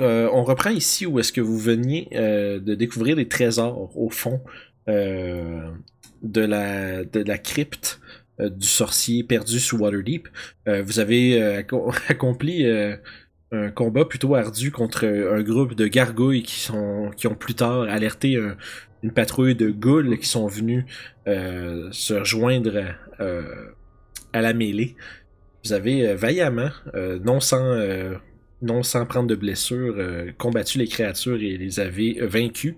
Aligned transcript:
Euh, 0.00 0.28
on 0.32 0.44
reprend 0.44 0.70
ici 0.70 1.06
où 1.06 1.18
est-ce 1.18 1.32
que 1.32 1.40
vous 1.40 1.58
veniez 1.58 2.08
euh, 2.14 2.58
de 2.60 2.74
découvrir 2.74 3.16
des 3.16 3.28
trésors 3.28 3.96
au 3.98 4.10
fond 4.10 4.40
euh, 4.88 5.68
de, 6.22 6.40
la, 6.40 7.38
crypte 7.38 8.00
du 8.38 8.66
sorcier 8.66 9.24
perdu 9.24 9.58
sous 9.60 9.78
Waterdeep. 9.78 10.28
Vous 10.66 10.98
avez 11.00 11.40
acco- 11.62 11.94
accompli 12.08 12.66
un 13.52 13.70
combat 13.70 14.04
plutôt 14.04 14.34
ardu 14.34 14.70
contre 14.70 15.06
un 15.06 15.42
groupe 15.42 15.74
de 15.74 15.86
gargouilles 15.86 16.42
qui 16.42 16.70
ont 16.70 17.34
plus 17.38 17.54
tard 17.54 17.82
alerté 17.82 18.36
un- 18.36 18.56
une 19.02 19.12
patrouille 19.12 19.54
de 19.54 19.70
ghouls 19.70 20.18
qui 20.18 20.26
sont 20.28 20.46
venus 20.48 20.84
se 21.26 22.14
rejoindre 22.14 22.84
euh, 23.20 23.42
à 24.32 24.40
la 24.42 24.52
mêlée. 24.52 24.96
Vous 25.64 25.72
avez 25.72 26.14
vaillamment, 26.14 26.70
non 27.24 27.40
sans 27.40 27.76
non 28.62 28.82
sans 28.82 29.06
prendre 29.06 29.28
de 29.28 29.34
blessures, 29.34 29.96
euh, 29.98 30.32
combattu 30.36 30.78
les 30.78 30.88
créatures 30.88 31.40
et 31.40 31.56
les 31.56 31.80
avez 31.80 32.20
euh, 32.20 32.26
vaincus. 32.26 32.74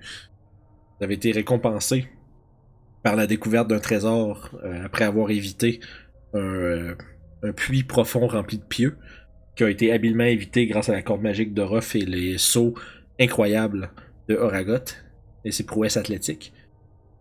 Vous 0.99 1.05
avez 1.05 1.15
été 1.15 1.31
récompensé 1.33 2.09
par 3.03 3.15
la 3.15 3.27
découverte 3.27 3.69
d'un 3.69 3.79
trésor 3.79 4.51
euh, 4.65 4.85
après 4.85 5.05
avoir 5.05 5.31
évité 5.31 5.81
un, 6.35 6.95
puits 7.57 7.85
profond 7.85 8.27
rempli 8.27 8.59
de 8.59 8.65
pieux 8.65 8.97
qui 9.57 9.65
a 9.65 9.71
été 9.71 9.93
habilement 9.93 10.25
évité 10.25 10.67
grâce 10.67 10.89
à 10.89 10.93
la 10.93 11.03
corde 11.03 11.23
magique 11.23 11.55
de 11.55 11.63
Ruff 11.63 11.95
et 11.95 12.05
les 12.05 12.37
sauts 12.37 12.75
incroyables 13.19 13.91
de 14.29 14.35
Horagot 14.35 14.85
et 15.45 15.53
ses 15.53 15.65
prouesses 15.65 15.97
athlétiques. 15.97 16.53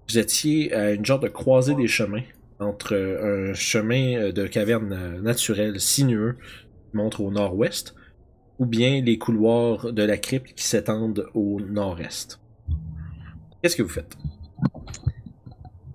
Vous 0.10 0.18
étiez 0.18 0.74
à 0.74 0.92
une 0.92 1.06
genre 1.06 1.20
de 1.20 1.30
croisée 1.30 1.76
des 1.76 1.88
chemins 1.88 2.24
entre 2.60 2.96
un 2.96 3.54
chemin 3.54 4.32
de 4.32 4.48
caverne 4.48 5.22
naturelle 5.22 5.80
sinueux 5.80 6.38
qui 6.90 6.98
montre 6.98 7.22
au 7.22 7.32
nord-ouest 7.32 7.96
ou 8.60 8.66
bien 8.66 9.02
les 9.02 9.18
couloirs 9.18 9.92
de 9.94 10.04
la 10.04 10.18
crypte 10.18 10.54
qui 10.56 10.64
s'étendent 10.66 11.28
au 11.34 11.60
nord-est. 11.62 12.40
Qu'est-ce 13.62 13.76
que 13.76 13.84
vous 13.84 13.90
faites? 13.90 14.16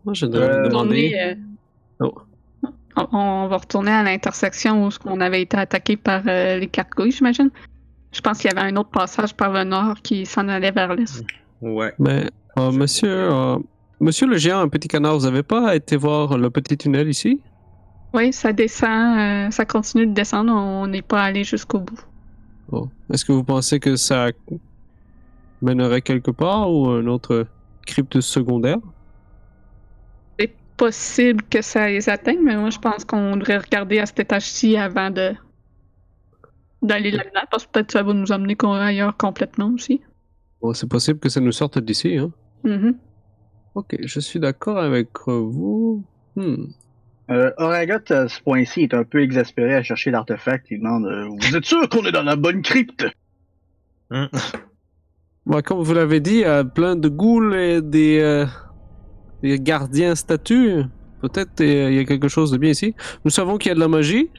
Moi, 0.05 0.15
je 0.15 0.27
Euh, 0.27 0.29
devrais 0.29 0.69
demander. 0.69 1.07
Retourner, 1.07 1.23
euh, 1.23 1.35
Oh. 2.01 2.15
on, 3.13 3.47
va 3.49 3.57
retourner 3.57 3.91
à 3.93 4.03
l'intersection 4.03 4.87
où 4.87 4.91
on 5.07 5.21
avait 5.21 5.43
été 5.43 5.57
attaqué 5.57 5.97
par 5.97 6.23
euh, 6.27 6.59
les 6.59 6.67
cargouilles, 6.67 7.13
j'imagine. 7.13 7.51
Je 8.13 8.21
pense 8.21 8.39
qu'il 8.39 8.51
y 8.51 8.55
avait 8.59 8.69
un 8.69 8.77
autre 8.77 8.91
passage 8.91 9.35
par 9.35 9.53
le 9.53 9.65
nord 9.65 10.03
qui 10.03 10.27
s'en 10.27 10.49
allait 10.49 10.73
vers 10.73 10.95
l'est. 10.95 11.25
Ouais. 11.63 11.93
Mais, 11.99 12.27
euh, 12.59 12.71
monsieur, 12.73 13.09
euh, 13.33 13.57
monsieur 14.01 14.27
le 14.27 14.37
géant, 14.37 14.61
un 14.61 14.69
petit 14.69 14.89
canard, 14.89 15.15
vous 15.17 15.27
avez 15.27 15.43
pas 15.43 15.75
été 15.77 15.97
voir 15.97 16.37
le 16.37 16.51
petit 16.51 16.77
tunnel 16.77 17.09
ici? 17.09 17.41
Oui, 18.13 18.33
ça 18.33 18.53
descend, 18.53 19.19
euh, 19.19 19.51
ça 19.51 19.65
continue 19.65 20.07
de 20.07 20.13
descendre, 20.13 20.53
on 20.53 20.87
n'est 20.87 21.01
pas 21.01 21.23
allé 21.23 21.45
jusqu'au 21.45 21.79
bout. 21.79 21.99
Oh. 22.71 22.89
Est-ce 23.13 23.25
que 23.25 23.33
vous 23.33 23.45
pensez 23.45 23.81
que 23.81 23.97
ça 23.97 24.29
mènerait 25.61 26.03
quelque 26.03 26.31
part 26.31 26.71
ou 26.73 26.89
un 26.89 27.07
autre 27.07 27.47
crypte 27.87 28.21
secondaire? 28.21 28.79
C'est 30.39 30.55
possible 30.77 31.43
que 31.45 31.63
ça 31.63 31.89
les 31.89 32.09
atteigne, 32.09 32.41
mais 32.43 32.57
moi 32.57 32.71
je 32.71 32.79
pense 32.79 33.05
qu'on 33.05 33.37
devrait 33.37 33.59
regarder 33.59 33.99
à 33.99 34.07
cet 34.07 34.21
étage-ci 34.21 34.77
avant 34.77 35.11
de 35.11 35.35
d'aller 36.83 37.13
là-dedans, 37.13 37.43
parce 37.51 37.65
que 37.67 37.71
peut-être 37.73 37.93
ça 37.93 38.03
va 38.03 38.13
nous 38.13 38.33
amener 38.33 38.57
co- 38.57 38.73
ailleurs 38.73 39.17
complètement 39.17 39.71
aussi. 39.73 40.01
Bon, 40.61 40.73
c'est 40.75 40.89
possible 40.89 41.21
que 41.21 41.29
ça 41.29 41.41
nous 41.41 41.53
sorte 41.53 41.79
d'ici, 41.79 42.17
hein. 42.19 42.33
Mhm. 42.65 42.99
Ok, 43.75 43.97
je 44.03 44.21
suis 44.21 44.41
d'accord 44.41 44.79
avec 44.79 45.09
vous. 45.27 46.05
Hmm. 46.37 46.67
Euh, 47.33 47.51
Oragot, 47.57 48.13
à 48.13 48.29
ce 48.29 48.41
point-ci, 48.41 48.83
est 48.83 48.95
un 48.95 49.05
peu 49.05 49.23
exaspéré 49.23 49.75
à 49.75 49.83
chercher 49.83 50.11
l'artefact. 50.11 50.67
Il 50.71 50.81
demande 50.81 51.07
euh, 51.07 51.29
Vous 51.41 51.57
êtes 51.57 51.65
sûr 51.65 51.89
qu'on 51.89 52.05
est 52.05 52.13
dans 52.13 52.23
la 52.23 52.37
bonne 52.37 52.63
crypte? 52.63 53.07
Bon, 55.45 55.61
comme 55.61 55.83
vous 55.83 55.95
l'avez 55.95 56.21
dit, 56.21 56.35
il 56.35 56.41
y 56.41 56.45
a 56.45 56.63
plein 56.63 56.95
de 56.95 57.09
ghouls 57.09 57.55
et 57.55 57.83
des, 57.83 58.21
euh, 58.21 58.47
des 59.43 59.59
gardiens 59.59 60.15
statues. 60.15 60.85
Peut-être 61.21 61.61
euh, 61.61 61.91
il 61.91 61.97
y 61.97 61.99
a 61.99 62.05
quelque 62.05 62.29
chose 62.29 62.51
de 62.53 62.59
bien 62.59 62.71
ici. 62.71 62.95
Nous 63.25 63.31
savons 63.31 63.59
qu'il 63.59 63.71
y 63.71 63.73
a 63.73 63.75
de 63.75 63.81
la 63.81 63.89
magie. 63.89 64.31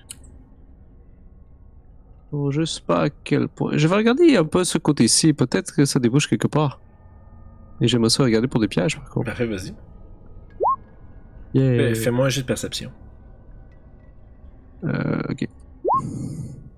Bon, 2.31 2.51
je 2.51 2.63
sais 2.63 2.81
pas 2.85 3.03
à 3.03 3.09
quel 3.09 3.47
point. 3.47 3.71
Je 3.75 3.87
vais 3.87 3.95
regarder 3.95 4.37
un 4.37 4.45
peu 4.45 4.63
ce 4.63 4.77
côté-ci. 4.77 5.33
Peut-être 5.33 5.75
que 5.75 5.85
ça 5.85 5.99
débouche 5.99 6.27
quelque 6.27 6.47
part. 6.47 6.79
Et 7.81 7.87
j'aimerais 7.87 8.09
ça 8.09 8.23
regarder 8.23 8.47
pour 8.47 8.61
des 8.61 8.67
pièges, 8.67 8.97
par 8.97 9.09
contre. 9.09 9.25
Parfait, 9.25 9.45
vas-y. 9.45 9.73
Yeah. 11.53 11.95
Fais-moi 11.95 12.25
un 12.25 12.29
jet 12.29 12.41
de 12.41 12.47
perception. 12.47 12.91
Euh, 14.83 15.21
ok. 15.29 15.47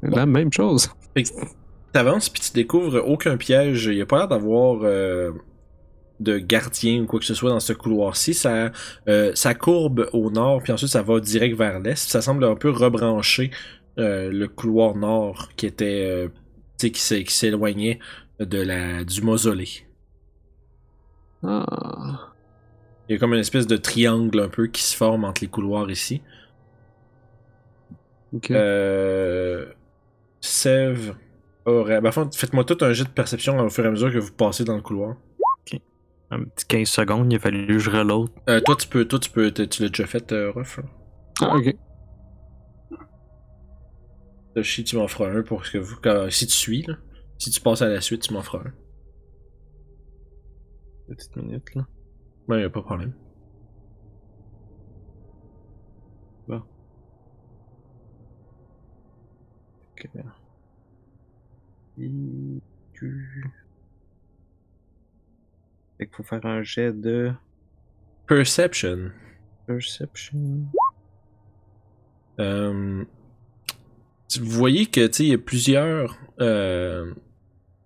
La 0.04 0.26
même 0.26 0.52
chose. 0.52 0.90
T'avances 1.92 2.30
puis 2.30 2.42
tu 2.42 2.52
découvres 2.54 3.02
aucun 3.08 3.38
piège. 3.38 3.86
Il 3.86 3.96
n'y 3.96 4.02
a 4.02 4.06
pas 4.06 4.18
l'air 4.18 4.28
d'avoir 4.28 4.82
euh, 4.84 5.32
de 6.20 6.38
gardien 6.38 7.04
ou 7.04 7.06
quoi 7.06 7.20
que 7.20 7.26
ce 7.26 7.34
soit 7.34 7.50
dans 7.50 7.60
ce 7.60 7.74
couloir-ci. 7.74 8.34
Ça, 8.34 8.72
euh, 9.08 9.32
ça 9.34 9.54
courbe 9.54 10.10
au 10.14 10.30
nord 10.30 10.62
puis 10.62 10.74
ensuite 10.74 10.92
ça 10.92 11.02
va 11.02 11.20
direct 11.20 11.58
vers 11.58 11.80
l'est. 11.80 11.96
Ça 11.96 12.22
semble 12.22 12.44
un 12.44 12.56
peu 12.56 12.70
rebrancher 12.70 13.52
euh, 13.98 14.30
le 14.30 14.48
couloir 14.48 14.96
nord 14.96 15.50
qui 15.56 15.66
était, 15.66 16.30
qui 16.78 17.24
s'éloignait 17.32 18.00
de 18.40 18.62
la 18.62 19.04
du 19.06 19.22
mausolée. 19.22 19.88
Ah. 21.44 22.35
Il 23.08 23.14
y 23.14 23.16
a 23.16 23.20
comme 23.20 23.34
une 23.34 23.40
espèce 23.40 23.68
de 23.68 23.78
triangle 23.78 24.40
un 24.40 24.50
peu 24.50 24.68
qui 24.68 24.82
se 24.82 24.96
forme 24.96 25.26
entre 25.26 25.42
les 25.44 25.48
couloirs 25.50 25.90
ici. 25.92 26.22
Ok. 28.34 28.50
Euh, 28.52 29.66
Sève 30.42 31.16
aurait. 31.66 32.02
Ben, 32.02 32.12
faites-moi 32.12 32.64
tout 32.66 32.78
un 32.82 32.94
jet 32.94 33.04
de 33.04 33.10
perception 33.10 33.60
au 33.60 33.70
fur 33.70 33.86
et 33.86 33.88
à 33.88 33.92
mesure 33.92 34.12
que 34.12 34.18
vous 34.18 34.32
passez 34.34 34.64
dans 34.64 34.76
le 34.76 34.82
couloir. 34.82 35.16
Un 36.32 36.44
petit 36.44 36.66
15 36.66 36.88
secondes, 36.90 37.32
il 37.32 37.36
a 37.36 37.40
fallu 37.40 37.68
que 37.68 37.78
je 37.78 37.92
reload. 37.92 38.30
Euh, 38.50 38.60
toi, 38.60 38.76
tu 38.76 38.88
peux, 38.88 39.06
toi, 39.06 39.20
tu 39.20 39.30
peux, 39.30 39.52
tu 39.52 39.84
l'as 39.84 39.90
déjà 39.90 40.08
fait, 40.08 40.32
euh, 40.32 40.52
Ruff. 40.52 40.80
Ah, 41.40 41.56
ok. 41.56 41.76
Toshi, 44.56 44.84
tu 44.84 44.96
m'en 44.98 45.08
feras 45.08 45.30
un 45.30 45.44
pour 45.44 45.62
que 45.64 45.78
vous. 45.78 45.96
quand- 46.02 46.30
si 46.32 46.48
tu 46.48 46.54
suis, 46.54 46.82
là. 46.84 46.96
Si 47.38 47.52
tu 47.52 47.62
passes 47.62 47.84
à 47.84 47.90
la 47.90 48.02
suite, 48.02 48.24
tu 48.24 48.34
m'en 48.34 48.42
feras 48.42 48.64
un. 48.66 48.74
Petite 51.10 51.36
minute, 51.36 51.76
là. 51.76 51.86
Ouais, 52.48 52.62
y 52.62 52.64
a 52.64 52.70
pas 52.70 52.80
de 52.80 52.86
problème. 52.86 53.14
Ok. 59.98 60.08
Et 61.98 62.12
tu- 62.94 63.52
Fait 65.98 66.08
qu'il 66.08 66.16
faut 66.16 66.24
faire 66.24 66.46
un 66.46 66.62
jet 66.62 66.92
de 66.92 67.32
Perception. 68.28 69.12
perception. 69.66 70.66
Euh, 72.40 73.06
vous 74.42 74.50
voyez 74.50 74.88
que, 74.88 75.08
tu 75.08 75.14
sais, 75.14 75.24
il 75.24 75.30
y 75.30 75.34
a 75.34 75.38
plusieurs. 75.38 76.18
Euh, 76.42 77.14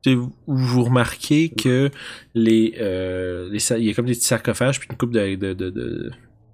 sais, 0.03 0.15
vous- 0.15 0.83
remarquez 0.83 1.49
que 1.49 1.89
les, 2.33 2.75
euh, 2.79 3.49
il 3.51 3.83
y 3.83 3.89
a 3.89 3.93
comme 3.93 4.05
des 4.05 4.13
petits 4.13 4.25
sarcophages 4.25 4.79
puis 4.79 4.89
une 4.89 4.97
coupe 4.97 5.11
de 5.11 5.35
de 5.35 5.53
de 5.53 5.69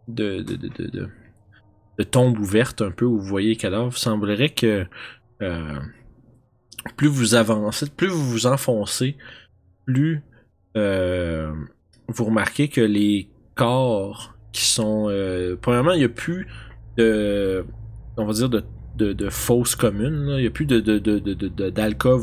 de 0.07 0.41
de, 0.41 1.09
de, 1.97 2.03
tombes 2.03 2.37
ouvertes 2.39 2.81
un 2.81 2.91
peu 2.91 3.05
où 3.05 3.17
vous 3.19 3.25
voyez 3.25 3.49
les 3.49 3.55
cadavres. 3.55 3.91
Il 3.95 3.99
semblerait 3.99 4.49
que 4.49 4.85
euh, 5.41 5.79
plus 6.97 7.07
vous 7.07 7.35
avancez, 7.35 7.89
plus 7.89 8.07
vous 8.07 8.23
vous 8.23 8.47
enfoncez, 8.47 9.17
plus 9.85 10.21
euh, 10.77 11.53
vous 12.07 12.25
remarquez 12.25 12.67
que 12.67 12.81
les 12.81 13.29
corps 13.55 14.35
qui 14.51 14.65
sont 14.65 15.07
euh, 15.09 15.55
premièrement 15.61 15.91
il 15.93 16.01
y 16.01 16.05
a 16.05 16.09
plus 16.09 16.47
de 16.97 17.65
on 18.17 18.25
va 18.25 18.33
dire 18.33 18.49
de 18.49 18.63
de, 18.95 19.13
de 19.13 19.29
fausses 19.29 19.75
communes. 19.75 20.25
là. 20.25 20.37
Il 20.37 20.41
n'y 20.41 20.47
a 20.47 20.51
plus 20.51 20.65
de, 20.65 20.79
de, 20.79 20.99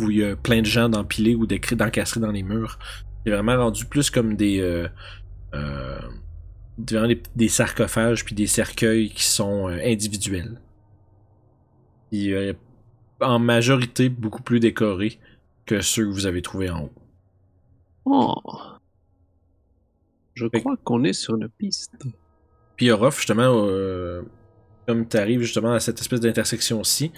où 0.05 0.11
il 0.11 0.17
y 0.19 0.25
a 0.25 0.37
plein 0.37 0.61
de 0.61 0.67
gens 0.67 0.89
d'empilés 0.89 1.35
ou 1.35 1.47
d'encastrés 1.47 2.21
dans 2.21 2.31
les 2.31 2.43
murs. 2.43 2.79
C'est 3.25 3.33
vraiment 3.33 3.57
rendu 3.57 3.85
plus 3.85 4.11
comme 4.11 4.35
des, 4.37 4.61
euh, 4.61 4.89
euh, 5.55 6.01
des, 6.79 7.23
des 7.37 7.49
sarcophages 7.49 8.25
puis 8.25 8.35
des 8.35 8.47
cercueils 8.47 9.11
qui 9.11 9.25
sont 9.25 9.69
euh, 9.69 9.79
individuels. 9.85 10.61
Et, 12.11 12.53
en 13.21 13.39
majorité 13.39 14.09
beaucoup 14.09 14.43
plus 14.43 14.59
décorés 14.61 15.19
que 15.65 15.81
ceux 15.81 16.05
que 16.05 16.11
vous 16.11 16.27
avez 16.27 16.43
trouvés 16.43 16.71
en 16.71 16.85
haut. 16.85 16.93
Oh. 18.05 18.35
Je 20.35 20.49
Fait- 20.49 20.61
crois 20.61 20.77
qu'on 20.83 21.05
est 21.05 21.13
sur 21.13 21.37
une 21.37 21.49
piste. 21.49 21.93
Puis 22.77 22.91
Orof, 22.91 23.17
justement, 23.19 23.53
comme 24.87 25.09
tu 25.09 25.17
arrives 25.17 25.41
justement 25.41 25.73
à 25.73 25.81
cette 25.81 26.01
espèce 26.01 26.21
d'intersection-ci, 26.21 27.13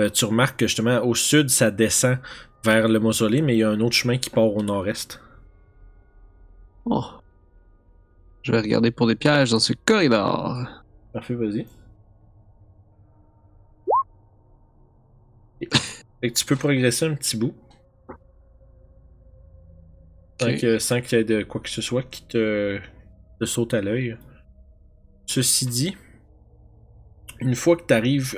euh, 0.00 0.08
tu 0.08 0.24
remarques 0.24 0.58
que 0.60 0.66
justement 0.66 1.04
au 1.04 1.14
sud, 1.14 1.50
ça 1.50 1.70
descend 1.70 2.18
vers 2.64 2.88
le 2.88 2.98
mausolée, 3.00 3.42
mais 3.42 3.54
il 3.56 3.58
y 3.58 3.62
a 3.62 3.70
un 3.70 3.80
autre 3.80 3.94
chemin 3.96 4.18
qui 4.18 4.30
part 4.30 4.44
au 4.54 4.62
nord-est. 4.62 5.20
Oh. 6.84 7.04
Je 8.42 8.52
vais 8.52 8.60
regarder 8.60 8.90
pour 8.90 9.06
des 9.06 9.14
pièges 9.14 9.50
dans 9.50 9.58
ce 9.60 9.72
corridor. 9.84 10.66
Parfait, 11.12 11.34
vas-y. 11.34 11.66
Fait 16.20 16.30
que 16.30 16.38
tu 16.38 16.44
peux 16.44 16.56
progresser 16.56 17.06
un 17.06 17.14
petit 17.14 17.36
bout. 17.36 17.54
Sans 20.40 20.56
que- 20.58 20.78
sans 20.78 21.00
qu'il 21.00 21.18
y 21.18 21.20
ait 21.20 21.24
de 21.24 21.42
quoi 21.42 21.60
que 21.60 21.68
ce 21.68 21.82
soit 21.82 22.02
qui 22.02 22.24
te, 22.26 22.80
te 23.40 23.44
saute 23.44 23.74
à 23.74 23.80
l'œil. 23.80 24.16
Ceci 25.26 25.66
dit, 25.66 25.96
une 27.42 27.54
fois 27.54 27.76
que 27.76 27.82
tu 27.86 27.94
arrives 27.94 28.36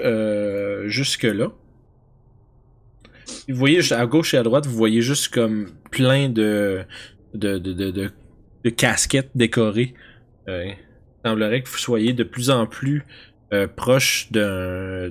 jusque-là, 0.86 1.52
vous 3.48 3.56
voyez 3.56 3.92
à 3.92 4.06
gauche 4.06 4.34
et 4.34 4.36
à 4.36 4.42
droite, 4.42 4.66
vous 4.66 4.76
voyez 4.76 5.02
juste 5.02 5.28
comme 5.28 5.70
plein 5.90 6.28
de, 6.28 6.84
casquettes 8.76 9.30
décorées. 9.34 9.94
Euh, 10.48 10.64
il 10.66 10.76
semblerait 11.28 11.62
que 11.62 11.68
vous 11.68 11.78
soyez 11.78 12.12
de 12.12 12.24
plus 12.24 12.50
en 12.50 12.66
plus 12.66 13.04
euh, 13.52 13.66
proche 13.66 14.30
d'un, 14.30 15.10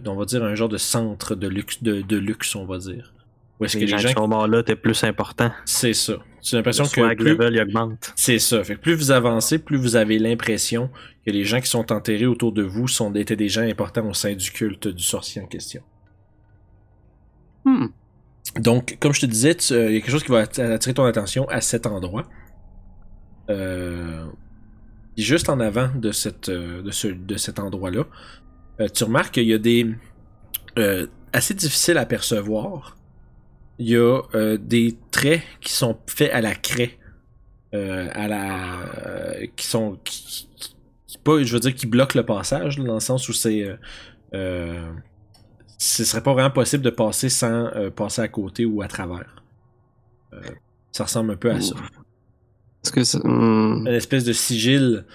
genre 0.55 0.69
de 0.69 0.77
centre 0.77 1.35
de 1.35 1.47
luxe, 1.47 1.81
de 1.81 2.17
luxe 2.17 2.55
on 2.55 2.65
va 2.65 2.77
dire. 2.77 3.13
Où 3.59 3.65
est-ce 3.65 3.75
que 3.77 3.81
Les 3.81 3.87
gens 3.87 3.97
gens... 3.97 4.07
qui 4.09 4.13
sont 4.15 4.27
morts 4.27 4.47
là, 4.47 4.63
t'es 4.63 4.75
plus 4.75 5.03
important. 5.03 5.51
C'est 5.65 5.93
ça. 5.93 6.13
J'ai 6.41 6.57
l'impression 6.57 6.83
que 6.85 7.13
plus, 7.15 7.25
level 7.31 7.53
il 7.53 7.61
augmente. 7.61 8.11
c'est 8.15 8.39
ça. 8.39 8.63
Fait 8.63 8.75
que 8.75 8.81
plus 8.81 8.95
vous 8.95 9.11
avancez, 9.11 9.59
plus 9.59 9.77
vous 9.77 9.95
avez 9.95 10.19
l'impression 10.19 10.89
que 11.25 11.31
les 11.31 11.45
gens 11.45 11.61
qui 11.61 11.67
sont 11.69 11.91
enterrés 11.91 12.25
autour 12.25 12.51
de 12.51 12.63
vous 12.63 12.87
sont 12.87 13.13
étaient 13.13 13.35
des 13.37 13.47
gens 13.47 13.61
importants 13.61 14.05
au 14.09 14.13
sein 14.13 14.33
du 14.33 14.51
culte 14.51 14.87
du 14.89 15.03
sorcier 15.03 15.41
en 15.41 15.45
question. 15.45 15.81
Hmm. 17.63 17.87
Donc, 18.59 18.97
comme 18.99 19.13
je 19.13 19.21
te 19.21 19.25
disais, 19.25 19.55
tu- 19.55 19.73
euh, 19.73 19.89
il 19.89 19.93
y 19.93 19.97
a 19.97 20.01
quelque 20.01 20.11
chose 20.11 20.23
qui 20.23 20.31
va 20.31 20.41
att- 20.41 20.59
attirer 20.59 20.93
ton 20.93 21.05
attention 21.05 21.47
à 21.47 21.61
cet 21.61 21.85
endroit. 21.87 22.27
Euh, 23.49 24.25
puis 25.15 25.23
juste 25.23 25.47
en 25.49 25.59
avant 25.61 25.89
de, 25.95 26.11
cette, 26.11 26.49
euh, 26.49 26.81
de, 26.81 26.91
ce, 26.91 27.07
de 27.07 27.37
cet 27.37 27.59
endroit-là, 27.59 28.03
euh, 28.81 28.87
tu 28.89 29.03
remarques 29.05 29.35
qu'il 29.35 29.47
y 29.47 29.53
a 29.53 29.57
des... 29.59 29.87
euh, 30.77 31.07
assez 31.31 31.53
difficiles 31.53 31.97
à 31.97 32.05
percevoir. 32.05 32.97
Il 33.79 33.89
y 33.89 33.95
a 33.95 34.21
euh, 34.35 34.57
des 34.57 34.95
traits 35.11 35.41
qui 35.61 35.73
sont 35.73 35.97
faits 36.07 36.31
à 36.31 36.41
la 36.41 36.55
craie. 36.55 36.97
euh, 37.73 38.07
à 38.13 38.27
la... 38.27 38.81
euh, 39.07 39.45
qui 39.55 39.65
sont... 39.65 39.97
Qui, 40.03 40.23
qui- 40.57 40.75
qui- 41.07 41.17
pas, 41.17 41.41
je 41.43 41.53
veux 41.53 41.59
dire, 41.59 41.73
qui 41.73 41.87
bloquent 41.87 42.17
le 42.19 42.25
passage, 42.25 42.77
là, 42.79 42.85
dans 42.85 42.93
le 42.95 42.99
sens 42.99 43.29
où 43.29 43.33
c'est... 43.33 43.65
ce 44.31 46.03
serait 46.05 46.23
pas 46.23 46.33
vraiment 46.33 46.51
possible 46.51 46.83
de 46.83 46.89
passer 46.89 47.29
sans 47.29 47.69
passer 47.95 48.21
à 48.21 48.27
côté 48.27 48.65
ou 48.65 48.81
à 48.81 48.87
travers. 48.87 49.43
Ça 50.91 51.05
ressemble 51.05 51.31
un 51.31 51.35
peu 51.37 51.51
à 51.51 51.61
ça. 51.61 51.75
Est-ce 52.83 52.91
que 52.91 53.03
c'est. 53.03 53.19
hmm. 53.23 53.87
Une 53.87 53.93
espèce 53.93 54.23
de 54.25 54.33
sigil 54.33 55.05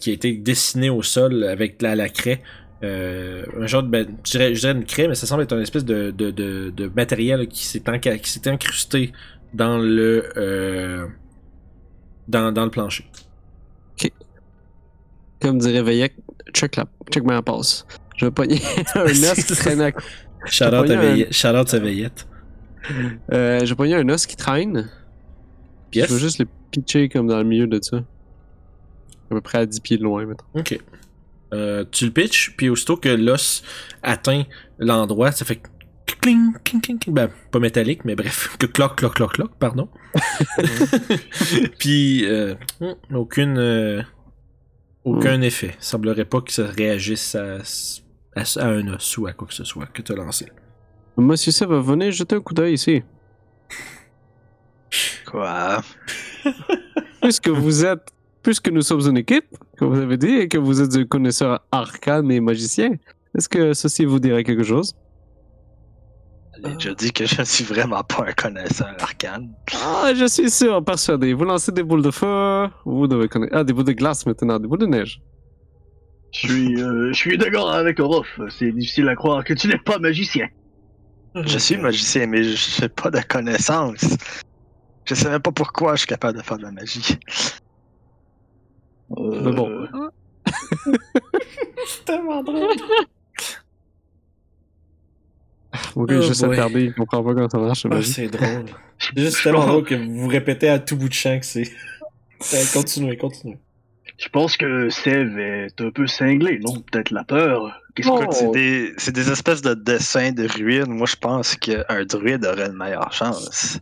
qui 0.00 0.10
a 0.10 0.12
été 0.12 0.32
dessiné 0.34 0.90
au 0.90 1.02
sol 1.02 1.44
avec 1.44 1.80
la, 1.82 1.96
la 1.96 2.08
craie. 2.08 2.42
Euh, 2.82 3.44
un 3.58 3.66
genre 3.66 3.82
de. 3.82 3.88
ben, 3.88 4.06
je, 4.24 4.30
dirais, 4.32 4.54
je 4.54 4.60
dirais 4.60 4.72
une 4.72 4.84
craie, 4.84 5.08
mais 5.08 5.14
ça 5.14 5.26
semble 5.26 5.42
être 5.44 5.52
une 5.54 5.62
espèce 5.62 5.84
de, 5.84 6.10
de, 6.10 6.30
de, 6.30 6.70
de 6.70 6.90
matériel 6.94 7.48
qui 7.48 7.64
s'est 7.64 7.80
enca- 7.80 8.18
qui 8.20 8.30
s'est 8.30 8.46
incrusté 8.48 9.12
dans 9.54 9.78
le. 9.78 10.24
euh, 10.36 11.06
dans, 12.28 12.52
dans 12.52 12.64
le 12.64 12.70
plancher. 12.70 13.04
Comme 15.40 15.58
dirait 15.58 15.82
Veillec, 15.82 16.14
check 16.54 16.76
la, 16.76 16.86
check 17.12 17.22
ma 17.24 17.42
passe. 17.42 17.86
Je 18.16 18.24
vais 18.26 18.30
pogner 18.30 18.60
un 18.94 19.02
os 19.04 19.34
qui 19.34 19.54
traîne 19.54 19.80
à 19.82 19.90
Shout 20.46 20.64
out, 20.64 20.72
à 20.74 20.78
un- 20.78 20.84
Veillette- 21.00 21.32
shout 21.32 21.48
out 21.48 21.74
à 21.74 21.78
Veillette. 21.78 22.26
Euh, 23.32 23.60
je 23.60 23.66
vais 23.66 23.74
pogner 23.74 23.94
un 23.96 24.08
os 24.08 24.26
qui 24.26 24.36
traîne. 24.36 24.88
Yes. 25.94 26.08
Je 26.08 26.14
vais 26.14 26.20
juste 26.20 26.38
le 26.38 26.46
pitcher 26.70 27.08
comme 27.08 27.26
dans 27.26 27.38
le 27.38 27.44
milieu 27.44 27.66
de 27.66 27.78
ça. 27.82 27.98
À 27.98 28.02
peu 29.30 29.40
près 29.40 29.58
à 29.58 29.66
10 29.66 29.80
pieds 29.80 29.98
de 29.98 30.04
loin, 30.04 30.24
maintenant. 30.24 30.46
Ok. 30.54 30.78
Euh, 31.54 31.84
tu 31.90 32.06
le 32.06 32.10
pitches, 32.10 32.54
puis 32.56 32.68
aussitôt 32.68 32.96
que 32.96 33.08
l'os 33.08 33.62
atteint 34.02 34.44
l'endroit, 34.78 35.30
ça 35.32 35.44
fait 35.44 35.62
cling, 36.20 36.52
cling, 36.64 36.80
cling, 36.80 36.98
cling. 36.98 37.14
Ben, 37.14 37.30
pas 37.50 37.58
métallique, 37.58 38.04
mais 38.04 38.16
bref, 38.16 38.56
que 38.58 38.66
cloc, 38.66 38.96
cloc, 38.96 39.14
cloc, 39.14 39.32
cloc, 39.34 39.52
pardon. 39.58 39.88
puis, 41.78 42.24
euh, 42.24 42.54
aucune, 43.12 43.58
euh, 43.58 44.02
aucun 45.04 45.40
effet. 45.40 45.76
Semblerait 45.78 46.24
pas 46.24 46.40
que 46.40 46.52
ça 46.52 46.66
réagisse 46.66 47.34
à, 47.36 47.58
à, 48.34 48.42
à 48.56 48.66
un 48.66 48.88
os 48.88 49.18
ou 49.18 49.26
à 49.26 49.32
quoi 49.32 49.46
que 49.46 49.54
ce 49.54 49.64
soit 49.64 49.86
que 49.86 50.02
tu 50.02 50.12
as 50.12 50.16
lancé. 50.16 50.46
Monsieur 51.16 51.52
Seb, 51.52 51.70
venez 51.70 52.12
jeter 52.12 52.36
un 52.36 52.40
coup 52.40 52.52
d'œil 52.52 52.74
ici. 52.74 53.02
Quoi? 55.26 55.82
Puisque 57.22 57.48
vous 57.48 57.84
êtes, 57.84 58.12
puisque 58.42 58.68
nous 58.68 58.82
sommes 58.82 59.08
une 59.08 59.16
équipe, 59.16 59.56
comme 59.78 59.94
vous 59.94 60.00
avez 60.00 60.16
dit, 60.16 60.34
et 60.34 60.48
que 60.48 60.58
vous 60.58 60.80
êtes 60.80 60.96
un 60.96 61.04
connaisseur 61.04 61.60
arcane 61.70 62.30
et 62.30 62.40
magicien, 62.40 62.90
est-ce 63.36 63.48
que 63.48 63.74
ceci 63.74 64.04
vous 64.04 64.18
dirait 64.18 64.44
quelque 64.44 64.64
chose? 64.64 64.94
J'ai 66.64 66.72
déjà 66.72 66.94
dit 66.94 67.12
que 67.12 67.26
je 67.26 67.38
ne 67.40 67.44
suis 67.44 67.64
vraiment 67.64 68.02
pas 68.02 68.26
un 68.28 68.32
connaisseur 68.32 68.94
arcane. 68.98 69.50
Ah, 69.74 70.12
je 70.14 70.26
suis 70.26 70.50
sûr, 70.50 70.82
persuadé. 70.82 71.34
Vous 71.34 71.44
lancez 71.44 71.70
des 71.70 71.82
boules 71.82 72.02
de 72.02 72.10
feu, 72.10 72.68
vous 72.86 73.06
devez 73.06 73.28
connaître. 73.28 73.54
Ah, 73.54 73.62
des 73.62 73.74
boules 73.74 73.84
de 73.84 73.92
glace 73.92 74.24
maintenant, 74.24 74.58
des 74.58 74.66
boules 74.66 74.78
de 74.78 74.86
neige. 74.86 75.20
Je 76.32 76.38
suis, 76.38 76.82
euh, 76.82 77.12
je 77.12 77.16
suis 77.16 77.38
d'accord 77.38 77.70
avec 77.70 78.00
Orof. 78.00 78.40
C'est 78.48 78.72
difficile 78.72 79.08
à 79.08 79.14
croire 79.14 79.44
que 79.44 79.54
tu 79.54 79.68
n'es 79.68 79.78
pas 79.78 79.98
magicien. 79.98 80.48
Je 81.34 81.58
suis 81.58 81.76
magicien, 81.76 82.26
mais 82.26 82.42
je 82.42 82.82
n'ai 82.82 82.88
pas 82.88 83.10
de 83.10 83.20
connaissances. 83.20 84.16
Je 85.04 85.14
sais 85.14 85.28
même 85.28 85.42
pas 85.42 85.52
pourquoi 85.52 85.94
je 85.94 86.00
suis 86.00 86.08
capable 86.08 86.38
de 86.38 86.42
faire 86.42 86.56
de 86.56 86.62
la 86.62 86.72
magie. 86.72 87.18
Euh, 89.16 89.40
Mais 89.44 89.52
bon. 89.52 89.88
C'est 91.86 92.04
tellement 92.04 92.42
drôle. 92.42 92.76
Ok, 95.94 96.10
Oh 96.14 96.20
je 96.22 96.32
sais 96.32 96.46
boy. 96.46 96.56
regarder, 96.56 96.84
il 96.84 96.94
comprend 96.94 97.22
pas 97.22 97.34
comment 97.34 97.48
ça 97.48 97.58
marche, 97.58 97.86
Ah, 97.90 98.02
c'est 98.02 98.28
drôle. 98.32 98.64
C'est 98.98 99.18
juste 99.18 99.42
tellement 99.42 99.66
drôle 99.66 99.84
que 99.84 99.94
vous 99.94 100.14
vous 100.22 100.28
répétez 100.28 100.68
à 100.68 100.78
tout 100.78 100.96
bout 100.96 101.08
de 101.08 101.14
champ 101.14 101.38
que 101.38 101.46
c'est. 101.46 101.70
Euh, 102.52 102.62
continuez, 102.74 103.16
continuez. 103.16 103.56
Je 104.18 104.28
pense 104.28 104.58
que 104.58 104.90
Sev 104.90 105.38
est 105.38 105.80
un 105.80 105.90
peu 105.90 106.06
cinglé, 106.06 106.58
non? 106.62 106.82
Peut-être 106.82 107.10
la 107.10 107.24
peur. 107.24 107.80
Qu'est-ce 107.94 108.10
Oh. 108.10 108.18
que 108.26 108.34
c'est 108.34 108.50
des, 108.50 108.92
c'est 108.98 109.12
des 109.14 109.30
espèces 109.30 109.62
de 109.62 109.72
dessins 109.72 110.32
de 110.32 110.46
ruines. 110.46 110.84
Moi, 110.92 111.06
je 111.06 111.16
pense 111.16 111.56
qu'un 111.56 112.04
druide 112.06 112.44
aurait 112.44 112.66
une 112.66 112.76
meilleure 112.76 113.10
chance. 113.10 113.80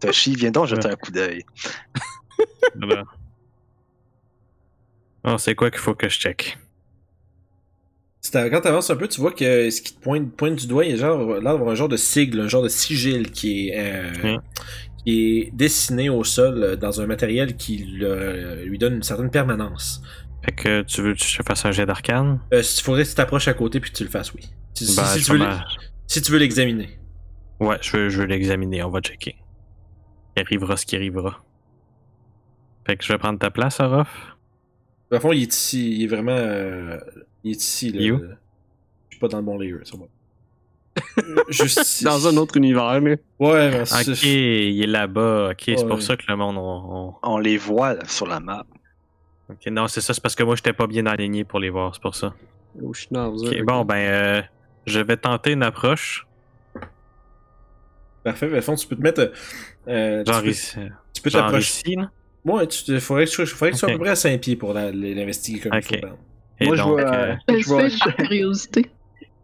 Toshi, 0.00 0.34
viens 0.34 0.50
donc 0.50 0.66
jeter 0.66 0.88
un 0.88 0.96
coup 0.96 1.12
d'œil. 1.12 1.44
Oh, 5.24 5.38
c'est 5.38 5.54
quoi 5.54 5.70
qu'il 5.70 5.80
faut 5.80 5.94
que 5.94 6.08
je 6.08 6.18
check? 6.18 6.56
Quand 8.32 8.60
tu 8.62 8.68
avances 8.68 8.90
un 8.90 8.96
peu, 8.96 9.06
tu 9.06 9.20
vois 9.20 9.32
que 9.32 9.70
ce 9.70 9.80
qui 9.82 9.94
te 9.94 10.00
pointe, 10.00 10.32
pointe 10.34 10.56
du 10.56 10.66
doigt, 10.66 10.84
il 10.84 10.92
y 10.92 10.94
a 10.94 10.96
genre, 10.96 11.40
là, 11.40 11.52
un 11.52 11.74
genre 11.74 11.88
de 11.90 11.96
sigle, 11.96 12.40
un 12.40 12.48
genre 12.48 12.62
de 12.62 12.68
sigil 12.68 13.30
qui 13.30 13.68
est, 13.68 13.74
euh, 13.76 14.38
qui 15.04 15.38
est 15.38 15.50
dessiné 15.54 16.08
au 16.08 16.24
sol 16.24 16.62
euh, 16.62 16.76
dans 16.76 17.00
un 17.00 17.06
matériel 17.06 17.56
qui 17.56 17.78
le- 17.78 18.64
lui 18.64 18.78
donne 18.78 18.94
une 18.94 19.02
certaine 19.02 19.30
permanence. 19.30 20.02
Fait 20.44 20.52
que 20.52 20.82
tu 20.82 21.02
veux 21.02 21.14
que 21.14 21.22
je 21.22 21.42
fasse 21.46 21.64
un 21.64 21.70
jet 21.70 21.86
d'arcane? 21.86 22.40
Euh, 22.52 22.62
il 22.62 22.82
faudrait 22.82 23.04
que 23.04 23.08
tu 23.10 23.14
t'approches 23.14 23.48
à 23.48 23.54
côté 23.54 23.78
puis 23.78 23.90
que 23.90 23.96
tu 23.96 24.04
le 24.04 24.10
fasses, 24.10 24.32
oui. 24.32 24.42
Si, 24.74 24.96
Ben, 24.96 25.04
si 25.04 25.22
tu 25.24 25.32
veux 25.36 25.46
si 26.06 26.22
tu 26.22 26.38
l'examiner. 26.38 26.88
Ouais, 27.60 27.78
je 27.82 27.96
veux, 27.96 28.08
je 28.08 28.18
veux 28.20 28.26
l'examiner, 28.26 28.82
on 28.82 28.90
va 28.90 29.00
checker. 29.00 29.36
Il 30.36 30.42
arrivera 30.42 30.76
ce 30.76 30.86
qui 30.86 30.96
arrivera. 30.96 31.44
Fait 32.86 32.96
que 32.96 33.04
je 33.04 33.12
vais 33.12 33.18
prendre 33.18 33.38
ta 33.38 33.50
place, 33.50 33.80
Orof. 33.80 34.33
Dans 35.14 35.18
le 35.18 35.20
fond, 35.20 35.32
il 35.32 35.42
est 35.42 35.54
ici, 35.54 35.94
il 35.96 36.02
est 36.02 36.06
vraiment. 36.08 36.32
euh, 36.32 36.98
il 37.44 37.52
est 37.52 37.62
ici, 37.62 37.90
là. 37.92 38.00
Il 38.00 38.06
est 38.06 38.10
où? 38.10 38.18
Je 38.18 38.26
suis 39.10 39.20
pas 39.20 39.28
dans 39.28 39.36
le 39.38 39.44
bon 39.44 39.56
layer, 39.56 39.76
ça 39.84 39.96
va. 39.96 40.06
Juste 41.50 41.80
ici. 41.82 42.02
Dans 42.04 42.26
un 42.26 42.36
autre 42.36 42.56
univers, 42.56 43.00
mais. 43.00 43.20
Ouais, 43.38 43.70
mais 43.70 43.84
c'est- 43.84 44.10
Ok, 44.10 44.22
il 44.24 44.82
est 44.82 44.86
là-bas. 44.88 45.50
Ok, 45.52 45.62
c'est 45.66 45.86
pour 45.86 46.02
ça 46.02 46.16
que 46.16 46.24
le 46.26 46.34
monde. 46.34 46.56
On, 46.58 46.62
on- 46.96 47.14
On 47.22 47.38
les 47.38 47.56
voit 47.58 47.94
là, 47.94 48.04
sur 48.08 48.26
la 48.26 48.40
map. 48.40 48.66
Ok, 49.48 49.64
non, 49.68 49.86
c'est 49.86 50.00
ça, 50.00 50.14
c'est 50.14 50.20
parce 50.20 50.34
que 50.34 50.42
moi, 50.42 50.56
j'étais 50.56 50.72
pas 50.72 50.88
bien 50.88 51.06
aligné 51.06 51.44
pour 51.44 51.60
les 51.60 51.70
voir, 51.70 51.94
c'est 51.94 52.02
pour 52.02 52.16
ça. 52.16 52.34
Oh, 52.82 52.92
bon, 53.64 53.84
ben, 53.84 53.94
euh, 53.94 54.42
je 54.86 54.98
vais 54.98 55.16
tenter 55.16 55.52
une 55.52 55.62
approche. 55.62 56.26
Parfait, 58.24 58.48
mais 58.48 58.58
au 58.58 58.62
fond, 58.62 58.74
tu 58.74 58.88
peux 58.88 58.96
te 58.96 59.00
mettre. 59.02 59.30
euh, 59.86 60.24
tu 60.24 60.32
Genre 60.32 60.42
peux- 60.42 60.48
ici. 60.48 60.76
Tu 61.12 61.22
peux 61.22 61.30
Genre 61.30 61.42
t'approcher. 61.42 61.70
ici, 61.86 61.94
là. 61.94 62.10
Ouais, 62.44 62.66
tu 62.66 62.84
te- 62.84 62.98
faudrait 63.00 63.24
que, 63.24 63.30
tu- 63.30 63.46
faudrait 63.46 63.70
que 63.70 63.76
tu 63.76 63.80
sois 63.80 63.88
à 63.88 63.92
peu 63.92 63.98
près 63.98 64.10
à 64.10 64.16
5 64.16 64.40
pieds 64.40 64.56
pour 64.56 64.74
l'investiguer 64.74 65.60
comme 65.60 65.76
Ok. 65.78 65.90
il 65.92 65.98
faut. 66.00 66.06
Et 66.60 66.66
Moi, 66.66 66.76
je 66.76 66.82
vois, 66.82 67.00
euh, 67.14 67.34
Je 67.48 67.54
je, 67.58 67.74
vais, 67.74 67.90
fais 67.90 67.98
par 68.04 68.16
curiosité. 68.16 68.86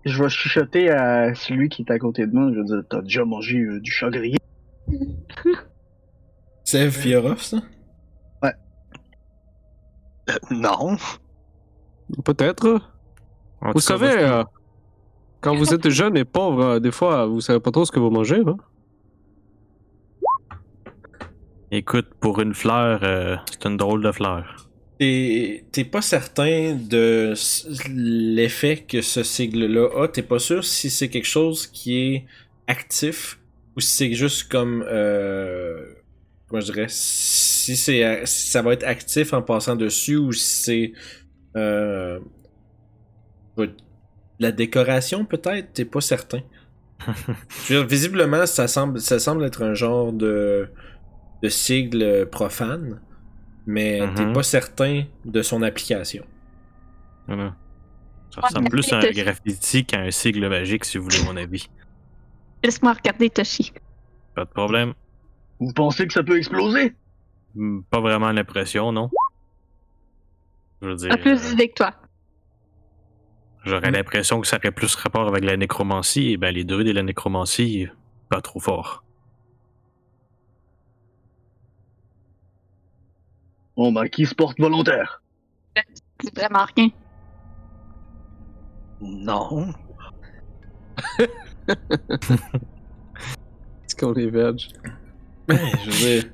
je 0.04 0.22
vais 0.22 0.28
chuchoter 0.28 0.90
à 0.90 1.34
celui 1.34 1.68
qui 1.70 1.82
est 1.82 1.90
à 1.90 1.98
côté 1.98 2.26
de 2.26 2.32
moi. 2.34 2.50
Je 2.52 2.58
veux 2.58 2.64
dire, 2.64 2.82
t'as 2.88 3.00
déjà 3.02 3.24
mangé 3.24 3.58
euh, 3.58 3.80
du 3.80 3.90
chat 3.90 4.10
grillé? 4.10 4.36
C'est 6.64 6.90
Fiorov, 6.90 7.40
ça? 7.42 7.56
Euh, 8.44 8.50
non. 10.50 10.96
Peut-être. 12.24 12.80
Vous 13.74 13.80
savez, 13.80 14.12
euh, 14.18 14.44
quand 15.40 15.54
vous 15.56 15.74
êtes 15.74 15.88
jeune 15.88 16.16
et 16.16 16.24
pauvre, 16.24 16.62
euh, 16.62 16.78
des 16.80 16.90
fois, 16.92 17.26
vous 17.26 17.40
savez 17.40 17.60
pas 17.60 17.70
trop 17.70 17.84
ce 17.84 17.90
que 17.92 17.98
vous 17.98 18.10
mangez, 18.10 18.40
hein? 18.46 18.56
Écoute, 21.72 22.08
pour 22.18 22.40
une 22.40 22.52
fleur, 22.52 23.00
euh, 23.04 23.36
c'est 23.50 23.64
une 23.66 23.76
drôle 23.76 24.02
de 24.02 24.10
fleur. 24.10 24.68
T'es 24.98 25.88
pas 25.90 26.02
certain 26.02 26.74
de 26.74 27.32
l'effet 27.88 28.84
que 28.86 29.00
ce 29.00 29.22
sigle-là 29.22 29.88
a. 30.02 30.08
T'es 30.08 30.22
pas 30.22 30.40
sûr 30.40 30.64
si 30.64 30.90
c'est 30.90 31.08
quelque 31.08 31.28
chose 31.28 31.66
qui 31.68 31.96
est 31.96 32.24
actif 32.66 33.38
ou 33.76 33.80
si 33.80 33.94
c'est 33.94 34.12
juste 34.12 34.50
comme 34.50 34.84
euh, 34.86 35.86
Moi, 36.50 36.60
je 36.60 36.72
dirais 36.72 36.86
si 36.88 37.76
c'est 37.76 38.26
si 38.26 38.50
ça 38.50 38.62
va 38.62 38.72
être 38.72 38.84
actif 38.84 39.32
en 39.32 39.40
passant 39.40 39.76
dessus 39.76 40.16
ou 40.16 40.32
si 40.32 40.62
c'est 40.62 40.92
euh, 41.56 42.18
la 44.40 44.52
décoration 44.52 45.24
peut-être, 45.24 45.72
t'es 45.72 45.84
pas 45.84 46.00
certain. 46.00 46.40
Je 47.68 47.74
veux 47.74 47.80
dire, 47.80 47.86
visiblement, 47.86 48.44
ça 48.46 48.68
semble, 48.68 49.00
ça 49.00 49.18
semble 49.18 49.44
être 49.44 49.62
un 49.62 49.74
genre 49.74 50.12
de, 50.12 50.68
de 51.42 51.48
sigle 51.48 52.28
profane, 52.30 53.00
mais 53.66 54.00
t'es 54.14 54.24
Mhm. 54.26 54.32
pas 54.32 54.42
certain 54.42 55.04
de 55.24 55.42
son 55.42 55.62
application. 55.62 56.24
Voilà. 57.26 57.54
Ça 58.34 58.40
ressemble 58.42 58.68
plus 58.68 58.92
à 58.92 58.98
un 58.98 59.10
graffiti 59.10 59.84
qu'à 59.84 60.00
un 60.00 60.10
sigle 60.10 60.48
magique, 60.48 60.84
si 60.84 60.98
vous 60.98 61.04
voulez 61.04 61.22
mon 61.24 61.36
avis. 61.36 61.68
Laisse-moi 62.62 62.92
regarder 62.92 63.30
Toshi. 63.30 63.72
Pas 64.34 64.44
de 64.44 64.50
problème. 64.50 64.94
Vous 65.58 65.72
pensez 65.72 66.06
que 66.06 66.12
ça 66.12 66.22
peut 66.22 66.36
exploser? 66.38 66.94
Hmm, 67.54 67.80
Pas 67.90 68.00
vraiment 68.00 68.30
l'impression, 68.30 68.92
non? 68.92 69.10
Je 70.82 70.88
veux 70.88 70.94
dire, 70.96 71.08
Pas 71.10 71.16
plus 71.18 71.32
euh, 71.32 71.50
d'idées 71.50 71.68
que 71.68 71.74
toi. 71.74 71.94
j'aurais 73.64 73.90
l'impression 73.90 74.40
que 74.40 74.46
ça 74.46 74.56
aurait 74.58 74.70
plus 74.70 74.94
rapport 74.94 75.26
avec 75.28 75.44
la 75.44 75.56
nécromancie, 75.56 76.30
et 76.32 76.36
ben 76.36 76.54
les 76.54 76.64
druides 76.64 76.86
et 76.88 76.92
la 76.92 77.02
nécromancie, 77.02 77.88
pas 78.28 78.40
trop 78.40 78.60
fort. 78.60 79.04
Bon, 83.80 83.92
ben, 83.92 84.06
qui 84.08 84.26
se 84.26 84.34
porte 84.34 84.60
volontaire? 84.60 85.22
C'est 86.22 86.36
vraiment 86.36 86.66
rien. 86.76 86.90
Non. 89.00 89.72
Est-ce 91.66 92.36
qu'on 93.98 94.12
est 94.16 94.26
veg? 94.26 94.58
Je 95.48 95.54
veux 95.54 95.92
dire, 95.92 96.24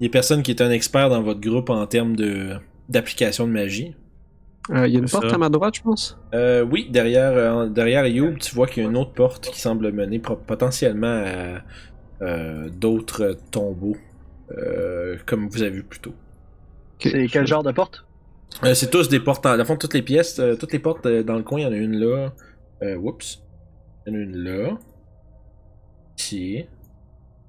il 0.00 0.04
y 0.04 0.06
a 0.06 0.10
personne 0.10 0.42
qui 0.42 0.52
est 0.52 0.62
un 0.62 0.70
expert 0.70 1.10
dans 1.10 1.20
votre 1.20 1.40
groupe 1.40 1.68
en 1.68 1.86
termes 1.86 2.16
de 2.16 2.56
d'application 2.88 3.46
de 3.46 3.52
magie. 3.52 3.94
Euh, 4.70 4.88
Il 4.88 4.94
y 4.94 4.96
a 4.96 5.00
une 5.00 5.08
porte 5.10 5.28
ça. 5.28 5.34
à 5.34 5.38
ma 5.38 5.50
droite, 5.50 5.74
je 5.76 5.82
pense. 5.82 6.18
Euh, 6.32 6.64
oui, 6.64 6.88
derrière, 6.88 7.32
euh, 7.32 7.68
derrière 7.68 8.06
Youb, 8.06 8.38
tu 8.38 8.54
vois 8.54 8.68
qu'il 8.68 8.82
y 8.82 8.86
a 8.86 8.88
une 8.88 8.96
autre 8.96 9.12
porte 9.12 9.50
qui 9.50 9.60
semble 9.60 9.92
mener 9.92 10.18
pro- 10.18 10.36
potentiellement 10.36 11.22
à 11.26 11.60
euh, 12.24 12.70
d'autres 12.70 13.36
tombeaux, 13.50 13.98
euh, 14.52 15.18
comme 15.26 15.46
vous 15.50 15.60
avez 15.60 15.72
vu 15.72 15.82
plus 15.82 16.00
tôt. 16.00 16.14
C'est 17.00 17.26
quel 17.28 17.46
genre 17.46 17.62
de 17.62 17.72
porte? 17.72 18.04
Euh, 18.64 18.74
c'est 18.74 18.90
tous 18.90 19.08
des 19.08 19.20
portes, 19.20 19.44
dans 19.44 19.54
le 19.56 19.64
fond, 19.64 19.76
toutes 19.76 19.94
les 19.94 20.02
pièces, 20.02 20.38
euh, 20.38 20.56
toutes 20.56 20.72
les 20.72 20.78
portes 20.78 21.04
euh, 21.06 21.22
dans 21.22 21.34
le 21.36 21.42
coin, 21.42 21.60
il 21.60 21.62
y 21.64 21.66
en 21.66 21.72
a 21.72 21.76
une 21.76 21.96
là. 21.98 22.32
Euh, 22.82 22.96
whoops. 22.96 23.42
Il 24.06 24.12
y 24.12 24.16
en 24.16 24.18
a 24.18 24.22
une 24.22 24.36
là. 24.36 24.78
Ici. 26.18 26.64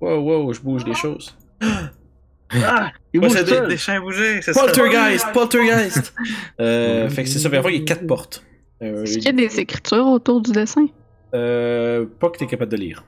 Wow, 0.02 0.20
wow, 0.20 0.54
je 0.54 0.62
bouge 0.62 0.84
des 0.84 0.94
choses. 0.94 1.36
Ah! 1.62 2.92
Il 3.14 3.20
Ouais, 3.22 3.28
bouge 3.28 3.44
des-! 3.44 3.68
Des 3.68 3.78
chiens 3.78 4.00
bougés, 4.02 4.42
c'est 4.42 4.54
ça. 4.54 4.62
Poltergeist! 4.62 5.28
Poltergeist! 5.34 6.14
euh, 6.60 7.10
fait 7.10 7.24
que 7.24 7.30
c'est 7.30 7.40
ça, 7.40 7.50
que 7.50 7.70
il 7.70 7.80
y 7.80 7.82
a 7.82 7.86
quatre 7.86 8.06
portes. 8.08 8.44
Euh, 8.82 9.04
Est-ce 9.04 9.16
qu'il 9.18 9.26
y 9.26 9.30
a 9.30 9.32
des 9.48 9.60
écritures 9.60 10.06
autour 10.08 10.42
du 10.42 10.52
dessin? 10.52 10.88
euh, 11.34 12.06
pas 12.20 12.30
que 12.30 12.38
t'es 12.38 12.48
capable 12.48 12.72
de 12.72 12.78
lire. 12.78 13.04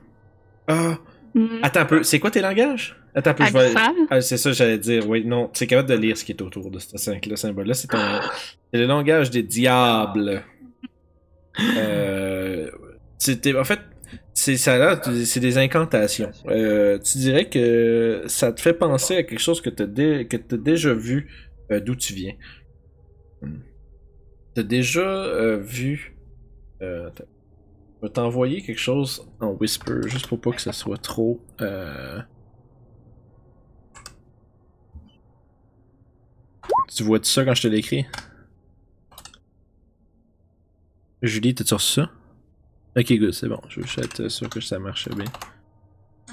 Ah, 0.68 0.98
Hmm. 1.32 1.46
attends 1.62 1.80
un 1.80 1.84
peu, 1.84 2.02
c'est 2.02 2.18
quoi 2.18 2.32
tes 2.32 2.40
langages? 2.40 2.99
Attends 3.14 3.30
un 3.30 3.34
peu, 3.34 3.44
je 3.46 3.52
vais... 3.52 3.58
Abyssal? 3.60 3.94
Ah, 4.10 4.20
c'est 4.20 4.36
ça, 4.36 4.52
j'allais 4.52 4.78
dire. 4.78 5.08
Oui, 5.08 5.24
non, 5.24 5.48
tu 5.52 5.64
es 5.64 5.66
capable 5.66 5.88
de 5.88 5.94
lire 5.94 6.16
ce 6.16 6.24
qui 6.24 6.32
est 6.32 6.42
autour 6.42 6.70
de 6.70 6.78
ce 6.78 6.96
symbole-là. 6.96 7.74
C'est 7.74 7.88
ton- 7.88 7.98
le 8.72 8.86
langage 8.86 9.30
des 9.30 9.42
diables. 9.42 10.44
Euh, 11.76 12.70
c'était, 13.18 13.54
en 13.56 13.64
fait, 13.64 13.80
c'est 14.32 14.56
ça 14.56 15.00
c'est 15.24 15.40
des 15.40 15.58
incantations. 15.58 16.30
Euh, 16.46 16.98
tu 16.98 17.18
dirais 17.18 17.48
que 17.48 18.22
ça 18.26 18.52
te 18.52 18.60
fait 18.60 18.72
penser 18.72 19.16
à 19.16 19.22
quelque 19.22 19.40
chose 19.40 19.60
que 19.60 19.70
tu 19.70 19.82
as, 19.82 20.56
déjà 20.56 20.94
vu 20.94 21.28
euh, 21.70 21.80
d'où 21.80 21.96
tu 21.96 22.14
viens. 22.14 22.34
Tu 23.42 24.60
as 24.60 24.62
déjà 24.62 25.00
euh, 25.00 25.58
vu. 25.58 26.16
Euh, 26.82 27.08
attends. 27.08 27.24
je 28.00 28.06
vais 28.06 28.12
t'envoyer 28.12 28.62
quelque 28.62 28.80
chose 28.80 29.28
en 29.40 29.48
whisper, 29.48 30.00
juste 30.06 30.28
pour 30.28 30.40
pas 30.40 30.52
que 30.52 30.62
ça 30.62 30.72
soit 30.72 30.96
trop. 30.96 31.44
Tu 36.94 37.04
vois-tu 37.04 37.30
ça 37.30 37.44
quand 37.44 37.54
je 37.54 37.62
te 37.62 37.68
l'écris? 37.68 38.06
Julie, 41.22 41.54
t'as-tu 41.54 41.74
reçu 41.74 42.00
ça? 42.00 42.10
Ok, 42.96 43.12
good, 43.12 43.32
c'est 43.32 43.48
bon. 43.48 43.60
Je 43.68 43.80
veux 43.80 43.86
juste 43.86 43.98
être 43.98 44.28
sûr 44.28 44.48
que 44.48 44.60
ça 44.60 44.78
marche 44.78 45.08
bien. 45.10 45.26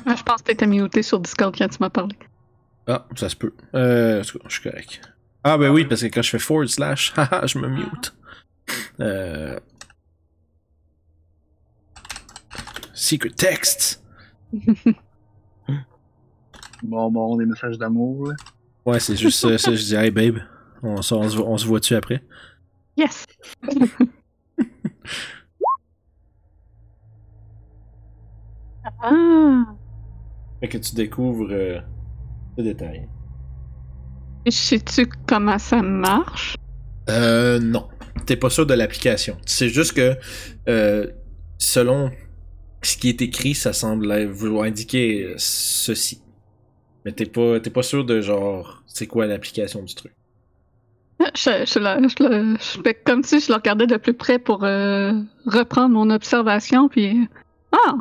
Ah, 0.05 0.15
je 0.15 0.23
pense 0.23 0.41
que 0.41 0.47
t'étais 0.47 0.65
muté 0.65 1.03
sur 1.03 1.19
Discord 1.19 1.55
quand 1.55 1.67
tu 1.67 1.77
m'as 1.79 1.89
parlé. 1.89 2.15
Ah, 2.87 3.05
ça 3.15 3.29
se 3.29 3.35
peut. 3.35 3.53
Euh, 3.75 4.23
je 4.23 4.37
suis 4.49 4.61
correct. 4.63 5.01
Ah, 5.43 5.57
ben 5.57 5.69
oui, 5.69 5.85
parce 5.85 6.01
que 6.01 6.07
quand 6.07 6.21
je 6.21 6.29
fais 6.29 6.39
forward 6.39 6.69
slash, 6.69 7.13
haha, 7.17 7.45
je 7.45 7.59
me 7.59 7.67
mute. 7.67 8.15
Euh... 8.99 9.59
Secret 12.93 13.31
text. 13.31 14.03
Bon, 16.83 17.09
bon, 17.09 17.35
des 17.37 17.45
messages 17.47 17.79
d'amour, 17.79 18.27
là. 18.27 18.35
Ouais, 18.87 18.99
c'est 19.01 19.17
juste 19.17 19.39
ça, 19.39 19.57
ça, 19.57 19.75
je 19.75 19.83
dis, 19.83 19.95
hey 19.95 20.09
babe, 20.11 20.39
on, 20.81 21.01
se- 21.01 21.13
on 21.13 21.27
se 21.29 21.35
voit- 21.35 21.45
on 21.47 21.57
se 21.57 21.65
voit-tu 21.67 21.93
après? 21.93 22.23
Yes! 22.95 23.25
ah! 29.01 29.65
Fait 30.61 30.67
que 30.69 30.77
tu 30.77 30.95
découvres 30.95 31.49
euh, 31.51 31.79
le 32.57 32.63
détail. 32.63 33.07
Sais-tu 34.49 35.07
comment 35.27 35.59
ça 35.59 35.81
marche? 35.81 36.55
Euh, 37.09 37.59
non. 37.59 37.89
T'es 38.25 38.37
pas 38.37 38.49
sûr 38.49 38.65
de 38.65 38.73
l'application. 38.73 39.37
C'est 39.45 39.69
juste 39.69 39.93
que, 39.93 40.15
euh, 40.67 41.07
selon 41.57 42.11
ce 42.81 42.97
qui 42.97 43.09
est 43.09 43.21
écrit, 43.21 43.53
ça 43.53 43.73
semble 43.73 44.25
vouloir 44.25 44.63
indiquer 44.65 45.33
ceci. 45.37 46.21
Mais 47.07 47.13
t'es 47.13 47.25
pas, 47.25 47.57
t'es 47.61 47.69
pas 47.69 47.83
sûr 47.83 48.03
de 48.03 48.19
genre, 48.19 48.83
c'est 48.85 49.07
quoi 49.07 49.27
l'application 49.27 49.81
du 49.81 49.95
truc? 49.95 50.11
Je, 51.21 51.63
je, 51.65 51.79
le- 51.79 52.09
je 52.09 52.21
le- 52.21 52.57
je 52.59 52.81
fais 52.81 52.93
comme 52.95 53.23
si 53.23 53.39
je 53.39 53.47
le 53.47 53.53
regardais 53.55 53.87
de 53.87 53.95
plus 53.95 54.13
près 54.13 54.39
pour 54.39 54.65
euh, 54.65 55.13
reprendre 55.45 55.95
mon 55.95 56.09
observation, 56.09 56.89
puis... 56.89 57.29
Ah! 57.71 57.95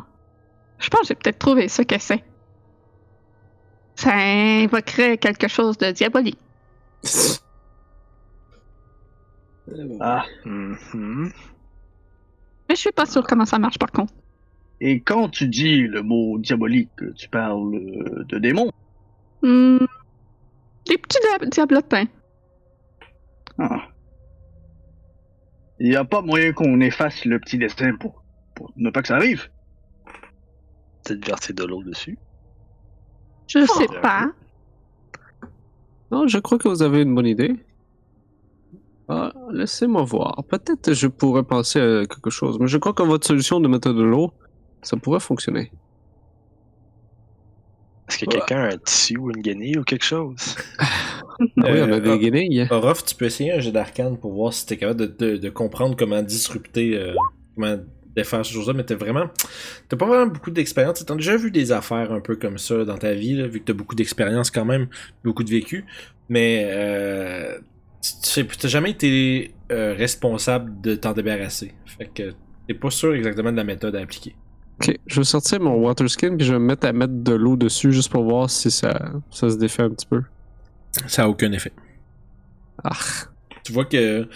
Je 0.79 0.89
pense 0.89 1.03
que 1.03 1.07
j'ai 1.07 1.15
peut-être 1.15 1.39
trouvé 1.39 1.69
ce 1.69 1.83
que 1.83 1.97
c'est. 1.97 2.21
Ça 3.95 4.11
invoquerait 4.13 5.17
quelque 5.17 5.47
chose 5.47 5.77
de 5.77 5.91
diabolique. 5.91 6.37
Ah. 10.01 10.25
Mhm. 10.45 11.31
Mais 12.69 12.75
je 12.75 12.79
suis 12.81 12.91
pas 12.91 13.05
sûre 13.05 13.25
comment 13.25 13.45
ça 13.45 13.57
marche 13.59 13.77
par 13.79 13.91
contre. 13.91 14.13
Et 14.79 15.01
quand 15.01 15.29
tu 15.29 15.47
dis 15.47 15.81
le 15.87 16.01
mot 16.03 16.37
diabolique, 16.39 16.91
tu 17.15 17.27
parles 17.29 17.75
euh, 17.75 18.23
de 18.29 18.37
démons? 18.37 18.71
Hmm, 19.41 19.77
des 20.87 20.97
petits 20.97 21.19
dia- 21.21 21.49
diablotins. 21.49 22.05
Ah. 23.59 23.87
Il 25.79 25.89
n'y 25.89 25.95
a 25.95 26.05
pas 26.05 26.21
moyen 26.21 26.53
qu'on 26.53 26.79
efface 26.79 27.23
le 27.25 27.39
petit 27.39 27.57
dessin 27.57 27.95
pour, 27.97 28.23
pour 28.55 28.71
ne 28.75 28.89
pas 28.89 29.01
que 29.01 29.07
ça 29.09 29.15
arrive. 29.15 29.49
Peut-être 31.03 31.25
verser 31.25 31.53
de 31.53 31.63
l'eau 31.63 31.83
dessus. 31.83 32.17
Je 33.47 33.65
sais 33.65 33.87
un 33.97 34.01
pas. 34.01 34.31
Non, 36.11 36.27
je 36.27 36.39
crois 36.39 36.57
que 36.57 36.67
vous 36.67 36.81
avez 36.81 37.01
une 37.03 37.13
bonne 37.13 37.27
idée. 37.27 37.55
Ah, 39.07 39.31
laissez-moi 39.51 40.03
voir. 40.03 40.43
Peut-être 40.49 40.93
je 40.93 41.07
pourrais 41.07 41.43
penser 41.43 41.79
à 41.79 42.05
quelque 42.05 42.29
chose, 42.29 42.57
mais 42.59 42.67
je 42.67 42.77
crois 42.77 42.93
que 42.93 43.03
votre 43.03 43.25
solution 43.25 43.59
de 43.59 43.67
mettre 43.67 43.93
de 43.93 44.03
l'eau, 44.03 44.31
ça 44.81 44.97
pourrait 44.97 45.19
fonctionner. 45.21 45.71
Est-ce 48.09 48.19
que 48.19 48.25
quelqu'un 48.25 48.57
a 48.63 48.73
un 48.73 48.77
tissu 48.77 49.17
ou 49.17 49.29
une 49.31 49.41
guenille 49.41 49.77
ou 49.77 49.83
quelque 49.83 50.05
chose? 50.05 50.55
Ah 51.39 51.69
oui, 51.71 51.79
on 51.81 51.91
a 51.91 51.97
Euh, 51.97 51.99
des 51.99 52.09
ah. 52.09 52.17
guenilles. 52.17 52.67
Orof, 52.71 53.05
tu 53.05 53.13
peux 53.13 53.25
essayer 53.25 53.51
un 53.51 53.59
jet 53.59 53.71
d'arcane 53.71 54.17
pour 54.17 54.33
voir 54.33 54.51
si 54.53 54.65
t'es 54.65 54.75
capable 54.77 55.01
de, 55.01 55.05
de- 55.33 55.37
de 55.37 55.49
comprendre 55.51 55.95
comment 55.95 56.23
disrupter, 56.23 56.97
euh, 56.97 57.13
comment 57.53 57.77
défaire 58.15 58.43
ces 58.43 58.53
choses-là, 58.53 58.73
mais 58.73 58.83
t'as 58.83 58.95
vraiment. 58.95 59.25
T'as 59.87 59.97
pas 59.97 60.07
vraiment 60.07 60.25
beaucoup 60.25 60.49
d'expérience. 60.49 61.05
T'as 61.05 61.13
déjà 61.15 61.37
vu 61.37 61.51
des 61.51 61.71
affaires 61.71 62.11
un 62.11 62.21
peu 62.21 62.37
comme 62.37 62.57
ça 62.57 62.83
dans 62.85 62.97
ta 62.97 63.13
vie, 63.13 63.35
là, 63.35 63.45
vu 63.45 63.59
que 63.59 63.65
t'as 63.65 63.73
beaucoup 63.73 63.93
d'expérience 63.93 64.49
quand 64.49 64.65
même, 64.65 64.87
beaucoup 65.23 65.43
de 65.43 65.51
vécu. 65.51 65.85
Mais 66.27 66.63
euh, 66.71 67.59
t'as 68.33 68.67
jamais 68.67 68.89
été 68.91 69.53
euh, 69.71 69.93
responsable 69.95 70.81
de 70.81 70.95
t'en 70.95 71.13
débarrasser. 71.13 71.73
Fait 71.85 72.07
que 72.11 72.33
t'es 72.67 72.73
pas 72.73 72.89
sûr 72.89 73.13
exactement 73.13 73.51
de 73.51 73.57
la 73.57 73.63
méthode 73.63 73.95
à 73.95 74.01
appliquer. 74.01 74.35
Ok, 74.79 74.95
je 75.07 75.19
vais 75.19 75.23
sortir 75.23 75.59
mon 75.59 75.75
water 75.75 76.07
skin 76.09 76.37
puis 76.37 76.45
je 76.45 76.53
vais 76.53 76.59
me 76.59 76.65
mettre 76.65 76.85
à 76.85 76.93
mettre 76.93 77.13
de 77.13 77.33
l'eau 77.33 77.55
dessus 77.55 77.91
juste 77.91 78.11
pour 78.11 78.23
voir 78.23 78.49
si 78.49 78.69
ça, 78.69 79.11
ça 79.31 79.49
se 79.49 79.57
défait 79.57 79.83
un 79.83 79.89
petit 79.89 80.05
peu. 80.05 80.21
Ça 81.07 81.23
a 81.23 81.27
aucun 81.27 81.51
effet. 81.51 81.71
Ah, 82.83 82.91
Tu 83.63 83.71
vois 83.73 83.85
que 83.85 84.27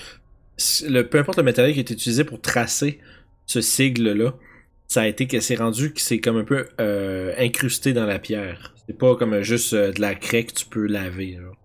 le, 0.87 1.01
peu 1.03 1.19
importe 1.19 1.37
le 1.37 1.43
matériel 1.43 1.73
qui 1.73 1.79
est 1.79 1.89
utilisé 1.91 2.23
pour 2.23 2.41
tracer 2.41 2.99
ce 3.45 3.61
sigle-là, 3.61 4.33
ça 4.87 5.01
a 5.01 5.07
été 5.07 5.27
que 5.27 5.39
c'est 5.39 5.55
rendu 5.55 5.93
que 5.93 6.01
c'est 6.01 6.19
comme 6.19 6.37
un 6.37 6.43
peu 6.43 6.67
euh, 6.79 7.33
incrusté 7.37 7.93
dans 7.93 8.05
la 8.05 8.19
pierre. 8.19 8.73
C'est 8.87 8.97
pas 8.97 9.15
comme 9.15 9.41
juste 9.41 9.73
euh, 9.73 9.91
de 9.91 10.01
la 10.01 10.15
craie 10.15 10.43
que 10.45 10.53
tu 10.53 10.65
peux 10.65 10.85
laver. 10.87 11.37
genre. 11.39 11.55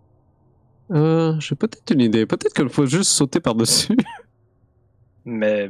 Euh, 0.93 1.41
j'ai 1.41 1.57
peut-être 1.57 1.91
une 1.93 2.03
idée. 2.03 2.27
Peut-être 2.27 2.55
qu'il 2.55 2.69
faut 2.69 2.87
juste 2.87 3.11
sauter 3.11 3.41
par-dessus. 3.41 3.97
Mais 5.25 5.69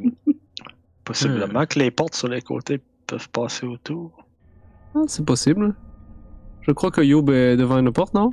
possiblement 1.03 1.65
que 1.65 1.79
les 1.79 1.89
portes 1.89 2.13
sur 2.13 2.27
les 2.27 2.41
côtés 2.41 2.79
peuvent 3.07 3.29
passer 3.29 3.65
autour. 3.65 4.11
Ah, 4.95 4.99
c'est 5.07 5.25
possible. 5.25 5.73
Je 6.61 6.71
crois 6.71 6.91
que 6.91 7.01
Yob 7.01 7.29
est 7.29 7.55
devant 7.57 7.77
une 7.79 7.91
porte, 7.91 8.13
non? 8.13 8.29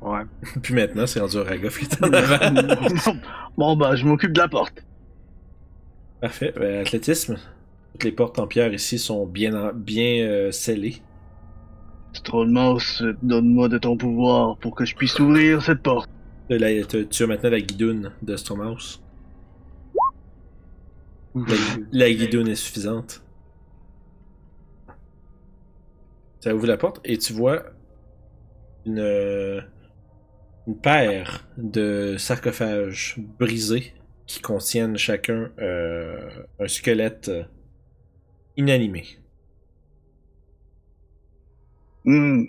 Ouais. 0.00 0.22
Puis 0.62 0.74
maintenant, 0.74 1.06
c'est 1.06 1.20
rendu 1.20 1.36
Oragoff 1.36 1.78
qui 1.78 1.84
est 1.84 2.02
en 2.02 2.12
avant. 2.12 3.16
bon, 3.56 3.76
bah, 3.76 3.94
je 3.96 4.06
m'occupe 4.06 4.32
de 4.32 4.40
la 4.40 4.48
porte. 4.48 4.82
Parfait. 6.20 6.52
Ben, 6.56 6.80
athlétisme. 6.80 7.36
Toutes 7.92 8.04
les 8.04 8.12
portes 8.12 8.38
en 8.38 8.46
pierre 8.46 8.72
ici 8.72 8.98
sont 8.98 9.26
bien, 9.26 9.54
en- 9.54 9.72
bien 9.74 10.24
euh, 10.26 10.50
scellées. 10.52 11.02
Strollmouse, 12.12 13.04
donne-moi 13.22 13.68
de 13.68 13.78
ton 13.78 13.96
pouvoir 13.96 14.56
pour 14.58 14.74
que 14.74 14.84
je 14.84 14.94
puisse 14.96 15.18
ouvrir 15.20 15.62
cette 15.62 15.82
porte. 15.82 16.08
Euh, 16.50 16.58
là, 16.58 16.68
tu 16.84 17.06
tu 17.06 17.22
as 17.22 17.26
maintenant 17.26 17.50
la 17.50 17.60
guidoune 17.60 18.12
de 18.22 18.36
Stromhouse. 18.36 19.02
La, 21.34 21.54
la 21.92 22.10
guidoune 22.12 22.48
est 22.48 22.54
suffisante. 22.56 23.22
Ça 26.40 26.54
ouvre 26.54 26.66
la 26.66 26.76
porte 26.76 27.00
et 27.04 27.18
tu 27.18 27.32
vois 27.32 27.64
une, 28.86 28.98
une 30.66 30.76
paire 30.80 31.46
de 31.58 32.16
sarcophages 32.18 33.16
brisés 33.38 33.92
qui 34.26 34.40
contiennent 34.40 34.96
chacun 34.96 35.50
euh, 35.58 36.28
un 36.58 36.68
squelette 36.68 37.28
euh, 37.28 37.42
inanimé. 38.56 39.04
Hmm, 42.04 42.44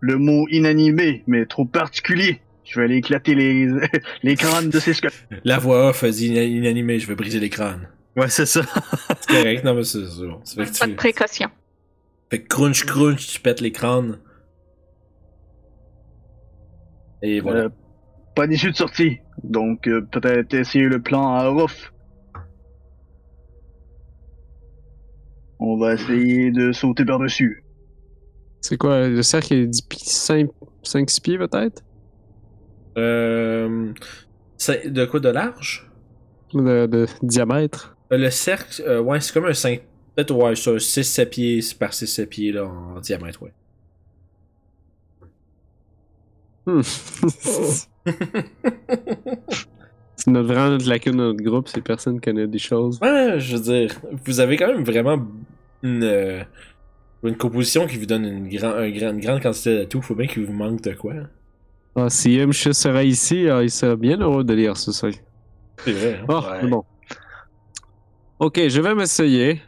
le 0.00 0.18
mot 0.18 0.46
inanimé, 0.50 1.24
mais 1.26 1.46
trop 1.46 1.64
particulier. 1.64 2.40
Je 2.64 2.78
vais 2.78 2.84
aller 2.84 2.96
éclater 2.96 3.34
les, 3.34 3.66
les 4.22 4.36
crânes 4.36 4.70
de 4.70 4.78
ces 4.78 4.94
squelettes. 4.94 5.26
La 5.44 5.58
voix 5.58 5.88
off 5.88 6.04
dit 6.04 6.28
ina- 6.28 6.44
inanimé, 6.44 6.98
je 7.00 7.06
vais 7.08 7.16
briser 7.16 7.40
les 7.40 7.50
crânes. 7.50 7.88
Ouais, 8.14 8.28
c'est 8.28 8.46
ça. 8.46 8.62
C'est 9.20 9.34
correct, 9.36 9.64
non 9.64 9.74
mais 9.74 9.84
c'est 9.84 10.04
c'est 10.06 10.26
bon. 10.26 10.40
Pas 10.78 10.86
de 10.86 10.94
précaution. 10.94 11.48
Fait 12.32 12.40
que 12.40 12.48
crunch 12.48 12.86
crunch, 12.86 13.26
tu 13.26 13.40
pètes 13.40 13.60
les 13.60 13.72
crânes. 13.72 14.18
Et 17.20 17.40
voilà. 17.40 17.64
Euh, 17.64 17.68
pas 18.34 18.46
d'issue 18.46 18.70
de 18.70 18.76
sortie. 18.76 19.18
Donc, 19.44 19.86
euh, 19.86 20.00
peut-être 20.00 20.54
essayer 20.54 20.86
le 20.86 21.02
plan 21.02 21.34
à 21.34 21.46
Ruff. 21.50 21.92
On 25.58 25.76
va 25.76 25.92
essayer 25.92 26.50
de 26.52 26.72
sauter 26.72 27.04
par-dessus. 27.04 27.64
C'est 28.62 28.78
quoi? 28.78 29.08
Le 29.08 29.22
cercle 29.22 29.52
est 29.52 29.66
10 29.66 29.82
pieds, 29.82 30.00
5, 30.06 30.48
6 31.10 31.20
pieds 31.20 31.36
peut-être? 31.36 31.82
Euh, 32.96 33.92
c'est- 34.56 34.88
de 34.88 35.04
quoi 35.04 35.20
de 35.20 35.28
large? 35.28 35.86
De, 36.54 36.86
de 36.86 37.06
diamètre? 37.22 37.94
Euh, 38.10 38.16
Le 38.16 38.30
cercle, 38.30 38.82
euh, 38.86 39.02
ouais, 39.02 39.20
c'est 39.20 39.34
comme 39.34 39.44
un 39.44 39.52
5. 39.52 39.82
Peut-être, 40.14 40.34
ouais, 40.34 40.54
c'est 40.56 40.70
un 40.70 40.76
6-7 40.76 41.26
pieds 41.26 41.60
par 41.78 41.90
6-7 41.90 42.26
pieds 42.26 42.52
là, 42.52 42.66
en 42.66 43.00
diamètre, 43.00 43.42
ouais. 43.42 43.52
Hmm. 46.64 46.82
c'est 50.16 50.28
notre, 50.28 50.46
vraiment 50.46 50.70
notre 50.70 50.88
lacune 50.88 51.16
dans 51.16 51.24
notre 51.24 51.42
groupe, 51.42 51.68
c'est 51.68 51.80
personne 51.80 52.20
qui 52.20 52.30
connaît 52.30 52.46
des 52.46 52.58
choses. 52.58 53.00
Ouais, 53.00 53.40
je 53.40 53.56
veux 53.56 53.62
dire, 53.62 54.00
vous 54.24 54.38
avez 54.38 54.56
quand 54.56 54.68
même 54.68 54.84
vraiment 54.84 55.26
une, 55.82 56.04
euh, 56.04 56.44
une 57.24 57.36
composition 57.36 57.86
qui 57.86 57.96
vous 57.96 58.06
donne 58.06 58.24
une, 58.24 58.48
grand, 58.48 58.74
un 58.74 58.84
une 58.84 59.20
grande 59.20 59.42
quantité 59.42 59.78
d'atouts. 59.78 60.02
Faut 60.02 60.14
bien 60.14 60.26
qu'il 60.26 60.44
vous 60.44 60.52
manque 60.52 60.82
de 60.82 60.92
quoi. 60.92 61.14
Ah, 61.96 62.08
si 62.08 62.34
Yamcha 62.34 62.72
serait 62.72 63.08
ici, 63.08 63.48
ah, 63.48 63.62
il 63.62 63.70
serait 63.70 63.96
bien 63.96 64.18
heureux 64.18 64.44
de 64.44 64.54
lire 64.54 64.76
ce 64.76 64.92
ça. 64.92 65.08
C'est 65.78 65.92
vrai, 65.92 66.20
hein? 66.28 66.60
Ouais. 66.62 66.68
bon. 66.68 66.84
Ok, 68.38 68.60
je 68.68 68.80
vais 68.80 68.94
m'essayer. 68.94 69.60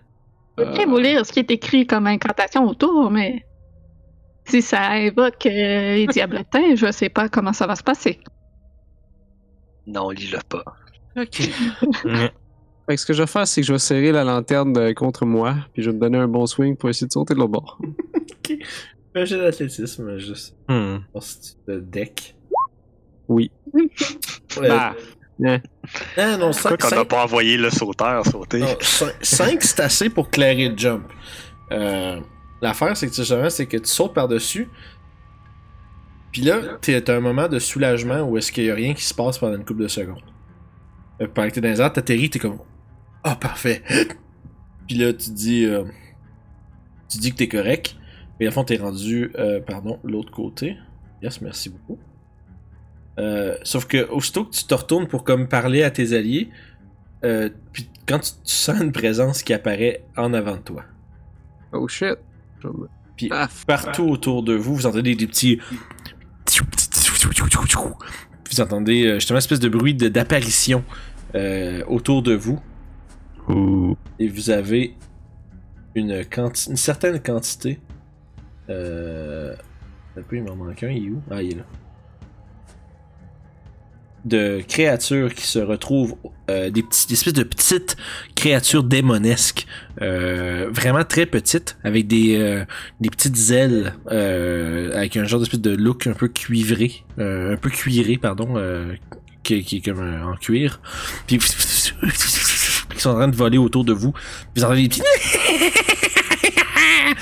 Je 0.58 0.62
vais 0.64 0.84
vous 0.86 0.98
lire 0.98 1.26
ce 1.26 1.32
qui 1.32 1.40
est 1.40 1.50
écrit 1.50 1.86
comme 1.86 2.06
incantation 2.06 2.68
autour, 2.68 3.10
mais 3.10 3.44
si 4.46 4.62
ça 4.62 4.90
invoque 4.90 5.46
euh, 5.46 5.94
les 5.96 6.06
diabletins, 6.06 6.74
je 6.76 6.92
sais 6.92 7.08
pas 7.08 7.28
comment 7.28 7.52
ça 7.52 7.66
va 7.66 7.76
se 7.76 7.82
passer. 7.82 8.20
Non, 9.86 10.10
lis-le 10.10 10.38
pas. 10.48 10.64
Ok. 11.16 11.40
Fait 12.86 12.96
que 12.96 13.00
ce 13.00 13.06
que 13.06 13.12
je 13.14 13.22
vais 13.22 13.26
faire, 13.26 13.46
c'est 13.46 13.62
que 13.62 13.66
je 13.66 13.72
vais 13.72 13.78
serrer 13.78 14.12
la 14.12 14.24
lanterne 14.24 14.76
euh, 14.76 14.92
contre 14.92 15.24
moi, 15.24 15.56
puis 15.72 15.82
je 15.82 15.88
vais 15.90 15.96
me 15.96 16.00
donner 16.00 16.18
un 16.18 16.28
bon 16.28 16.46
swing 16.46 16.76
pour 16.76 16.90
essayer 16.90 17.06
de 17.06 17.12
sauter 17.12 17.32
de 17.32 17.38
l'autre 17.38 17.52
bord. 17.52 17.78
Un 19.14 19.24
jeu 19.24 19.38
d'athlétisme, 19.38 20.18
juste. 20.18 20.54
Hmm. 20.68 20.98
Voir 21.12 21.22
si 21.22 21.40
tu 21.40 21.48
te 21.66 21.78
deck. 21.78 22.36
Oui. 23.28 23.50
Euh, 23.74 24.68
Bah, 24.68 24.94
hein. 25.44 25.60
ah, 26.16 26.36
non, 26.36 26.50
Pourquoi 26.50 26.76
5, 26.78 26.80
qu'on 26.90 26.96
n'a 26.96 27.04
pas 27.04 27.24
envoyé 27.24 27.56
le 27.56 27.70
sauteur 27.70 28.24
sauter? 28.26 28.62
5 28.80 29.62
c'est 29.62 29.80
assez 29.80 30.08
pour 30.10 30.30
clairer 30.30 30.68
le 30.68 30.76
jump. 30.78 31.04
Euh, 31.72 32.20
L'affaire, 32.62 32.96
c'est 32.96 33.08
que 33.08 33.14
justement, 33.14 33.50
c'est 33.50 33.66
que 33.66 33.76
tu 33.76 33.86
sautes 33.88 34.14
par-dessus. 34.14 34.68
Puis 36.32 36.42
là, 36.42 36.58
t'es- 36.80 37.00
t'as 37.00 37.16
un 37.16 37.20
moment 37.20 37.48
de 37.48 37.58
soulagement 37.58 38.22
où 38.22 38.38
est-ce 38.38 38.50
qu'il 38.50 38.64
y 38.64 38.70
a 38.70 38.74
rien 38.74 38.94
qui 38.94 39.04
se 39.04 39.14
passe 39.14 39.38
pendant 39.38 39.56
une 39.56 39.64
couple 39.64 39.82
de 39.82 39.88
secondes. 39.88 40.22
Euh, 41.20 41.28
pendant 41.32 41.48
que 41.48 41.54
t'es 41.54 41.60
dans 41.60 41.68
les 41.68 41.80
airs, 41.80 41.92
t'atterris, 41.92 42.30
t'es 42.30 42.38
comme 42.38 42.58
Ah, 43.22 43.36
parfait. 43.36 43.82
Puis 44.88 44.96
là, 44.96 45.12
tu 45.12 45.30
dis 45.30 45.64
euh, 45.64 45.84
Tu 47.08 47.18
dis 47.18 47.30
que 47.32 47.36
t'es 47.36 47.48
correct. 47.48 47.96
Mais 48.40 48.46
à 48.46 48.50
fond, 48.50 48.64
t'es 48.64 48.76
rendu, 48.76 49.30
euh, 49.38 49.60
pardon, 49.60 50.00
l'autre 50.02 50.32
côté. 50.32 50.76
Yes, 51.22 51.40
merci 51.40 51.68
beaucoup. 51.70 51.98
Euh, 53.18 53.56
sauf 53.62 53.86
que 53.86 54.08
aussitôt 54.10 54.44
que 54.44 54.50
tu 54.50 54.64
te 54.64 54.74
retournes 54.74 55.06
pour 55.06 55.22
comme 55.24 55.46
parler 55.48 55.82
à 55.84 55.90
tes 55.90 56.12
alliés, 56.16 56.50
euh, 57.24 57.48
puis 57.72 57.88
quand 58.06 58.18
tu, 58.18 58.30
tu 58.44 58.52
sens 58.52 58.80
une 58.80 58.92
présence 58.92 59.42
qui 59.42 59.52
apparaît 59.52 60.04
en 60.16 60.34
avant 60.34 60.56
de 60.56 60.60
toi. 60.62 60.84
Oh 61.72 61.86
shit. 61.88 62.16
Puis 63.16 63.28
Ah, 63.30 63.48
partout 63.66 64.04
autour 64.08 64.42
de 64.42 64.54
vous, 64.54 64.74
vous 64.74 64.86
entendez 64.86 65.14
des 65.14 65.26
petits. 65.26 65.60
Vous 68.50 68.60
entendez 68.60 69.06
euh, 69.06 69.14
justement 69.14 69.36
une 69.36 69.38
espèce 69.38 69.60
de 69.60 69.68
bruit 69.68 69.94
de- 69.94 70.08
d'apparition 70.08 70.84
euh, 71.34 71.82
autour 71.86 72.22
de 72.22 72.34
vous. 72.34 72.60
Et 74.18 74.28
vous 74.28 74.50
avez 74.50 74.94
une, 75.94 76.24
quanti- 76.24 76.70
une 76.70 76.76
certaine 76.76 77.20
quantité. 77.20 77.78
Euh... 78.68 79.54
Un 80.16 80.22
peu, 80.22 80.36
il 80.36 80.44
m'en 80.44 80.54
manque 80.54 80.82
un, 80.84 80.90
il 80.90 81.06
est 81.06 81.10
où? 81.10 81.22
Ah, 81.30 81.42
il 81.42 81.52
est 81.52 81.56
là. 81.56 81.64
De 84.24 84.62
créatures 84.66 85.34
qui 85.34 85.46
se 85.46 85.58
retrouvent, 85.58 86.16
euh, 86.50 86.70
des, 86.70 86.82
petits, 86.82 87.06
des 87.06 87.14
espèces 87.14 87.34
de 87.34 87.42
petites 87.42 87.96
créatures 88.34 88.82
démonesques, 88.82 89.66
euh, 90.02 90.68
vraiment 90.70 91.04
très 91.04 91.26
petites, 91.26 91.76
avec 91.84 92.06
des, 92.06 92.36
euh, 92.38 92.64
des 93.00 93.10
petites 93.10 93.50
ailes, 93.50 93.94
euh, 94.10 94.96
avec 94.96 95.16
un 95.16 95.24
genre 95.24 95.40
d'espèce 95.40 95.60
de 95.60 95.74
look 95.74 96.06
un 96.06 96.14
peu 96.14 96.28
cuivré, 96.28 97.04
euh, 97.18 97.54
un 97.54 97.56
peu 97.56 97.70
cuiré, 97.70 98.16
pardon, 98.16 98.54
euh, 98.56 98.94
qui, 99.42 99.62
qui 99.62 99.76
est 99.76 99.80
comme 99.80 100.00
en 100.00 100.36
cuir. 100.36 100.80
Puis 101.26 101.38
qui 102.94 103.00
sont 103.00 103.10
en 103.10 103.14
train 103.14 103.28
de 103.28 103.36
voler 103.36 103.58
autour 103.58 103.84
de 103.84 103.92
vous. 103.92 104.12
Puis 104.12 104.22
vous 104.56 104.64
entendez 104.64 104.82
des 104.82 104.88
petits... 104.88 105.02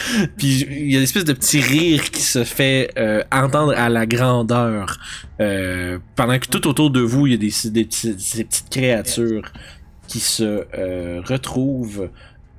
Puis 0.36 0.60
il 0.68 0.90
y 0.92 0.94
a 0.94 0.98
une 0.98 1.04
espèce 1.04 1.24
de 1.24 1.32
petit 1.32 1.60
rire 1.60 2.10
qui 2.10 2.22
se 2.22 2.44
fait 2.44 2.90
euh, 2.98 3.22
entendre 3.32 3.74
à 3.76 3.88
la 3.88 4.06
grandeur. 4.06 4.98
Euh, 5.40 5.98
pendant 6.16 6.38
que 6.38 6.46
tout 6.46 6.66
autour 6.68 6.90
de 6.90 7.00
vous, 7.00 7.26
il 7.26 7.32
y 7.32 7.34
a 7.34 7.38
des, 7.38 7.52
des 7.70 7.84
petits- 7.84 8.14
ces 8.18 8.44
petites 8.44 8.70
créatures 8.70 9.50
qui 10.08 10.20
se 10.20 10.64
euh, 10.78 11.20
retrouvent 11.24 12.10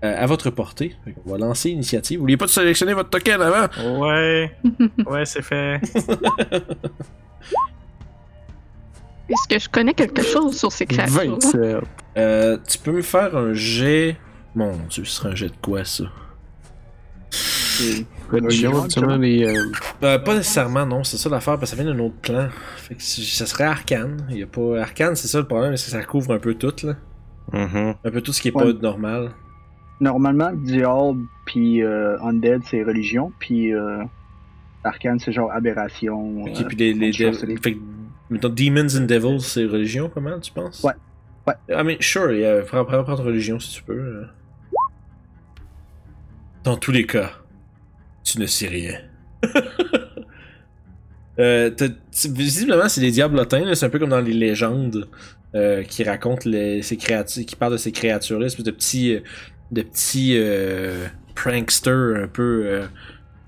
euh, 0.03 0.21
à 0.23 0.25
votre 0.25 0.49
portée. 0.49 0.95
Qu'on 1.23 1.31
va 1.31 1.37
lancer 1.37 1.69
l'initiative. 1.69 2.19
N'oubliez 2.19 2.37
pas 2.37 2.45
de 2.45 2.51
sélectionner 2.51 2.93
votre 2.93 3.09
token 3.09 3.41
avant? 3.41 3.67
Ouais. 4.01 4.51
Ouais, 5.05 5.25
c'est 5.25 5.41
fait. 5.43 5.79
Est-ce 9.29 9.47
que 9.47 9.57
je 9.59 9.69
connais 9.69 9.93
quelque 9.93 10.21
chose 10.21 10.57
sur 10.57 10.71
ces 10.71 10.85
créatures 10.85 11.37
27. 11.39 11.79
Euh, 12.17 12.57
tu 12.67 12.77
peux 12.79 12.91
me 12.91 13.01
faire 13.01 13.35
un 13.35 13.53
jet. 13.53 14.17
Mon 14.55 14.73
dieu, 14.89 15.05
ce 15.05 15.11
serait 15.15 15.29
un 15.29 15.35
jet 15.35 15.47
de 15.47 15.53
quoi 15.61 15.83
ça? 15.85 16.03
Les. 19.17 19.45
euh, 19.45 19.65
Euh, 20.03 20.19
pas 20.19 20.35
nécessairement, 20.35 20.85
non, 20.85 21.03
c'est 21.03 21.17
ça 21.17 21.29
l'affaire, 21.29 21.57
parce 21.57 21.71
que 21.71 21.77
ça 21.77 21.83
vient 21.83 21.93
d'un 21.93 21.99
autre 21.99 22.15
plan. 22.21 22.47
Fait 22.77 22.95
que 22.95 23.01
ça 23.03 23.45
serait 23.45 23.63
arcane. 23.65 24.25
Il 24.29 24.37
y 24.37 24.43
a 24.43 24.47
pas... 24.47 24.81
Arcane, 24.81 25.15
c'est 25.15 25.27
ça 25.27 25.39
le 25.39 25.45
problème, 25.47 25.75
c'est 25.77 25.85
que 25.85 25.91
ça 25.91 26.03
couvre 26.03 26.33
un 26.33 26.39
peu 26.39 26.53
tout, 26.55 26.73
là. 26.83 26.95
Mhm. 27.51 27.95
Un 28.03 28.11
peu 28.11 28.21
tout 28.21 28.33
ce 28.33 28.41
qui 28.41 28.47
est 28.49 28.55
Ouais. 28.55 28.73
pas 28.73 28.79
normal. 28.81 29.31
Normalement, 29.99 30.51
Diable 30.53 31.21
puis 31.45 31.81
euh, 31.83 32.17
Undead, 32.21 32.61
c'est 32.69 32.83
religion, 32.83 33.31
puis 33.39 33.73
euh, 33.73 34.03
Arcane, 34.83 35.19
c'est 35.19 35.31
genre 35.31 35.51
aberration. 35.51 36.43
Ok, 36.43 36.49
euh, 36.61 36.63
puis 36.67 36.77
les, 36.77 36.93
les. 36.93 37.13
Fait 37.13 37.73
que, 37.75 37.79
mettons, 38.29 38.49
Demons 38.49 38.95
and 38.97 39.05
Devils, 39.05 39.41
c'est 39.41 39.65
religion, 39.65 40.09
pas 40.09 40.21
mal, 40.21 40.39
tu 40.41 40.51
penses? 40.51 40.83
Ouais. 40.83 40.93
Ouais. 41.47 41.53
I 41.69 41.83
mean, 41.83 41.97
sure, 41.99 42.29
prends, 42.67 42.85
prends, 42.85 43.03
prends 43.03 43.15
ta 43.15 43.23
religion 43.23 43.59
si 43.59 43.75
tu 43.75 43.83
peux. 43.83 43.93
euh. 43.93 44.23
Dans 46.63 46.77
tous 46.77 46.91
les 46.91 47.05
cas, 47.05 47.31
tu 48.23 48.39
ne 48.39 48.45
sais 48.45 48.67
rien. 48.67 48.99
Euh, 51.39 51.71
visiblement, 52.29 52.87
c'est 52.87 53.01
des 53.01 53.09
diablotins, 53.09 53.73
c'est 53.73 53.87
un 53.87 53.89
peu 53.89 53.97
comme 53.97 54.11
dans 54.11 54.21
les 54.21 54.33
légendes 54.33 55.09
euh, 55.55 55.81
qui 55.81 56.03
racontent 56.03 56.47
les, 56.47 56.83
ces 56.83 56.95
créatures, 56.95 57.43
qui 57.43 57.55
parlent 57.55 57.71
de 57.71 57.77
ces 57.77 57.91
créatures-là, 57.91 58.45
espèce 58.45 58.63
de 58.63 58.69
petits, 58.69 59.15
euh, 59.15 59.19
de 59.71 59.81
petits 59.81 60.35
euh, 60.37 61.07
pranksters 61.33 62.23
un 62.25 62.27
peu. 62.27 62.83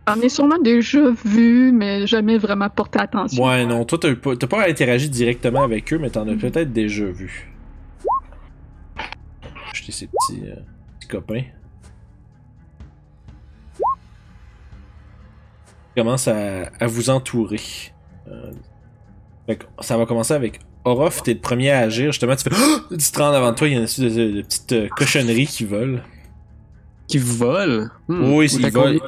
J'en 0.07 0.21
ai 0.21 0.29
sûrement 0.29 0.59
déjà 0.59 1.11
vu, 1.25 1.71
mais 1.71 2.05
jamais 2.05 2.37
vraiment 2.37 2.69
porté 2.69 2.99
attention. 2.99 3.43
Ouais, 3.43 3.65
non, 3.65 3.85
toi, 3.85 3.97
t'as 3.99 4.13
pas, 4.15 4.35
pas 4.35 4.69
interagi 4.69 5.09
directement 5.09 5.63
avec 5.63 5.91
eux, 5.93 5.97
mais 5.97 6.11
t'en 6.11 6.27
as 6.27 6.35
peut-être 6.35 6.71
déjà 6.71 7.05
vu. 7.05 7.51
Acheter 9.71 9.91
ces 9.91 10.07
petits, 10.07 10.41
euh, 10.43 10.55
petits 10.99 11.07
copains. 11.07 11.43
Ils 15.95 16.01
commencent 16.01 16.27
à, 16.27 16.71
à 16.79 16.87
vous 16.87 17.09
entourer. 17.09 17.61
Euh, 18.27 18.51
fait 19.45 19.57
que 19.57 19.65
ça 19.79 19.97
va 19.97 20.05
commencer 20.05 20.33
avec 20.33 20.59
Orof, 20.83 21.23
t'es 21.23 21.33
le 21.33 21.39
premier 21.39 21.71
à 21.71 21.79
agir. 21.79 22.11
Justement, 22.11 22.35
tu 22.35 22.43
fais 22.43 22.49
tu 22.89 23.11
te 23.11 23.19
rends 23.19 23.31
avant 23.31 23.53
toi, 23.53 23.67
il 23.67 23.71
y 23.71 23.75
a 23.75 23.77
une 23.79 23.85
espèce 23.85 24.13
de, 24.13 24.31
de 24.31 24.41
petites 24.41 24.71
euh, 24.73 24.87
cochonneries 24.95 25.47
qui 25.47 25.65
volent. 25.65 25.99
Qui 27.07 27.17
vole? 27.17 27.91
Hmm. 28.07 28.33
Oui, 28.33 28.47
ils 28.47 28.71
volent. 28.71 28.99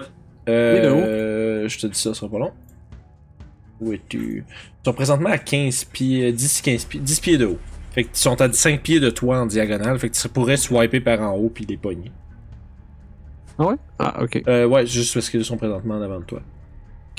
Euh, 0.47 1.67
je 1.67 1.77
te 1.79 1.87
dis 1.87 1.99
ça, 1.99 2.13
ça 2.13 2.19
sera 2.21 2.31
pas 2.31 2.39
long. 2.39 2.51
Où 3.81 3.93
es-tu? 3.93 4.43
Ils 4.47 4.85
sont 4.85 4.93
présentement 4.93 5.29
à 5.29 5.37
15 5.37 5.85
pieds, 5.85 6.31
10, 6.31 6.61
15 6.61 6.85
pieds, 6.85 6.99
10 6.99 7.19
pieds 7.19 7.37
de 7.37 7.45
haut. 7.45 7.59
Fait 7.91 8.03
qu'ils 8.03 8.15
sont 8.15 8.39
à 8.41 8.51
5 8.51 8.81
pieds 8.81 8.99
de 8.99 9.09
toi 9.09 9.39
en 9.39 9.45
diagonale. 9.45 9.99
Fait 9.99 10.09
que 10.09 10.15
tu 10.15 10.29
pourrais 10.29 10.57
swiper 10.57 10.99
par 10.99 11.21
en 11.21 11.35
haut 11.35 11.49
puis 11.49 11.65
les 11.65 11.77
pogner. 11.77 12.11
Ah 13.59 13.65
ouais? 13.65 13.75
Ah, 13.99 14.23
ok. 14.23 14.43
Euh, 14.47 14.65
ouais, 14.67 14.85
juste 14.85 15.13
parce 15.13 15.29
qu'ils 15.29 15.43
sont 15.43 15.57
présentement 15.57 15.95
en 15.95 16.01
avant 16.01 16.19
de 16.19 16.25
toi. 16.25 16.41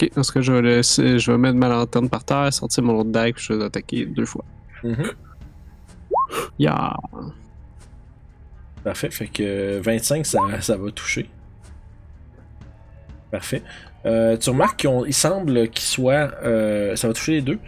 Ok, 0.01 0.11
dans 0.15 0.23
ce 0.23 0.33
cas, 0.33 0.41
je 0.41 0.53
vais, 0.53 0.63
laisser, 0.63 1.19
je 1.19 1.33
vais 1.33 1.39
mettre 1.39 1.57
ma 1.57 1.69
lanterne 1.69 2.09
par 2.09 2.23
terre, 2.25 2.53
sortir 2.53 2.85
mon 2.85 2.99
autre 3.01 3.11
puis 3.33 3.45
je 3.45 3.53
vais 3.53 3.65
attaquer 3.65 4.07
deux 4.07 4.27
fois. 4.27 4.45
Mhm. 4.85 5.11
Ya! 6.59 6.95
Parfait. 8.85 9.11
Fait 9.11 9.27
que 9.27 9.81
25, 9.81 10.25
ça, 10.25 10.39
ça 10.61 10.77
va 10.77 10.91
toucher. 10.93 11.29
Parfait. 13.31 13.63
Euh, 14.07 14.37
tu 14.37 14.51
remarques 14.51 14.81
qu'il 14.87 15.13
semble 15.15 15.69
qu'ils 15.69 15.85
soient. 15.85 16.31
euh, 16.45 16.95
ça 16.97 17.09
va 17.09 17.15
toucher 17.15 17.33
les 17.33 17.43
deux. 17.43 17.59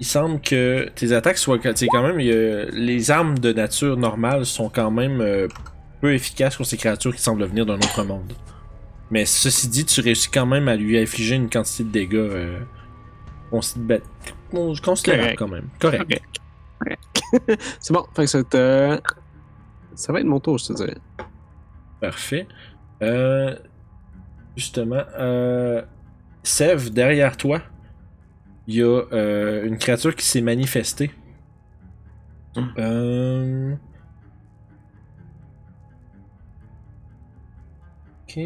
Il 0.00 0.06
semble 0.06 0.40
que 0.40 0.88
tes 0.94 1.12
attaques 1.12 1.38
soient. 1.38 1.58
tu 1.58 1.70
sais, 1.76 1.86
quand 1.88 2.02
même. 2.02 2.18
a- 2.32 2.64
les 2.72 3.10
armes 3.10 3.38
de 3.38 3.52
nature 3.52 3.96
normale 3.96 4.46
sont 4.46 4.68
quand 4.70 4.90
même 4.90 5.20
euh, 5.20 5.46
peu 6.00 6.14
efficaces 6.14 6.56
contre 6.56 6.70
ces 6.70 6.76
créatures 6.78 7.14
qui 7.14 7.22
semblent 7.22 7.44
venir 7.44 7.66
d'un 7.66 7.76
autre 7.76 8.02
monde. 8.02 8.32
Mais 9.14 9.26
ceci 9.26 9.68
dit, 9.68 9.84
tu 9.84 10.00
réussis 10.00 10.28
quand 10.28 10.44
même 10.44 10.66
à 10.66 10.74
lui 10.74 10.98
infliger 10.98 11.36
une 11.36 11.48
quantité 11.48 11.84
de 11.84 11.88
dégâts 11.90 12.14
euh, 12.16 12.60
con- 13.48 13.60
considérable 14.82 15.36
Correct. 15.36 15.38
quand 15.38 15.46
même. 15.46 15.68
Correct. 15.80 16.20
Ok. 16.80 16.98
C'est 17.78 17.92
bon, 17.94 18.04
fait 18.12 18.24
que 18.26 18.56
euh, 18.56 18.98
ça 19.94 20.12
va 20.12 20.18
être 20.18 20.26
mon 20.26 20.40
tour, 20.40 20.58
je 20.58 20.66
te 20.66 20.72
dirais. 20.72 20.96
Parfait. 22.00 22.48
Euh, 23.02 23.56
justement, 24.56 25.04
euh, 25.16 25.82
Sev, 26.42 26.90
derrière 26.90 27.36
toi, 27.36 27.62
il 28.66 28.74
y 28.74 28.82
a 28.82 28.86
euh, 29.12 29.64
une 29.64 29.78
créature 29.78 30.16
qui 30.16 30.26
s'est 30.26 30.40
manifestée. 30.40 31.12
Euh... 32.78 33.76
Ok. 38.28 38.40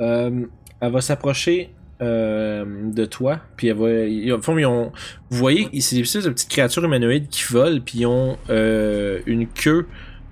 Euh, 0.00 0.46
elle 0.80 0.92
va 0.92 1.00
s'approcher 1.00 1.70
euh, 2.02 2.64
de 2.92 3.04
toi, 3.06 3.40
puis 3.56 3.68
elle 3.68 3.76
va. 3.76 3.90
ils- 4.04 4.36
fond, 4.42 4.56
ils 4.58 4.66
ont, 4.66 4.92
vous 5.30 5.38
voyez, 5.38 5.68
c'est 5.80 5.96
des 5.96 6.02
petites 6.02 6.48
créatures 6.50 6.84
humanoïdes 6.84 7.28
qui 7.28 7.44
volent, 7.50 7.80
puis 7.84 8.00
ils 8.00 8.06
ont 8.06 8.36
euh, 8.50 9.20
une 9.26 9.46
queue 9.46 9.86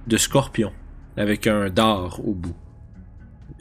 de 0.07 0.17
scorpion 0.19 0.73
avec 1.17 1.47
un 1.47 1.71
dard 1.71 2.21
au 2.27 2.33
bout. 2.35 2.55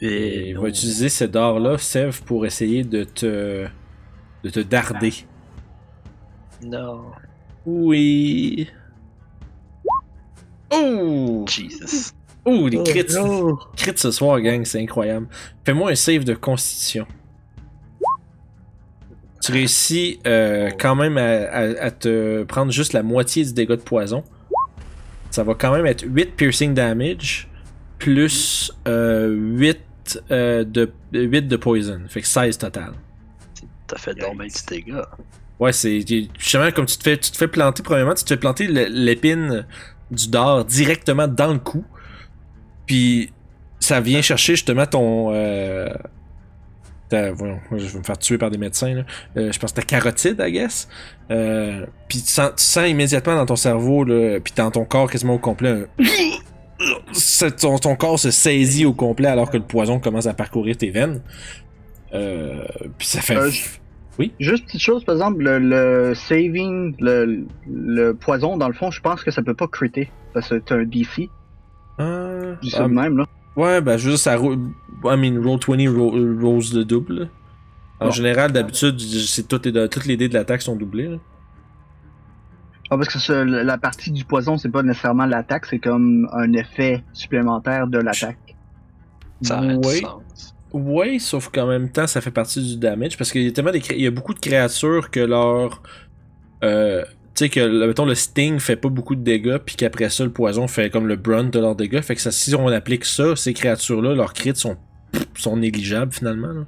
Et 0.00 0.50
il 0.50 0.58
va 0.58 0.68
utiliser 0.68 1.08
ce 1.08 1.24
dard-là, 1.24 1.78
Sev, 1.78 2.20
pour 2.26 2.44
essayer 2.44 2.84
de 2.84 3.04
te, 3.04 3.66
de 4.42 4.50
te 4.50 4.60
darder. 4.60 5.12
Non. 6.62 7.04
Oui. 7.64 8.68
Oh! 10.70 11.44
Jesus. 11.48 12.12
Oh, 12.44 12.68
les 12.68 12.82
crits! 12.82 13.06
Crits 13.76 13.92
ce 13.96 14.10
soir, 14.10 14.40
gang, 14.40 14.64
c'est 14.64 14.80
incroyable. 14.82 15.26
Fais-moi 15.64 15.90
un 15.90 15.94
save 15.94 16.24
de 16.24 16.34
constitution. 16.34 17.06
Tu 19.42 19.52
réussis 19.52 20.20
euh, 20.26 20.70
quand 20.78 20.94
même 20.94 21.18
à, 21.18 21.22
à- 21.48 21.84
à 21.86 21.90
te 21.90 22.44
prendre 22.44 22.72
juste 22.72 22.92
la 22.94 23.02
moitié 23.02 23.44
du 23.44 23.52
dégât 23.52 23.76
de 23.76 23.82
poison. 23.82 24.24
Ça 25.30 25.42
va 25.42 25.54
quand 25.54 25.72
même 25.72 25.84
être 25.86 26.04
8 26.06 26.36
piercing 26.36 26.72
damage 26.74 27.48
plus 27.98 28.72
euh, 28.88 29.28
8, 29.34 30.22
euh, 30.30 30.64
de, 30.64 30.90
8 31.12 31.42
de 31.42 31.56
poison. 31.56 32.00
Fait 32.08 32.22
que 32.22 32.26
16 32.26 32.56
total. 32.58 32.92
T'as 33.86 33.98
fait 33.98 34.14
ben 34.14 34.30
du 34.38 34.48
dégât. 34.68 35.08
Ouais, 35.60 35.72
c'est 35.72 36.00
justement 36.38 36.70
comme 36.72 36.86
tu 36.86 36.96
te 36.96 37.02
fais 37.02 37.16
tu 37.18 37.30
te 37.30 37.36
fais 37.36 37.48
planter 37.48 37.82
premièrement, 37.82 38.14
tu 38.14 38.24
te 38.24 38.28
fais 38.30 38.36
planter 38.38 38.66
l'épine 38.66 39.66
du 40.10 40.28
dard 40.28 40.64
directement 40.64 41.28
dans 41.28 41.52
le 41.52 41.58
cou. 41.58 41.84
Puis 42.86 43.32
ça 43.80 44.00
vient 44.00 44.22
chercher 44.22 44.54
justement 44.54 44.86
ton 44.86 45.30
euh, 45.32 45.88
ta- 47.08 47.32
voyons, 47.32 47.58
moi, 47.70 47.78
je 47.78 47.86
vais 47.86 47.98
me 47.98 48.04
faire 48.04 48.18
tuer 48.18 48.38
par 48.38 48.50
des 48.50 48.58
médecins 48.58 48.94
là. 48.94 49.02
Euh, 49.36 49.52
je 49.52 49.58
pense 49.58 49.74
ta 49.74 49.82
carotide, 49.82 50.36
I 50.40 50.52
guess. 50.52 50.88
Euh, 51.30 51.86
puis 52.08 52.20
tu 52.22 52.28
sens, 52.28 52.50
tu 52.56 52.62
sens 52.64 52.88
immédiatement 52.88 53.34
dans 53.36 53.46
ton 53.46 53.56
cerveau 53.56 54.04
là, 54.04 54.38
puis 54.40 54.52
dans 54.56 54.70
ton 54.70 54.84
corps 54.84 55.10
quasiment 55.10 55.34
au 55.34 55.38
complet 55.38 55.86
un- 55.98 57.50
ton, 57.60 57.78
ton 57.78 57.96
corps 57.96 58.18
se 58.18 58.30
saisit 58.30 58.84
au 58.86 58.92
complet 58.92 59.28
alors 59.28 59.50
que 59.50 59.56
le 59.56 59.62
poison 59.62 59.98
commence 60.00 60.26
à 60.26 60.34
parcourir 60.34 60.76
tes 60.76 60.90
veines. 60.90 61.20
Euh, 62.12 62.64
puis 62.98 63.06
ça 63.08 63.20
fait 63.20 63.36
Euh, 63.36 63.50
Juste 64.38 64.66
petite 64.66 64.80
chose, 64.80 65.04
par 65.04 65.16
exemple, 65.16 65.42
le, 65.42 65.58
le 65.58 66.14
saving, 66.14 66.94
le, 67.00 67.44
le 67.68 68.12
poison, 68.14 68.56
dans 68.56 68.68
le 68.68 68.74
fond, 68.74 68.92
je 68.92 69.00
pense 69.00 69.24
que 69.24 69.32
ça 69.32 69.42
peut 69.42 69.54
pas 69.54 69.66
critter. 69.66 70.08
Parce 70.32 70.48
que 70.50 70.62
c'est 70.64 70.72
un 70.74 70.84
DC. 70.84 71.28
Je 71.98 72.60
dis 72.60 72.70
ça 72.70 72.84
ah, 72.84 72.88
de 72.88 72.92
même, 72.94 73.16
là. 73.18 73.26
Ouais, 73.56 73.80
ben 73.80 73.96
juste 73.96 74.24
ça 74.24 74.36
roule. 74.36 74.58
I 75.04 75.16
mean, 75.16 75.40
roll 75.42 75.58
20 75.66 75.88
ro- 75.96 76.16
euh, 76.16 76.38
rolls 76.40 76.70
de 76.72 76.82
double. 76.82 77.28
En 78.00 78.06
Bon. 78.06 78.10
général, 78.10 78.50
d'habitude, 78.52 78.98
c'est 79.00 79.46
toutes 79.46 79.66
les, 79.66 79.88
toutes 79.88 80.06
les 80.06 80.16
dés 80.16 80.28
de 80.28 80.34
l'attaque 80.34 80.62
sont 80.62 80.74
doublés. 80.76 81.08
là. 81.08 81.16
Ah, 82.90 82.96
parce 82.96 83.08
que 83.08 83.18
ce- 83.18 83.32
la 83.64 83.78
partie 83.78 84.10
du 84.10 84.24
poison, 84.24 84.58
c'est 84.58 84.68
pas 84.70 84.82
nécessairement 84.82 85.26
l'attaque, 85.26 85.66
c'est 85.66 85.78
comme 85.78 86.28
un 86.32 86.52
effet 86.52 87.02
supplémentaire 87.12 87.86
de 87.86 87.98
l'attaque. 87.98 88.56
Ça 89.42 89.60
sens. 89.60 90.54
Ouais, 90.72 91.18
sauf 91.20 91.50
qu'en 91.50 91.66
même 91.68 91.88
temps, 91.90 92.06
ça 92.08 92.20
fait 92.20 92.30
partie 92.32 92.60
du 92.62 92.76
damage 92.76 93.16
parce 93.16 93.30
qu'il 93.30 93.42
y 93.42 93.48
a 93.48 93.52
tellement 93.52 93.70
des 93.70 93.82
il 93.90 94.00
y 94.02 94.06
a 94.06 94.10
beaucoup 94.10 94.34
de 94.34 94.40
créatures 94.40 95.10
que 95.10 95.20
leur 95.20 95.80
euh, 96.64 97.04
tu 97.34 97.44
sais 97.44 97.48
que 97.48 97.60
le- 97.60 97.86
mettons 97.88 98.04
le 98.06 98.14
sting 98.14 98.58
fait 98.60 98.76
pas 98.76 98.88
beaucoup 98.88 99.14
de 99.16 99.22
dégâts 99.22 99.58
puis 99.58 99.74
qu'après 99.76 100.08
ça 100.10 100.22
le 100.24 100.30
poison 100.30 100.68
fait 100.68 100.88
comme 100.90 101.06
le 101.08 101.16
brunt 101.16 101.44
de 101.50 101.58
leurs 101.58 101.74
dégâts, 101.76 102.00
fait 102.00 102.14
que 102.14 102.20
ça, 102.20 102.30
si 102.30 102.54
on 102.54 102.68
applique 102.68 103.04
ça, 103.04 103.34
ces 103.36 103.52
créatures 103.54 104.00
là, 104.02 104.14
leurs 104.14 104.32
crits 104.34 104.54
sont 104.56 104.76
sont 105.34 105.56
négligeables 105.56 106.12
finalement. 106.12 106.48
là. 106.48 106.64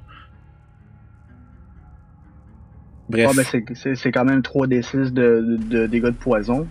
Bref. 3.09 3.35
Ben 3.35 3.95
c'est- 3.95 4.11
quand 4.11 4.25
même 4.25 4.41
3d6 4.41 5.11
de, 5.13 5.41
de, 5.41 5.57
de 5.57 5.87
dégâts 5.87 6.05
de 6.05 6.09
poison. 6.11 6.67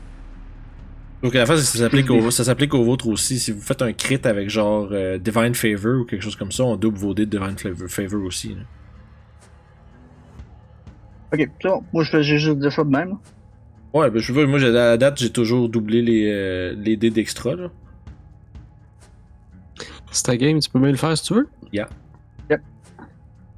Donc 1.23 1.35
à 1.35 1.39
la 1.41 1.47
fin, 1.47 1.57
ça 1.57 1.79
s'applique 1.79 2.11
au, 2.11 2.31
ça 2.31 2.45
s'applique 2.45 2.75
au 2.75 2.85
vôtre 2.85 3.09
aussi. 3.09 3.39
Si 3.39 3.51
vous 3.53 3.61
faites 3.63 3.81
un 3.81 3.93
crit 3.95 4.21
avec 4.25 4.51
genre 4.51 4.89
euh, 4.93 5.17
Divine 5.19 5.55
Favor 5.55 6.03
ou 6.03 6.05
quelque 6.05 6.23
chose 6.23 6.37
comme 6.37 6.53
ça, 6.53 6.65
on 6.65 6.77
double 6.77 6.99
vos 6.99 7.15
dés 7.15 7.25
de 7.25 7.39
Divine 7.39 7.57
Favor, 7.57 7.89
favor 7.89 8.23
aussi. 8.25 8.51
là. 8.51 8.61
Ok, 11.33 11.49
c'est 11.61 11.69
bon. 11.69 11.83
Moi, 11.93 12.05
je 12.05 12.11
fais 12.11 12.23
juste 12.23 12.59
dire 12.59 12.71
ça 12.71 12.85
de 12.85 12.91
même. 12.91 13.17
Ouais, 13.97 14.11
ben 14.11 14.19
je 14.21 14.33
veux, 14.33 14.47
moi 14.47 14.59
à 14.63 14.69
la 14.71 14.97
date, 14.97 15.19
j'ai 15.19 15.31
toujours 15.31 15.69
doublé 15.69 16.03
les, 16.03 16.31
euh, 16.31 16.75
les 16.77 16.97
dés 16.97 17.11
d'extra. 17.11 17.55
là. 17.55 17.69
C'est 20.11 20.25
ta 20.25 20.37
game, 20.37 20.59
tu 20.61 20.71
peux 20.71 20.79
même 20.79 20.93
le 20.93 20.97
faire 20.97 21.17
si 21.17 21.25
tu 21.25 21.35
veux. 21.35 21.49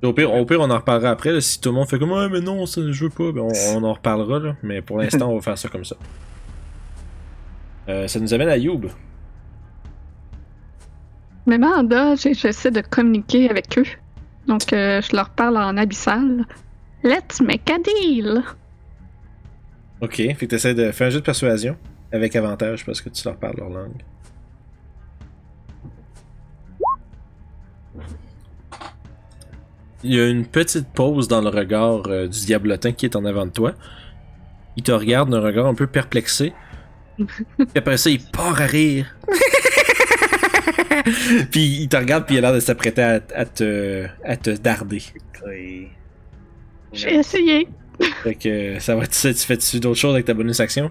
Et 0.01 0.07
Au 0.07 0.13
pire, 0.13 0.33
au 0.33 0.45
pire, 0.47 0.61
on 0.61 0.71
en 0.71 0.77
reparlera 0.79 1.11
après. 1.11 1.33
là, 1.33 1.41
si 1.41 1.61
tout 1.61 1.71
le 1.71 1.75
monde 1.75 1.89
fait 1.89 1.99
comme 1.99 2.13
Ouais, 2.13 2.29
mais 2.29 2.41
non, 2.41 2.67
ça, 2.67 2.81
je 2.91 3.05
veux 3.05 3.11
pas, 3.11 3.33
ben, 3.33 3.43
on, 3.43 3.77
on 3.77 3.85
en 3.85 3.93
reparlera. 3.95 4.39
Là, 4.39 4.57
mais 4.63 4.81
pour 4.81 4.99
l'instant, 4.99 5.29
on 5.31 5.35
va 5.37 5.41
faire 5.43 5.59
ça 5.59 5.69
comme 5.69 5.85
ça. 5.85 5.97
Euh, 7.89 8.07
ça 8.07 8.21
nous 8.21 8.33
amène 8.35 8.49
à 8.49 8.57
Youb. 8.57 8.87
Bas, 11.47 12.15
j'ai- 12.17 12.35
j'essaie 12.35 12.71
de 12.71 12.81
communiquer 12.83 13.49
avec 13.51 13.77
eux. 13.79 13.85
Donc, 14.47 14.73
euh, 14.73 15.01
je 15.01 15.17
leur 15.17 15.31
parle 15.31 15.57
en 15.57 15.77
abyssal. 15.77 16.45
Let's 17.03 17.41
make 17.41 17.69
a 17.71 17.79
deal! 17.79 18.43
Ok, 20.01 20.17
fait 20.17 20.35
que 20.35 20.47
t'essaies 20.47 20.75
de 20.75 20.93
faire 20.93 21.09
un 21.09 21.11
jeu 21.11 21.21
de 21.21 21.25
persuasion 21.25 21.77
avec 22.13 22.37
avantage 22.37 22.85
parce 22.85 23.01
que 23.01 23.09
tu 23.09 23.25
leur 23.25 23.37
parles 23.37 23.57
leur 23.59 23.69
langue. 23.69 24.03
Il 30.05 30.15
y 30.15 30.21
a 30.21 30.29
une 30.29 30.47
petite 30.47 30.87
pause 30.89 31.27
dans 31.27 31.41
le 31.41 31.49
regard 31.49 32.07
euh, 32.07 32.29
du 32.29 32.47
diablotin 32.47 32.93
qui 32.93 33.07
est 33.07 33.17
en 33.17 33.25
avant 33.25 33.47
de 33.47 33.51
toi. 33.51 33.75
Il 34.77 34.85
te 34.85 34.93
regarde 34.93 35.31
d'un 35.31 35.41
regard 35.41 35.67
un 35.67 35.75
peu 35.75 35.89
perplexé. 35.89 36.53
puis 37.19 37.67
après 37.75 37.97
ça, 37.97 38.09
il 38.09 38.21
part 38.21 38.61
à 38.61 38.67
rire. 38.67 39.17
puis 41.51 41.83
il 41.83 41.89
te 41.89 41.97
regarde, 41.97 42.27
puis 42.27 42.37
il 42.37 42.39
a 42.39 42.43
l'air 42.43 42.53
de 42.53 42.61
s'apprêter 42.61 43.03
à, 43.03 43.21
te, 43.21 44.07
à 44.25 44.37
te 44.37 44.51
darder. 44.51 45.03
J'ai 46.93 47.15
essayé. 47.17 47.67
Fait 48.23 48.35
que 48.35 48.79
ça 48.81 48.95
va 48.97 49.07
tu 49.07 49.15
sais, 49.15 49.35
tu 49.35 49.41
fais-tu 49.45 49.81
d'autres 49.81 49.99
choses 49.99 50.15
avec 50.15 50.27
ta 50.27 50.35
bonus 50.35 50.61
action? 50.61 50.91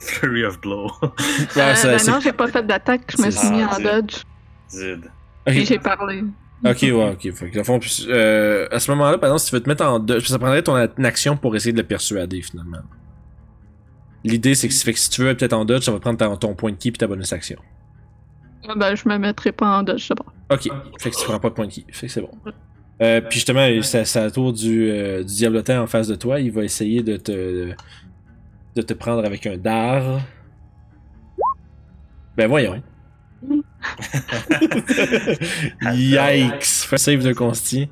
Flurry 0.00 0.44
of 0.44 0.60
Blow. 0.60 0.90
Ouais, 1.02 1.08
Euh, 1.56 1.74
ça, 1.74 1.88
ben 1.88 1.98
c'est- 1.98 2.10
non, 2.10 2.20
j'ai 2.20 2.32
pas 2.32 2.48
fait 2.48 2.62
d'attaque, 2.66 3.02
je 3.16 3.22
me 3.22 3.30
c'est 3.30 3.38
suis 3.38 3.50
mis 3.50 3.60
ça. 3.62 3.76
en 3.76 3.80
dodge. 3.80 4.22
Zid. 4.68 5.04
Ok. 5.46 5.52
Puis 5.54 5.64
j'ai 5.66 5.78
parlé. 5.78 6.24
Ok, 6.64 6.78
ouais, 6.82 6.92
ok. 7.12 7.32
Fait 7.34 7.50
que, 7.50 7.62
fond, 7.64 7.78
puis, 7.80 8.06
euh, 8.08 8.68
à 8.70 8.78
ce 8.78 8.90
moment-là, 8.92 9.18
par 9.18 9.28
exemple, 9.28 9.40
si 9.40 9.48
tu 9.50 9.54
veux 9.56 9.62
te 9.62 9.68
mettre 9.68 9.84
en 9.84 9.98
dodge, 9.98 10.26
ça 10.28 10.38
prendrait 10.38 10.62
ton 10.62 10.74
action 11.04 11.36
pour 11.36 11.54
essayer 11.56 11.72
de 11.72 11.78
le 11.80 11.86
persuader, 11.86 12.40
finalement. 12.42 12.78
L'idée, 14.24 14.54
c'est 14.54 14.68
que, 14.68 14.74
fait 14.74 14.92
que 14.92 14.98
si 14.98 15.10
tu 15.10 15.22
veux 15.22 15.36
peut-être 15.36 15.52
en 15.54 15.64
dodge, 15.64 15.82
ça 15.84 15.90
va 15.92 15.98
prendre 15.98 16.18
ta- 16.18 16.36
ton 16.36 16.54
point 16.54 16.70
de 16.70 16.76
ki 16.76 16.92
puis 16.92 16.98
ta 16.98 17.08
bonus 17.08 17.32
action. 17.32 17.58
Ah 18.68 18.74
Ben, 18.76 18.94
je 18.94 19.08
me 19.08 19.18
mettrai 19.18 19.50
pas 19.50 19.78
en 19.78 19.82
dodge 19.82 20.08
d'abord. 20.08 20.32
Ok. 20.50 20.68
Fait 21.00 21.10
que 21.10 21.16
tu 21.16 21.24
prends 21.24 21.40
pas 21.40 21.48
de 21.48 21.54
point 21.54 21.66
de 21.66 21.72
ki. 21.72 21.84
Fait 21.90 22.06
que 22.06 22.12
c'est 22.12 22.20
bon. 22.20 22.30
Euh, 23.02 23.20
puis 23.20 23.40
justement, 23.40 23.66
c'est 23.82 24.16
à 24.16 24.24
la 24.24 24.30
tour 24.30 24.52
du, 24.52 24.88
euh, 24.88 25.24
du 25.24 25.34
diablotin 25.34 25.82
en 25.82 25.88
face 25.88 26.06
de 26.06 26.14
toi. 26.14 26.38
Il 26.38 26.52
va 26.52 26.62
essayer 26.62 27.02
de 27.02 27.16
te, 27.16 27.72
de 28.76 28.82
te 28.82 28.92
prendre 28.94 29.24
avec 29.24 29.44
un 29.46 29.56
dard. 29.56 30.20
Ben 32.36 32.46
voyons. 32.48 32.80
Yikes! 35.92 36.64
Fais 36.64 36.94
un 36.94 36.98
save 36.98 37.24
de 37.24 37.32
consti. 37.32 37.88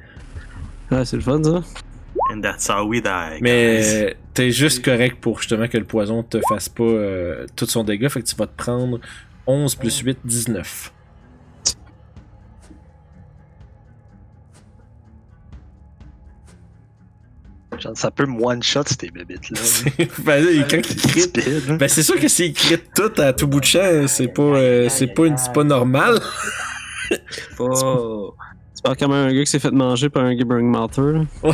Ah, 0.90 1.04
c'est 1.04 1.16
le 1.16 1.22
fun, 1.22 1.42
ça. 1.42 1.62
And 2.32 2.40
that's 2.40 2.68
how 2.68 2.84
we 2.84 3.02
die. 3.02 3.40
guys. 3.40 3.40
Mais 3.40 4.16
t'es 4.32 4.52
juste 4.52 4.84
correct 4.84 5.18
pour 5.20 5.40
justement 5.40 5.66
que 5.66 5.78
le 5.78 5.84
poison 5.84 6.22
te 6.22 6.38
fasse 6.48 6.68
pas 6.68 6.84
euh, 6.84 7.46
tout 7.56 7.66
son 7.66 7.82
dégât. 7.82 8.08
Fait 8.08 8.22
que 8.22 8.28
tu 8.28 8.36
vas 8.36 8.46
te 8.46 8.56
prendre 8.56 9.00
11 9.46 9.74
plus 9.74 9.98
8, 9.98 10.18
19. 10.24 10.92
Genre, 17.80 17.96
ça 17.96 18.10
peut 18.10 18.26
one-shot 18.28 18.82
ces 18.86 19.10
bébites-là. 19.10 19.60
ben, 20.24 20.44
là, 20.44 20.64
quand 20.70 20.76
il 20.90 20.96
crit, 20.96 21.20
Speed, 21.22 21.64
hein. 21.70 21.76
ben 21.76 21.88
c'est 21.88 22.02
sûr 22.02 22.20
que 22.20 22.28
s'il 22.28 22.52
crit 22.52 22.78
tout 22.94 23.12
à 23.18 23.32
tout 23.32 23.46
bout 23.46 23.60
de 23.60 23.64
champ, 23.64 24.06
c'est 24.06 24.28
pas, 24.28 24.42
euh, 24.42 24.88
c'est 24.88 25.06
pas, 25.08 25.26
une- 25.26 25.38
c'est 25.38 25.52
pas 25.52 25.64
normal. 25.64 26.20
Oh. 27.58 28.34
Tu 28.76 28.82
parles 28.82 28.96
comme 28.96 29.12
un 29.12 29.32
gars 29.32 29.40
qui 29.40 29.50
s'est 29.50 29.58
fait 29.58 29.70
manger 29.72 30.08
par 30.08 30.24
un 30.24 30.36
Gibbering 30.36 30.66
Mouther. 30.66 31.02
là. 31.42 31.52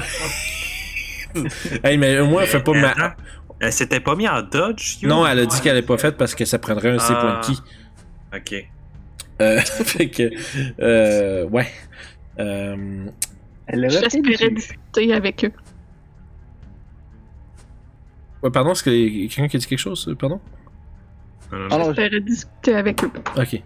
hey, 1.85 1.97
mais 1.99 2.19
au 2.21 2.27
moins, 2.27 2.43
elle 2.43 2.49
fait 2.49 2.63
pas 2.63 2.73
ma. 2.73 3.17
Elle 3.59 3.73
s'était 3.73 4.01
pas 4.01 4.15
mis 4.15 4.29
en 4.29 4.43
dodge, 4.43 4.99
you? 5.01 5.09
Non, 5.09 5.27
elle 5.27 5.39
a 5.41 5.47
dit 5.47 5.61
qu'elle 5.61 5.79
est 5.79 5.83
pas 5.83 5.97
faite 5.97 6.17
parce 6.17 6.35
que 6.35 6.45
ça 6.45 6.59
prendrait 6.59 6.91
un 6.91 6.99
C 6.99 7.13
point 7.15 7.41
Ah. 7.43 8.37
Ok. 8.37 8.55
Euh, 9.41 9.61
fait 9.85 10.09
que. 10.11 10.31
Euh, 10.81 11.45
ouais. 11.47 11.69
Euh, 12.39 13.07
Elle 13.67 13.91
J'espérais 13.91 14.51
discuter 14.51 15.13
avec 15.15 15.45
eux. 15.45 15.53
Ouais, 18.47 18.51
pardon, 18.53 18.73
est-ce 18.73 18.83
qu'il 18.83 18.95
y 19.23 19.25
a 19.27 19.29
quelqu'un 19.29 19.49
qui 19.49 19.57
a 19.57 19.61
dit 19.61 19.67
quelque 19.67 19.79
chose? 19.79 20.15
Pardon? 20.19 20.41
Euh, 21.53 21.69
Alors, 21.71 21.87
J'espérais 21.95 22.21
discuter 22.21 22.75
avec 22.75 23.05
eux. 23.05 23.11
Ok. 23.37 23.63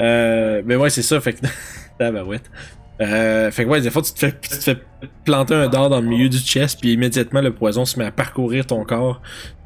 Euh, 0.00 0.62
mais 0.64 0.76
ouais, 0.76 0.90
c'est 0.90 1.02
ça, 1.02 1.20
fait 1.20 1.34
que. 1.34 1.46
Tabarouette. 1.98 2.50
Euh, 3.00 3.50
fait 3.50 3.64
que 3.64 3.68
ouais, 3.68 3.80
des 3.80 3.90
fois, 3.90 4.02
tu 4.02 4.12
te, 4.12 4.18
fais, 4.18 4.32
tu 4.32 4.48
te 4.50 4.54
fais 4.56 4.78
planter 5.24 5.54
un 5.54 5.68
dard 5.68 5.88
dans 5.88 6.00
le 6.00 6.06
milieu 6.06 6.28
du 6.28 6.38
chest, 6.38 6.80
puis 6.80 6.92
immédiatement, 6.92 7.40
le 7.40 7.52
poison 7.54 7.84
se 7.84 7.98
met 7.98 8.04
à 8.04 8.12
parcourir 8.12 8.66
ton 8.66 8.84
corps. 8.84 9.22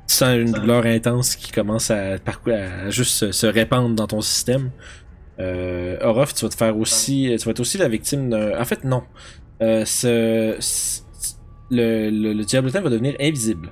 Tu 0.06 0.14
sens 0.16 0.36
une 0.36 0.52
douleur 0.52 0.84
intense 0.86 1.34
qui 1.34 1.50
commence 1.50 1.90
à, 1.90 2.14
à 2.14 2.90
juste 2.90 3.12
se, 3.12 3.32
se 3.32 3.46
répandre 3.46 3.94
dans 3.94 4.06
ton 4.06 4.20
système. 4.20 4.70
Euh, 5.40 5.96
Orof, 6.02 6.34
tu 6.34 6.44
vas 6.44 6.48
te 6.48 6.54
faire 6.56 6.76
aussi. 6.78 7.34
Tu 7.38 7.44
vas 7.44 7.50
être 7.52 7.60
aussi 7.60 7.78
la 7.78 7.88
victime 7.88 8.30
d'un. 8.30 8.60
En 8.60 8.64
fait, 8.64 8.84
non. 8.84 9.02
Euh, 9.62 9.84
ce, 9.84 10.56
ce- 10.60 11.00
le, 11.70 12.10
le, 12.10 12.32
le 12.34 12.44
diablotin 12.44 12.82
va 12.82 12.90
devenir 12.90 13.16
invisible. 13.20 13.70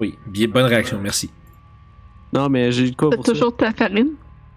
Oui, 0.00 0.18
bien, 0.26 0.48
bonne 0.48 0.64
réaction, 0.66 0.98
merci. 1.00 1.30
Non, 2.32 2.48
mais 2.48 2.72
j'ai 2.72 2.92
quoi 2.92 3.10
T'as 3.10 3.16
pour 3.16 3.26
ça. 3.26 3.32
toujours 3.32 3.56
ta 3.56 3.72
farine? 3.72 4.10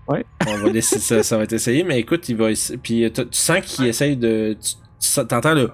On 0.08 0.14
va 0.58 0.70
laisser 0.70 1.00
ça, 1.00 1.24
ça 1.24 1.38
va 1.38 1.44
être 1.44 1.54
essayé, 1.54 1.84
mais 1.84 2.00
écoute, 2.00 2.28
il 2.30 2.36
va 2.36 2.52
essa- 2.52 2.76
puis 2.78 3.04
euh, 3.06 3.10
tu 3.10 3.24
sens 3.32 3.62
qu'il 3.62 3.86
essaye 3.86 4.16
de 4.18 4.58
tu, 4.60 5.26
t'entends 5.26 5.54
le 5.54 5.70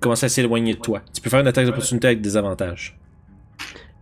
commencer 0.00 0.26
à 0.26 0.28
s'éloigner 0.28 0.74
de 0.74 0.80
toi. 0.80 1.00
Tu 1.14 1.20
peux 1.20 1.30
faire 1.30 1.40
une 1.40 1.46
attaque 1.46 1.66
d'opportunité 1.66 2.08
avec 2.08 2.20
des 2.20 2.36
avantages. 2.36 2.98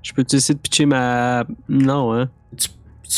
Je 0.03 0.13
peux-tu 0.13 0.37
essayer 0.37 0.55
de 0.55 0.61
pitcher 0.61 0.87
ma. 0.87 1.45
Non, 1.69 2.13
hein? 2.15 2.29
Tu 2.57 2.69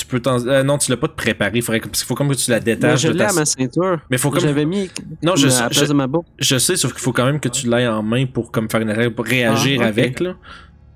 peux 0.08 0.20
t'en 0.20 0.44
euh, 0.46 0.62
non, 0.62 0.78
tu 0.78 0.90
l'as 0.90 0.96
pas 0.96 1.06
de 1.06 1.12
préparé, 1.12 1.60
faudrait 1.60 1.80
que- 1.80 1.88
parce 1.88 2.00
qu'il 2.00 2.06
faut 2.08 2.14
comme 2.14 2.28
que 2.30 2.34
tu 2.34 2.50
la 2.50 2.58
Mais 2.58 2.64
détaches 2.64 3.02
je 3.02 3.08
de 3.08 3.12
l'ai 3.12 3.18
ta 3.18 3.28
à 3.28 3.32
ma 3.34 3.44
ceinture. 3.44 4.00
Mais 4.10 4.16
faut 4.18 4.30
comme 4.30 4.40
J'avais 4.40 4.64
mis 4.64 4.90
Non, 5.22 5.36
je 5.36 5.48
à 5.48 5.50
la 5.64 5.68
place 5.68 5.84
je- 5.84 5.88
de 5.88 5.92
ma 5.92 6.06
boucle. 6.06 6.28
je 6.38 6.56
sais 6.58 6.76
sauf 6.76 6.92
qu'il 6.92 7.02
faut 7.02 7.12
quand 7.12 7.26
même 7.26 7.40
que 7.40 7.48
tu 7.50 7.68
l'aies 7.68 7.86
en 7.86 8.02
main 8.02 8.24
pour 8.26 8.50
comme 8.50 8.70
faire 8.70 8.80
une 8.80 8.88
attaque 8.90 9.10
pour 9.10 9.26
réagir 9.26 9.80
Ah, 9.82 9.86
avec 9.88 10.20
là. 10.20 10.34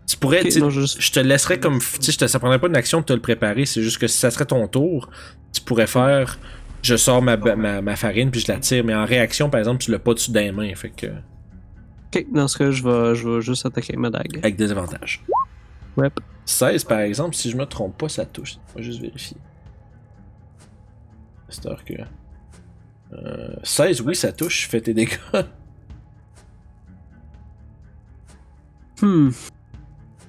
Tu 0.07 0.17
pourrais 0.17 0.43
tu 0.45 0.61
non, 0.61 0.71
je- 0.71 0.87
je 0.99 1.13
te 1.13 1.21
laisserais 1.21 1.59
comme 1.61 1.79
tu 1.81 2.11
sais 2.11 2.13
je 2.19 2.27
ça 2.27 2.39
prendrait 2.39 2.59
pas 2.59 2.69
une 2.69 2.77
action 2.77 3.01
de 3.01 3.05
te 3.05 3.13
le 3.13 3.21
préparer, 3.21 3.67
c'est 3.67 3.83
juste 3.83 3.99
que 3.99 4.07
si 4.07 4.17
ça 4.17 4.31
serait 4.31 4.47
ton 4.47 4.67
tour, 4.69 5.11
tu 5.53 5.61
pourrais 5.61 5.87
faire 5.89 6.39
je 6.83 6.95
sors 6.97 7.21
ma, 7.21 7.37
ma, 7.37 7.83
ma 7.83 7.97
farine 7.97 8.31
puis 8.31 8.41
je 8.41 8.51
la 8.53 8.59
tire 8.61 8.85
mais 8.85 8.95
en 8.95 9.05
réaction 9.05 9.51
par 9.51 9.59
exemple, 9.59 9.83
tu 9.83 9.91
l'as 9.91 9.99
pas 9.99 10.15
dessus 10.15 10.31
dans 10.31 10.41
les 10.41 10.53
mains 10.53 10.75
fait 10.75 10.91
que 10.91 11.07
Ok, 12.15 12.25
dans 12.33 12.47
ce 12.49 12.57
cas, 12.57 12.71
je 12.71 12.83
vais, 12.85 13.15
je 13.17 13.29
vais 13.29 13.41
juste 13.43 13.67
attaquer 13.67 13.89
avec 13.95 13.99
ma 14.01 14.11
dague. 14.11 14.39
avec 14.39 14.57
des 14.57 14.71
avantages. 14.71 15.23
Ouais. 15.97 16.09
16 16.47 16.85
par 16.85 17.01
exemple, 17.01 17.35
si 17.35 17.51
je 17.51 17.57
me 17.57 17.67
trompe 17.67 17.99
pas, 17.99 18.09
ça 18.09 18.25
touche. 18.25 18.57
Va 18.75 18.81
juste 18.81 19.01
vérifier. 19.03 19.37
C'est 21.49 21.63
que. 21.85 21.95
Euh, 23.13 23.55
16, 23.63 24.01
oui, 24.03 24.17
ça 24.17 24.33
touche, 24.33 24.69
fais 24.69 24.81
tes 24.81 24.95
dégâts. 24.95 25.19
Hmm. 29.03 29.29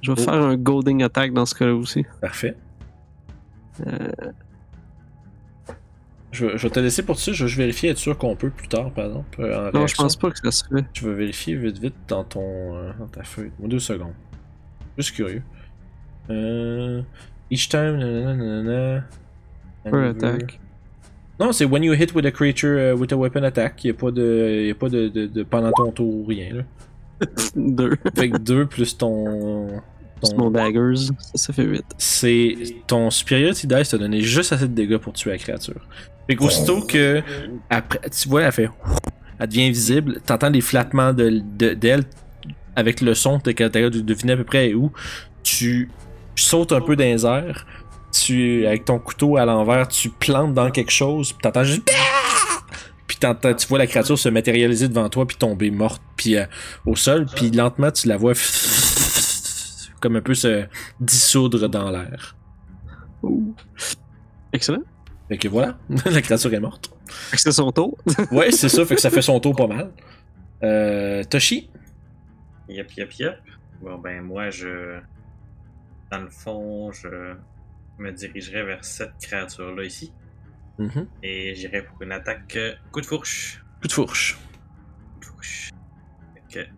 Je 0.02 0.12
vais 0.12 0.20
Oh. 0.20 0.24
faire 0.24 0.34
un 0.34 0.58
Golding 0.58 1.02
Attack 1.04 1.32
dans 1.34 1.46
ce 1.46 1.56
cas-là 1.56 1.74
aussi. 1.74 2.06
Parfait. 2.22 2.56
Euh, 3.86 4.10
Je, 6.34 6.46
vais- 6.46 6.58
je 6.58 6.64
vais 6.68 6.70
te 6.74 6.80
laisser 6.82 7.02
pour 7.04 7.18
ça, 7.18 7.32
je 7.32 7.46
vais 7.46 7.56
vérifier, 7.56 7.90
être 7.92 7.98
sûr 7.98 8.16
qu'on 8.18 8.36
peut 8.36 8.50
plus 8.50 8.68
tard, 8.68 8.92
par 8.92 9.06
exemple. 9.06 9.42
euh, 9.42 9.70
en 9.70 9.72
non, 9.72 9.88
je 9.88 9.96
pense 9.96 10.18
pas 10.18 10.30
que 10.30 10.38
ça 10.38 10.52
se 10.52 10.66
fait. 10.68 10.86
Je 10.94 11.08
vais 11.08 11.16
vérifier 11.16 11.56
vite 11.56 11.78
vite 11.80 11.96
dans 12.10 12.26
ton 12.26 12.76
euh, 12.76 12.92
dans 13.00 13.08
ta 13.08 13.24
feuille. 13.24 13.52
Deux 13.60 13.80
secondes. 13.80 14.14
Juste 14.98 15.16
curieux. 15.16 15.42
Euh, 16.30 17.02
each 17.52 17.70
time. 17.70 17.98
nanana, 17.98 18.34
nanana, 18.36 19.04
attack. 20.10 20.60
Non, 21.40 21.52
c'est 21.52 21.66
when 21.66 21.84
you 21.84 21.94
hit 21.94 22.14
with 22.16 22.26
a 22.26 22.32
creature 22.32 22.94
uh, 22.94 22.98
with 22.98 23.12
a 23.12 23.16
weapon 23.18 23.44
attack. 23.44 23.84
Il 23.84 23.88
n'y 23.88 23.92
a 23.92 23.94
pas 24.00 24.12
de, 24.12 24.66
y 24.68 24.72
a 24.72 24.76
pas 24.76 24.90
de, 24.90 25.08
de, 25.08 25.28
de 25.28 25.44
pendant 25.44 25.72
ton 25.72 25.92
tour 25.92 26.08
ou 26.14 26.26
rien. 26.26 26.56
Là. 26.56 26.64
Deux. 27.56 27.96
Fait 28.16 28.30
que 28.30 28.38
2 28.38 28.66
plus 28.66 28.98
ton. 28.98 29.68
Ton 30.22 30.36
mon 30.38 30.50
daggers. 30.50 30.96
Ça, 31.20 31.32
ça 31.36 31.54
fait 31.54 31.64
8. 31.64 31.84
c'est 32.00 32.56
ton 32.88 33.12
superiority 33.12 33.68
dice 33.68 33.90
t'a 33.90 34.00
donné 34.00 34.22
juste 34.22 34.52
assez 34.52 34.68
de 34.68 34.74
dégâts 34.74 34.98
pour 34.98 35.14
tuer 35.14 35.30
la 35.32 35.38
créature. 35.38 35.80
Fait 36.28 36.36
qu'aussitôt 36.36 36.82
que 36.82 37.22
après, 37.70 38.00
tu 38.10 38.28
vois, 38.28 38.42
elle 38.42 38.52
fait, 38.52 38.70
elle 39.40 39.48
devient 39.48 39.70
visible, 39.70 40.20
t'entends 40.26 40.50
des 40.50 40.62
flattements 40.62 41.14
de 41.14 41.42
de- 41.58 41.76
d'elle 41.76 42.04
avec 42.76 43.00
le 43.02 43.14
son, 43.14 43.40
t'es 43.40 43.54
capable 43.54 43.92
de 43.92 44.02
deviner 44.02 44.34
à 44.34 44.38
peu 44.38 44.44
près 44.44 44.74
où. 44.74 44.92
Tu 45.44 45.88
sautes 46.44 46.72
un 46.72 46.82
peu 46.82 46.96
dans 46.96 47.04
les 47.04 47.26
airs, 47.26 47.66
tu 48.12 48.66
avec 48.66 48.86
ton 48.86 49.00
couteau 49.00 49.38
à 49.38 49.46
l'envers, 49.46 49.88
tu 49.88 50.10
plantes 50.10 50.54
dans 50.54 50.70
quelque 50.72 50.92
chose, 50.92 51.34
puis 51.34 51.42
t'entends 51.42 51.64
juste 51.64 51.90
puis 53.08 53.18
t'entends- 53.18 53.54
tu 53.54 53.68
vois 53.68 53.78
la 53.80 53.88
créature 53.88 54.18
se 54.18 54.30
matérialiser 54.30 54.88
devant 54.88 55.08
toi 55.10 55.26
puis 55.28 55.38
tomber 55.38 55.72
morte 55.72 56.02
puis 56.16 56.36
euh, 56.38 56.46
au 56.86 56.96
sol 56.96 57.26
puis 57.36 57.52
lentement 57.52 57.92
tu 57.92 58.08
la 58.08 58.18
vois 58.18 58.34
comme 60.00 60.16
un 60.16 60.22
peu 60.22 60.34
se 60.36 60.66
dissoudre 61.00 61.68
dans 61.70 61.90
l'air. 61.90 62.36
Excellent. 64.54 64.84
Fait 65.28 65.38
que 65.38 65.48
voilà, 65.48 65.78
la 66.06 66.22
créature 66.22 66.54
est 66.54 66.60
morte. 66.60 66.90
Fait 67.08 67.36
que 67.38 67.42
C'est 67.42 67.52
son 67.52 67.72
tour. 67.72 67.98
Ouais, 68.32 68.52
c'est 68.52 68.70
ça, 68.70 68.86
fait 68.86 68.96
que 68.96 69.02
ça 69.02 69.10
fait 69.10 69.22
son 69.22 69.40
tour 69.40 69.56
pas 69.56 69.68
mal. 69.68 69.92
Euh, 70.64 71.24
Toshi, 71.24 71.70
Yep, 72.70 72.92
yep, 72.98 73.14
yep. 73.14 73.36
Bon, 73.82 73.98
ben, 73.98 74.22
moi, 74.22 74.50
je. 74.50 75.00
Dans 76.12 76.22
le 76.22 76.30
fond, 76.30 76.92
je 76.92 77.36
me 77.98 78.12
dirigerai 78.12 78.64
vers 78.64 78.84
cette 78.86 79.18
créature-là 79.22 79.84
ici. 79.84 80.14
Mhm. 80.78 81.08
Et 81.24 81.56
j'irai 81.56 81.84
pour 81.84 82.02
une 82.02 82.12
attaque 82.12 82.56
euh, 82.56 82.74
coup 82.92 83.02
de 83.02 83.06
fourche. 83.06 83.64
coup 83.82 83.88
de 83.88 83.94
fourche. 83.94 84.38
Coup 85.16 85.20
de 85.20 85.26
fourche. 85.26 85.72
Fait 86.52 86.70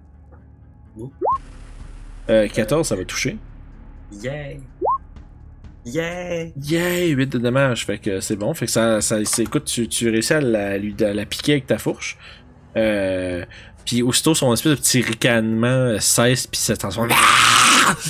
Euh, 2.30 2.48
14, 2.48 2.88
ça 2.88 2.96
va 2.96 3.06
toucher. 3.06 3.38
Yeah! 4.12 4.58
Yeah! 5.86 6.52
Yeah, 6.56 7.08
8 7.08 7.28
de 7.28 7.38
dommages. 7.40 7.86
Fait 7.86 7.98
que 7.98 8.20
c'est 8.20 8.36
bon. 8.36 8.54
Fait 8.54 8.66
que 8.66 8.72
ça, 8.72 9.02
ça 9.02 9.20
écoute, 9.40 9.66
tu, 9.66 9.88
tu 9.88 10.10
réussis 10.10 10.34
à 10.34 10.42
la, 10.42 10.78
lui, 10.78 10.96
à 11.04 11.14
la 11.14 11.26
piquer 11.26 11.54
avec 11.54 11.68
ta 11.68 11.78
fourche. 11.78 12.18
Euh, 12.78 13.46
puis 13.90 14.04
aussitôt, 14.04 14.36
son 14.36 14.54
espèce 14.54 14.72
de 14.74 14.76
petit 14.78 15.02
ricanement 15.02 15.66
euh, 15.68 15.98
cesse, 16.00 16.46
puis 16.46 16.60
ça 16.60 16.76
se 16.76 16.80
transforme. 16.80 17.10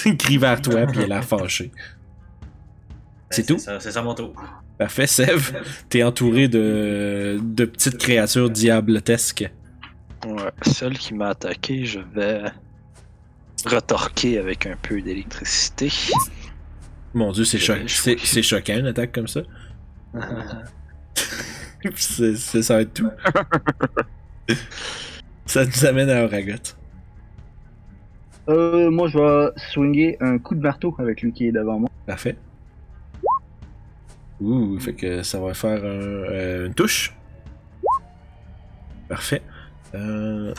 Il 0.06 0.18
crie 0.18 0.38
vers 0.38 0.62
toi, 0.62 0.86
puis 0.88 1.04
elle 1.04 1.12
a 1.14 1.22
fâché. 1.22 1.72
C'est 3.30 3.48
Ben, 3.48 3.56
tout? 3.56 3.62
ça, 3.62 3.80
C'est 3.80 3.94
ça 3.94 4.02
mon 4.02 4.14
tour. 4.14 4.34
Parfait, 4.78 5.08
Sev. 5.08 5.54
T'es 5.88 6.04
entouré 6.04 6.50
de, 6.50 7.40
de 7.42 7.64
petites 7.66 7.98
créatures 7.98 8.50
diablotesques. 8.50 9.50
Ouais, 10.26 10.52
celle 10.64 10.98
qui 10.98 11.14
m'a 11.14 11.30
attaqué, 11.30 11.86
je 11.86 12.00
vais 12.14 12.44
retorquer 13.66 14.38
avec 14.38 14.66
un 14.66 14.76
peu 14.82 15.02
d'électricité. 15.02 15.90
Mon 17.14 17.32
dieu, 17.32 17.46
c'est 17.46 17.58
cho- 17.58 17.88
c'est- 17.88 18.20
c'est 18.22 18.44
choquant 18.44 18.78
une 18.80 18.88
attaque 18.88 19.14
comme 19.14 19.30
ça. 19.30 19.42
C'est- 21.96 22.36
c'est- 22.36 22.62
ça 22.64 22.76
va 22.76 22.82
être 22.82 22.94
tout. 22.94 23.10
ça 25.50 25.66
nous 25.66 25.86
amène 25.86 26.10
à 26.10 26.24
Oragot. 26.24 26.54
Euh, 28.50 28.90
moi, 28.90 29.08
je 29.08 29.18
vais 29.18 29.52
swinger 29.72 30.18
un 30.22 30.40
coup 30.40 30.56
de 30.56 30.62
marteau 30.62 30.96
avec 30.98 31.22
lui 31.22 31.32
qui 31.32 31.48
est 31.48 31.52
devant 31.52 31.80
moi. 31.80 31.90
Parfait. 32.06 32.36
Ouh, 34.42 34.80
fait 34.80 34.94
que 34.94 35.22
ça 35.22 35.40
va 35.40 35.54
faire 35.54 35.84
un, 35.84 36.32
euh, 36.32 36.68
une 36.68 36.74
touche. 36.74 37.16
Parfait. 39.08 39.42
Euh, 39.94 40.54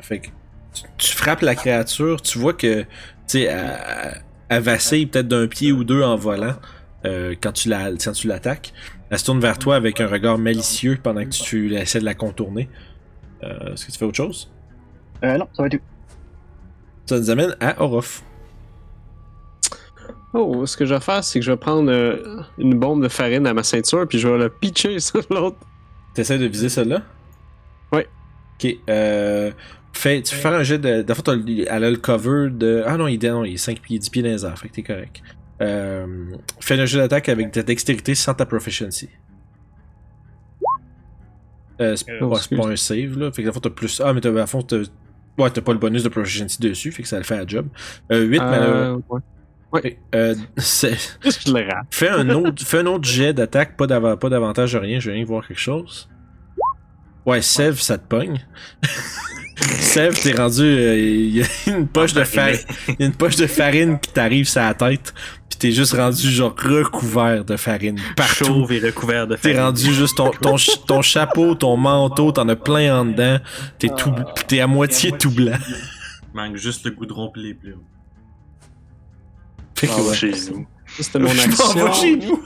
fait 0.00 0.20
que 0.20 0.28
tu, 0.72 0.82
tu 0.96 1.12
frappes 1.14 1.42
la 1.42 1.54
créature, 1.54 2.22
tu 2.22 2.38
vois 2.38 2.54
que, 2.54 2.82
tu 2.82 2.86
sais, 3.26 3.42
elle, 3.42 4.22
elle 4.48 4.62
vacille 4.62 5.06
peut-être 5.06 5.28
d'un 5.28 5.46
pied 5.46 5.72
ou 5.72 5.84
deux 5.84 6.02
en 6.02 6.16
volant 6.16 6.54
euh, 7.04 7.34
quand 7.40 7.52
tu 7.52 7.68
la, 7.68 7.92
tu 7.94 8.28
l'attaques. 8.28 8.72
Elle 9.10 9.18
se 9.18 9.24
tourne 9.24 9.40
vers 9.40 9.58
toi 9.58 9.76
avec 9.76 10.00
un 10.00 10.06
regard 10.06 10.38
malicieux 10.38 10.98
pendant 11.02 11.24
que 11.24 11.30
tu 11.30 11.74
essaies 11.74 12.00
de 12.00 12.04
la 12.04 12.14
contourner. 12.14 12.68
Euh, 13.44 13.72
Est-ce 13.74 13.86
que 13.86 13.92
tu 13.92 13.98
fais 13.98 14.04
autre 14.04 14.16
chose? 14.16 14.50
Euh, 15.24 15.36
non, 15.38 15.48
ça 15.54 15.62
va 15.62 15.66
être 15.66 15.72
tout. 15.78 15.82
Ça 17.06 17.18
nous 17.18 17.30
amène 17.30 17.56
à 17.60 17.80
Orof. 17.82 18.22
Oh, 20.32 20.66
ce 20.66 20.76
que 20.76 20.84
je 20.84 20.94
vais 20.94 21.00
faire, 21.00 21.24
c'est 21.24 21.38
que 21.40 21.44
je 21.46 21.50
vais 21.52 21.56
prendre 21.56 21.90
euh, 21.90 22.42
une 22.58 22.74
bombe 22.78 23.02
de 23.02 23.08
farine 23.08 23.46
à 23.46 23.54
ma 23.54 23.62
ceinture, 23.62 24.06
puis 24.06 24.18
je 24.18 24.28
vais 24.28 24.36
la 24.38 24.48
pitcher 24.50 24.98
sur 25.00 25.22
l'autre. 25.30 25.56
T'essaies 26.14 26.38
de 26.38 26.46
viser 26.46 26.68
celle-là? 26.68 27.02
Ouais. 27.92 28.06
Ok, 28.58 28.74
euh. 28.90 29.50
Fais, 29.92 30.20
tu 30.20 30.34
fais 30.34 30.42
faire 30.42 30.52
un 30.52 30.62
jet 30.62 30.78
de. 30.78 31.00
D'abord, 31.02 31.24
elle 31.34 31.84
a 31.84 31.90
le 31.90 31.96
cover 31.96 32.48
de. 32.50 32.82
Ah 32.86 32.98
non, 32.98 33.06
il, 33.08 33.24
est- 33.24 33.30
non, 33.30 33.44
il 33.44 33.54
est 33.54 33.58
5 33.58 33.80
pieds, 33.80 33.98
10 33.98 34.10
pieds 34.10 34.22
dans 34.22 34.28
les 34.28 34.44
airs, 34.44 34.58
fait 34.58 34.68
que 34.68 34.74
t'es 34.74 34.82
correct. 34.82 35.22
Euh, 35.62 36.06
fais 36.60 36.78
un 36.78 36.84
jet 36.84 36.98
d'attaque 36.98 37.30
avec 37.30 37.50
ta 37.52 37.62
dextérité 37.62 38.14
sans 38.14 38.34
ta 38.34 38.44
proficiency. 38.44 39.08
Euh, 41.80 41.94
c'est 41.96 42.10
Euh, 42.10 42.28
pas, 42.28 42.36
c'est 42.40 42.56
pas 42.56 42.68
un 42.68 42.76
save, 42.76 43.18
là. 43.18 43.30
Fait 43.32 43.42
que 43.42 43.46
d'abord, 43.48 43.60
t'as 43.62 43.70
plus. 43.70 44.00
Ah, 44.04 44.12
mais 44.12 44.20
t'as, 44.20 44.34
à 44.42 44.46
fond, 44.46 44.62
t'as. 44.62 44.78
Ouais, 45.38 45.50
t'as 45.50 45.60
pas 45.60 45.72
le 45.72 45.78
bonus 45.78 46.02
de 46.02 46.08
proficiency 46.08 46.60
dessus, 46.60 46.90
fait 46.92 47.02
que 47.02 47.08
ça 47.08 47.18
le 47.18 47.24
fait 47.24 47.36
à 47.38 47.46
job. 47.46 47.66
Euh, 48.10 48.22
8, 48.24 48.40
Euh, 48.40 48.96
ouais. 49.10 49.80
mais. 49.84 49.98
Euh, 50.14 50.34
c'est. 50.56 50.94
Je 51.22 51.52
le 51.52 51.66
rate. 51.70 51.86
Fais 51.90 52.08
un 52.08 52.28
autre, 52.30 52.62
fais 52.66 52.78
un 52.78 52.86
autre 52.86 53.04
jet 53.06 53.34
d'attaque, 53.34 53.76
pas 53.76 53.86
pas 54.16 54.28
d'avantage 54.30 54.72
de 54.72 54.78
rien, 54.78 54.98
je 55.00 55.10
viens 55.10 55.24
voir 55.24 55.46
quelque 55.46 55.60
chose. 55.60 56.08
Ouais, 57.26 57.42
Sev, 57.42 57.74
ça 57.74 57.98
te 57.98 58.06
pogne. 58.06 58.40
Sev, 59.80 60.14
t'es 60.22 60.32
rendu. 60.32 60.62
euh, 60.62 60.96
Il 60.98 61.36
y 61.36 61.42
a 61.42 61.46
une 61.66 61.88
poche 61.88 62.12
de 62.12 62.22
farine. 62.24 62.58
Il 62.88 62.96
y 63.00 63.02
a 63.02 63.06
une 63.06 63.14
poche 63.14 63.36
de 63.36 63.46
farine 63.46 63.98
qui 63.98 64.12
t'arrive 64.12 64.46
sur 64.48 64.60
la 64.62 64.74
tête. 64.74 65.12
T'es 65.58 65.72
juste 65.72 65.94
rendu 65.94 66.30
genre 66.30 66.54
recouvert 66.56 67.44
de 67.44 67.56
farine. 67.56 67.98
Partout. 68.16 68.44
Chauve 68.44 68.72
et 68.72 68.78
recouvert 68.80 69.26
de 69.26 69.36
T'es 69.36 69.52
farine. 69.54 69.60
rendu 69.66 69.92
juste 69.94 70.16
ton, 70.16 70.30
ton, 70.30 70.56
ton 70.86 71.02
chapeau, 71.02 71.54
ton 71.54 71.76
manteau, 71.76 72.30
t'en 72.32 72.48
as 72.48 72.56
plein 72.56 73.00
en 73.00 73.04
dedans. 73.06 73.38
T'es 73.78 73.88
tout, 73.88 74.12
t'es 74.48 74.60
à 74.60 74.66
moitié 74.66 75.12
tout 75.12 75.30
blanc. 75.30 75.56
manque 76.34 76.56
juste 76.56 76.84
le 76.84 76.90
goudron 76.90 77.30
pis 77.30 77.40
les 77.42 77.54
plumes. 77.54 77.80
Fait 79.74 79.86
que 79.86 79.92
Ah, 79.96 80.02
ouais. 80.02 80.14
chez 80.14 80.32
nous. 80.50 80.66
C'était 81.00 81.18
mon 81.18 81.28
Je 81.34 81.34
m'en 81.48 81.72
vais 81.74 81.82
action. 81.82 81.92
chez 81.92 82.16
nous. 82.16 82.42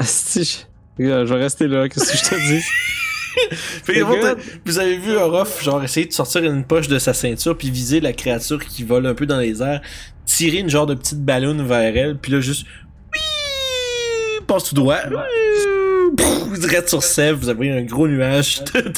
Je 0.98 1.04
vais 1.24 1.34
rester 1.36 1.66
là, 1.68 1.88
qu'est-ce 1.88 2.12
que 2.12 2.18
je 2.18 2.24
te 2.30 2.34
dis? 2.52 2.64
Fait 3.84 4.02
vous 4.64 4.78
avez 4.78 4.96
vu 4.98 5.14
Orof, 5.16 5.62
genre, 5.62 5.82
essayer 5.82 6.06
de 6.06 6.12
sortir 6.12 6.42
une 6.44 6.64
poche 6.64 6.88
de 6.88 6.98
sa 6.98 7.14
ceinture 7.14 7.56
puis 7.56 7.70
viser 7.70 8.00
la 8.00 8.12
créature 8.12 8.64
qui 8.64 8.84
vole 8.84 9.06
un 9.06 9.14
peu 9.14 9.26
dans 9.26 9.38
les 9.38 9.62
airs, 9.62 9.80
tirer 10.24 10.58
une 10.58 10.68
genre 10.70 10.86
de 10.86 10.94
petite 10.94 11.24
ballonne 11.24 11.66
vers 11.66 11.96
elle, 11.96 12.18
puis 12.18 12.32
là, 12.32 12.40
juste. 12.40 12.66
Oui! 13.12 14.44
Passe 14.46 14.64
tout 14.64 14.74
droit. 14.74 14.98
Vous 16.48 16.56
direz 16.60 16.82
sur 16.86 17.02
Sèvres, 17.02 17.38
vous 17.38 17.48
avez 17.48 17.70
un 17.70 17.82
gros 17.82 18.08
nuage 18.08 18.62
de, 18.74 18.80
de, 18.80 18.92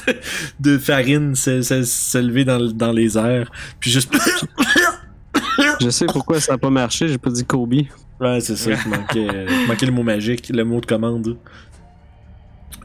de 0.60 0.78
farine 0.78 1.34
s'é- 1.34 1.62
s'é- 1.62 1.84
s'élever 1.84 2.44
dans, 2.44 2.60
dans 2.72 2.92
les 2.92 3.18
airs, 3.18 3.50
puis 3.80 3.90
juste. 3.90 4.12
Je 5.80 5.90
sais 5.90 6.06
pourquoi 6.06 6.40
ça 6.40 6.54
a 6.54 6.58
pas 6.58 6.70
marché, 6.70 7.08
j'ai 7.08 7.18
pas 7.18 7.30
dit 7.30 7.44
Kobe. 7.44 7.74
Ouais, 8.20 8.40
c'est 8.40 8.56
ça, 8.56 8.70
il 8.70 8.90
manquait, 8.90 9.26
il 9.62 9.66
manquait 9.66 9.86
le 9.86 9.92
mot 9.92 10.02
magique, 10.02 10.50
le 10.50 10.62
mot 10.64 10.80
de 10.80 10.86
commande. 10.86 11.36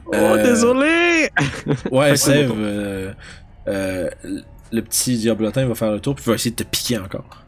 Oh, 0.06 0.14
Euh, 0.14 0.42
désolé! 0.42 1.30
Ouais, 1.90 2.16
Sève, 2.16 2.52
euh, 2.56 3.12
euh, 3.68 4.08
le 4.72 4.82
petit 4.82 5.16
diablotin 5.18 5.66
va 5.66 5.74
faire 5.74 5.90
le 5.92 6.00
tour 6.00 6.14
puis 6.14 6.24
va 6.26 6.34
essayer 6.34 6.50
de 6.52 6.56
te 6.56 6.68
piquer 6.68 6.98
encore. 6.98 7.42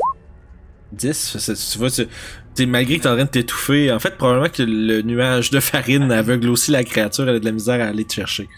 «10, 0.92 1.36
c'est- 1.38 1.72
tu 1.72 1.78
vois, 1.78 1.90
tu, 1.90 2.06
t'es, 2.54 2.66
malgré 2.66 2.98
que 2.98 3.02
t'es 3.04 3.08
en 3.08 3.14
train 3.14 3.24
de 3.24 3.30
t'étouffer, 3.30 3.92
en 3.92 3.98
fait, 4.00 4.16
probablement 4.16 4.48
que 4.48 4.62
le 4.62 5.02
nuage 5.02 5.50
de 5.50 5.60
farine 5.60 6.10
aveugle 6.12 6.48
aussi 6.48 6.70
la 6.72 6.82
créature, 6.84 7.28
elle 7.28 7.36
a 7.36 7.40
de 7.40 7.44
la 7.44 7.52
misère 7.52 7.80
à 7.80 7.88
aller 7.88 8.04
te 8.04 8.12
chercher. 8.14 8.48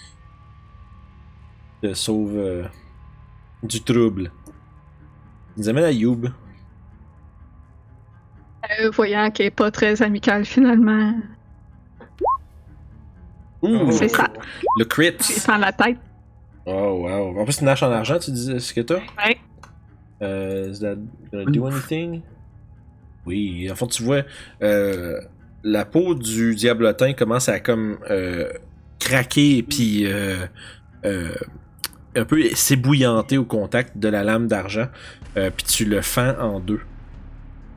Te 1.83 1.93
sauve 1.95 2.37
euh, 2.37 2.65
du 3.63 3.83
trouble. 3.83 4.33
Il 5.57 5.63
nous 5.63 5.69
amène 5.69 5.85
à 5.85 5.93
Youb. 5.93 6.29
Euh, 8.71 8.91
voyant 8.91 9.31
qu'elle 9.31 9.47
est 9.47 9.51
pas 9.51 9.71
très 9.71 10.03
amicale 10.03 10.45
finalement, 10.45 11.15
Ouh, 13.63 13.93
C'est 13.93 14.09
ça. 14.09 14.29
le 14.79 14.85
crit. 14.85 15.15
sans 15.21 15.57
la 15.59 15.73
tête. 15.73 15.99
Oh 16.67 17.05
wow. 17.05 17.39
En 17.41 17.45
plus, 17.45 17.61
une 17.61 17.69
hache 17.69 17.83
en 17.83 17.91
argent, 17.93 18.19
tu 18.19 18.31
disais 18.31 18.59
ce 18.59 18.73
que 18.75 18.81
t'as? 18.81 18.97
Ouais. 19.25 19.39
Euh, 20.23 20.71
is 20.71 20.81
that 20.81 20.97
gonna 21.33 21.51
do 21.51 21.67
anything? 21.67 22.23
Oui, 23.27 23.69
en 23.71 23.75
fait, 23.77 23.87
tu 23.89 24.03
vois, 24.03 24.23
euh, 24.63 25.21
la 25.65 25.85
peau 25.85 26.15
du 26.15 26.55
diablotin 26.55 27.13
commence 27.15 27.49
à 27.49 27.61
comme 27.61 27.99
euh, 28.11 28.49
craquer 28.99 29.59
et 29.59 29.63
puis 29.63 30.07
euh, 30.07 30.47
euh, 31.05 31.35
un 32.17 32.25
peu 32.25 32.43
s'ébouillanter 32.55 33.39
au 33.39 33.45
contact 33.45 33.97
de 33.99 34.09
la 34.09 34.23
lame 34.25 34.47
d'argent. 34.49 34.87
Euh, 35.37 35.51
puis 35.57 35.65
tu 35.67 35.85
le 35.85 36.01
fends 36.03 36.35
en 36.41 36.59
deux. 36.61 36.81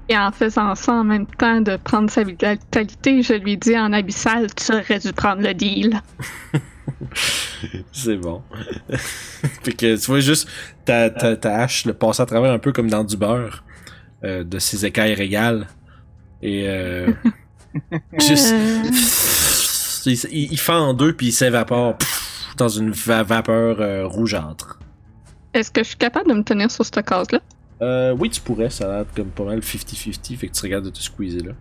Et 0.07 0.17
en 0.17 0.31
faisant 0.31 0.75
ça 0.75 0.93
en 0.93 1.03
même 1.03 1.25
temps 1.25 1.61
de 1.61 1.77
prendre 1.77 2.09
sa 2.11 2.23
vitalité, 2.23 3.23
je 3.23 3.33
lui 3.33 3.57
dis 3.57 3.77
en 3.77 3.91
abyssal, 3.91 4.53
tu 4.53 4.71
aurais 4.71 4.99
dû 4.99 5.11
prendre 5.13 5.41
le 5.41 5.53
deal. 5.53 5.99
C'est 7.91 8.17
bon. 8.17 8.41
Puis 9.63 9.75
que 9.75 9.95
tu 9.95 10.05
vois 10.05 10.19
juste 10.19 10.47
ta, 10.85 11.09
ta, 11.09 11.35
ta 11.35 11.57
hache 11.57 11.85
le 11.85 11.93
passer 11.93 12.21
à 12.21 12.25
travers 12.25 12.51
un 12.51 12.59
peu 12.59 12.71
comme 12.71 12.89
dans 12.89 13.03
du 13.03 13.17
beurre 13.17 13.63
euh, 14.23 14.43
de 14.43 14.59
ses 14.59 14.85
écailles 14.85 15.15
régales. 15.15 15.67
Et 16.43 16.67
euh, 16.69 17.11
juste. 18.19 18.53
Euh, 18.53 18.83
il, 20.05 20.53
il- 20.53 20.59
fend 20.59 20.77
en 20.89 20.93
deux 20.93 21.13
puis 21.13 21.27
il 21.27 21.31
s'évapore 21.31 21.97
dans 22.57 22.69
une 22.69 22.91
va- 22.91 23.23
vapeur 23.23 23.77
euh, 23.81 24.05
rougeâtre. 24.05 24.77
Est-ce 25.55 25.71
que 25.71 25.81
je 25.83 25.87
suis 25.89 25.97
capable 25.97 26.29
de 26.29 26.35
me 26.35 26.43
tenir 26.43 26.69
sur 26.69 26.85
cette 26.85 27.03
case-là? 27.03 27.39
Euh, 27.81 28.15
oui, 28.17 28.29
tu 28.29 28.41
pourrais, 28.41 28.69
ça 28.69 28.85
a 28.85 28.97
l'air 28.97 29.05
comme 29.15 29.27
pas 29.29 29.43
mal 29.43 29.59
50-50, 29.59 30.37
fait 30.37 30.47
que 30.47 30.53
tu 30.53 30.61
regardes 30.61 30.85
de 30.85 30.89
te 30.89 30.99
squeezer 30.99 31.45
là. 31.47 31.53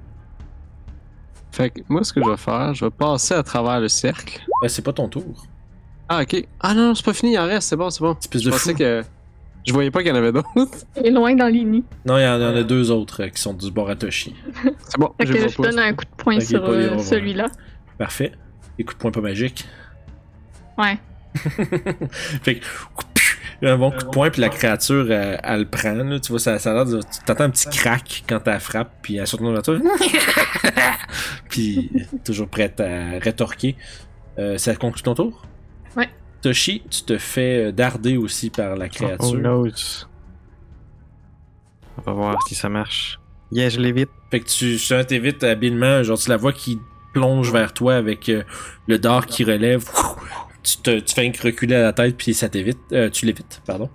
Fait 1.51 1.71
que 1.71 1.81
moi, 1.89 2.03
ce 2.05 2.13
que 2.13 2.21
je 2.25 2.29
vais 2.29 2.37
faire, 2.37 2.75
je 2.75 2.85
vais 2.85 2.91
passer 2.91 3.35
à 3.35 3.43
travers 3.43 3.81
le 3.81 3.89
cercle. 3.89 4.41
Ben, 4.61 4.69
c'est 4.69 4.83
pas 4.83 4.93
ton 4.93 5.09
tour. 5.09 5.47
Ah, 6.09 6.23
ok. 6.23 6.47
Ah 6.61 6.75
non, 6.75 6.95
c'est 6.95 7.05
pas 7.05 7.13
fini, 7.15 7.33
il 7.35 7.39
en 7.39 7.47
reste, 7.47 7.69
c'est 7.69 7.77
bon, 7.77 7.91
c'est 7.91 8.01
bon. 8.01 8.17
Espèce 8.19 8.43
Je 8.43 8.47
de 8.47 8.51
pensais 8.53 8.73
fou. 8.73 8.79
que. 8.79 9.03
Je 9.67 9.73
voyais 9.73 9.91
pas 9.91 10.01
qu'il 10.01 10.09
y 10.09 10.13
en 10.13 10.17
avait 10.17 10.31
d'autres. 10.33 10.51
Il 10.97 11.07
est 11.07 11.11
loin 11.11 11.35
dans 11.35 11.47
les 11.47 11.65
nids. 11.65 11.85
Non, 12.05 12.19
il 12.19 12.23
y, 12.23 12.27
en 12.29 12.37
il 12.37 12.43
y 12.43 12.45
en 12.45 12.55
a 12.57 12.63
deux 12.63 12.91
autres 12.91 13.23
euh, 13.23 13.29
qui 13.29 13.41
sont 13.41 13.55
du 13.55 13.71
Boratoshi. 13.71 14.35
C'est 14.63 14.99
bon, 14.99 15.11
Fait 15.19 15.27
je 15.27 15.33
que 15.33 15.49
je 15.49 15.57
pas. 15.57 15.63
donne 15.71 15.79
un 15.79 15.95
coup 15.95 16.05
de 16.05 16.23
poing 16.23 16.39
sur 16.39 16.63
euh, 16.67 16.99
celui-là. 16.99 17.47
Parfait. 17.97 18.33
Écoute, 18.79 18.99
point 18.99 19.11
pas 19.11 19.23
magique. 19.23 19.65
Ouais. 20.77 20.99
fait 22.43 22.57
que, 22.57 22.65
un 23.69 23.79
bon 23.79 23.91
coup 23.91 24.05
de 24.05 24.11
poing, 24.11 24.31
puis 24.31 24.41
la 24.41 24.49
créature, 24.49 25.11
elle, 25.11 25.41
elle 25.43 25.61
le 25.61 25.67
prend. 25.67 25.93
Là, 25.93 26.21
tu 26.21 26.31
vois, 26.31 26.39
ça, 26.39 26.59
ça 26.59 26.71
a 26.73 26.75
l'air 26.75 26.87
de. 26.87 27.01
Tu 27.01 27.25
t'entends 27.27 27.45
un 27.45 27.51
petit 27.51 27.69
crack 27.69 28.25
quand 28.29 28.41
elle 28.47 28.61
frappe, 28.61 28.91
puis 29.03 29.17
elle 29.17 29.27
dans 29.39 29.53
la 29.53 29.61
voiture. 29.61 29.81
puis, 31.49 31.91
toujours 32.25 32.49
prête 32.49 32.81
à 32.81 33.19
rétorquer. 33.21 33.77
Euh, 34.39 34.59
ça 34.59 34.75
conclut 34.75 35.03
ton 35.03 35.15
tour? 35.15 35.43
Ouais. 35.97 36.09
Toshi, 36.43 36.83
tu 36.91 37.03
te 37.03 37.19
fais 37.19 37.67
euh, 37.67 37.73
darder 37.73 38.17
aussi 38.17 38.51
par 38.51 38.77
la 38.77 38.87
Oh 38.87 38.89
créature. 38.93 39.35
no. 39.35 39.69
On 41.99 42.03
va 42.03 42.13
voir 42.13 42.43
si 42.49 42.55
ça 42.55 42.69
marche. 42.69 43.21
Yeah, 43.53 43.69
je 43.69 43.79
l'évite. 43.79 44.11
Fait 44.31 44.41
que 44.41 44.49
tu 44.49 44.77
tu 44.77 45.07
t'évites 45.07 45.45
habilement, 45.45 46.03
genre 46.03 46.19
tu 46.19 46.29
la 46.29 46.37
vois 46.37 46.53
qui 46.53 46.81
plonge 47.13 47.53
vers 47.53 47.73
toi 47.73 47.95
avec 47.95 48.29
euh, 48.29 48.43
le 48.89 48.99
dard 48.99 49.27
qui 49.27 49.45
relève. 49.45 49.85
Tu 50.65 50.79
te 50.79 50.99
tu 50.99 51.15
fais 51.15 51.27
un 51.29 51.33
reculer 51.43 51.77
à 51.77 51.83
la 51.83 51.93
tête 51.93 52.17
puis 52.17 52.35
ça 52.35 52.49
t'évite. 52.49 52.79
Euh, 52.93 53.11
tu 53.11 53.27
l'évites, 53.27 53.63
pardon. 53.67 53.89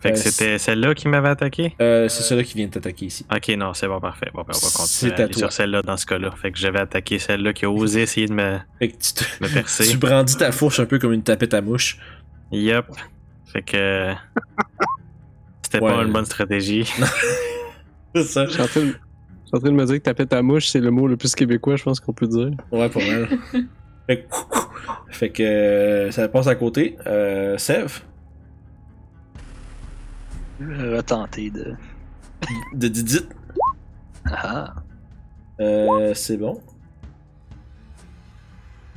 Fait 0.00 0.10
que 0.12 0.14
Euh, 0.14 0.20
c'était 0.20 0.58
celle-là 0.58 0.94
qui 0.94 1.06
m'avait 1.08 1.28
attaqué? 1.28 1.74
Euh, 1.82 2.08
c'est 2.08 2.22
celui-là 2.22 2.44
qui 2.46 2.54
vient 2.54 2.66
de 2.66 2.70
t'attaquer 2.70 3.06
ici. 3.06 3.26
Ok, 3.34 3.48
non, 3.58 3.74
c'est 3.74 3.88
bon, 3.88 4.00
parfait. 4.00 4.30
Bon, 4.32 4.40
ben, 4.42 4.54
on 4.54 4.66
va 4.66 4.72
continuer 4.74 5.12
à 5.12 5.16
à 5.16 5.24
aller 5.24 5.32
sur 5.34 5.52
celle-là 5.52 5.82
dans 5.82 5.96
ce 5.98 6.06
cas-là. 6.06 6.30
Fait 6.40 6.50
que 6.52 6.58
j'avais 6.58 6.80
attaqué 6.80 7.18
celle-là 7.18 7.52
qui 7.52 7.64
a 7.66 7.70
osé 7.70 8.02
essayer 8.02 8.26
de 8.26 8.32
me, 8.32 8.58
Fait 8.78 8.88
que 8.88 8.96
tu, 8.96 9.12
te- 9.14 9.42
me 9.44 9.48
percer. 9.52 9.86
tu 9.90 9.96
brandis 9.98 10.36
ta 10.36 10.50
fourche 10.52 10.80
un 10.80 10.86
peu 10.86 10.98
comme 10.98 11.12
une 11.12 11.22
tapette 11.22 11.52
à 11.54 11.60
mouche. 11.60 11.98
Yup. 12.52 12.86
Fait 13.52 13.62
que. 13.62 14.12
C'était 15.62 15.80
Ouais. 15.80 15.92
pas 15.92 16.02
une 16.04 16.12
bonne 16.12 16.24
stratégie. 16.24 16.84
C'est 18.14 18.22
ça. 18.22 18.46
Je 18.46 18.52
suis 18.52 18.62
en 18.62 18.66
train 18.66 18.80
de- 18.80 18.86
je 18.86 18.92
suis 19.48 19.56
en 19.56 19.58
train 19.60 19.68
de 19.70 19.74
me 19.74 19.84
dire 19.84 19.96
que 19.96 20.00
taper 20.02 20.26
ta 20.26 20.40
mouche, 20.42 20.68
c'est 20.68 20.80
le 20.80 20.90
mot 20.90 21.06
le 21.06 21.16
plus 21.16 21.34
québécois, 21.34 21.76
je 21.76 21.82
pense 21.84 22.00
qu'on 22.00 22.12
peut 22.12 22.26
dire. 22.28 22.50
Ouais, 22.72 22.88
pas 22.88 23.00
mal. 23.00 23.28
Fait 24.06 24.22
que, 24.22 24.34
fait 25.10 25.30
que 25.30 25.42
euh, 25.42 26.10
ça 26.10 26.28
passe 26.28 26.46
à 26.46 26.54
côté. 26.54 26.96
Euh, 27.06 27.56
Sève, 27.58 28.00
Je 30.60 30.64
vais 30.66 31.02
tenter 31.02 31.50
de. 31.50 31.74
de 32.74 32.88
Didit, 32.88 33.26
Ah. 34.26 34.74
euh, 35.60 36.12
c'est 36.14 36.36
bon. 36.36 36.60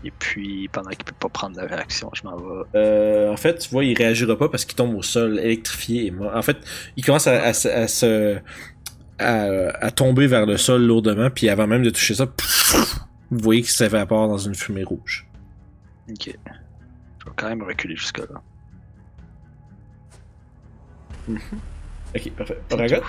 Et 0.05 0.11
puis, 0.11 0.69
pendant 0.71 0.91
qu'il 0.91 1.03
peut 1.03 1.13
pas 1.19 1.27
prendre 1.27 1.57
de 1.61 1.67
réaction, 1.67 2.09
je 2.13 2.23
m'en 2.23 2.37
vais. 2.37 2.63
Euh, 2.75 3.29
en 3.33 3.35
fait, 3.35 3.57
tu 3.59 3.69
vois, 3.69 3.83
il 3.83 3.97
réagira 3.97 4.37
pas 4.37 4.47
parce 4.47 4.63
qu'il 4.63 4.75
tombe 4.77 4.95
au 4.95 5.01
sol 5.01 5.39
électrifié 5.39 6.05
et 6.05 6.11
mort. 6.11 6.33
En 6.33 6.41
fait, 6.41 6.55
il 6.95 7.03
commence 7.03 7.27
à, 7.27 7.41
à 7.43 7.53
se- 7.53 7.67
à 7.67 7.87
se. 7.87 8.37
À, 9.21 9.47
à 9.85 9.91
tomber 9.91 10.27
vers 10.27 10.45
le 10.45 10.55
sol 10.55 10.81
lourdement, 10.85 11.29
puis 11.29 11.49
avant 11.49 11.67
même 11.67 11.83
de 11.83 11.89
toucher 11.89 12.15
ça, 12.15 12.25
vous 13.31 13.39
voyez 13.39 13.61
qu'il 13.61 13.71
s'évapore 13.71 14.27
dans 14.27 14.37
une 14.37 14.55
fumée 14.55 14.83
rouge. 14.83 15.27
Ok. 16.09 16.35
Je 17.19 17.25
vais 17.25 17.31
quand 17.35 17.49
même 17.49 17.63
reculer 17.63 17.95
jusque-là. 17.95 18.41
Ok, 22.15 22.31
parfait. 22.31 22.59
Ragot, 22.71 23.03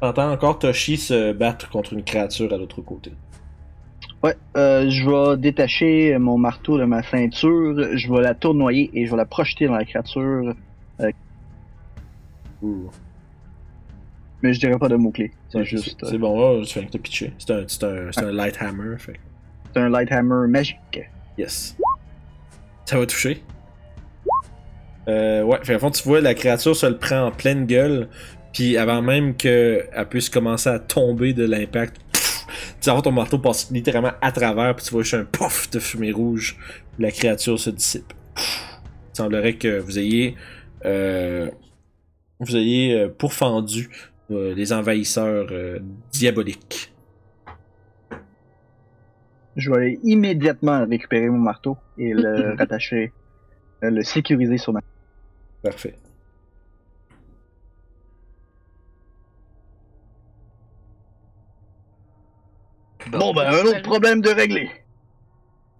t'entends 0.00 0.32
encore 0.32 0.58
Toshi 0.58 0.96
se 0.96 1.32
battre 1.32 1.68
contre 1.68 1.92
une 1.92 2.02
créature 2.02 2.52
à 2.54 2.56
l'autre 2.56 2.80
côté. 2.80 3.12
Ouais, 4.22 4.36
euh, 4.56 4.88
je 4.88 5.08
vais 5.08 5.36
détacher 5.38 6.16
mon 6.18 6.38
marteau 6.38 6.78
de 6.78 6.84
ma 6.84 7.02
ceinture, 7.02 7.96
je 7.96 8.12
vais 8.12 8.20
la 8.22 8.34
tournoyer 8.34 8.90
et 8.94 9.06
je 9.06 9.10
vais 9.10 9.16
la 9.16 9.24
projeter 9.26 9.66
dans 9.66 9.76
la 9.76 9.84
créature, 9.84 10.54
Ouh. 12.62 12.90
mais 14.42 14.52
je 14.52 14.60
dirais 14.60 14.78
pas 14.78 14.88
de 14.88 14.96
mots-clés. 14.96 15.32
C'est 15.52 15.64
juste. 15.64 15.98
C'est 16.04 16.18
bon, 16.18 16.62
tu 16.62 16.72
fais 16.72 16.86
que 16.86 16.92
t'as 16.92 16.98
pitché. 16.98 17.32
C'est 17.38 17.50
un, 17.50 17.64
c'est 17.66 17.84
un, 17.84 18.12
c'est 18.12 18.24
un 18.24 18.32
light 18.32 18.56
hammer, 18.60 18.96
fait. 18.98 19.18
C'est 19.72 19.80
un 19.80 19.88
light 19.88 20.10
hammer 20.12 20.46
magique. 20.48 21.00
Yes. 21.36 21.76
Ça 22.84 22.98
va 22.98 23.06
toucher. 23.06 23.42
Euh, 25.08 25.42
ouais, 25.42 25.58
fait, 25.62 25.74
au 25.74 25.78
fond, 25.78 25.90
tu 25.90 26.02
vois, 26.04 26.20
la 26.20 26.34
créature 26.34 26.76
se 26.76 26.86
le 26.86 26.96
prend 26.96 27.26
en 27.26 27.30
pleine 27.30 27.66
gueule, 27.66 28.08
puis 28.52 28.76
avant 28.76 29.02
même 29.02 29.34
qu'elle 29.34 29.88
puisse 30.08 30.28
commencer 30.28 30.68
à 30.68 30.78
tomber 30.78 31.32
de 31.32 31.44
l'impact, 31.44 31.96
tu 32.80 32.90
vois 32.90 33.02
ton 33.02 33.12
marteau 33.12 33.38
passe 33.38 33.70
littéralement 33.70 34.12
à 34.20 34.32
travers, 34.32 34.76
puis 34.76 34.84
tu 34.84 34.92
vois 34.92 35.02
juste 35.02 35.14
un 35.14 35.24
puff 35.24 35.70
de 35.70 35.78
fumée 35.78 36.12
rouge, 36.12 36.56
la 36.98 37.10
créature 37.10 37.58
se 37.58 37.70
dissipe. 37.70 38.12
Pff. 38.34 38.66
Il 39.12 39.16
semblerait 39.16 39.54
que 39.54 39.78
vous 39.80 39.98
ayez, 39.98 40.36
euh, 40.84 41.50
vous 42.38 42.56
ayez 42.56 42.94
euh, 42.94 43.08
pourfendu 43.08 43.90
euh, 44.30 44.54
les 44.54 44.72
envahisseurs 44.72 45.48
euh, 45.50 45.80
diaboliques. 46.12 46.92
Je 49.56 49.70
vais 49.70 49.76
aller 49.76 50.00
immédiatement 50.04 50.86
récupérer 50.86 51.28
mon 51.28 51.38
marteau 51.38 51.76
et 51.98 52.12
le 52.12 52.54
rattacher, 52.58 53.12
euh, 53.82 53.90
le 53.90 54.02
sécuriser 54.02 54.58
sur 54.58 54.72
ma. 54.72 54.80
Parfait. 55.62 55.96
Bon, 63.10 63.34
ben, 63.34 63.48
un 63.48 63.64
autre 63.64 63.82
problème 63.82 64.20
de 64.20 64.30
régler. 64.30 64.70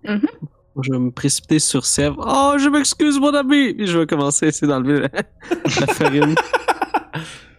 Je 0.05 0.91
vais 0.91 0.99
me 0.99 1.11
précipiter 1.11 1.61
sur 1.61 1.85
Sève. 1.85 2.15
Oh, 2.19 2.57
je 2.59 2.69
m'excuse, 2.69 3.21
mon 3.21 3.33
ami! 3.35 3.77
Je 3.87 3.99
vais 3.99 4.07
commencer 4.07 4.47
à 4.47 4.49
essayer 4.49 4.67
d'enlever 4.67 5.01
la, 5.01 5.09
la 5.53 5.87
farine. 5.95 6.35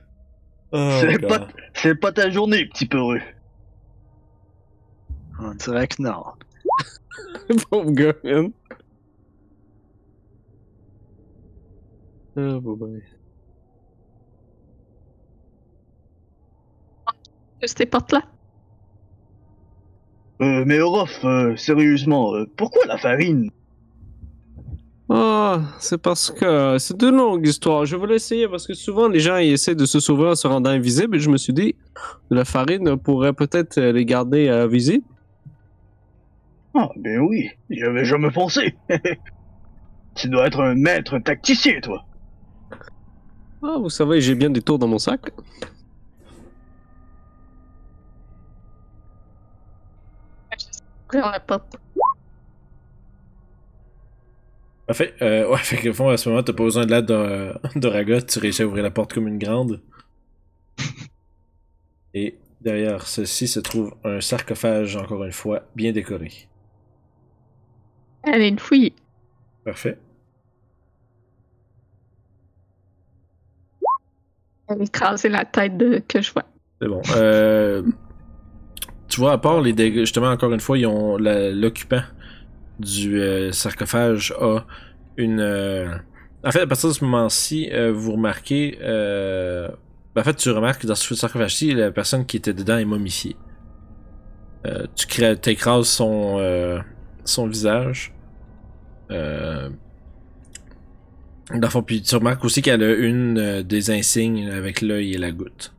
Oh, 0.74 1.00
C'est 1.02 1.20
pas, 1.20 1.48
c'est 1.74 1.96
pas 1.96 2.12
ta 2.12 2.30
journée, 2.30 2.66
petit 2.66 2.86
peureux. 2.86 3.22
On 5.40 5.54
dirait 5.56 5.88
que 5.88 6.02
non. 6.02 6.24
Pauvre 7.70 7.92
gars, 7.92 8.14
man. 8.24 8.52
Oh, 12.38 12.62
boy. 12.62 13.02
Juste 17.62 17.78
tes 17.78 17.86
portes 17.86 18.12
là. 18.12 18.24
Euh, 20.42 20.64
mais 20.66 20.80
Orof, 20.80 21.24
euh, 21.24 21.56
sérieusement, 21.56 22.34
euh, 22.34 22.46
pourquoi 22.58 22.86
la 22.88 22.98
farine? 22.98 23.52
Ah, 25.14 25.60
c'est 25.80 25.98
parce 25.98 26.32
que 26.32 26.78
c'est 26.78 27.04
une 27.04 27.18
longue 27.18 27.46
histoire. 27.46 27.84
Je 27.84 27.98
voulais 27.98 28.16
essayer 28.16 28.48
parce 28.48 28.66
que 28.66 28.74
souvent 28.74 29.10
les 29.10 29.20
gens 29.20 29.36
ils 29.36 29.52
essaient 29.52 29.76
de 29.76 29.84
se 29.84 30.00
sauver 30.00 30.28
en 30.28 30.36
se 30.36 30.48
rendant 30.48 30.70
invisible 30.70 31.18
et 31.18 31.20
je 31.20 31.30
me 31.30 31.36
suis 31.36 31.52
dit 31.52 31.76
la 32.30 32.46
farine 32.46 32.96
pourrait 32.96 33.34
peut-être 33.34 33.78
les 33.78 34.06
garder 34.06 34.48
euh, 34.48 34.68
visibles. 34.68 35.04
Ah, 36.74 36.88
ben 36.96 37.20
oui, 37.20 37.50
j'y 37.70 37.84
avais 37.84 38.06
jamais 38.06 38.32
pensé. 38.32 38.74
tu 40.16 40.30
dois 40.30 40.48
être 40.48 40.62
un 40.62 40.76
maître 40.76 41.20
tacticien, 41.20 41.82
toi. 41.82 42.06
Ah, 43.62 43.76
vous 43.80 43.90
savez, 43.90 44.22
j'ai 44.22 44.34
bien 44.34 44.50
des 44.50 44.62
tours 44.62 44.80
dans 44.80 44.88
mon 44.88 44.98
sac. 44.98 45.30
La. 51.12 51.44
Parfait. 54.88 55.14
Euh, 55.22 55.50
ouais, 55.50 55.58
fait 55.64 55.78
que 55.78 55.90
au 55.90 55.94
fond, 55.94 56.10
à 56.10 56.18
ce 56.18 56.30
moment, 56.30 56.44
t'as 56.44 56.54
pas 56.54 56.64
besoin 56.64 56.86
de 56.86 56.92
l'aide 56.92 57.06
de, 57.06 57.54
de 57.80 57.88
Ragot, 57.88 58.22
tu 58.22 58.40
réussis 58.40 58.62
à 58.64 58.68
ouvrir 58.68 58.84
la 58.84 58.92
porte 58.92 59.14
comme 59.14 59.28
une 59.28 59.38
grande. 59.40 59.82
Et 62.14 62.38
derrière 62.60 63.08
ceci 63.08 63.48
se 63.48 63.60
trouve 63.60 63.96
un 64.04 64.22
sarcophage, 64.22 64.96
encore 64.98 65.24
une 65.24 65.32
fois, 65.32 65.64
bien 65.76 65.92
décoré. 65.92 66.32
Elle 68.24 68.42
est 68.42 68.50
une 68.50 68.60
fouille. 68.60 68.94
Parfait. 69.66 69.98
Elle 74.68 74.82
a 74.82 74.84
écrasé 74.84 75.30
la 75.30 75.46
tête 75.46 75.78
de 75.78 76.02
que 76.08 76.22
je 76.22 76.32
vois. 76.32 76.46
C'est 76.82 76.88
bon. 76.88 77.02
Euh, 77.16 77.84
tu 79.08 79.20
vois, 79.20 79.34
à 79.34 79.38
part 79.38 79.62
les 79.62 79.74
dégâts, 79.74 80.00
justement, 80.00 80.30
encore 80.30 80.54
une 80.54 80.60
fois, 80.60 80.78
ils 80.78 80.86
ont 80.86 81.18
la- 81.18 81.52
l'occupant 81.52 82.02
du 82.82 83.22
euh, 83.22 83.52
sarcophage 83.52 84.34
a 84.40 84.66
une. 85.18 85.40
euh, 85.40 85.96
En 86.44 86.52
fait, 86.52 86.62
à 86.62 86.68
partir 86.68 86.90
de 86.90 86.94
ce 86.94 87.04
moment-ci, 87.06 87.70
euh, 87.72 87.92
vous 87.94 88.14
remarquez. 88.14 88.78
En 90.16 90.24
fait, 90.24 90.36
tu 90.36 90.50
remarques 90.52 90.82
que 90.82 90.88
dans 90.88 90.96
ce 90.96 91.16
sarcophage-ci, 91.16 91.74
la 91.74 91.92
personne 91.92 92.26
qui 92.26 92.36
était 92.38 92.54
dedans 92.54 92.78
est 92.78 92.86
momifiée. 92.86 93.38
Tu 94.96 95.08
crées, 95.08 95.38
t'écrases 95.40 95.88
son, 95.88 96.84
son 97.26 97.48
visage. 97.48 98.14
Dans 99.10 99.72
le 101.52 101.68
fond, 101.70 101.84
puis 101.84 102.02
tu 102.02 102.16
remarques 102.16 102.44
aussi 102.46 102.62
qu'elle 102.62 102.84
a 102.84 102.94
une 102.94 103.62
des 103.64 103.92
insignes 103.92 104.50
avec 104.50 104.82
l'œil 104.82 105.14
et 105.14 105.18
la 105.18 105.32
goutte. 105.32 105.74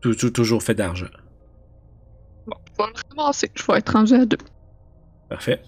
Tout, 0.00 0.14
tout- 0.14 0.30
toujours 0.30 0.62
fait 0.62 0.74
d'argent. 0.74 1.08
Bon, 2.46 2.56
je 2.68 2.82
vais 2.84 2.90
le 3.14 3.20
ramasser. 3.20 3.50
Je 3.54 3.62
vais 3.66 3.78
être 3.78 3.92
rangé 3.92 4.16
à 4.16 4.26
deux. 4.26 4.38
Parfait. 5.30 5.62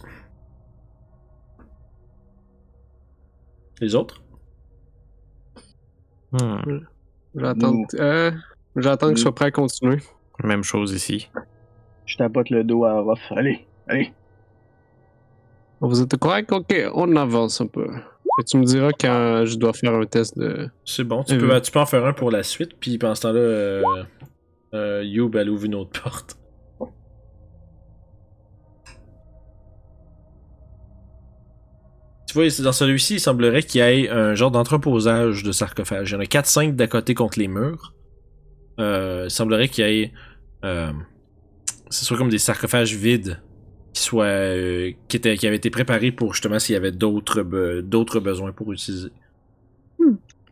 Les 3.81 3.95
autres? 3.95 4.23
Hmm, 6.33 6.81
J'attends 7.35 7.73
Nous. 7.73 7.87
euh, 8.01 8.31
j'attends 8.77 9.11
que 9.11 9.17
je 9.17 9.23
sois 9.23 9.35
prêt 9.35 9.47
à 9.47 9.51
continuer. 9.51 9.99
Même 10.45 10.63
chose 10.63 10.93
ici. 10.93 11.31
Je 12.07 12.17
tapote 12.17 12.51
le 12.51 12.65
dos 12.65 12.85
à 12.85 12.95
Orof. 12.95 13.21
Allez, 13.31 13.67
allez. 13.87 14.13
Vous 15.81 16.01
êtes 16.03 16.17
correct? 16.17 16.51
Ok, 16.53 16.75
on 16.95 17.17
avance 17.17 17.61
un 17.61 17.67
peu. 17.67 17.87
Et 18.41 18.45
tu 18.45 18.57
me 18.57 18.65
diras 18.65 18.91
quand 18.99 19.45
je 19.45 19.57
dois 19.57 19.73
faire 19.73 19.95
un 19.95 20.07
test 20.07 20.39
de. 20.39 20.69
C'est 20.85 21.05
bon, 21.05 21.23
tu, 21.25 21.35
Euh, 21.35 21.39
peux, 21.49 21.61
tu 21.61 21.71
peux 21.71 21.81
en 21.81 21.87
faire 21.87 22.05
un 22.05 22.13
pour 22.13 22.31
la 22.31 22.43
suite, 22.43 22.79
puis 22.81 22.99
pendant 22.99 23.15
ce 23.15 23.23
temps-là, 23.23 23.39
euh, 23.41 23.83
euh, 24.75 25.03
Youb, 25.05 25.37
elle 25.37 25.51
ouvre 25.51 25.65
une 25.67 25.75
autre 25.75 26.01
porte. 26.03 26.37
Tu 32.33 32.39
vois, 32.39 32.49
dans 32.65 32.73
celui-ci, 32.73 33.17
il 33.17 33.21
semblerait 33.21 33.63
qu'il 33.63 33.83
y 33.83 33.85
ait 33.85 34.09
un 34.09 34.35
genre 34.35 34.51
d'entreposage 34.51 35.43
de 35.43 35.53
sarcophages. 35.53 36.11
Il 36.11 36.15
y 36.15 36.17
en 36.17 36.21
a 36.21 36.25
4-5 36.25 36.75
d'à 36.75 36.87
côté 36.87 37.13
contre 37.13 37.39
les 37.39 37.47
murs. 37.47 37.93
Euh, 38.81 39.25
il 39.27 39.31
semblerait 39.31 39.69
qu'il 39.69 39.85
y 39.87 40.01
ait. 40.05 40.13
Euh, 40.65 40.91
ce 41.91 42.07
soit 42.07 42.17
comme 42.17 42.31
des 42.31 42.39
sarcophages 42.39 42.95
vides 42.95 43.43
qui 43.93 44.03
soient. 44.03 44.25
euh, 44.25 44.93
qui, 45.09 45.19
étaient, 45.19 45.37
qui 45.37 45.47
avaient 45.47 45.57
été 45.57 45.69
préparés 45.69 46.11
pour 46.11 46.33
justement 46.33 46.59
s'il 46.59 46.73
y 46.73 46.77
avait 46.77 46.91
d'autres 46.91 47.43
be- 47.43 47.83
d'autres 47.83 48.19
besoins 48.19 48.53
pour 48.53 48.73
utiliser. 48.73 49.11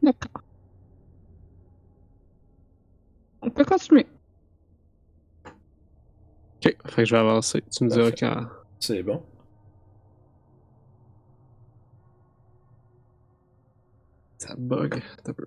D'accord. 0.02 0.42
On 3.40 3.48
peut 3.48 3.64
continuer. 3.64 4.06
Ok, 6.62 6.76
fait 6.88 6.96
que 6.96 7.04
je 7.06 7.14
vais 7.14 7.20
avancer. 7.20 7.62
Tu 7.74 7.84
me 7.84 7.88
diras 7.88 8.10
quand. 8.12 8.46
C'est 8.80 9.02
bon. 9.02 9.22
Ça 14.40 14.54
bug. 14.56 15.02
Un 15.26 15.32
peu. 15.34 15.44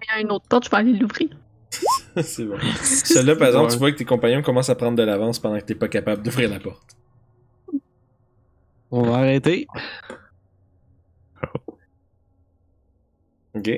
Il 0.00 0.06
y 0.14 0.16
a 0.16 0.20
une 0.20 0.30
autre 0.30 0.46
porte, 0.48 0.66
je 0.66 0.70
vais 0.70 0.76
aller 0.76 0.92
l'ouvrir. 0.92 1.30
c'est 2.22 2.44
bon. 2.44 2.58
Celui-là, 2.82 3.36
par 3.36 3.48
exemple, 3.48 3.66
Ouais. 3.66 3.72
tu 3.72 3.78
vois 3.78 3.92
que 3.92 3.96
tes 3.96 4.04
compagnons 4.04 4.42
commencent 4.42 4.70
à 4.70 4.74
prendre 4.76 4.96
de 4.96 5.02
l'avance 5.02 5.38
pendant 5.38 5.58
que 5.58 5.64
t'es 5.64 5.74
pas 5.74 5.88
capable 5.88 6.22
d'ouvrir 6.22 6.50
la 6.50 6.60
porte. 6.60 6.96
On 8.90 9.02
va 9.02 9.16
arrêter. 9.16 9.66
Ok. 13.54 13.70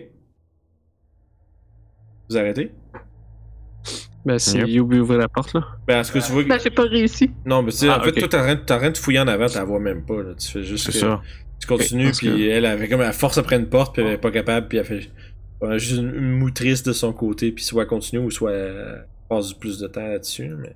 Vous 2.28 2.36
arrêtez? 2.36 2.72
Ben, 4.24 4.38
c'est 4.38 4.58
Yep. 4.58 4.68
Yubi 4.68 4.98
ouvrir 5.00 5.18
la 5.18 5.28
porte, 5.28 5.54
là. 5.54 5.66
Ben, 5.86 6.00
est-ce 6.00 6.12
que 6.12 6.18
tu 6.18 6.30
vois 6.32 6.44
que... 6.44 6.48
Ben, 6.48 6.58
j'ai 6.62 6.70
pas 6.70 6.82
réussi. 6.82 7.30
Non, 7.46 7.62
mais 7.62 7.70
tu 7.72 7.78
sais, 7.78 7.88
Ah, 7.88 7.98
en 7.98 8.02
fait, 8.02 8.10
ok. 8.10 8.18
toi, 8.18 8.28
t'es 8.28 8.36
en 8.74 8.78
train 8.78 8.90
de- 8.90 8.96
fouiller 8.98 9.20
en 9.20 9.28
avant, 9.28 9.46
t'en 9.46 9.64
vois 9.64 9.80
même 9.80 10.04
pas, 10.04 10.22
là. 10.22 10.34
Tu 10.38 10.48
fais 10.48 10.62
juste 10.62 10.86
C'est 10.86 10.92
que... 10.92 10.98
ça. 10.98 11.22
Tu 11.58 11.66
continues, 11.66 12.04
parce 12.06 12.18
puis 12.18 12.28
que- 12.28 12.48
elle 12.50 12.66
avait 12.66 12.88
comme 12.88 13.00
la 13.00 13.12
force 13.12 13.38
après 13.38 13.56
une 13.56 13.68
porte, 13.68 13.94
puis 13.94 14.02
elle 14.04 14.12
est 14.12 14.18
pas 14.18 14.30
capable, 14.30 14.68
puis 14.68 14.78
elle 14.78 14.84
fait 14.84 15.10
juste 15.78 15.96
une, 15.98 16.14
une 16.14 16.32
moutrice 16.38 16.82
de 16.82 16.92
son 16.92 17.12
côté, 17.12 17.50
puis 17.52 17.64
soit 17.64 17.82
elle 17.82 17.88
continue 17.88 18.22
ou 18.24 18.30
soit 18.30 18.52
elle 18.52 19.06
passe 19.28 19.52
plus 19.54 19.78
de 19.78 19.86
temps 19.86 20.06
là-dessus. 20.06 20.50
Mais... 20.58 20.74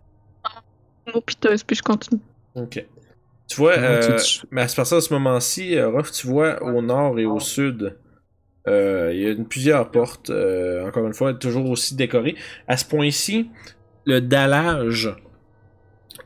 Mot 1.13 1.21
piteuse, 1.21 1.63
puis 1.65 1.77
je 1.77 1.83
continue. 1.83 2.21
Ok. 2.55 2.85
Tu 3.47 3.57
vois, 3.57 3.73
Ouais, 3.73 3.79
euh, 3.79 4.17
tu- 4.19 4.41
mais 4.51 4.63
à 4.63 4.67
partir 4.75 4.97
de 4.97 5.03
ce 5.03 5.13
moment-ci, 5.13 5.77
euh, 5.77 5.91
Ruff, 5.91 6.11
tu 6.13 6.27
vois 6.27 6.63
au 6.63 6.81
nord 6.81 7.19
et 7.19 7.27
au 7.27 7.41
sud, 7.41 7.95
euh, 8.67 9.11
il 9.13 9.21
y 9.21 9.29
a 9.29 9.35
plusieurs 9.45 9.91
portes, 9.91 10.31
euh, 10.31 10.87
encore 10.87 11.07
une 11.07 11.15
fois, 11.15 11.35
toujours 11.35 11.69
aussi 11.69 11.95
décorées. 11.97 12.37
À 12.67 12.77
ce 12.77 12.85
point-ci, 12.85 13.51
le 14.07 14.21
dallage 14.21 15.15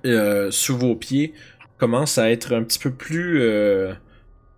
euh, 0.04 0.50
sous 0.50 0.76
vos 0.76 0.94
pieds 0.94 1.32
commence 1.78 2.18
à 2.18 2.30
être 2.30 2.54
un 2.54 2.62
petit 2.62 2.78
peu 2.78 2.92
plus, 2.92 3.40
euh, 3.42 3.92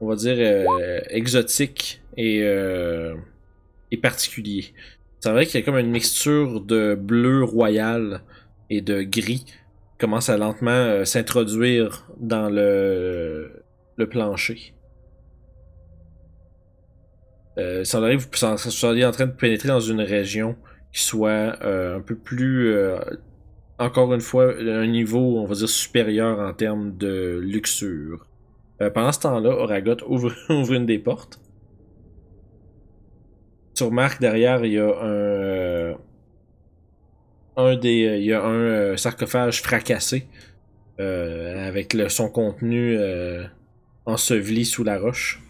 on 0.01 0.09
va 0.09 0.16
dire, 0.16 0.37
euh, 0.39 1.01
exotique 1.09 2.03
et, 2.16 2.43
euh, 2.43 3.14
et 3.91 3.97
particulier. 3.97 4.72
C'est 5.20 5.31
vrai 5.31 5.47
qu'il 5.47 5.61
y 5.61 5.62
a 5.62 5.66
comme 5.66 5.78
une 5.78 5.91
mixture 5.91 6.61
de 6.61 6.95
bleu 6.95 7.45
royal 7.45 8.22
et 8.70 8.81
de 8.81 9.03
gris 9.03 9.45
qui 9.45 9.55
commence 9.99 10.31
à 10.31 10.39
lentement 10.39 11.05
s'introduire 11.05 12.07
dans 12.18 12.49
le, 12.49 13.64
le 13.97 14.09
plancher. 14.09 14.72
Euh, 17.61 17.82
que 17.82 18.16
vous 18.16 18.56
vous 18.56 18.70
soyez 18.70 19.04
en 19.04 19.12
train 19.12 19.26
de 19.26 19.32
pénétrer 19.32 19.68
dans 19.68 19.80
une 19.80 20.00
région 20.00 20.56
qui 20.92 21.02
soit 21.02 21.58
euh, 21.62 21.98
un 21.98 22.00
peu 22.00 22.16
plus, 22.16 22.72
euh, 22.72 22.98
encore 23.78 24.12
une 24.12 24.20
fois, 24.20 24.54
un 24.58 24.86
niveau, 24.86 25.38
on 25.38 25.46
va 25.46 25.54
dire, 25.54 25.68
supérieur 25.68 26.38
en 26.40 26.52
termes 26.52 26.96
de 26.96 27.40
luxure. 27.42 28.26
Euh, 28.80 28.90
pendant 28.90 29.12
ce 29.12 29.20
temps-là, 29.20 29.50
Oragot 29.50 29.96
ouvre, 30.06 30.32
ouvre 30.48 30.72
une 30.72 30.86
des 30.86 30.98
portes. 30.98 31.40
Tu 33.74 33.84
remarques 33.84 34.20
derrière, 34.20 34.64
il 34.64 34.72
y 34.72 34.78
a 34.78 34.88
un. 35.02 35.96
un 37.56 37.76
des. 37.76 38.18
Il 38.18 38.24
y 38.24 38.32
a 38.32 38.44
un 38.44 38.96
sarcophage 38.96 39.62
fracassé. 39.62 40.26
avec 40.98 41.94
le, 41.94 42.08
son 42.11 42.28
contenu 42.28 42.98
enseveli 44.04 44.64
sous 44.66 44.84
la 44.84 44.98
roche. 44.98 45.40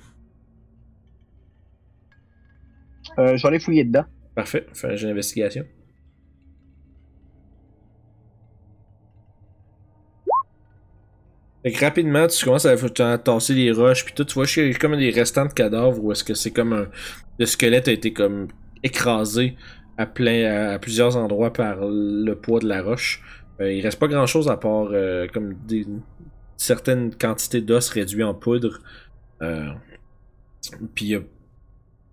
Euh, 3.21 3.37
je 3.37 3.43
vais 3.43 3.49
aller 3.49 3.61
fouiller 3.61 3.85
dedans. 3.85 4.05
Parfait, 4.35 4.67
fais 4.73 4.89
un 4.89 4.97
jeu 4.97 5.09
d'investigation. 5.09 5.65
Fait 11.63 11.73
que 11.73 11.85
rapidement, 11.85 12.27
tu 12.27 12.43
commences 12.45 12.65
à 12.65 13.19
tasser 13.19 13.55
les 13.55 13.71
roches, 13.71 14.05
puis 14.05 14.15
tout, 14.15 14.25
tu 14.25 14.35
vois, 14.35 14.47
il 14.57 14.69
y 14.69 14.75
a 14.75 14.79
comme 14.79 14.97
des 14.97 15.11
restants 15.11 15.45
de 15.45 15.53
cadavres, 15.53 16.03
où 16.03 16.11
est-ce 16.11 16.25
que 16.25 16.33
c'est 16.33 16.53
comme 16.53 16.73
un... 16.73 16.87
Le 17.39 17.45
squelette 17.45 17.89
a 17.89 17.93
été 17.93 18.13
comme 18.15 18.49
écrasé 18.83 19.57
à 19.99 20.07
plein, 20.07 20.71
à, 20.73 20.79
plusieurs 20.79 21.17
endroits 21.19 21.53
par 21.53 21.81
le 21.83 22.33
poids 22.35 22.61
de 22.61 22.67
la 22.69 22.83
roche. 22.83 23.23
Euh, 23.61 23.71
il 23.71 23.83
reste 23.83 23.99
pas 23.99 24.09
grand-chose 24.09 24.49
à 24.49 24.57
part 24.57 24.89
euh, 24.93 25.27
comme 25.33 25.53
des 25.67 25.87
certaines 26.57 27.15
quantités 27.15 27.61
d'os 27.61 27.91
réduits 27.91 28.23
en 28.23 28.33
poudre. 28.35 28.81
Euh, 29.43 29.69
puis 30.95 31.05
il 31.05 31.09
y 31.09 31.15
a 31.15 31.19
le- 31.19 31.25
tu 31.25 31.27
sais, 31.27 31.27
le- 31.27 31.29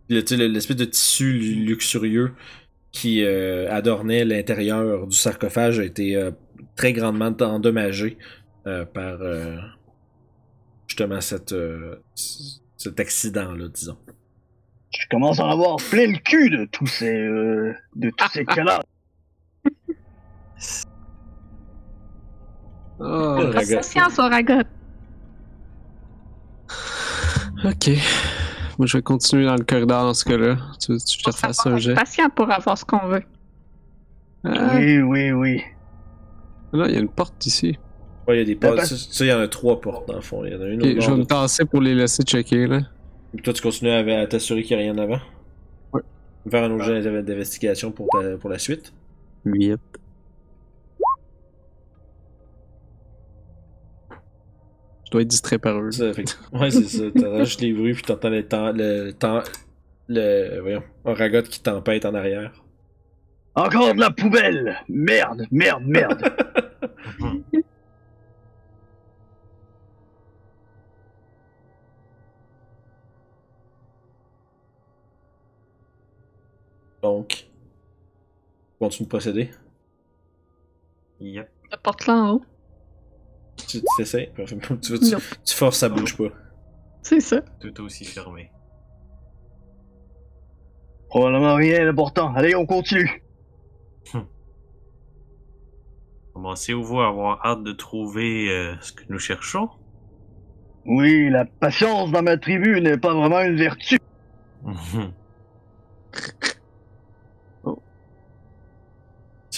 l'espèce 0.10 0.76
de 0.78 0.86
tissu 0.86 1.34
lu- 1.34 1.66
luxurieux 1.66 2.34
qui 2.92 3.24
euh, 3.24 3.70
adornait 3.72 4.26
l'intérieur 4.26 5.06
du 5.08 5.16
sarcophage 5.16 5.80
a 5.80 5.84
été 5.84 6.16
euh, 6.16 6.32
très 6.76 6.94
grandement 6.94 7.36
endommagé 7.42 8.18
euh, 8.66 8.86
par 8.86 9.22
euh, 9.22 9.58
justement 10.88 11.22
cette, 11.22 11.52
euh, 11.54 11.96
cet 12.78 13.00
accident-là, 13.00 13.68
disons. 13.68 13.98
Je 14.98 15.06
commence 15.12 15.40
à 15.40 15.46
en 15.46 15.52
avoir 15.52 15.76
plein 15.92 16.08
le 16.08 16.18
cul 16.18 16.50
de 16.50 16.66
tous 16.72 16.88
ces, 16.88 17.14
euh, 17.14 17.74
de 17.96 18.10
tous 18.10 18.30
ces 18.32 18.46
cadavres. 18.56 18.84
Ah, 23.00 23.36
Ragot. 23.54 23.76
Patience, 23.76 24.18
Oragot. 24.18 24.64
ok. 27.64 27.90
Moi, 28.78 28.86
je 28.86 28.98
vais 28.98 29.04
continuer 29.04 29.46
dans 29.46 29.56
le 29.56 29.64
corridor 29.64 30.04
dans 30.04 30.14
ce 30.14 30.24
cas-là. 30.26 30.58
Tu 30.80 30.92
veux 30.92 30.98
que 30.98 31.04
je 31.10 31.24
te 31.24 31.30
refasse 31.30 31.66
un 31.66 31.78
jet? 31.78 31.96
Patient 31.96 32.30
pour 32.30 32.52
avoir 32.52 32.78
ce 32.78 32.86
qu'on 32.86 33.08
veut. 33.08 33.24
Ah, 34.44 34.76
Oui, 34.76 35.00
oui, 35.00 35.32
oui. 35.32 35.62
là, 36.74 36.88
il 36.88 36.94
y 36.94 36.98
a 36.98 37.00
une 37.00 37.10
porte 37.10 37.46
ici. 37.46 37.78
Ouais, 38.28 38.36
il 38.36 38.40
y 38.40 38.42
a 38.42 38.46
des 38.46 38.56
portes. 38.56 38.80
Ça, 38.86 38.96
ça, 38.98 39.26
il 39.26 39.30
y 39.30 39.34
en 39.34 39.40
a 39.40 39.48
trois 39.48 39.82
portes 39.82 40.08
dans 40.08 40.16
le 40.16 40.22
fond. 40.22 40.46
Il 40.46 40.52
y 40.52 40.56
en 40.56 40.62
a 40.62 40.68
une 40.68 40.82
Ok, 40.82 40.98
au 40.98 41.02
je 41.02 41.12
vais 41.12 41.18
me 41.18 41.26
tasser 41.26 41.66
pour 41.66 41.82
les 41.82 41.96
laisser 41.96 42.24
checker, 42.24 42.68
là. 42.68 42.82
Toi, 43.44 43.54
tu 43.54 43.62
continues 43.62 43.92
à, 43.92 44.20
à 44.22 44.28
t'assurer 44.28 44.64
qu'il 44.64 44.78
n'y 44.78 44.84
a 44.84 44.92
rien 44.94 45.02
avant? 45.02 45.20
Ouais. 45.94 46.02
Faire 46.50 46.64
un 46.64 46.72
autre 46.72 46.84
jet 46.86 47.02
d'investigation 47.24 47.92
pour, 47.92 48.08
ta- 48.10 48.38
pour 48.38 48.50
la 48.50 48.60
suite? 48.60 48.94
Yep. 49.46 49.80
Je 55.08 55.12
dois 55.12 55.22
être 55.22 55.30
distrait 55.30 55.58
par 55.58 55.80
eux. 55.80 55.90
Ça, 55.92 56.14
fait 56.14 56.26
que- 56.26 56.58
ouais, 56.58 56.70
c'est 56.70 56.84
ça. 56.84 57.06
T'entends 57.16 57.46
juste 57.46 57.62
les 57.62 57.72
bruits, 57.72 57.94
puis 57.94 58.04
t'entends 58.04 58.30
le 58.30 58.46
temps, 58.46 58.74
le 58.74 59.12
temps, 59.12 59.42
le, 60.10 60.60
voyons, 60.60 60.84
un 61.06 61.14
ragot 61.14 61.44
qui 61.44 61.62
tempête 61.62 62.04
en 62.06 62.14
arrière. 62.14 62.52
Encore 63.56 63.96
de 63.96 64.02
la 64.02 64.12
poubelle 64.12 64.76
Merde, 64.90 65.46
merde, 65.50 65.84
merde 65.86 66.24
Donc, 77.02 77.48
continue 78.80 79.06
de 79.06 79.10
procéder. 79.10 79.52
Yep. 81.20 81.50
La 81.72 81.78
porte 81.78 82.06
là 82.08 82.14
en 82.16 82.30
haut. 82.34 82.46
Tu 83.68 83.82
t'essayes? 83.98 84.32
Tu, 84.82 85.00
tu, 85.00 85.56
forces, 85.56 85.78
ça 85.78 85.90
bouge 85.90 86.16
pas. 86.16 86.30
C'est 87.02 87.20
ça. 87.20 87.42
Tout 87.60 87.82
aussi 87.82 88.06
fermé. 88.06 88.52
Probablement 91.10 91.56
rien 91.56 91.86
d'important. 91.86 92.34
Allez, 92.36 92.56
on 92.56 92.66
continue. 92.66 93.24
Commencez-vous 96.34 97.00
à 97.00 97.08
avoir 97.08 97.44
hâte 97.46 97.64
de 97.64 97.72
trouver 97.72 98.50
euh, 98.52 98.76
ce 98.82 98.92
que 98.92 99.04
nous 99.10 99.18
cherchons? 99.18 99.70
Oui, 100.86 101.30
la 101.30 101.46
patience 101.46 102.12
dans 102.12 102.22
ma 102.22 102.38
tribu 102.38 102.80
n'est 102.80 102.98
pas 102.98 103.14
vraiment 103.14 103.42
une 103.42 103.56
vertu. 103.56 103.98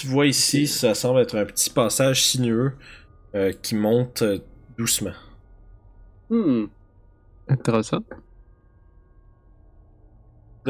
Tu 0.00 0.06
vois 0.06 0.26
ici, 0.26 0.66
ça 0.66 0.94
semble 0.94 1.20
être 1.20 1.36
un 1.36 1.44
petit 1.44 1.68
passage 1.68 2.24
sinueux 2.24 2.72
euh, 3.34 3.52
qui 3.52 3.74
monte 3.74 4.24
doucement. 4.76 5.12
Hmm. 6.28 6.66
Intéressant. 7.48 8.00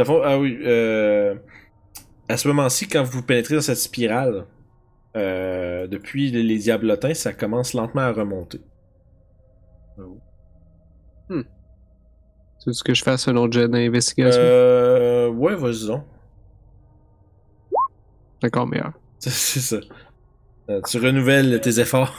Fond, 0.05 0.23
ah 0.25 0.39
oui, 0.39 0.59
euh, 0.63 1.35
à 2.29 2.37
ce 2.37 2.49
moment-ci, 2.49 2.89
quand 2.89 3.03
vous 3.03 3.23
pénétrez 3.23 3.57
dans 3.57 3.61
cette 3.61 3.77
spirale, 3.77 4.47
euh, 5.17 5.87
depuis 5.87 6.31
les 6.31 6.59
diablotins, 6.59 7.15
ça 7.15 7.33
commence 7.33 7.75
lentement 7.75 8.03
à 8.03 8.13
remonter. 8.13 8.61
C'est 12.61 12.75
ce 12.75 12.85
que 12.85 12.93
je 12.93 13.03
fasse 13.03 13.27
un 13.27 13.37
autre 13.37 13.55
jet 13.55 13.69
d'investigation? 13.69 14.41
Euh, 14.43 15.29
ouais, 15.29 15.55
vas-y 15.55 15.87
donc. 15.87 16.05
Encore 18.43 18.67
meilleur. 18.67 18.93
C'est 19.19 19.61
ça. 19.61 19.77
Euh, 20.69 20.81
tu 20.87 20.99
renouvelles 20.99 21.61
tes 21.61 21.81
efforts. 21.81 22.15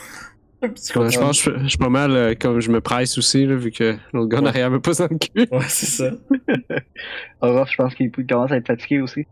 Ouais, 0.62 0.72
je 0.76 1.20
pense 1.20 1.42
que 1.44 1.58
je, 1.58 1.64
je 1.64 1.68
suis 1.70 1.78
pas 1.78 1.90
mal 1.90 2.12
euh, 2.12 2.36
comme 2.40 2.60
je 2.60 2.70
me 2.72 2.82
presse 2.82 3.18
aussi, 3.18 3.46
là, 3.46 3.56
vu 3.56 3.72
que 3.72 3.98
l'autre 4.14 4.30
gars 4.30 4.42
Ouais. 4.42 4.48
arrière 4.50 4.70
me 4.70 4.80
pousse 4.80 4.98
dans 4.98 5.08
le 5.10 5.18
cul. 5.18 5.48
Ouais, 5.52 5.66
c'est 5.68 5.86
ça. 5.88 6.12
Orof, 7.42 7.70
je 7.72 7.78
pense 7.78 7.96
qu'il 7.96 8.12
commence 8.12 8.52
à 8.52 8.58
être 8.58 8.68
fatigué 8.68 9.02
aussi. 9.02 9.26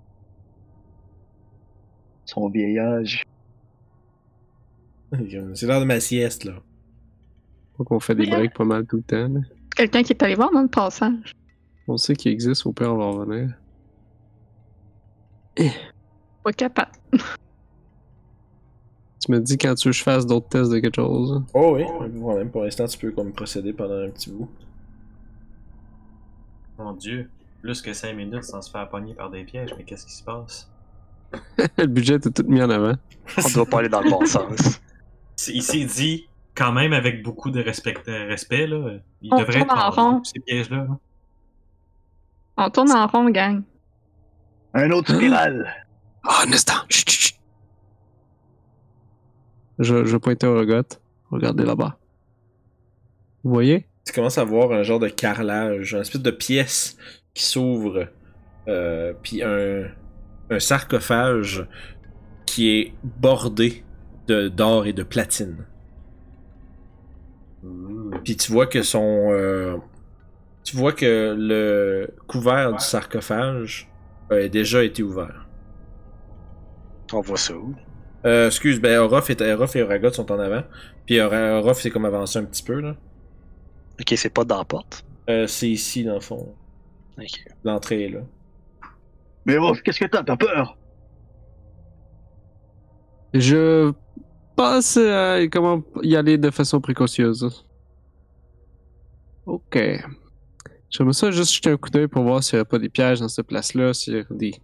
Son 2.26 2.50
vieillage. 2.50 3.24
C'est 5.56 5.66
l'heure 5.68 5.80
de 5.80 5.86
ma 5.86 6.00
sieste, 6.00 6.44
là. 6.46 6.54
Donc 7.78 7.92
on 7.92 8.00
fait 8.00 8.14
des 8.16 8.28
breaks 8.28 8.54
pas 8.54 8.66
mal 8.66 8.86
tout 8.86 8.98
le 8.98 9.04
temps. 9.04 9.42
Quelqu'un 9.76 10.04
qui 10.04 10.14
est 10.14 10.22
allé 10.24 10.36
voir 10.36 10.52
dans 10.52 10.62
le 10.62 10.68
passage. 10.68 11.32
On 11.88 11.98
sait 11.98 12.16
qu'il 12.16 12.32
existe, 12.32 12.66
au 12.66 12.74
pire 12.74 12.94
on 12.94 12.98
va 12.98 13.06
revenir. 13.06 13.50
Pas 16.44 16.54
capable. 16.54 16.92
Tu 19.30 19.34
me 19.36 19.40
dis 19.42 19.60
quand 19.60 19.76
tu 19.76 19.88
veux 19.90 19.92
que 19.92 19.98
je 19.98 20.02
fasse 20.02 20.26
d'autres 20.26 20.50
tests 20.50 20.72
de 20.72 20.80
quelque 20.80 20.96
chose. 20.96 21.44
Oh 21.54 21.76
oui, 21.76 21.84
problème. 21.84 22.50
Pour 22.50 22.64
l'instant, 22.64 22.88
tu 22.88 22.98
peux 22.98 23.12
comme 23.12 23.32
procéder 23.32 23.74
pendant 23.74 24.04
un 24.04 24.10
petit 24.10 24.32
bout. 24.32 24.50
Mon 26.80 26.94
dieu. 26.94 27.30
Plus 27.62 27.80
que 27.84 27.94
5 27.94 28.14
minutes 28.16 28.44
sans 28.46 28.62
se 28.64 28.72
faire 28.72 28.90
pogner 28.90 29.14
par 29.14 29.30
des 29.30 29.44
pièges, 29.44 29.70
mais 29.78 29.84
qu'est-ce 29.84 30.08
qui 30.08 30.14
se 30.14 30.24
passe? 30.24 30.72
le 31.78 31.86
budget 31.86 32.16
était 32.16 32.32
tout 32.32 32.44
mis 32.48 32.60
en 32.64 32.72
avant. 32.72 32.94
On 33.38 33.50
doit 33.54 33.66
pas 33.68 33.80
aller 33.80 33.90
dans 33.90 34.02
le 34.02 34.10
bon 34.10 34.26
sens. 34.26 34.80
C'est- 35.36 35.52
Il 35.54 35.62
s'est 35.62 35.86
dit, 35.86 36.28
quand 36.56 36.72
même 36.72 36.94
avec 36.94 37.22
beaucoup 37.22 37.52
de 37.52 37.62
respect, 37.62 37.94
de 38.08 38.30
respect 38.30 38.66
là, 38.66 38.94
il 39.22 39.32
On 39.32 39.38
devrait 39.40 39.60
tourne 39.60 39.72
en 39.78 39.90
être 39.90 39.96
rond. 39.96 40.24
ces 40.24 40.40
pièges-là. 40.40 40.78
là. 40.78 40.98
On 42.58 42.70
tourne 42.72 42.92
en 42.94 43.06
rond, 43.06 43.30
gang. 43.30 43.62
Un 44.74 44.90
autre 44.90 45.14
spirale. 45.16 45.70
Ah, 46.24 46.46
un 46.48 46.52
instant! 46.52 46.74
Chut, 46.90 47.08
chut, 47.10 47.20
chut. 47.22 47.39
Je, 49.80 50.06
je 50.06 50.12
vais 50.12 50.20
pointer 50.20 50.48
au 50.48 50.56
regot. 50.58 50.84
Regardez 51.32 51.66
là-bas. 51.66 51.98
Vous 53.44 53.52
voyez? 53.52 53.88
Tu 54.06 54.14
commences 54.14 54.38
à 54.38 54.44
voir 54.44 54.72
un 54.72 54.84
genre 54.84 55.00
de 55.00 55.08
carrelage, 55.08 55.94
une 55.94 56.02
espèce 56.02 56.22
de 56.22 56.32
pièce 56.32 56.98
qui 57.34 57.44
s'ouvre, 57.44 58.08
euh, 58.68 59.14
puis 59.24 59.44
un, 59.44 59.86
un 60.50 60.60
sarcophage 60.60 61.66
qui 62.46 62.70
est 62.70 62.94
bordé 63.04 63.84
de 64.28 64.48
d'or 64.48 64.88
et 64.88 64.94
de 64.94 65.04
platine. 65.04 65.66
Puis 68.24 68.36
tu 68.38 68.52
vois 68.52 68.68
que 68.68 68.82
son, 68.82 69.30
euh, 69.32 69.78
tu 70.64 70.76
vois 70.76 70.94
que 70.94 71.36
le 71.38 72.10
couvert 72.28 72.74
du 72.74 72.84
sarcophage 72.84 73.90
a 74.30 74.48
déjà 74.48 74.84
été 74.84 75.04
ouvert. 75.04 75.48
On 77.14 77.22
voit 77.22 77.38
ça 77.38 77.56
où? 77.56 77.76
Euh, 78.26 78.47
excuse, 78.47 78.82
ben 78.82 78.99
Orof 78.99 79.30
et, 79.30 79.51
Orof 79.53 79.76
et 79.76 79.84
Oragot 79.84 80.11
sont 80.11 80.32
en 80.32 80.39
avant. 80.39 80.63
Puis 81.05 81.20
Orof 81.20 81.82
c'est 81.82 81.89
comme 81.89 82.05
avancé 82.05 82.39
un 82.39 82.45
petit 82.45 82.63
peu 82.63 82.80
là. 82.80 82.95
Ok, 83.99 84.13
c'est 84.15 84.34
pas 84.34 84.43
dans 84.43 84.57
la 84.57 84.65
porte? 84.65 85.05
Euh, 85.30 85.47
c'est 85.47 85.70
ici 85.70 86.03
dans 86.03 86.15
le 86.15 86.20
fond. 86.20 86.55
Ok. 87.17 87.45
L'entrée 87.63 88.05
est 88.05 88.09
là. 88.09 88.22
Mais 89.45 89.57
Orof, 89.57 89.82
qu'est-ce 89.82 89.99
que 89.99 90.05
t'as? 90.05 90.24
T'as 90.24 90.38
peur? 90.38 90.78
Je 93.34 93.91
pense 94.55 94.97
à 94.97 95.47
comment 95.47 95.84
y 96.01 96.15
aller 96.15 96.38
de 96.38 96.49
façon 96.49 96.82
précautionneuse. 96.82 97.65
Ok. 99.45 99.78
J'aimerais 100.89 101.13
ça 101.13 101.32
juste 101.32 101.53
jeter 101.53 101.70
un 101.70 101.78
coup 101.78 101.89
d'œil 101.89 102.07
pour 102.07 102.24
voir 102.24 102.43
s'il 102.43 102.57
n'y 102.57 102.61
a 102.61 102.65
pas 102.65 102.80
des 102.80 102.89
pièges 102.89 103.20
dans 103.20 103.28
cette 103.28 103.47
place-là, 103.47 103.93
s'il 103.93 104.15
y 104.15 104.20
a 104.20 104.24
des... 104.32 104.55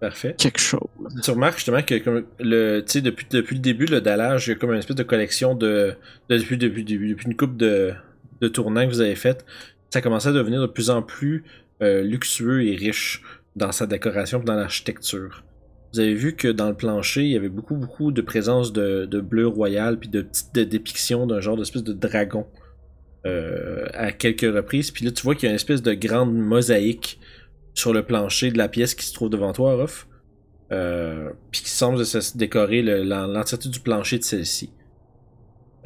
Parfait. 0.00 0.34
quelque 0.38 0.58
chose. 0.60 0.80
Tu 1.22 1.30
remarques 1.30 1.56
justement 1.58 1.82
que 1.82 1.98
comme 1.98 2.24
le, 2.38 2.80
depuis, 3.02 3.26
depuis 3.30 3.54
le 3.56 3.60
début, 3.60 3.84
le 3.86 4.00
dallage, 4.00 4.46
il 4.46 4.50
y 4.50 4.52
a 4.52 4.56
comme 4.56 4.70
une 4.72 4.78
espèce 4.78 4.96
de 4.96 5.02
collection 5.02 5.54
de, 5.54 5.92
de- 6.30 6.38
depuis, 6.38 6.56
depuis, 6.56 6.84
depuis, 6.84 7.10
depuis 7.10 7.26
une 7.26 7.36
coupe 7.36 7.56
de, 7.58 7.92
de 8.40 8.48
tournants 8.48 8.86
que 8.86 8.90
vous 8.92 9.02
avez 9.02 9.14
fait, 9.14 9.44
ça 9.90 10.00
commençait 10.00 10.30
à 10.30 10.32
devenir 10.32 10.60
de 10.62 10.66
plus 10.66 10.88
en 10.88 11.02
plus 11.02 11.44
euh, 11.82 12.02
luxueux 12.02 12.64
et 12.66 12.76
riche 12.76 13.22
dans 13.56 13.72
sa 13.72 13.86
décoration 13.86 14.40
et 14.40 14.44
dans 14.44 14.54
l'architecture. 14.54 15.44
Vous 15.92 16.00
avez 16.00 16.14
vu 16.14 16.34
que 16.34 16.48
dans 16.48 16.68
le 16.68 16.74
plancher, 16.76 17.22
il 17.24 17.30
y 17.32 17.36
avait 17.36 17.48
beaucoup, 17.48 17.74
beaucoup 17.74 18.12
de 18.12 18.22
présence 18.22 18.72
de, 18.72 19.04
de 19.06 19.20
bleu 19.20 19.46
royal 19.48 19.98
puis 19.98 20.08
de 20.08 20.22
petites 20.22 20.54
de- 20.54 20.64
dépictions 20.64 21.26
d'un 21.26 21.40
genre 21.40 21.56
d'espèce 21.58 21.82
de 21.82 21.92
dragon 21.92 22.46
euh, 23.26 23.84
à 23.92 24.12
quelques 24.12 24.42
reprises. 24.54 24.90
Puis 24.90 25.04
là, 25.04 25.10
tu 25.10 25.22
vois 25.22 25.34
qu'il 25.34 25.44
y 25.44 25.48
a 25.48 25.50
une 25.50 25.56
espèce 25.56 25.82
de 25.82 25.92
grande 25.92 26.34
mosaïque 26.34 27.18
sur 27.74 27.92
le 27.92 28.02
plancher 28.04 28.50
de 28.50 28.58
la 28.58 28.68
pièce 28.68 28.94
qui 28.94 29.06
se 29.06 29.14
trouve 29.14 29.30
devant 29.30 29.52
toi, 29.52 29.74
Ruff. 29.76 30.06
Euh, 30.72 31.30
puis 31.50 31.62
qui 31.62 31.70
semble 31.70 32.04
se 32.06 32.36
décorer 32.38 32.80
le- 32.82 33.02
l'en- 33.02 33.26
l'entièreté 33.26 33.68
du 33.68 33.80
plancher 33.80 34.18
de 34.18 34.24
celle-ci. 34.24 34.70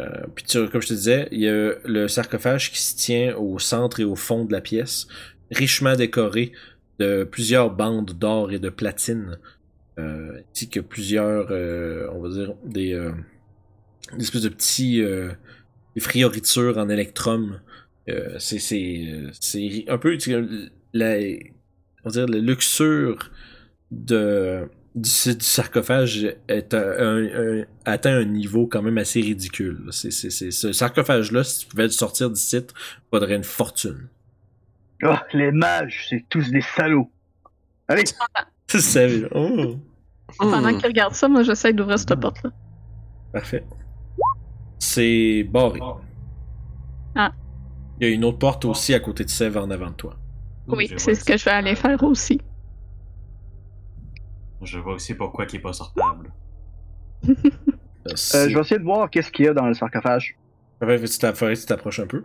Euh, 0.01 0.27
puis 0.35 0.45
comme 0.71 0.83
je 0.83 0.89
te 0.89 0.93
disais, 0.95 1.29
il 1.31 1.41
y 1.41 1.49
a 1.49 1.73
le 1.85 2.09
sarcophage 2.09 2.71
qui 2.71 2.83
se 2.83 2.95
tient 2.97 3.35
au 3.37 3.59
centre 3.59 4.01
et 4.01 4.05
au 4.05 4.17
fond 4.17 4.45
de 4.45 4.53
la 4.53 4.61
pièce, 4.61 5.07
richement 5.51 5.97
décoré 5.97 6.53
de 6.99 7.25
plusieurs 7.25 7.71
bandes 7.71 8.11
d'or 8.13 8.53
et 8.53 8.59
de 8.59 8.69
platine, 8.69 9.39
euh, 9.99 10.41
ainsi 10.53 10.69
que 10.69 10.81
plusieurs, 10.81 11.49
euh, 11.51 12.09
on 12.13 12.21
va 12.21 12.29
dire, 12.29 12.55
des, 12.65 13.01
espèces 14.19 14.43
de 14.43 14.49
petits 14.51 15.03
frioritures 15.99 16.77
en 16.77 16.89
électrum. 16.91 17.61
C'est 18.39 19.85
un 19.89 19.99
peu 19.99 20.19
la, 20.93 21.17
on 22.05 22.09
va 22.09 22.13
dire 22.13 22.27
la 22.27 22.39
luxure 22.39 23.31
de 23.91 24.69
du, 24.95 25.11
du 25.37 25.45
sarcophage 25.45 26.25
est 26.47 26.73
un- 26.73 26.79
un- 26.99 27.25
un- 27.61 27.65
atteint 27.85 28.17
un 28.17 28.25
niveau 28.25 28.67
quand 28.69 28.81
même 28.81 28.97
assez 28.99 29.21
ridicule. 29.21 29.89
C'est, 29.91 30.11
ce 30.13 30.73
sarcophage-là, 30.73 31.43
si 31.43 31.61
tu 31.61 31.67
pouvais 31.67 31.85
le 31.85 31.89
sortir 31.91 32.31
du 32.31 32.41
site, 32.41 32.73
vaudrait 33.11 33.35
une 33.35 33.43
fortune. 33.45 34.09
Oh, 35.03 35.15
les 35.33 35.51
mages, 35.51 36.07
c'est 36.09 36.25
tous 36.29 36.49
des 36.51 36.61
salauds. 36.61 37.11
Allez, 37.89 38.05
savais, 38.69 39.25
oh, 39.35 39.77
Pendant 40.39 40.73
Hmm. 40.73 40.79
qu'il 40.79 40.87
regarde 40.87 41.15
ça, 41.15 41.27
moi 41.29 41.43
j'essaie 41.43 41.73
d'ouvrir 41.73 41.99
cette 41.99 42.15
porte-là. 42.15 42.51
parfait. 43.33 43.65
C'est 44.79 45.43
barré. 45.51 45.81
Ah. 47.17 47.33
Il 48.01 48.07
y 48.09 48.11
a 48.11 48.15
une 48.15 48.25
autre 48.25 48.39
porte 48.39 48.65
aussi 48.65 48.95
à 48.95 49.01
côté 49.01 49.25
de 49.25 49.31
Sèvres 49.31 49.61
en 49.63 49.71
avant 49.71 49.91
de 49.91 49.95
toi. 49.95 50.17
Oui, 50.69 50.89
Je 50.91 50.97
c'est 50.99 51.15
ce 51.15 51.25
que 51.25 51.37
je 51.37 51.45
vais 51.45 51.51
aller 51.51 51.75
faire 51.75 52.03
aussi. 52.03 52.41
Je 54.63 54.79
vois 54.79 54.95
aussi 54.95 55.15
pourquoi 55.15 55.45
il 55.51 55.57
est 55.57 55.61
pas 55.61 55.73
sortable. 55.73 56.33
Euh, 58.07 58.11
euh, 58.35 58.49
je 58.51 58.55
vais 58.55 58.61
essayer 58.61 58.79
de 58.79 58.85
voir 58.85 59.09
qu'est-ce 59.09 59.31
qu'il 59.31 59.47
y 59.47 59.49
a 59.49 59.55
dans 59.55 59.65
le 59.67 59.73
sarcophage. 59.73 60.37
Faudrait 60.79 61.01
que 61.01 61.07
tu 61.07 61.17
t'a- 61.19 61.33
faudrait 61.33 61.55
que 61.55 61.61
tu 61.61 61.65
t'approches 61.65 62.01
un 62.01 62.07
peu? 62.07 62.23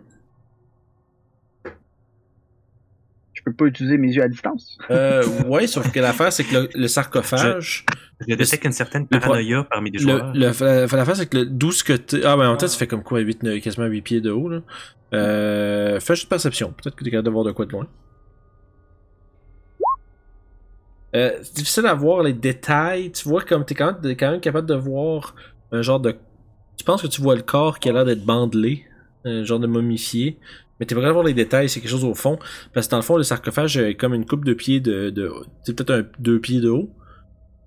Je 3.32 3.42
peux 3.42 3.54
pas 3.54 3.64
utiliser 3.64 3.96
mes 3.96 4.12
yeux 4.12 4.22
à 4.22 4.28
distance. 4.28 4.76
Euh, 4.90 5.24
ouais, 5.48 5.66
sauf 5.66 5.90
que 5.90 6.00
l'affaire, 6.00 6.30
c'est 6.34 6.44
que 6.44 6.54
le, 6.54 6.68
le 6.74 6.86
sarcophage. 6.86 7.86
Je 8.28 8.34
détecte 8.36 8.64
une 8.66 8.72
certaine 8.72 9.06
le 9.10 9.18
paranoïa 9.20 9.64
parmi 9.64 9.90
les 9.90 9.98
Le, 10.00 10.02
joueurs. 10.02 10.32
le- 10.34 10.40
la- 10.40 10.96
l'affaire, 10.98 11.16
c'est 11.16 11.26
que 11.30 11.38
le 11.38 11.46
12 11.46 11.82
que 11.82 11.94
t'es. 11.94 12.24
Ah, 12.26 12.36
ben 12.36 12.50
en 12.50 12.58
fait, 12.58 12.68
ça 12.68 12.76
fait 12.76 12.86
comme 12.86 13.02
quoi 13.02 13.20
8, 13.20 13.42
neuf- 13.42 13.62
quasiment 13.62 13.86
8 13.86 14.02
pieds 14.02 14.20
de 14.20 14.30
haut, 14.30 14.50
là. 14.50 14.60
Euh, 15.14 15.98
fais 16.00 16.14
juste 16.14 16.28
perception. 16.28 16.72
Peut-être 16.72 16.94
que 16.94 17.04
t'es 17.04 17.10
capable 17.10 17.24
de 17.26 17.30
voir 17.30 17.44
de 17.44 17.52
quoi 17.52 17.64
de 17.64 17.72
loin. 17.72 17.88
Euh, 21.14 21.38
c'est 21.42 21.56
difficile 21.56 21.86
à 21.86 21.94
voir 21.94 22.22
les 22.22 22.32
détails. 22.32 23.10
Tu 23.12 23.28
vois 23.28 23.42
comme 23.42 23.64
t'es 23.64 23.74
quand 23.74 23.86
même, 23.86 24.00
t'es 24.00 24.16
quand 24.16 24.30
même 24.30 24.40
capable 24.40 24.68
de 24.68 24.74
voir 24.74 25.34
un 25.72 25.82
genre 25.82 26.00
de. 26.00 26.16
Tu 26.76 26.84
penses 26.84 27.02
que 27.02 27.08
tu 27.08 27.20
vois 27.20 27.34
le 27.36 27.42
corps 27.42 27.78
qui 27.78 27.88
a 27.88 27.92
l'air 27.92 28.04
d'être 28.04 28.24
bandelé, 28.24 28.84
un 29.24 29.44
genre 29.44 29.58
de 29.58 29.66
momifié, 29.66 30.38
mais 30.78 30.86
t'es 30.86 30.94
pas 30.94 31.00
capable 31.00 31.10
de 31.10 31.14
voir 31.14 31.26
les 31.26 31.34
détails, 31.34 31.68
c'est 31.68 31.80
quelque 31.80 31.90
chose 31.90 32.04
au 32.04 32.14
fond. 32.14 32.38
Parce 32.72 32.86
que 32.86 32.92
dans 32.92 32.98
le 32.98 33.02
fond, 33.02 33.16
le 33.16 33.22
sarcophage 33.22 33.76
est 33.76 33.94
comme 33.96 34.14
une 34.14 34.24
coupe 34.24 34.44
de 34.44 34.54
pieds 34.54 34.80
de. 34.80 35.10
de 35.10 35.30
c'est 35.62 35.74
peut-être 35.74 35.90
un 35.90 36.06
deux 36.18 36.40
pieds 36.40 36.60
de 36.60 36.70
haut. 36.70 36.90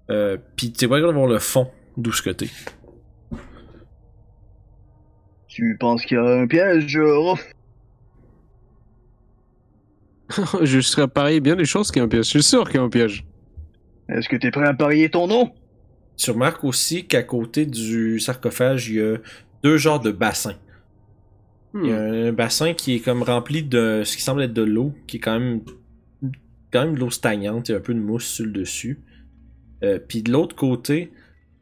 Euh, 0.09 0.37
Puis 0.55 0.71
t'es 0.71 0.87
pas 0.87 0.95
capable 0.95 1.13
de 1.13 1.19
voir 1.19 1.29
le 1.29 1.39
fond 1.39 1.69
d'où 1.97 2.11
ce 2.11 2.29
t'es. 2.29 2.49
Tu 5.47 5.77
penses 5.79 6.03
qu'il 6.05 6.17
y 6.17 6.19
a 6.19 6.23
un 6.23 6.47
piège, 6.47 6.97
euh, 6.97 7.35
je 10.61 10.79
serais 10.79 11.07
pareil 11.07 11.39
bien 11.39 11.55
des 11.55 11.65
choses 11.65 11.91
qu'il 11.91 11.99
y 11.99 12.01
a 12.01 12.05
un 12.05 12.07
piège. 12.07 12.25
Je 12.25 12.29
suis 12.29 12.43
sûr 12.43 12.65
qu'il 12.65 12.77
y 12.77 12.79
a 12.79 12.83
un 12.83 12.89
piège. 12.89 13.25
Est-ce 14.07 14.29
que 14.29 14.37
t'es 14.37 14.49
prêt 14.51 14.65
à 14.65 14.73
parier 14.73 15.09
ton 15.09 15.27
nom? 15.27 15.53
Tu 16.17 16.31
remarques 16.31 16.63
aussi 16.63 17.05
qu'à 17.07 17.21
côté 17.23 17.65
du 17.67 18.19
sarcophage, 18.19 18.89
il 18.89 18.95
y 18.95 19.01
a 19.01 19.17
deux 19.63 19.77
genres 19.77 19.99
de 19.99 20.11
bassins. 20.11 20.59
Il 21.81 21.89
y 21.89 21.91
a 21.91 21.99
Hmm. 21.99 22.29
un 22.29 22.33
bassin 22.33 22.73
qui 22.73 22.95
est 22.95 22.99
comme 22.99 23.23
rempli 23.23 23.63
de 23.63 24.03
ce 24.05 24.15
qui 24.17 24.23
semble 24.23 24.41
être 24.43 24.53
de 24.53 24.63
l'eau, 24.63 24.93
qui 25.07 25.17
est 25.17 25.19
quand 25.19 25.39
même 25.39 25.61
quand 26.71 26.85
même 26.85 26.95
de 26.95 26.99
l'eau 26.99 27.09
stagnante, 27.11 27.69
il 27.69 27.73
y 27.73 27.75
a 27.75 27.77
un 27.77 27.81
peu 27.81 27.93
de 27.93 27.99
mousse 27.99 28.25
sur 28.27 28.45
le 28.45 28.51
dessus. 28.51 29.03
Euh, 29.83 29.99
Puis 29.99 30.23
de 30.23 30.31
l'autre 30.31 30.55
côté, 30.55 31.13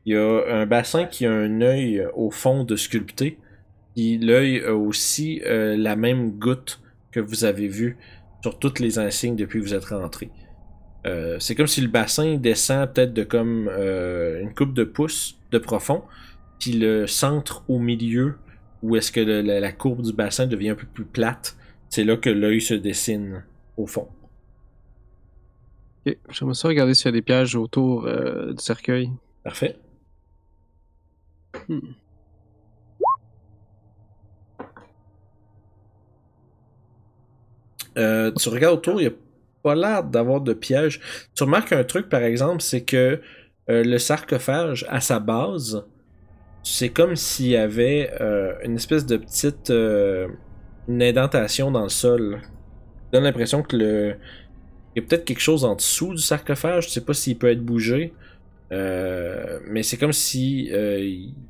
Il 0.06 0.14
y 0.14 0.18
a 0.18 0.46
un 0.62 0.66
bassin 0.68 1.06
qui 1.08 1.26
a 1.28 1.32
un 1.34 1.62
œil 1.62 2.06
au 2.16 2.32
fond 2.32 2.64
de 2.66 2.76
sculpté. 2.78 3.40
Puis 3.96 4.18
l'œil 4.20 4.62
a 4.64 4.76
aussi 4.76 5.42
euh, 5.46 5.78
la 5.78 5.96
même 5.98 6.32
goutte 6.40 6.82
que 7.12 7.20
vous 7.22 7.46
avez 7.46 7.68
vue 7.70 7.98
sur 8.44 8.60
toutes 8.60 8.80
les 8.80 9.00
insignes 9.00 9.36
depuis 9.38 9.60
que 9.62 9.66
vous 9.66 9.74
êtes 9.76 9.86
rentré. 9.86 10.32
Euh, 11.08 11.38
c'est 11.40 11.56
comme 11.56 11.68
si 11.68 11.82
le 11.82 11.88
bassin 11.88 12.36
descend 12.38 12.92
peut-être 12.94 13.14
de 13.14 13.24
comme 13.24 13.68
euh, 13.72 14.40
une 14.42 14.54
coupe 14.54 14.74
de 14.74 14.84
pouce 14.84 15.38
de 15.52 15.58
profond, 15.58 16.04
puis 16.60 16.74
le 16.74 17.08
centre 17.08 17.64
au 17.68 17.80
milieu, 17.80 18.36
où 18.84 18.96
est-ce 18.96 19.12
que 19.12 19.20
le- 19.20 19.42
la, 19.42 19.60
la 19.60 19.72
courbe 19.72 20.02
du 20.04 20.14
bassin 20.14 20.46
devient 20.48 20.70
un 20.70 20.76
peu 20.76 20.88
plus 20.88 21.06
plate, 21.06 21.58
c'est 21.90 22.04
là 22.04 22.18
que 22.18 22.30
l'œil 22.30 22.62
se 22.62 22.74
dessine 22.76 23.44
au 23.78 23.88
fond. 23.88 24.08
Ok, 26.06 26.18
J'aimerais 26.30 26.56
ça 26.56 26.68
regarder 26.68 26.94
s'il 26.94 27.06
y 27.06 27.10
a 27.10 27.12
des 27.12 27.22
pièges 27.22 27.56
autour 27.56 28.06
euh, 28.06 28.54
du 28.54 28.62
cercueil. 28.64 29.10
Parfait. 29.44 29.78
Hmm. 31.68 31.80
Tu 37.96 38.50
regardes 38.50 38.76
autour, 38.78 39.02
il 39.02 39.08
n'y 39.08 39.14
a 39.14 39.16
pas 39.62 39.76
l'air 39.76 40.04
d'avoir 40.04 40.42
de 40.42 40.54
piège. 40.54 41.00
Tu 41.36 41.44
remarques 41.44 41.72
un 41.72 41.84
truc, 41.84 42.10
par 42.10 42.24
exemple, 42.24 42.62
c'est 42.62 42.82
que 42.82 43.20
euh, 43.70 43.84
le 43.84 43.98
sarcophage, 43.98 44.86
à 44.90 45.00
sa 45.00 45.20
base, 45.20 45.86
c'est 46.64 46.90
comme 46.90 47.16
s'il 47.16 47.48
y 47.48 47.58
avait 47.58 48.12
euh, 48.20 48.54
une 48.64 48.76
espèce 48.76 49.06
de 49.06 49.18
petite 49.18 49.70
euh, 49.70 50.28
indentation 50.90 51.72
dans 51.72 51.84
le 51.84 51.90
sol. 51.90 52.40
Ça 52.42 52.50
donne 53.14 53.24
l'impression 53.24 53.64
que 53.64 53.78
le. 53.78 54.16
Il 54.96 55.02
y 55.02 55.06
a 55.06 55.08
peut-être 55.08 55.24
quelque 55.24 55.42
chose 55.42 55.64
en 55.64 55.76
dessous 55.76 56.14
du 56.14 56.22
sarcophage, 56.22 56.88
je 56.88 56.90
sais 56.90 57.02
pas 57.06 57.14
s'il 57.14 57.38
peut 57.38 57.50
être 57.50 57.64
bougé. 57.64 58.14
Mais 58.72 59.84
c'est 59.84 59.98
comme 59.98 60.12
si 60.12 60.66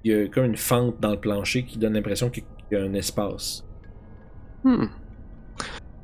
y 0.04 0.14
a 0.14 0.28
comme 0.28 0.46
une 0.46 0.58
fente 0.58 1.00
dans 1.00 1.12
le 1.12 1.20
plancher 1.20 1.64
qui 1.64 1.80
donne 1.80 1.94
l'impression 1.94 2.30
qu'il 2.30 2.44
y 2.72 2.76
a 2.76 2.84
un 2.84 2.94
espace. 2.94 3.66
Hmm. 4.64 4.86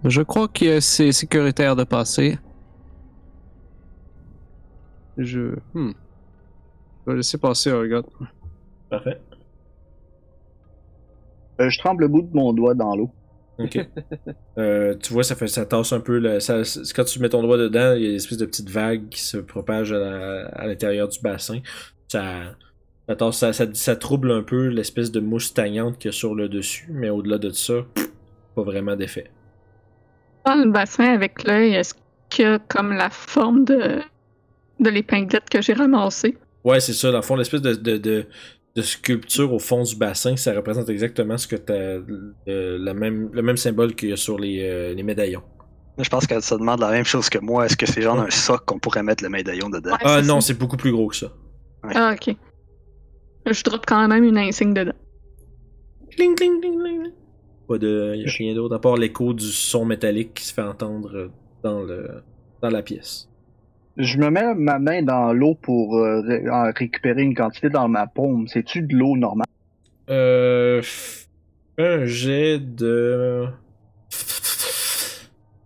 Je 0.03 0.21
crois 0.21 0.47
que 0.47 0.79
c'est 0.79 1.11
sécuritaire 1.11 1.75
de 1.75 1.83
passer. 1.83 2.37
Je. 5.17 5.55
Hmm. 5.73 5.91
Je 7.05 7.11
vais 7.11 7.17
laisser 7.17 7.37
passer, 7.37 7.71
regarde. 7.71 8.05
Parfait. 8.89 9.19
Euh, 11.59 11.69
je 11.69 11.79
tremble 11.79 12.03
le 12.03 12.07
bout 12.07 12.21
de 12.21 12.35
mon 12.35 12.53
doigt 12.53 12.75
dans 12.75 12.95
l'eau. 12.95 13.11
Ok. 13.57 13.79
Euh, 14.59 14.95
tu 14.95 15.13
vois, 15.13 15.23
ça 15.23 15.35
fait 15.35 15.47
ça 15.47 15.67
tasse 15.67 15.93
un 15.93 15.99
peu. 15.99 16.17
le- 16.17 16.39
ça, 16.39 16.63
quand 16.95 17.03
tu 17.03 17.19
mets 17.19 17.29
ton 17.29 17.43
doigt 17.43 17.59
dedans, 17.59 17.93
il 17.93 18.01
y 18.01 18.05
a 18.07 18.09
une 18.09 18.15
espèce 18.15 18.39
de 18.39 18.47
petite 18.47 18.71
vague 18.71 19.07
qui 19.09 19.21
se 19.21 19.37
propage 19.37 19.93
à, 19.93 20.65
l'intérieur 20.65 21.07
du 21.09 21.19
bassin. 21.21 21.59
Ça, 22.07 22.55
ça, 23.07 23.31
ça, 23.31 23.53
ça- 23.53 23.73
ça 23.75 23.95
trouble 23.95 24.31
un 24.31 24.41
peu 24.41 24.65
l'espèce 24.69 25.11
de 25.11 25.19
mousse 25.19 25.45
stagnante 25.45 25.99
qu'il 25.99 26.09
y 26.09 26.13
a 26.13 26.17
sur 26.17 26.33
le 26.33 26.49
dessus, 26.49 26.87
mais 26.89 27.11
au-delà 27.11 27.37
de 27.37 27.51
ça, 27.51 27.83
pff, 27.93 28.11
pas 28.55 28.63
vraiment 28.63 28.95
d'effet. 28.95 29.29
Dans 30.47 30.55
le 30.55 30.71
bassin 30.71 31.03
avec 31.13 31.43
l'œil, 31.45 31.73
est-ce 31.73 31.93
qu'il 32.29 32.45
y 32.45 32.47
a 32.47 32.57
comme 32.59 32.93
la 32.93 33.09
forme 33.09 33.65
de, 33.65 33.99
de 34.79 34.89
l'épinglette 34.89 35.49
que 35.49 35.61
j'ai 35.61 35.73
ramassée? 35.73 36.37
Ouais, 36.63 36.79
c'est 36.79 36.93
ça. 36.93 37.11
Dans 37.11 37.17
le 37.17 37.21
fond, 37.23 37.35
l'espèce 37.35 37.61
de, 37.61 37.73
de, 37.73 37.97
de, 37.97 38.25
de 38.75 38.81
sculpture 38.81 39.51
au 39.53 39.59
fond 39.59 39.83
du 39.83 39.95
bassin, 39.97 40.37
ça 40.37 40.53
représente 40.53 40.87
exactement 40.89 41.37
ce 41.37 41.47
que 41.47 41.57
t'as. 41.57 41.97
Le, 42.45 42.93
même, 42.93 43.29
le 43.33 43.41
même 43.41 43.57
symbole 43.57 43.93
qu'il 43.93 44.09
y 44.09 44.13
a 44.13 44.17
sur 44.17 44.39
les, 44.39 44.61
euh, 44.63 44.93
les 44.93 45.03
médaillons. 45.03 45.43
Je 45.97 46.07
pense 46.09 46.25
qu'elle 46.27 46.41
se 46.43 46.55
demande 46.55 46.79
la 46.79 46.91
même 46.91 47.05
chose 47.05 47.27
que 47.29 47.39
moi. 47.39 47.65
Est-ce 47.65 47.75
que 47.75 47.85
c'est 47.85 48.01
genre 48.01 48.19
un 48.19 48.29
soc 48.29 48.63
qu'on 48.65 48.79
pourrait 48.79 49.03
mettre 49.03 49.23
le 49.23 49.29
médaillon 49.29 49.69
dedans? 49.69 49.91
Ouais, 49.91 49.97
Ah 50.05 50.21
non, 50.21 50.39
ça. 50.39 50.47
c'est 50.47 50.57
beaucoup 50.57 50.77
plus 50.77 50.91
gros 50.93 51.07
que 51.09 51.15
ça. 51.17 51.27
Ah, 51.93 52.13
ok. 52.13 52.35
Je 53.49 53.63
drop 53.63 53.85
quand 53.85 54.07
même 54.07 54.23
une 54.23 54.37
insigne 54.37 54.73
dedans. 54.73 54.93
Cling, 56.15 56.35
cling, 56.35 56.61
cling, 56.61 56.79
cling. 56.79 57.11
Pas 57.68 57.78
de. 57.78 58.15
Y 58.15 58.26
a 58.26 58.32
rien 58.32 58.55
d'autre 58.55 58.76
à 58.76 58.80
part 58.80 58.95
l'écho 58.95 59.34
du 59.34 59.45
son 59.45 59.86
métallique 59.86 60.34
qui 60.36 60.45
se 60.45 60.53
fait 60.53 60.61
entendre 60.61 61.13
euh, 61.13 61.30
dans, 61.63 61.82
le, 61.82 62.24
dans 62.61 62.70
la 62.70 62.82
pièce. 62.82 63.30
Je 63.97 64.18
me 64.18 64.30
mets 64.30 64.53
ma 64.55 64.80
main 64.80 65.01
dans 65.01 65.34
l'eau 65.34 65.55
pour 65.55 65.97
euh, 65.97 66.22
ré- 66.22 66.49
en 66.49 66.72
récupérer 66.72 67.24
une 67.24 67.36
quantité 67.36 67.70
dans 67.70 67.88
ma 67.88 68.07
paume. 68.07 68.47
C'est-tu 68.47 68.82
de 68.84 68.95
l'eau 68.95 69.18
normale? 69.18 69.47
Euh. 70.09 70.82
Un 71.80 72.05
jet 72.05 72.59
de. 72.59 73.45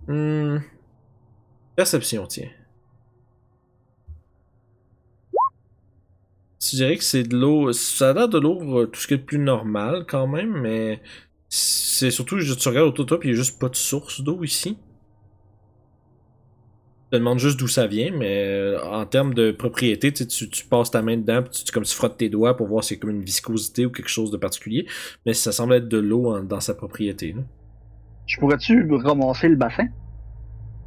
Hmm. 0.07 0.57
Perception, 1.75 2.25
tiens. 2.27 2.49
Je 6.63 6.75
dirais 6.75 6.97
que 6.97 7.03
c'est 7.03 7.23
de 7.23 7.35
l'eau. 7.37 7.71
Ça 7.73 8.09
a 8.09 8.13
l'air 8.13 8.29
de 8.29 8.39
l'eau, 8.39 8.79
euh, 8.79 8.85
tout 8.87 8.99
ce 8.99 9.07
qui 9.07 9.13
est 9.15 9.17
plus 9.17 9.39
normal 9.39 10.05
quand 10.07 10.27
même, 10.27 10.51
mais 10.61 11.01
c'est 11.51 12.11
surtout, 12.11 12.39
je- 12.39 12.53
tu 12.53 12.69
regardes 12.69 12.87
autour 12.87 13.05
de 13.05 13.09
toi, 13.09 13.19
puis 13.19 13.29
il 13.29 13.33
n'y 13.33 13.37
a 13.37 13.43
juste 13.43 13.59
pas 13.59 13.67
de 13.69 13.75
source 13.75 14.21
d'eau 14.21 14.43
ici. 14.43 14.77
Je 17.11 17.17
te 17.17 17.19
demande 17.19 17.39
juste 17.39 17.59
d'où 17.59 17.67
ça 17.67 17.87
vient, 17.87 18.09
mais 18.17 18.45
euh, 18.45 18.81
en 18.85 19.05
termes 19.05 19.33
de 19.33 19.51
propriété, 19.51 20.13
tu, 20.13 20.25
tu, 20.25 20.65
passes 20.65 20.91
ta 20.91 21.01
main 21.01 21.17
dedans, 21.17 21.43
puis 21.43 21.51
tu, 21.51 21.65
tu- 21.65 21.71
comme 21.73 21.83
tu 21.83 21.93
frottes 21.93 22.15
tes 22.17 22.29
doigts 22.29 22.55
pour 22.55 22.67
voir 22.67 22.85
si 22.85 22.93
c'est 22.93 22.99
comme 22.99 23.09
une 23.09 23.21
viscosité 23.23 23.85
ou 23.85 23.91
quelque 23.91 24.07
chose 24.09 24.31
de 24.31 24.37
particulier, 24.37 24.87
mais 25.25 25.33
ça 25.33 25.51
semble 25.51 25.73
être 25.73 25.89
de 25.89 25.97
l'eau 25.97 26.39
dans 26.39 26.61
sa 26.61 26.73
propriété. 26.73 27.33
là. 27.33 27.41
Je 28.27 28.39
pourrais-tu 28.39 28.87
ramasser 28.93 29.49
le 29.49 29.57
bassin? 29.57 29.87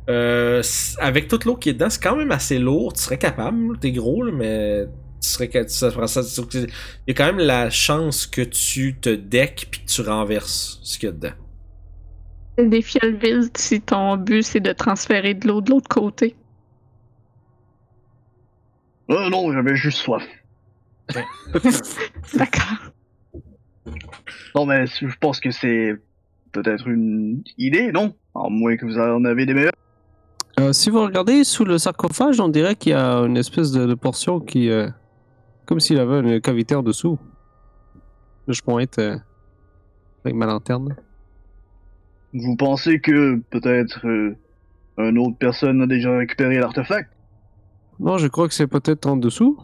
Euh, 0.08 0.62
avec 0.98 1.28
toute 1.28 1.44
l'eau 1.44 1.56
qui 1.56 1.68
est 1.68 1.72
dedans, 1.74 1.90
c'est 1.90 2.02
quand 2.02 2.16
même 2.16 2.30
assez 2.30 2.58
lourd. 2.58 2.94
Tu 2.94 3.02
serais 3.02 3.18
capable, 3.18 3.78
t'es 3.78 3.92
gros, 3.92 4.22
là, 4.22 4.32
mais 4.32 4.86
ça, 5.36 5.90
il 6.54 6.66
y 7.08 7.10
a 7.10 7.14
quand 7.14 7.26
même 7.26 7.38
la 7.38 7.70
chance 7.70 8.26
que 8.26 8.42
tu 8.42 8.94
te 9.00 9.08
deck 9.08 9.68
puis 9.70 9.80
que 9.82 9.86
tu 9.86 10.00
renverses 10.02 10.80
ce 10.82 10.98
qu'il 10.98 11.08
y 11.08 11.10
a 11.10 11.12
dedans. 11.12 11.34
Des 12.58 12.82
fioles 12.82 13.16
vides 13.16 13.56
si 13.56 13.80
ton 13.80 14.16
but 14.16 14.42
c'est 14.42 14.60
de 14.60 14.72
transférer 14.72 15.34
de 15.34 15.48
l'eau 15.48 15.60
de 15.60 15.70
l'autre 15.70 15.88
côté. 15.88 16.36
Euh, 19.10 19.28
non, 19.28 19.52
j'avais 19.52 19.76
juste 19.76 19.98
soif. 19.98 20.22
D'accord. 22.34 22.92
Non, 24.54 24.64
mais 24.66 24.86
je 24.86 25.16
pense 25.20 25.40
que 25.40 25.50
c'est 25.50 25.94
peut-être 26.52 26.86
une 26.88 27.42
idée, 27.58 27.92
non? 27.92 28.14
À 28.34 28.48
moins 28.48 28.76
que 28.76 28.86
vous 28.86 28.98
en 28.98 29.24
avez 29.24 29.44
des 29.46 29.54
meilleurs. 29.54 29.72
Euh, 30.60 30.72
si 30.72 30.88
vous 30.88 31.02
regardez 31.02 31.44
sous 31.44 31.64
le 31.64 31.78
sarcophage, 31.78 32.38
on 32.40 32.48
dirait 32.48 32.76
qu'il 32.76 32.92
y 32.92 32.94
a 32.94 33.16
une 33.18 33.36
espèce 33.36 33.72
de, 33.72 33.86
de 33.86 33.94
portion 33.94 34.40
qui. 34.40 34.70
euh, 34.70 34.88
comme 35.66 35.80
s'il 35.80 35.98
avait 35.98 36.20
une 36.20 36.40
cavité 36.40 36.74
en 36.74 36.82
dessous. 36.82 37.18
Là, 38.46 38.52
je 38.52 38.62
pointe 38.62 38.98
euh, 38.98 39.16
avec 40.24 40.36
ma 40.36 40.46
lanterne. 40.46 40.96
Vous 42.32 42.56
pensez 42.56 43.00
que 43.00 43.38
peut-être 43.50 44.06
euh, 44.06 44.36
une 44.98 45.18
autre 45.18 45.36
personne 45.38 45.82
a 45.82 45.86
déjà 45.86 46.16
récupéré 46.16 46.58
l'artefact? 46.58 47.10
Non, 48.00 48.18
je 48.18 48.26
crois 48.26 48.48
que 48.48 48.54
c'est 48.54 48.66
peut-être 48.66 49.06
en 49.06 49.16
dessous. 49.16 49.58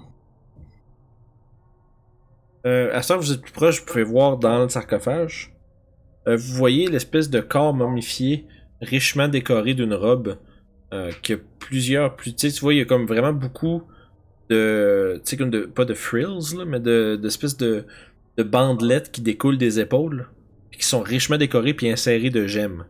Euh, 2.67 2.95
à 2.95 3.03
ça, 3.03 3.17
vous 3.17 3.33
êtes 3.33 3.43
plus 3.43 3.53
proche, 3.53 3.81
vous 3.81 3.87
pouvez 3.87 4.05
voir 4.05 4.39
dans 4.39 4.63
le 4.63 4.69
sarcophage. 4.69 5.55
Euh, 6.29 6.37
vous 6.37 6.55
voyez 6.55 6.87
l'espèce 6.89 7.31
de 7.31 7.41
corps 7.41 7.75
momifié, 7.75 8.47
richement 8.81 9.29
décoré 9.29 9.75
d'une 9.75 9.95
robe, 9.95 10.39
euh, 10.93 11.11
qui 11.23 11.35
a 11.35 11.37
plusieurs. 11.59 12.17
Plus, 12.17 12.35
tu 12.35 12.49
sais, 12.49 12.55
tu 12.55 12.61
vois, 12.61 12.75
il 12.75 12.79
y 12.79 12.83
a 12.83 12.85
comme 12.85 13.07
vraiment 13.07 13.33
beaucoup 13.33 13.83
de. 14.51 15.21
De. 15.51 15.61
Pas 15.67 15.85
de 15.85 15.95
frills, 15.95 16.57
là, 16.59 16.65
mais 16.67 16.81
de 16.81 17.17
d'espèces 17.17 17.57
de, 17.57 17.85
de 18.37 18.43
bandelettes 18.43 19.11
qui 19.13 19.21
découlent 19.23 19.59
des 19.59 19.81
épaules, 19.81 20.29
qui 20.73 20.85
sont 20.87 21.01
richement 21.01 21.39
décorées 21.39 21.75
puis 21.75 21.89
insérées 21.91 22.31
de 22.31 22.47
gemmes. 22.47 22.85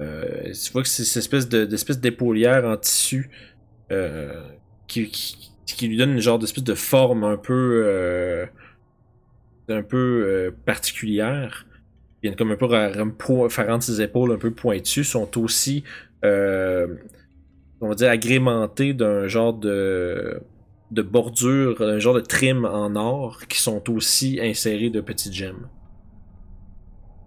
Euh, 0.00 0.52
tu 0.52 0.72
vois 0.72 0.82
que 0.82 0.88
c'est 0.88 1.04
cette 1.04 1.18
espèce 1.18 1.48
de- 1.48 1.66
d'espèce 1.66 2.00
d'épaulière 2.00 2.64
en 2.64 2.76
tissu 2.76 3.30
euh, 3.92 4.42
qui, 4.88 5.10
qui, 5.66 5.88
lui 5.88 5.96
donne 5.98 6.12
une 6.12 6.20
genre 6.20 6.38
d'espèce 6.38 6.64
de 6.64 6.74
forme 6.74 7.24
un 7.24 7.36
peu. 7.36 7.82
euh, 7.86 8.46
un 9.68 9.82
peu 9.82 10.52
particulière. 10.64 11.66
Ils 12.22 12.26
viennent 12.28 12.36
comme 12.36 12.50
un 12.50 12.56
peu 12.56 12.66
po- 13.18 13.48
faire 13.48 13.68
rendre 13.68 13.82
ses 13.82 14.02
épaules 14.02 14.32
un 14.32 14.38
peu 14.38 14.50
pointues, 14.50 15.04
sont 15.04 15.38
aussi, 15.38 15.84
on 17.80 17.88
va 17.88 17.94
dire, 17.94 18.10
agrémentés 18.10 18.94
d'un 18.94 19.28
genre 19.28 19.54
de, 19.54 20.40
de 20.90 21.02
bordure, 21.02 21.80
un 21.80 21.98
genre 21.98 22.14
de 22.14 22.20
trim 22.20 22.64
en 22.64 22.96
or, 22.96 23.46
qui 23.48 23.60
sont 23.60 23.90
aussi 23.90 24.38
insérés 24.42 24.90
de 24.90 25.00
petites 25.00 25.32
gemmes. 25.32 25.68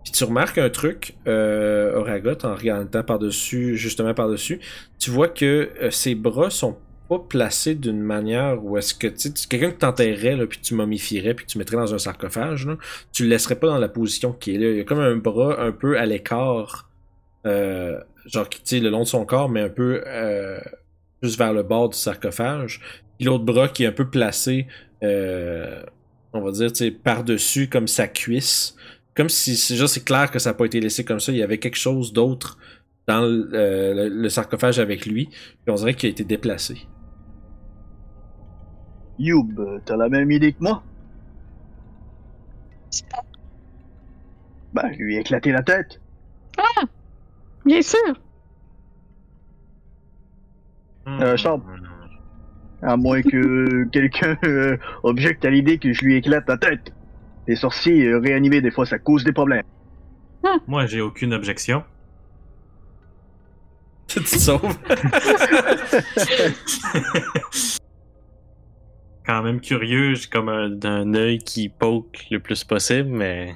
Puis 0.03 0.11
tu 0.11 0.23
remarques 0.25 0.57
un 0.57 0.69
truc, 0.69 1.15
euh, 1.27 1.95
Oragot, 1.95 2.45
en 2.45 2.55
regardant 2.55 3.03
par-dessus, 3.03 3.77
justement 3.77 4.13
par-dessus, 4.13 4.59
tu 4.99 5.11
vois 5.11 5.29
que 5.29 5.69
euh, 5.81 5.91
ses 5.91 6.13
bras 6.13 6.49
sont 6.49 6.77
pas 7.09 7.19
placé 7.19 7.75
d'une 7.75 8.01
manière 8.01 8.63
où 8.63 8.77
est-ce 8.77 8.93
que 8.93 9.07
tu 9.07 9.29
quelqu'un 9.47 9.71
que 9.71 9.77
t'enterrais 9.77 10.35
là, 10.35 10.47
puis 10.47 10.59
tu 10.61 10.73
momifierais 10.73 11.33
puis 11.33 11.45
tu 11.45 11.57
mettrais 11.57 11.75
dans 11.75 11.93
un 11.93 11.97
sarcophage 11.97 12.65
là, 12.65 12.77
tu 13.11 13.23
le 13.23 13.29
laisserais 13.29 13.57
pas 13.57 13.67
dans 13.67 13.77
la 13.77 13.89
position 13.89 14.31
qui 14.31 14.55
est 14.55 14.57
là 14.57 14.69
il 14.69 14.77
y 14.77 14.79
a 14.79 14.83
comme 14.83 14.99
un 14.99 15.17
bras 15.17 15.61
un 15.61 15.71
peu 15.71 15.97
à 15.97 16.05
l'écart 16.05 16.89
euh, 17.45 17.99
genre 18.25 18.47
qui 18.47 18.79
le 18.79 18.89
long 18.89 19.01
de 19.01 19.07
son 19.07 19.25
corps 19.25 19.49
mais 19.49 19.61
un 19.61 19.69
peu 19.69 20.01
euh, 20.07 20.59
juste 21.23 21.37
vers 21.37 21.53
le 21.53 21.63
bord 21.63 21.89
du 21.89 21.97
sarcophage. 21.97 22.81
Puis 23.17 23.25
l'autre 23.25 23.45
bras 23.45 23.69
qui 23.69 23.83
est 23.85 23.87
un 23.87 23.91
peu 23.93 24.09
placé, 24.09 24.67
euh, 25.03 25.81
on 26.33 26.41
va 26.41 26.51
dire, 26.51 26.71
tu 26.71 26.79
sais, 26.79 26.91
par-dessus, 26.91 27.69
comme 27.69 27.87
sa 27.87 28.07
cuisse. 28.07 28.75
Comme 29.15 29.29
si, 29.29 29.55
c'est 29.55 29.75
juste, 29.75 29.93
c'est 29.93 30.03
clair 30.05 30.29
que 30.31 30.39
ça 30.39 30.49
n'a 30.49 30.53
pas 30.55 30.65
été 30.65 30.79
laissé 30.81 31.05
comme 31.05 31.19
ça. 31.19 31.31
Il 31.31 31.37
y 31.37 31.43
avait 31.43 31.59
quelque 31.59 31.77
chose 31.77 32.13
d'autre 32.13 32.57
dans 33.07 33.21
le, 33.21 33.49
euh, 33.53 33.93
le- 33.93 34.09
le 34.09 34.29
sarcophage 34.29 34.79
avec 34.79 35.05
lui. 35.05 35.27
Puis 35.27 35.69
on 35.69 35.75
dirait 35.75 35.93
qu'il 35.93 36.07
a 36.07 36.11
été 36.11 36.23
déplacé. 36.23 36.87
Youb, 39.19 39.81
t'as 39.85 39.95
la 39.95 40.09
même 40.09 40.31
idée 40.31 40.53
que 40.53 40.63
moi? 40.63 40.83
Ben, 44.73 44.91
je 44.91 44.97
lui 44.97 45.15
ai 45.15 45.19
éclaté 45.19 45.51
la 45.51 45.61
tête. 45.61 46.01
Bien 47.65 47.81
sûr. 47.81 48.19
Euh, 51.07 51.37
Charles. 51.37 51.61
À 52.81 52.97
moins 52.97 53.21
que 53.21 53.83
quelqu'un 53.91 54.37
euh, 54.45 54.77
objecte 55.03 55.45
à 55.45 55.49
l'idée 55.49 55.77
que 55.77 55.93
je 55.93 56.03
lui 56.03 56.15
éclate 56.15 56.47
la 56.47 56.57
tête. 56.57 56.93
Les 57.47 57.55
sorciers 57.55 58.07
euh, 58.07 58.19
réanimés, 58.19 58.61
des 58.61 58.71
fois, 58.71 58.85
ça 58.85 58.99
cause 58.99 59.23
des 59.23 59.33
problèmes. 59.33 59.63
Moi, 60.67 60.85
j'ai 60.85 61.01
aucune 61.01 61.33
objection. 61.33 61.83
tu 64.07 64.21
te 64.21 64.27
sauves. 64.27 64.77
Quand 69.25 69.41
même 69.41 69.61
curieux, 69.61 70.15
j'ai 70.15 70.27
comme 70.27 70.49
un, 70.49 70.77
un 70.83 71.13
œil 71.13 71.37
qui 71.37 71.69
poke 71.69 72.25
le 72.29 72.41
plus 72.41 72.65
possible, 72.65 73.07
mais. 73.09 73.55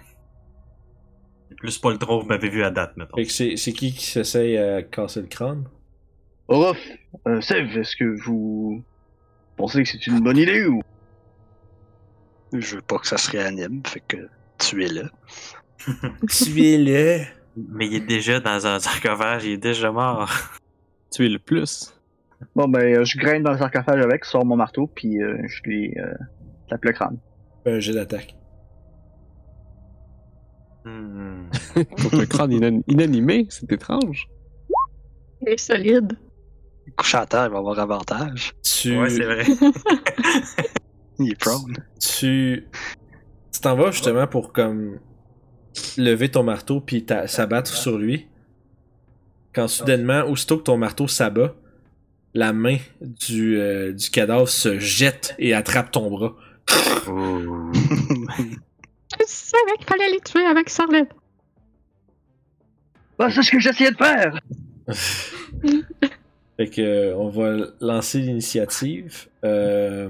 C'est 1.50 1.58
plus 1.58 1.78
pas 1.78 1.92
le 1.92 1.98
drôle 1.98 2.22
vous 2.22 2.30
m'avez 2.30 2.50
vu 2.50 2.64
à 2.64 2.72
date. 2.72 2.96
Fait 3.16 3.26
que 3.26 3.32
c'est, 3.32 3.58
c'est 3.58 3.74
qui 3.74 3.94
qui 3.94 4.06
s'essaye 4.06 4.58
à 4.58 4.82
casser 4.82 5.20
le 5.22 5.28
crâne? 5.28 5.66
Orof, 6.48 6.78
euh, 7.28 7.42
Sev, 7.42 7.78
est-ce 7.78 7.96
que 7.96 8.16
vous 8.24 8.84
pensez 9.58 9.84
que 9.84 9.90
c'est 9.90 10.08
une 10.08 10.22
bonne 10.22 10.38
idée 10.38 10.66
ou... 10.66 10.82
Je 12.54 12.76
veux 12.76 12.82
pas 12.82 12.98
que 13.00 13.08
ça 13.08 13.18
se 13.18 13.30
réanime, 13.32 13.82
fait 13.86 14.02
que 14.08 14.30
tuez-le. 14.58 15.10
Tuez-le! 16.30 17.26
Mais 17.58 17.88
il 17.88 17.96
est 17.96 18.08
déjà 18.08 18.40
dans 18.40 18.66
un 18.66 18.80
sarcophage, 18.80 19.44
il 19.46 19.54
est 19.54 19.58
déjà 19.58 19.92
mort. 19.92 20.30
Tu 21.12 21.26
es 21.26 21.30
le 21.30 21.40
plus. 21.40 21.94
Bon, 22.54 22.68
ben, 22.68 22.82
euh, 22.98 23.06
je 23.06 23.18
grimpe 23.18 23.44
dans 23.44 23.54
le 23.54 23.58
sarcophage 23.58 24.02
avec, 24.04 24.26
sors 24.26 24.46
mon 24.46 24.58
marteau, 24.58 24.88
puis 24.88 25.22
euh, 25.24 25.38
je 25.48 25.64
lui 25.64 25.98
euh, 25.98 26.14
tape 26.70 26.84
le 26.84 26.92
crâne. 26.92 27.18
Un 27.66 27.80
jet 27.80 27.94
d'attaque. 27.94 28.36
Hmm. 30.86 31.50
Le 32.14 32.26
crâne 32.26 32.52
inan- 32.52 32.84
inanimé, 32.88 33.48
c'est 33.50 33.72
étrange. 33.72 34.28
Il 35.42 35.50
est 35.50 35.58
solide. 35.58 36.18
Couché 36.96 37.18
à 37.18 37.26
terre, 37.26 37.46
il 37.46 37.52
va 37.52 37.58
avoir 37.60 37.80
avantage. 37.80 38.54
Tu, 38.64 38.98
Ouais, 38.98 39.10
c'est 39.10 39.24
vrai. 39.24 39.46
Il 41.20 41.32
est 41.32 41.40
prone. 41.40 41.76
tu, 42.00 42.68
tu 43.52 43.60
t'en 43.60 43.76
vas 43.76 43.92
justement 43.92 44.28
pour 44.28 44.54
comme 44.54 45.00
lever 45.98 46.30
ton 46.30 46.44
marteau 46.44 46.80
puis 46.80 47.06
s'abattre 47.26 47.74
sur 47.74 47.98
lui. 47.98 48.28
Quand 49.54 49.68
soudainement, 49.68 50.24
aussitôt 50.26 50.58
que 50.58 50.64
ton 50.64 50.78
marteau 50.78 51.08
s'abat, 51.08 51.56
la 52.36 52.54
main 52.54 52.78
du, 53.02 53.60
euh, 53.60 53.94
du 53.94 54.12
cadavre 54.12 54.48
se 54.48 54.78
jette 54.78 55.34
et 55.40 55.56
attrape 55.56 55.90
ton 55.92 56.12
bras. 56.12 56.36
Je 59.20 59.26
savais 59.26 59.78
qu'il 59.78 59.88
fallait 59.88 60.12
les 60.12 60.20
tuer 60.20 60.46
avec 60.46 60.70
Charlotte. 60.70 61.10
Bah, 63.18 63.30
c'est 63.32 63.42
ce 63.42 63.50
que 63.52 63.60
j'essayais 63.60 63.92
de 63.92 63.98
faire! 63.98 64.40
Fait 66.58 66.68
que 66.68 66.82
euh, 66.82 67.16
on 67.16 67.30
va 67.30 67.56
lancer 67.82 68.20
l'initiative. 68.20 69.28
Euh, 69.44 70.10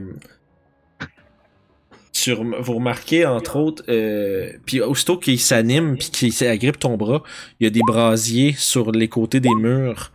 sur, 2.11 2.43
vous 2.43 2.73
remarquez 2.73 3.25
entre 3.25 3.57
autres, 3.57 3.83
euh, 3.89 4.51
puis 4.65 4.81
aussitôt 4.81 5.17
qu'il 5.17 5.39
s'anime 5.39 5.97
puis 5.97 6.09
qu'il 6.31 6.47
agrippe 6.47 6.79
ton 6.79 6.97
bras, 6.97 7.21
il 7.59 7.65
y 7.65 7.67
a 7.67 7.69
des 7.69 7.81
brasiers 7.85 8.53
sur 8.57 8.91
les 8.91 9.07
côtés 9.07 9.39
des 9.39 9.53
murs. 9.53 10.11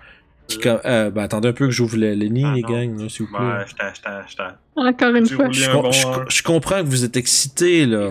Qui, 0.49 0.59
euh, 0.67 1.11
ben, 1.11 1.23
attendez 1.23 1.49
un 1.49 1.53
peu 1.53 1.67
que 1.67 1.71
j'ouvre 1.71 1.97
le, 1.97 2.15
le 2.15 2.27
nid, 2.27 2.43
Ah 2.45 2.53
les 2.55 2.63
gangs, 2.63 3.09
s'il 3.09 3.27
vous 3.27 3.33
plaît. 3.33 3.47
Ouais, 3.47 3.65
j'étais, 3.67 3.85
j'étais, 3.95 4.11
j'étais. 4.29 4.43
Encore 4.77 5.15
une 5.15 5.27
fois. 5.29 5.49
je, 5.53 5.71
un 5.71 5.73
com- 5.73 5.83
bon 5.83 5.93
je- 5.93 6.37
je 6.37 6.43
comprends 6.43 6.79
que 6.83 6.89
vous 6.89 7.05
êtes 7.05 7.17
excités, 7.17 7.87
là. 7.87 8.11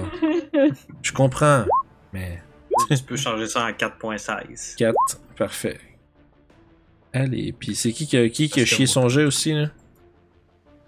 Je 1.04 1.12
comprends. 1.12 1.66
Mais 2.14 2.42
Tu 2.90 3.04
peux 3.04 3.18
changer 3.18 3.46
ça 3.48 3.66
en 3.66 3.72
4.16. 3.72 4.76
4, 4.78 4.96
parfait. 5.38 5.78
Allez, 7.14 7.52
puis 7.54 7.76
c'est 7.76 7.92
qui 7.92 8.08
qui 8.08 8.18
a, 8.18 8.30
qui, 8.30 8.50
qui 8.50 8.62
a 8.62 8.66
chié 8.66 8.86
son 8.86 9.10
jet 9.10 9.26
aussi, 9.26 9.54
là? 9.54 9.70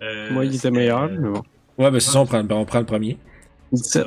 Euh, 0.01 0.32
Moi, 0.32 0.45
il 0.45 0.55
était 0.55 0.71
meilleur, 0.71 1.09
mais 1.09 1.30
bon. 1.30 1.43
Ouais, 1.78 1.89
ben 1.91 1.99
c'est 1.99 2.11
ça, 2.11 2.19
on 2.19 2.26
prend, 2.26 2.45
on 2.49 2.65
prend 2.65 2.80
le 2.80 2.86
premier. 2.86 3.17
17. 3.71 4.05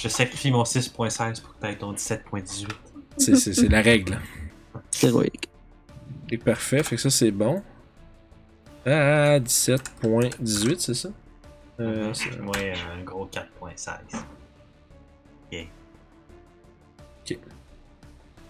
Je 0.00 0.08
sacrifie 0.08 0.50
mon 0.50 0.64
6.16 0.64 1.40
pour 1.42 1.54
que 1.56 1.60
tu 1.60 1.72
aies 1.72 1.76
ton 1.78 1.92
17.18. 1.92 2.68
C'est- 3.16 3.36
C'est 3.36 3.54
c'est 3.54 3.68
la 3.68 3.80
règle. 3.80 4.18
Héroïque. 5.02 5.48
Et 6.30 6.38
parfait, 6.38 6.82
fait 6.82 6.96
que 6.96 7.02
ça 7.02 7.10
c'est 7.10 7.30
bon. 7.30 7.62
Ah, 8.86 9.38
17.18, 9.40 10.80
c'est 10.80 10.94
ça? 10.94 11.08
Euh, 11.80 12.12
c'est- 12.12 12.38
moi, 12.40 12.54
un 12.98 13.02
gros 13.02 13.26
4.16. 13.26 13.96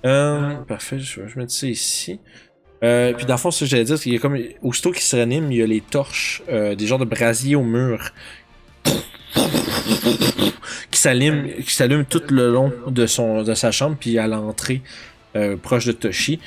Euh, 0.04 0.54
parfait, 0.64 0.98
je 0.98 1.20
vais 1.22 1.28
je 1.28 1.34
vais 1.34 1.40
mettre 1.42 1.52
ça 1.52 1.66
ici. 1.66 2.20
Euh, 2.84 3.14
puis 3.14 3.24
dans 3.24 3.34
le 3.34 3.38
fond, 3.38 3.50
ce 3.50 3.64
que 3.64 3.70
j'allais 3.70 3.84
dire, 3.84 3.96
c'est 3.96 4.04
qu'il 4.04 4.12
y 4.12 4.16
a 4.16 4.18
comme. 4.18 4.38
Aussitôt 4.62 4.92
qu'il 4.92 5.02
se 5.02 5.16
ranime, 5.16 5.50
il 5.50 5.58
y 5.58 5.62
a 5.62 5.66
les 5.66 5.80
torches, 5.80 6.42
euh, 6.50 6.74
des 6.74 6.86
genres 6.86 6.98
de 6.98 7.06
brasiers 7.06 7.56
au 7.56 7.62
mur. 7.62 8.12
qui 10.90 11.00
s'allument 11.00 11.48
qui 11.64 11.74
s'allument 11.74 12.04
tout 12.04 12.22
le 12.30 12.52
long 12.52 12.72
de, 12.86 13.06
son, 13.06 13.42
de 13.42 13.54
sa 13.54 13.72
chambre, 13.72 13.96
puis 13.98 14.18
à 14.18 14.26
l'entrée, 14.26 14.82
euh, 15.34 15.56
proche 15.56 15.86
de 15.86 15.92
Toshi. 15.92 16.40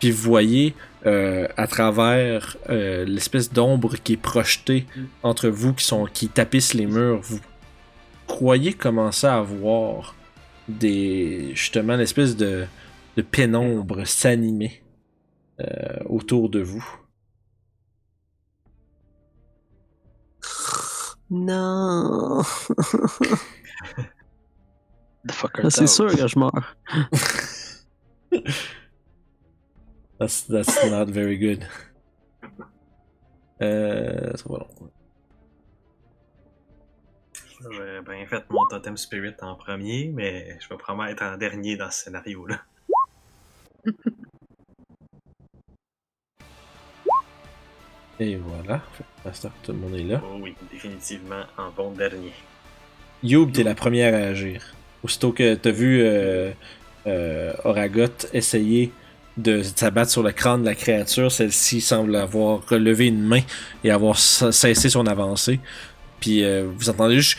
Puis 0.00 0.10
vous 0.10 0.22
voyez 0.22 0.74
à 1.06 1.66
travers 1.66 2.56
l'espèce 2.70 3.52
d'ombre 3.52 3.96
qui 4.02 4.14
est 4.14 4.16
projetée 4.16 4.86
entre 5.22 5.48
vous, 5.48 5.74
qui, 5.74 5.84
sont, 5.84 6.06
qui 6.06 6.28
tapissent 6.28 6.72
les 6.72 6.86
murs, 6.86 7.20
vous 7.22 7.40
croyez 8.26 8.72
commencer 8.72 9.26
à 9.26 9.42
voir 9.42 10.14
des 10.66 11.50
justement 11.54 11.96
l'espèce 11.96 12.36
de, 12.36 12.64
de 13.18 13.22
pénombre 13.22 14.06
s'animer 14.06 14.80
autour 16.06 16.50
de 16.50 16.60
vous. 16.60 16.84
Non. 21.30 22.42
The 25.26 25.32
fucker 25.32 25.62
Ah, 25.64 25.70
C'est 25.70 25.86
sûr 25.86 26.14
que 26.14 26.26
je 26.26 26.38
meurs. 26.38 26.76
That's, 30.18 30.42
that's 30.46 30.84
not 30.86 31.06
very 31.06 31.36
good. 31.36 31.66
Euh, 33.60 34.36
ça 34.36 34.44
va 34.48 34.58
long. 34.58 34.90
J'ai 37.72 38.00
bien 38.02 38.26
fait 38.26 38.44
mon 38.50 38.66
totem 38.68 38.96
spirit 38.96 39.34
en 39.40 39.56
premier, 39.56 40.12
mais 40.14 40.56
je 40.60 40.68
vais 40.68 40.76
probablement 40.76 41.10
être 41.10 41.22
en 41.22 41.36
dernier 41.36 41.76
dans 41.76 41.90
ce 41.90 42.04
scénario-là. 42.04 42.62
Et 48.20 48.36
voilà. 48.36 48.80
Tout 49.62 49.72
le 49.72 49.78
monde 49.78 49.94
est 49.94 50.04
là. 50.04 50.22
Oh 50.24 50.38
oui, 50.40 50.54
définitivement 50.70 51.42
en 51.56 51.70
bon 51.70 51.90
dernier. 51.92 52.32
Youb, 53.22 53.50
t'es 53.52 53.62
la 53.62 53.74
première 53.74 54.14
à 54.14 54.28
agir. 54.28 54.62
Aussitôt 55.02 55.32
que 55.32 55.54
t'as 55.54 55.70
vu 55.70 56.02
euh, 56.02 56.52
euh, 57.06 57.52
Oragot 57.64 58.26
essayer 58.32 58.92
de 59.36 59.62
s'abattre 59.62 60.10
sur 60.10 60.22
le 60.22 60.32
crâne 60.32 60.60
de 60.60 60.66
la 60.66 60.74
créature, 60.74 61.32
celle-ci 61.32 61.80
semble 61.80 62.14
avoir 62.14 62.66
relevé 62.68 63.08
une 63.08 63.22
main 63.22 63.40
et 63.82 63.90
avoir 63.90 64.16
cessé 64.18 64.88
son 64.88 65.06
avancée. 65.06 65.58
Puis 66.20 66.44
euh, 66.44 66.68
vous 66.76 66.88
entendez 66.88 67.16
juste 67.16 67.38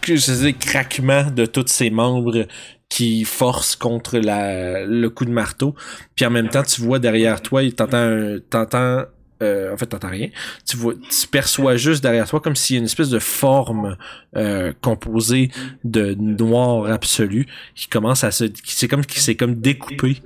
que 0.00 0.42
des 0.42 0.54
craquements 0.54 1.30
de 1.30 1.44
tous 1.46 1.66
ses 1.68 1.90
membres 1.90 2.46
qui 2.94 3.24
forcent 3.24 3.74
contre 3.74 4.18
la, 4.18 4.84
le 4.84 5.08
coup 5.08 5.24
de 5.24 5.30
marteau. 5.30 5.74
Puis 6.14 6.26
en 6.26 6.30
même 6.30 6.48
temps, 6.48 6.62
tu 6.62 6.82
vois 6.82 6.98
derrière 6.98 7.40
toi, 7.40 7.62
t'entends 7.70 8.36
t'entends 8.50 9.04
euh, 9.42 9.72
en 9.72 9.76
fait, 9.78 9.86
t'entends 9.86 10.10
rien. 10.10 10.28
Tu 10.68 10.76
vois, 10.76 10.92
tu 10.94 11.26
perçois 11.26 11.76
juste 11.76 12.02
derrière 12.02 12.28
toi 12.28 12.40
comme 12.40 12.54
s'il 12.54 12.74
y 12.74 12.76
a 12.76 12.80
une 12.80 12.84
espèce 12.84 13.08
de 13.08 13.18
forme 13.18 13.96
euh, 14.36 14.74
composée 14.82 15.50
de 15.84 16.14
noir 16.14 16.92
absolu 16.92 17.46
qui 17.74 17.88
commence 17.88 18.24
à 18.24 18.30
se, 18.30 18.44
qui 18.44 18.74
c'est 18.74 18.88
comme 18.88 19.06
qui 19.06 19.20
s'est 19.20 19.36
comme 19.36 19.54
découpé 19.54 20.18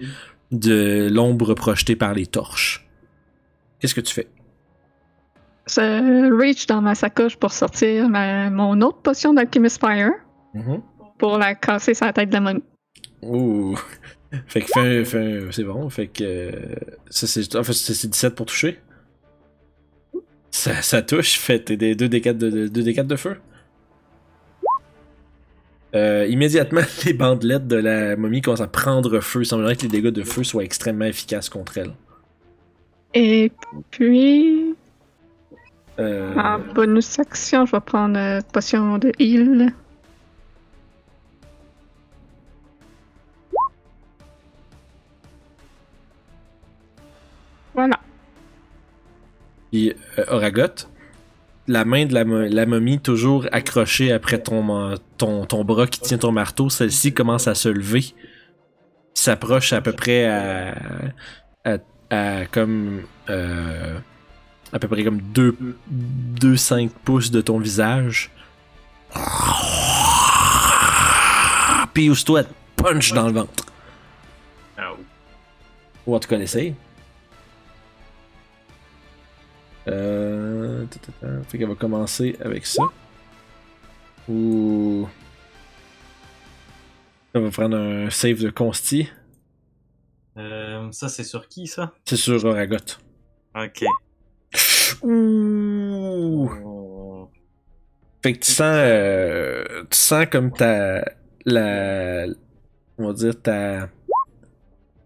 de 0.50 1.08
l'ombre 1.08 1.54
projetée 1.54 1.94
par 1.94 2.14
les 2.14 2.26
torches. 2.26 2.84
Qu'est-ce 3.78 3.94
que 3.94 4.00
tu 4.00 4.12
fais? 4.12 4.26
Je 5.68 6.32
reach 6.36 6.66
dans 6.66 6.82
ma 6.82 6.96
sacoche 6.96 7.36
pour 7.36 7.52
sortir 7.52 8.08
ma- 8.08 8.50
mon 8.50 8.80
autre 8.80 8.98
potion 9.02 9.34
d'Alchemist 9.34 9.80
Fire 9.80 10.12
pour 11.18 11.38
la 11.38 11.54
casser 11.54 11.94
sa 11.94 12.12
tête 12.12 12.28
de 12.28 12.34
la 12.34 12.40
momie. 12.40 12.62
Ouh. 13.22 13.76
Fait 14.48 14.60
que 14.60 15.04
fait 15.04 15.16
un- 15.18 15.52
c'est 15.52 15.62
bon. 15.64 15.88
Fait 15.88 16.08
que 16.08 16.22
euh, 16.24 16.50
ça 17.08 17.26
c'est 17.26 17.54
en 17.56 17.62
fait, 17.62 17.72
c'est 17.72 17.94
c'est 17.94 18.08
17 18.08 18.34
pour 18.34 18.46
toucher. 18.46 18.78
Ça, 20.50 20.82
ça 20.82 21.00
touche. 21.02 21.38
Fait 21.38 21.60
tes 21.60 21.76
des 21.76 21.94
2 21.94 22.08
D4 22.08 22.32
de, 22.36 22.50
de, 22.50 22.68
2 22.68 22.82
D4 22.82 23.06
de 23.06 23.16
feu. 23.16 23.36
Euh, 25.94 26.26
immédiatement, 26.28 26.82
les 27.06 27.12
bandelettes 27.14 27.66
de 27.68 27.76
la 27.76 28.16
momie 28.16 28.42
commencent 28.42 28.60
à 28.60 28.66
prendre 28.66 29.20
feu. 29.20 29.42
Il 29.42 29.46
semblerait 29.46 29.76
que 29.76 29.82
les 29.82 29.88
dégâts 29.88 30.08
de 30.12 30.22
feu 30.24 30.44
soient 30.44 30.64
extrêmement 30.64 31.04
efficaces 31.06 31.48
contre 31.48 31.78
elle. 31.78 31.92
Et 33.14 33.50
puis, 33.90 34.74
Euh, 35.98 36.34
en 36.36 36.58
bonus 36.74 37.18
action, 37.18 37.64
je 37.64 37.72
vais 37.72 37.80
prendre 37.80 38.18
euh, 38.18 38.40
potion 38.52 38.98
de 38.98 39.12
heal. 39.18 39.72
Voilà. 47.76 48.00
Puis 49.70 49.92
euh, 50.18 50.24
Oragot, 50.28 50.86
la 51.68 51.84
main 51.84 52.06
de 52.06 52.14
la, 52.14 52.24
la 52.24 52.66
momie 52.66 52.98
toujours 52.98 53.46
accrochée 53.52 54.12
après 54.12 54.42
ton, 54.42 54.94
ton, 55.18 55.44
ton 55.44 55.62
bras 55.64 55.86
qui 55.86 56.00
tient 56.00 56.18
ton 56.18 56.32
marteau, 56.32 56.70
celle-ci 56.70 57.12
commence 57.12 57.46
à 57.46 57.54
se 57.54 57.68
lever. 57.68 58.14
S'approche 59.14 59.72
à 59.72 59.80
peu 59.80 59.92
près 59.92 60.26
à, 60.26 60.74
à, 61.64 61.76
à 62.10 62.46
comme 62.46 63.02
euh, 63.28 63.98
à 64.72 64.78
peu 64.78 64.88
près 64.88 65.04
comme 65.04 65.20
2-5 66.40 66.90
pouces 67.04 67.30
de 67.30 67.40
ton 67.40 67.58
visage. 67.58 68.30
Puis 71.94 72.10
aussitôt 72.10 72.38
elle 72.38 72.46
te 72.46 72.82
punch 72.82 73.12
dans 73.12 73.26
le 73.26 73.32
ventre. 73.32 73.64
Ou 76.06 76.14
en 76.14 76.20
tout 76.20 76.28
cas, 76.28 76.36
l'essaye. 76.36 76.74
Euh... 79.88 80.84
Fait 81.48 81.58
qu'elle 81.58 81.68
va 81.68 81.74
commencer 81.74 82.36
avec 82.40 82.66
ça. 82.66 82.82
Ou... 84.28 85.06
Elle 87.32 87.42
va 87.42 87.50
prendre 87.50 87.76
un 87.76 88.10
save 88.10 88.42
de 88.42 88.50
consti. 88.50 89.08
Euh, 90.38 90.90
ça, 90.92 91.08
c'est 91.08 91.24
sur 91.24 91.48
qui, 91.48 91.66
ça? 91.66 91.92
C'est 92.04 92.16
sur 92.16 92.44
Oragot. 92.44 92.76
Ok. 93.54 93.84
Ouh! 95.02 96.50
Oh. 96.64 97.30
Fait 98.22 98.32
que 98.32 98.38
tu 98.38 98.52
sens... 98.52 98.74
euh, 98.74 99.84
tu 99.90 99.98
sens 99.98 100.26
comme 100.30 100.52
ta... 100.52 101.04
La... 101.44 102.26
On 102.98 103.06
va 103.08 103.12
dire 103.12 103.40
ta... 103.40 103.88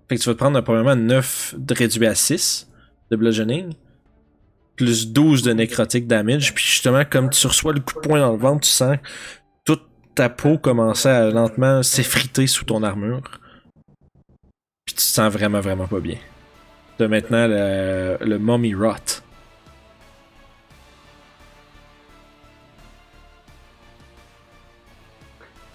Fait 0.08 0.16
que 0.16 0.22
tu 0.22 0.28
vas 0.28 0.34
te 0.34 0.38
prendre 0.38 0.60
probablement 0.62 0.96
9 0.96 1.54
de 1.58 1.74
réduit 1.74 2.06
à 2.06 2.14
6 2.14 2.68
de 3.10 3.16
bludgeoning. 3.16 3.74
Plus 4.80 5.12
12 5.12 5.42
de 5.42 5.52
nécrotique 5.52 6.06
damage. 6.06 6.54
Puis 6.54 6.64
justement, 6.64 7.04
comme 7.04 7.28
tu 7.28 7.46
reçois 7.46 7.74
le 7.74 7.80
coup 7.80 7.96
de 7.96 8.00
poing 8.00 8.18
dans 8.18 8.32
le 8.32 8.38
ventre, 8.38 8.62
tu 8.62 8.70
sens 8.70 8.96
toute 9.66 9.82
ta 10.14 10.30
peau 10.30 10.56
commencer 10.56 11.10
à 11.10 11.28
lentement 11.30 11.82
s'effriter 11.82 12.46
sous 12.46 12.64
ton 12.64 12.82
armure. 12.82 13.20
Puis 14.86 14.94
tu 14.94 14.94
te 14.94 15.00
sens 15.02 15.30
vraiment, 15.30 15.60
vraiment 15.60 15.86
pas 15.86 16.00
bien. 16.00 16.16
T'as 16.96 17.08
maintenant 17.08 17.46
le, 17.46 18.16
le 18.22 18.38
Mummy 18.38 18.74
Rot. 18.74 19.20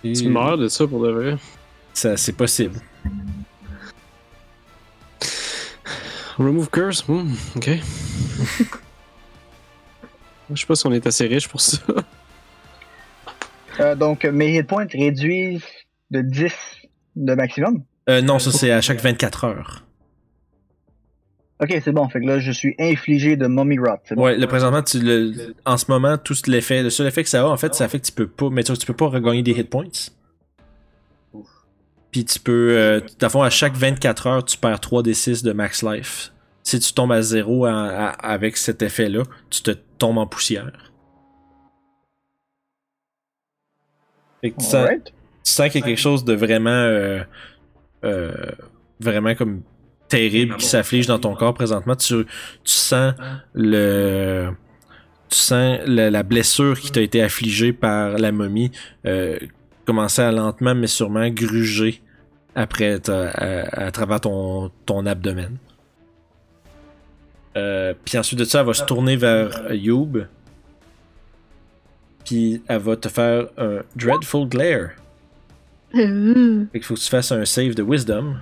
Et- 0.03 0.13
Tu 0.13 0.29
meurs 0.29 0.57
de 0.57 0.67
ça 0.67 0.85
pour 0.87 1.01
de 1.03 1.11
vrai? 1.11 1.37
Ça, 1.93 2.17
c'est 2.17 2.33
possible. 2.33 2.79
Remove 6.37 6.69
curse, 6.69 7.03
hmm, 7.07 7.31
ok. 7.55 7.69
Je 10.53 10.59
sais 10.59 10.67
pas 10.67 10.75
si 10.75 10.85
on 10.85 10.91
est 10.93 11.05
assez 11.07 11.27
riche 11.27 11.47
pour 11.47 11.61
ça. 11.61 11.77
Euh, 13.79 13.93
donc, 13.93 14.23
mes 14.23 14.57
hit 14.57 14.67
points 14.67 14.87
réduisent 14.89 15.65
de 16.11 16.21
10 16.21 16.53
de 17.15 17.33
maximum? 17.33 17.83
Euh, 18.09 18.21
non, 18.21 18.39
ça 18.39 18.51
c'est 18.51 18.71
à 18.71 18.81
chaque 18.81 19.01
24 19.01 19.43
heures. 19.43 19.83
Ok, 21.61 21.73
c'est 21.83 21.91
bon. 21.91 22.07
Fait 22.09 22.19
que 22.19 22.25
là, 22.25 22.39
je 22.39 22.51
suis 22.51 22.75
infligé 22.79 23.37
de 23.37 23.47
Mummy 23.47 23.77
Rot. 23.79 23.97
C'est 24.03 24.15
bon. 24.15 24.23
Ouais, 24.23 24.37
le 24.37 24.45
présentement, 24.45 24.83
tu, 24.83 24.99
le, 24.99 25.55
en 25.65 25.77
ce 25.77 25.85
moment, 25.89 26.17
tout 26.17 26.35
l'effet, 26.47 26.83
le 26.83 26.89
seul 26.89 27.07
effet 27.07 27.23
que 27.23 27.29
ça 27.29 27.41
a, 27.41 27.45
en 27.45 27.57
fait, 27.57 27.73
ça 27.73 27.87
fait 27.87 27.99
que 27.99 28.05
tu 28.05 28.11
peux 28.11 28.27
pas, 28.27 28.49
mais 28.49 28.63
tu, 28.63 28.73
tu 28.77 28.85
peux 28.85 28.93
pas 28.93 29.07
regagner 29.07 29.41
des 29.41 29.51
hit 29.51 29.69
points. 29.69 29.85
Puis 32.11 32.25
tu 32.25 32.39
peux, 32.39 32.77
euh, 32.77 32.99
le 33.21 33.29
fond, 33.29 33.41
à 33.41 33.49
chaque 33.49 33.75
24 33.75 34.27
heures, 34.27 34.45
tu 34.45 34.57
perds 34.57 34.79
3 34.81 35.03
des 35.03 35.13
6 35.13 35.43
de 35.43 35.53
max 35.53 35.81
life. 35.83 36.31
Si 36.65 36.79
tu 36.79 36.93
tombes 36.93 37.11
à 37.11 37.21
zéro 37.21 37.65
à- 37.65 37.71
à- 37.87 38.09
avec 38.09 38.57
cet 38.57 38.81
effet-là, 38.81 39.23
tu 39.49 39.61
te 39.61 39.71
tombes 39.99 40.17
en 40.17 40.25
poussière. 40.27 40.71
Fait 44.41 44.51
que 44.51 44.57
tu 44.57 44.63
sens, 44.65 44.73
Alright. 44.75 45.05
tu 45.05 45.11
sens 45.51 45.69
qu'il 45.69 45.81
y 45.81 45.83
a 45.83 45.87
quelque 45.87 45.99
chose 46.01 46.25
de 46.25 46.33
vraiment, 46.33 46.69
euh, 46.71 47.23
euh, 48.03 48.33
vraiment 48.99 49.35
comme 49.35 49.61
terrible 50.09 50.55
qui 50.57 50.65
s'afflige 50.65 51.07
dans 51.07 51.19
ton 51.19 51.35
corps 51.35 51.53
présentement. 51.53 51.95
Tu, 51.95 52.25
tu 52.25 52.73
sens 52.73 53.13
le, 53.53 54.49
tu 55.29 55.37
sens 55.37 55.79
la, 55.85 56.09
la 56.11 56.23
blessure 56.23 56.79
qui 56.79 56.91
t'a 56.91 57.01
été 57.01 57.21
affligée 57.21 57.73
par 57.73 58.17
la 58.17 58.31
momie 58.31 58.71
euh, 59.05 59.37
commencer 59.85 60.21
à 60.23 60.31
lentement 60.31 60.73
mais 60.73 60.87
sûrement 60.87 61.29
gruger 61.29 62.01
après 62.55 62.99
ta- 62.99 63.29
à, 63.29 63.85
à 63.87 63.91
travers 63.91 64.21
ton, 64.21 64.71
ton 64.85 65.05
abdomen. 65.05 65.57
Euh, 67.57 67.93
puis 68.03 68.17
ensuite 68.17 68.39
de 68.39 68.43
ça, 68.45 68.59
elle 68.61 68.65
va 68.65 68.73
se 68.73 68.83
tourner 68.83 69.15
vers 69.15 69.73
Youb. 69.73 70.25
Puis 72.25 72.61
elle 72.67 72.79
va 72.79 72.95
te 72.97 73.07
faire 73.07 73.47
un 73.57 73.79
Dreadful 73.95 74.47
Glare. 74.49 74.89
Euh, 75.95 76.65
Fait 76.71 76.79
qu'il 76.79 76.83
faut 76.83 76.95
que 76.95 76.99
tu 76.99 77.09
fasses 77.09 77.31
un 77.31 77.45
save 77.45 77.75
de 77.75 77.83
Wisdom. 77.83 78.35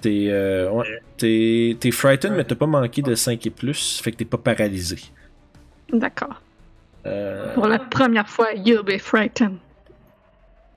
T'es 0.00 0.26
euh, 0.28 0.70
ouais, 0.70 1.02
t'es 1.16 1.76
t'es 1.80 1.90
frightened, 1.90 2.34
mais 2.36 2.44
t'as 2.44 2.54
pas 2.54 2.66
manqué 2.66 3.02
de 3.02 3.14
5 3.16 3.44
et 3.46 3.50
plus. 3.50 4.00
Fait 4.00 4.12
que 4.12 4.16
t'es 4.18 4.24
pas 4.24 4.38
paralysé. 4.38 4.98
D'accord. 5.92 6.40
Euh, 7.06 7.52
Pour 7.54 7.66
la 7.66 7.78
première 7.80 8.28
fois, 8.28 8.52
you'll 8.54 8.84
be 8.84 8.98
frightened. 8.98 9.56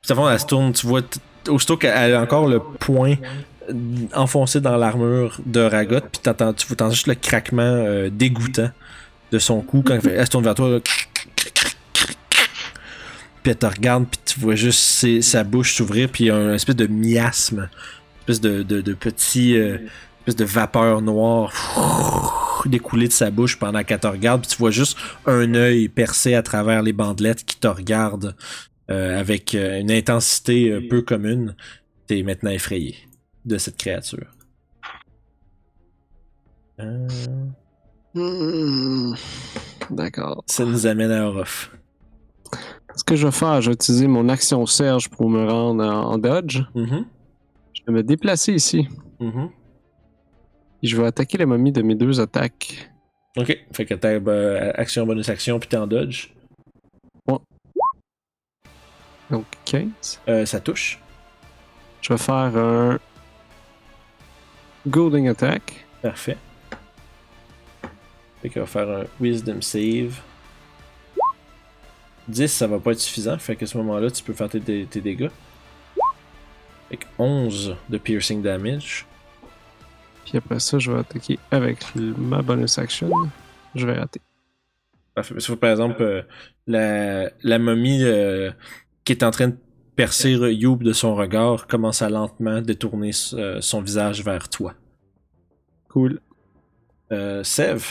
Puis, 0.01 0.11
avant, 0.11 0.27
elle 0.29 0.39
se 0.39 0.45
tourne, 0.47 0.71
tu 0.73 0.87
vois, 0.87 1.03
t- 1.03 1.19
aussitôt 1.51 1.77
qu'elle 1.77 2.15
a 2.15 2.21
encore 2.21 2.47
le 2.47 2.59
poing 2.59 3.11
euh, 3.11 3.15
enfoncé 4.13 4.61
dans 4.61 4.77
l'armure 4.77 5.39
de 5.45 5.61
Ragot, 5.61 5.99
puis 6.01 6.21
t'entends, 6.21 6.53
tu 6.53 6.65
entends 6.71 6.89
juste 6.89 7.07
le 7.07 7.15
craquement 7.15 7.61
euh, 7.63 8.09
dégoûtant 8.11 8.69
de 9.31 9.39
son 9.39 9.61
cou 9.61 9.81
quand 9.85 9.95
elle, 9.95 10.01
fait- 10.01 10.13
elle 10.13 10.25
se 10.25 10.31
tourne 10.31 10.43
vers 10.43 10.55
toi. 10.55 10.69
là. 10.69 10.79
Puis 13.43 13.51
elle 13.51 13.57
te 13.57 13.65
regarde, 13.65 14.05
puis 14.09 14.19
tu 14.25 14.39
vois 14.39 14.55
juste 14.55 15.21
sa 15.21 15.43
bouche 15.43 15.73
s'ouvrir, 15.75 16.09
puis 16.09 16.25
il 16.25 16.31
un 16.31 16.53
espèce 16.53 16.75
de 16.75 16.85
miasme, 16.87 17.61
une 17.61 18.19
espèce 18.21 18.41
de, 18.41 18.61
de, 18.61 18.81
de 18.81 18.93
petit, 18.93 19.57
euh, 19.57 19.77
espèce 20.19 20.35
de 20.35 20.45
vapeur 20.45 21.01
noire 21.01 22.61
découler 22.67 23.07
de 23.07 23.13
sa 23.13 23.31
bouche 23.31 23.57
pendant 23.57 23.83
qu'elle 23.83 23.99
te 23.99 24.05
regarde, 24.07 24.41
puis 24.41 24.51
tu 24.51 24.57
vois 24.57 24.69
juste 24.69 24.95
un 25.25 25.55
œil 25.55 25.89
percé 25.89 26.35
à 26.35 26.43
travers 26.43 26.83
les 26.83 26.93
bandelettes 26.93 27.43
qui 27.43 27.57
te 27.57 27.67
regarde 27.67 28.35
euh, 28.91 29.19
avec 29.19 29.55
euh, 29.55 29.79
une 29.79 29.91
intensité 29.91 30.69
euh, 30.69 30.81
peu 30.87 31.01
commune, 31.01 31.55
t'es 32.05 32.21
maintenant 32.21 32.51
effrayé 32.51 32.95
de 33.45 33.57
cette 33.57 33.77
créature. 33.77 34.27
Euh, 36.79 37.07
Hmm, 38.13 39.13
D'accord. 39.89 40.43
ça 40.45 40.65
nous 40.65 40.85
amène 40.85 41.11
à 41.11 41.27
Orof. 41.29 41.71
Ce 42.97 43.05
que 43.05 43.15
je 43.15 43.25
vais 43.25 43.31
faire, 43.31 43.61
je 43.61 43.69
vais 43.69 43.73
utiliser 43.73 44.07
mon 44.07 44.27
action 44.27 44.65
Serge 44.65 45.07
pour 45.09 45.29
me 45.29 45.49
rendre 45.49 45.81
en 45.85 46.11
en 46.11 46.17
dodge. 46.17 46.59
Mhm, 46.75 47.05
Je 47.73 47.81
vais 47.87 47.93
me 47.93 48.03
déplacer 48.03 48.51
ici. 48.53 48.85
mhm. 49.21 49.49
Et 50.83 50.87
je 50.87 50.97
vais 50.99 51.05
attaquer 51.07 51.37
la 51.37 51.45
momie 51.45 51.71
de 51.71 51.81
mes 51.83 51.95
deux 51.95 52.19
attaques. 52.19 52.91
Ok, 53.37 53.57
fait 53.71 53.85
que 53.85 53.93
t'as 53.93 54.09
euh, 54.19 54.71
action, 54.75 55.05
bonus 55.05 55.29
action, 55.29 55.57
puis 55.57 55.69
t'es 55.69 55.77
en 55.77 55.87
dodge. 55.87 56.33
Donc 59.29 59.45
15. 59.63 60.19
Euh, 60.27 60.45
ça 60.45 60.59
touche. 60.59 60.99
Je 62.01 62.11
vais 62.11 62.17
faire 62.19 62.57
un 62.57 62.99
Golden 64.87 65.27
Attack. 65.27 65.85
Parfait. 66.01 66.37
Fait 68.41 68.49
qu'on 68.49 68.61
va 68.61 68.65
faire 68.65 68.89
un 68.89 69.03
Wisdom 69.19 69.61
Save. 69.61 70.19
10, 72.27 72.47
ça 72.47 72.67
va 72.67 72.79
pas 72.79 72.91
être 72.91 72.99
suffisant. 72.99 73.37
Fait 73.37 73.55
qu'à 73.55 73.65
ce 73.67 73.77
moment-là, 73.77 74.09
tu 74.09 74.23
peux 74.23 74.33
faire 74.33 74.49
tes, 74.49 74.59
dé- 74.59 74.87
tes 74.89 75.01
dégâts. 75.01 75.29
Fait 76.89 76.97
que 76.97 77.05
11 77.17 77.75
de 77.89 77.97
piercing 77.97 78.41
damage. 78.41 79.05
Puis 80.25 80.37
après 80.37 80.59
ça, 80.59 80.79
je 80.79 80.91
vais 80.91 80.99
attaquer 80.99 81.39
avec 81.51 81.79
ma 81.95 82.41
bonus 82.41 82.77
action. 82.77 83.09
Je 83.75 83.85
vais 83.85 83.93
rater. 83.99 84.21
Parfait. 85.13 85.33
Parce 85.33 85.47
que, 85.47 85.53
par 85.53 85.71
exemple, 85.71 86.01
euh, 86.01 86.21
la, 86.67 87.29
la 87.43 87.59
momie 87.59 88.03
euh, 88.03 88.51
qui 89.03 89.11
est 89.13 89.23
en 89.23 89.31
train 89.31 89.49
de 89.49 89.57
percer 90.01 90.31
Youb 90.31 90.81
de 90.81 90.93
son 90.93 91.13
regard, 91.13 91.67
commence 91.67 92.01
à 92.01 92.09
lentement 92.09 92.59
détourner 92.59 93.11
euh, 93.33 93.61
son 93.61 93.81
visage 93.81 94.23
vers 94.23 94.49
toi. 94.49 94.73
Cool. 95.89 96.19
Euh, 97.11 97.43
Sev, 97.43 97.83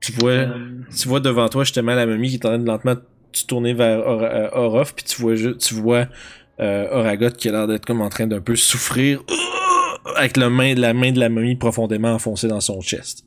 tu 0.00 0.12
vois, 0.12 0.30
Euh, 0.30 0.80
tu 0.98 1.08
vois 1.08 1.20
devant 1.20 1.48
toi 1.50 1.64
justement 1.64 1.94
la 1.94 2.06
momie 2.06 2.30
qui 2.30 2.36
est 2.36 2.46
en 2.46 2.50
train 2.50 2.58
de 2.58 2.66
lentement 2.66 2.94
se 3.32 3.44
tourner 3.44 3.74
vers 3.74 3.98
Or- 3.98 4.22
euh, 4.22 4.48
Orof, 4.52 4.94
puis 4.94 5.04
tu 5.04 5.20
vois, 5.20 5.34
tu 5.36 5.74
vois 5.74 6.06
Oragot 6.58 7.32
qui 7.32 7.50
a 7.50 7.52
l'air 7.52 7.66
d'être 7.66 7.84
comme 7.84 8.00
en 8.00 8.08
train 8.08 8.26
d'un 8.26 8.40
peu 8.40 8.56
souffrir 8.56 9.22
avec 10.16 10.38
la 10.38 10.48
main, 10.48 10.74
la 10.74 10.94
main 10.94 11.12
de 11.12 11.20
la 11.20 11.28
momie 11.28 11.56
profondément 11.56 12.14
enfoncée 12.14 12.48
dans 12.48 12.62
son 12.62 12.80
chest. 12.80 13.25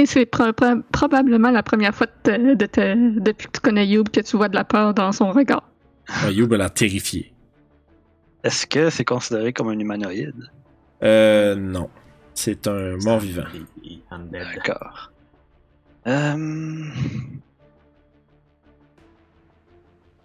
Et 0.00 0.06
c'est 0.06 0.24
pro- 0.24 0.52
pro- 0.54 0.80
probablement 0.92 1.50
la 1.50 1.62
première 1.62 1.94
fois 1.94 2.06
de 2.06 2.12
te- 2.32 2.54
de 2.54 2.66
te- 2.66 3.18
depuis 3.20 3.48
que 3.48 3.52
tu 3.52 3.60
connais 3.60 3.86
Youb 3.86 4.08
que 4.08 4.20
tu 4.22 4.34
vois 4.38 4.48
de 4.48 4.54
la 4.54 4.64
peur 4.64 4.94
dans 4.94 5.12
son 5.12 5.30
regard. 5.30 5.68
Euh, 6.24 6.30
Youb 6.30 6.50
a 6.54 6.56
l'air 6.56 6.72
terrifié. 6.72 7.34
Est-ce 8.42 8.66
que 8.66 8.88
c'est 8.88 9.04
considéré 9.04 9.52
comme 9.52 9.68
un 9.68 9.78
humanoïde? 9.78 10.32
Euh, 11.02 11.54
non. 11.54 11.90
C'est 12.32 12.66
un 12.66 12.96
mort-vivant. 13.04 13.44
D'accord. 14.32 15.12
Euh... 16.06 16.34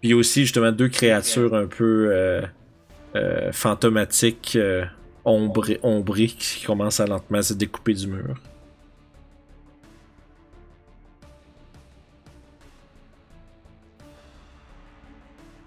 Puis 0.00 0.08
il 0.08 0.10
y 0.10 0.12
a 0.14 0.16
aussi 0.16 0.40
justement 0.42 0.72
deux 0.72 0.88
créatures 0.88 1.54
un 1.54 1.66
peu 1.66 2.08
euh, 2.10 2.42
euh, 3.14 3.52
fantomatiques, 3.52 4.56
euh, 4.56 4.86
ombrées, 5.26 5.80
ombrées, 5.82 6.28
qui 6.28 6.64
commencent 6.64 7.00
à 7.00 7.06
lentement 7.06 7.42
se 7.42 7.52
découper 7.52 7.92
du 7.92 8.06
mur. 8.06 8.36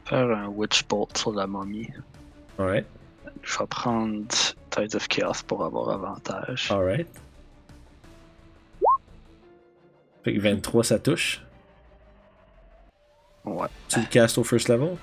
Faire 0.10 0.32
un 0.32 0.48
Witch 0.48 0.86
Bolt 0.88 1.16
sur 1.18 1.34
la 1.34 1.46
momie. 1.46 1.88
Alright, 2.58 2.86
Je 3.44 3.60
vais 3.60 3.68
prendre 3.68 4.26
Tides 4.72 4.96
of 4.96 5.08
Chaos 5.08 5.44
pour 5.48 5.64
avoir 5.64 5.90
avantage. 5.90 6.72
alright. 6.72 7.08
Fait 10.24 10.34
que 10.34 10.40
23 10.40 10.84
ça 10.84 11.00
touche. 11.00 11.42
Ouais. 13.46 13.68
Tu 13.88 14.00
le 14.00 14.06
castes 14.08 14.38
au 14.38 14.44
first 14.44 14.68
level? 14.68 14.98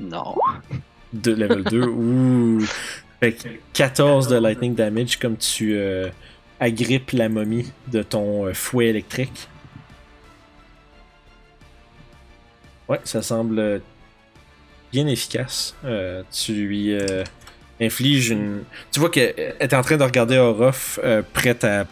Non. 0.00 0.34
De 1.12 1.32
level 1.32 1.62
2. 1.64 1.82
Ouh. 1.86 2.60
Fait 3.20 3.34
que 3.34 3.48
14 3.74 4.28
de 4.28 4.36
lightning 4.36 4.74
damage 4.74 5.18
comme 5.18 5.36
tu 5.36 5.76
euh, 5.76 6.08
agrippes 6.58 7.12
la 7.12 7.28
momie 7.28 7.70
de 7.88 8.02
ton 8.02 8.46
euh, 8.46 8.54
fouet 8.54 8.86
électrique. 8.86 9.48
Ouais, 12.88 13.00
ça 13.04 13.22
semble 13.22 13.58
euh, 13.58 13.78
bien 14.92 15.06
efficace. 15.06 15.74
Euh, 15.84 16.22
tu 16.32 16.52
lui 16.52 16.92
euh, 16.92 17.24
infliges 17.80 18.30
une. 18.30 18.62
Tu 18.92 19.00
vois 19.00 19.10
qu'elle 19.10 19.54
est 19.58 19.74
en 19.74 19.82
train 19.82 19.96
de 19.96 20.04
regarder 20.04 20.38
Orof, 20.38 20.98
euh, 21.04 21.22
prête 21.32 21.64
à 21.64 21.86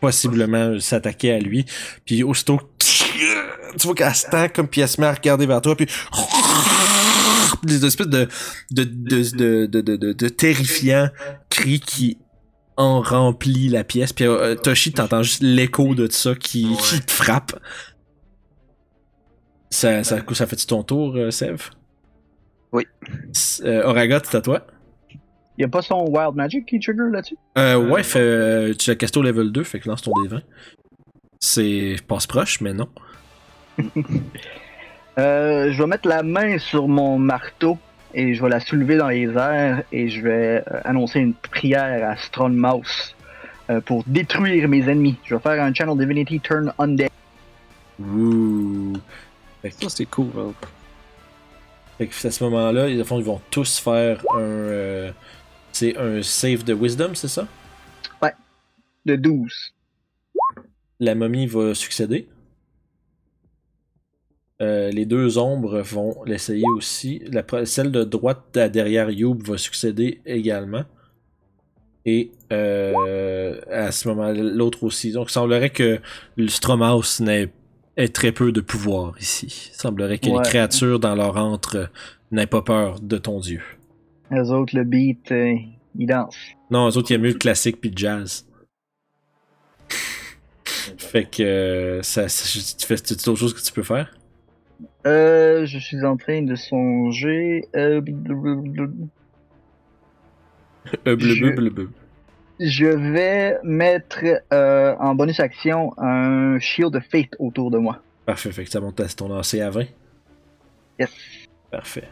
possiblement 0.00 0.78
s'attaquer 0.80 1.32
à 1.32 1.38
lui. 1.38 1.64
Puis 2.04 2.22
aussitôt, 2.22 2.60
tu 2.78 3.86
vois 3.86 3.94
qu'elle 3.94 4.14
se 4.14 4.26
tend 4.28 4.48
comme 4.48 4.68
puis 4.68 4.80
elle 4.80 4.88
se 4.88 5.00
met 5.00 5.06
à 5.06 5.12
regarder 5.12 5.46
vers 5.46 5.60
toi, 5.60 5.76
puis 5.76 5.86
des 7.62 7.84
espèces 7.84 8.08
de 8.08 8.28
de 8.70 8.84
de 8.84 9.66
de 9.66 10.12
de, 10.12 10.28
terrifiants 10.28 11.08
cris 11.50 11.80
qui 11.80 12.18
en 12.76 13.00
remplit 13.00 13.68
la 13.68 13.84
pièce. 13.84 14.12
Puis 14.12 14.26
euh, 14.26 14.54
Toshi, 14.54 14.92
t'entends 14.92 15.22
juste 15.22 15.42
l'écho 15.42 15.94
de 15.94 16.10
ça 16.10 16.34
qui, 16.34 16.68
qui 16.76 17.00
te 17.00 17.10
frappe. 17.10 17.58
Ça, 19.70 20.04
ça, 20.04 20.18
ça 20.32 20.46
fait-tu 20.46 20.66
ton 20.66 20.82
tour, 20.82 21.16
euh, 21.16 21.30
Sev? 21.30 21.70
Oui. 22.76 22.86
Euh, 23.64 23.84
Oragot, 23.84 24.18
c'est 24.24 24.36
à 24.36 24.40
toi. 24.42 24.66
Y 25.58 25.64
a 25.64 25.68
pas 25.68 25.80
son 25.80 26.04
Wild 26.10 26.34
Magic 26.34 26.66
qui 26.66 26.78
trigger 26.78 27.08
là-dessus? 27.10 27.38
Euh, 27.56 27.76
ouais, 27.88 28.02
fait, 28.02 28.20
euh, 28.20 28.74
tu 28.74 28.90
l'as 28.90 28.96
casté 28.96 29.18
au 29.18 29.22
level 29.22 29.50
2, 29.50 29.64
fait 29.64 29.80
que 29.80 29.88
lance 29.88 30.02
ton 30.02 30.10
D20. 30.12 30.42
C'est 31.40 31.96
passe 32.06 32.26
proche, 32.26 32.60
mais 32.60 32.74
non. 32.74 32.88
Euh, 35.18 35.72
je 35.72 35.78
vais 35.82 35.86
mettre 35.88 36.06
la 36.06 36.22
main 36.22 36.58
sur 36.58 36.88
mon 36.88 37.18
marteau 37.18 37.78
et 38.12 38.34
je 38.34 38.42
vais 38.42 38.50
la 38.50 38.60
soulever 38.60 38.98
dans 38.98 39.08
les 39.08 39.22
airs 39.34 39.82
et 39.90 40.10
je 40.10 40.20
vais 40.20 40.62
euh, 40.70 40.80
annoncer 40.84 41.20
une 41.20 41.32
prière 41.32 42.06
à 42.10 42.18
Strong 42.18 42.52
Mouse 42.52 43.16
euh, 43.70 43.80
pour 43.80 44.04
détruire 44.06 44.68
mes 44.68 44.86
ennemis. 44.86 45.16
Je 45.24 45.34
vais 45.34 45.40
faire 45.40 45.64
un 45.64 45.72
Channel 45.72 45.96
Divinity 45.96 46.38
Turn 46.40 46.70
Undead. 46.78 47.08
Ouh. 47.98 48.92
Ça, 49.70 49.88
c'est 49.88 50.04
cool. 50.04 50.26
hein. 50.38 50.52
Fait 51.98 52.06
que 52.06 52.26
à 52.26 52.30
ce 52.30 52.44
moment-là, 52.44 52.88
ils, 52.88 53.02
vont 53.02 53.40
tous 53.50 53.78
faire 53.78 54.24
un. 54.34 54.38
euh, 54.38 55.12
c'est 55.72 55.96
un 55.96 56.22
save 56.22 56.64
de 56.64 56.74
wisdom, 56.74 57.14
c'est 57.14 57.28
ça? 57.28 57.46
de 59.06 59.16
12. 59.16 59.74
La 61.00 61.14
momie 61.14 61.46
va 61.46 61.74
succéder. 61.74 62.28
Euh, 64.62 64.90
les 64.90 65.04
deux 65.04 65.38
ombres 65.38 65.80
vont 65.80 66.24
l'essayer 66.24 66.64
aussi. 66.76 67.22
La, 67.30 67.44
celle 67.66 67.92
de 67.92 68.04
droite 68.04 68.58
derrière 68.72 69.10
Youb 69.10 69.42
va 69.46 69.58
succéder 69.58 70.20
également. 70.26 70.84
Et 72.04 72.32
euh, 72.52 73.60
à 73.70 73.92
ce 73.92 74.08
moment 74.08 74.32
l'autre 74.32 74.84
aussi. 74.84 75.12
Donc 75.12 75.28
il 75.30 75.32
semblerait 75.32 75.70
que 75.70 76.00
le 76.36 76.48
Stromhouse 76.48 77.20
n'ait 77.20 77.50
ait 77.96 78.08
très 78.08 78.32
peu 78.32 78.52
de 78.52 78.60
pouvoir 78.60 79.14
ici. 79.20 79.70
Il 79.72 79.76
semblerait 79.76 80.18
que 80.18 80.28
Ouais. 80.28 80.36
les 80.42 80.48
créatures 80.48 81.00
dans 81.00 81.14
leur 81.14 81.36
antre 81.36 81.90
n'aient 82.30 82.46
pas 82.46 82.62
peur 82.62 83.00
de 83.00 83.16
ton 83.18 83.40
dieu. 83.40 83.62
Les 84.30 84.50
autres, 84.50 84.76
le 84.76 84.84
beat, 84.84 85.30
euh, 85.32 85.54
ils 85.98 86.06
dansent. 86.06 86.36
Non, 86.70 86.88
eux 86.88 86.96
autres, 86.96 87.10
il 87.10 87.14
y 87.14 87.16
a 87.16 87.20
mieux 87.20 87.32
le 87.32 87.38
classique 87.38 87.80
puis 87.80 87.90
le 87.90 87.96
jazz. 87.96 88.44
Fait 90.98 91.24
que 91.28 91.42
euh, 91.42 92.02
ça, 92.02 92.28
ça- 92.28 92.74
tu 92.78 92.86
fais 92.86 92.96
tu 92.96 93.12
autre 93.14 93.34
chose 93.36 93.54
que 93.54 93.60
tu 93.62 93.72
peux 93.72 93.82
faire? 93.82 94.16
Euh, 95.06 95.64
je 95.64 95.78
suis 95.78 96.04
en 96.04 96.16
train 96.16 96.42
de 96.42 96.54
songer. 96.54 97.64
Euh. 97.76 98.00
Euh, 101.06 101.16
Je-. 101.18 101.88
Je 102.60 102.86
vais 102.86 103.58
mettre 103.62 104.18
euh, 104.52 104.94
en 104.98 105.14
bonus 105.14 105.40
action 105.40 105.92
un 105.98 106.58
Shield 106.58 106.94
of 106.96 107.04
Fate 107.10 107.34
autour 107.38 107.70
de 107.70 107.78
moi. 107.78 108.00
Parfait, 108.24 108.50
fait 108.52 108.64
que 108.64 108.70
ça 108.70 108.80
monte 108.80 108.98
à 109.00 109.08
ton 109.08 109.28
lancer 109.28 109.60
à 109.60 109.70
20. 109.70 109.84
Yes. 110.98 111.10
Parfait. 111.70 112.08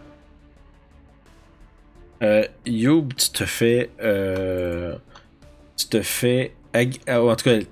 Euh, 2.23 2.45
Youb, 2.67 3.13
tu 3.15 3.31
te 3.31 3.45
fais. 3.45 3.91
Euh, 4.01 4.97
tu 5.77 5.87
te 5.87 6.01
fais. 6.03 6.55
ag- 6.73 6.99
en 7.09 7.35
tout 7.37 7.45
cas, 7.45 7.57
il 7.57 7.67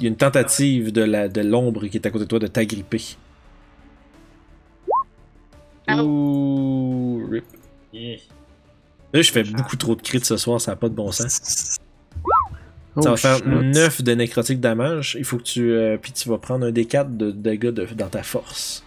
y 0.00 0.04
a 0.06 0.08
une 0.08 0.16
tentative 0.16 0.92
de 0.92 1.02
la 1.02 1.28
de 1.28 1.40
l'ombre 1.42 1.86
qui 1.86 1.96
est 1.98 2.06
à 2.06 2.10
côté 2.10 2.24
de 2.24 2.28
toi 2.28 2.38
de 2.38 2.46
t'agripper. 2.46 3.02
Ah. 5.86 6.02
Ouh, 6.02 7.26
rip. 7.30 7.44
Yeah. 7.92 8.18
Là, 9.12 9.20
je 9.20 9.30
fais 9.30 9.42
beaucoup 9.42 9.76
trop 9.76 9.94
de 9.94 10.00
crits 10.00 10.24
ce 10.24 10.36
soir, 10.38 10.60
ça 10.60 10.72
n'a 10.72 10.76
pas 10.76 10.88
de 10.88 10.94
bon 10.94 11.12
sens. 11.12 11.76
Oh, 12.96 13.02
ça 13.02 13.10
va 13.10 13.16
faire 13.16 13.36
shit. 13.38 13.46
9 13.46 14.02
de 14.02 14.12
nécrotique 14.12 14.60
damage. 14.60 15.16
Il 15.18 15.24
faut 15.24 15.38
que 15.38 15.42
tu. 15.44 15.70
euh, 15.72 15.96
puis 15.96 16.12
tu 16.12 16.28
vas 16.28 16.38
prendre 16.38 16.66
un 16.66 16.70
D4 16.70 17.16
de 17.16 17.30
dégâts 17.30 17.68
de- 17.70 17.86
dans 17.94 18.08
ta 18.08 18.22
force. 18.22 18.84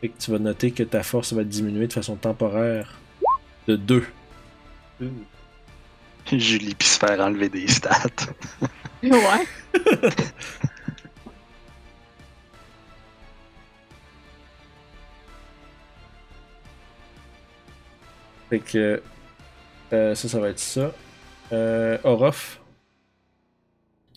Fait 0.00 0.08
que 0.08 0.18
tu 0.18 0.30
vas 0.30 0.38
noter 0.38 0.70
que 0.72 0.82
ta 0.82 1.02
force 1.02 1.32
va 1.32 1.44
diminuer 1.44 1.86
de 1.86 1.92
façon 1.92 2.16
temporaire 2.16 2.98
de 3.66 3.76
2. 3.76 4.04
Julie 6.32 6.74
puis 6.74 6.88
se 6.88 6.98
faire 6.98 7.20
enlever 7.20 7.48
des 7.48 7.66
stats. 7.68 8.02
Ouais. 9.02 9.46
Fait 18.50 18.60
que. 18.60 19.02
euh, 19.92 20.14
ça, 20.14 20.28
ça 20.28 20.40
va 20.40 20.48
être 20.50 20.58
ça. 20.58 20.92
Euh, 21.52 21.98
Orof. 22.04 22.60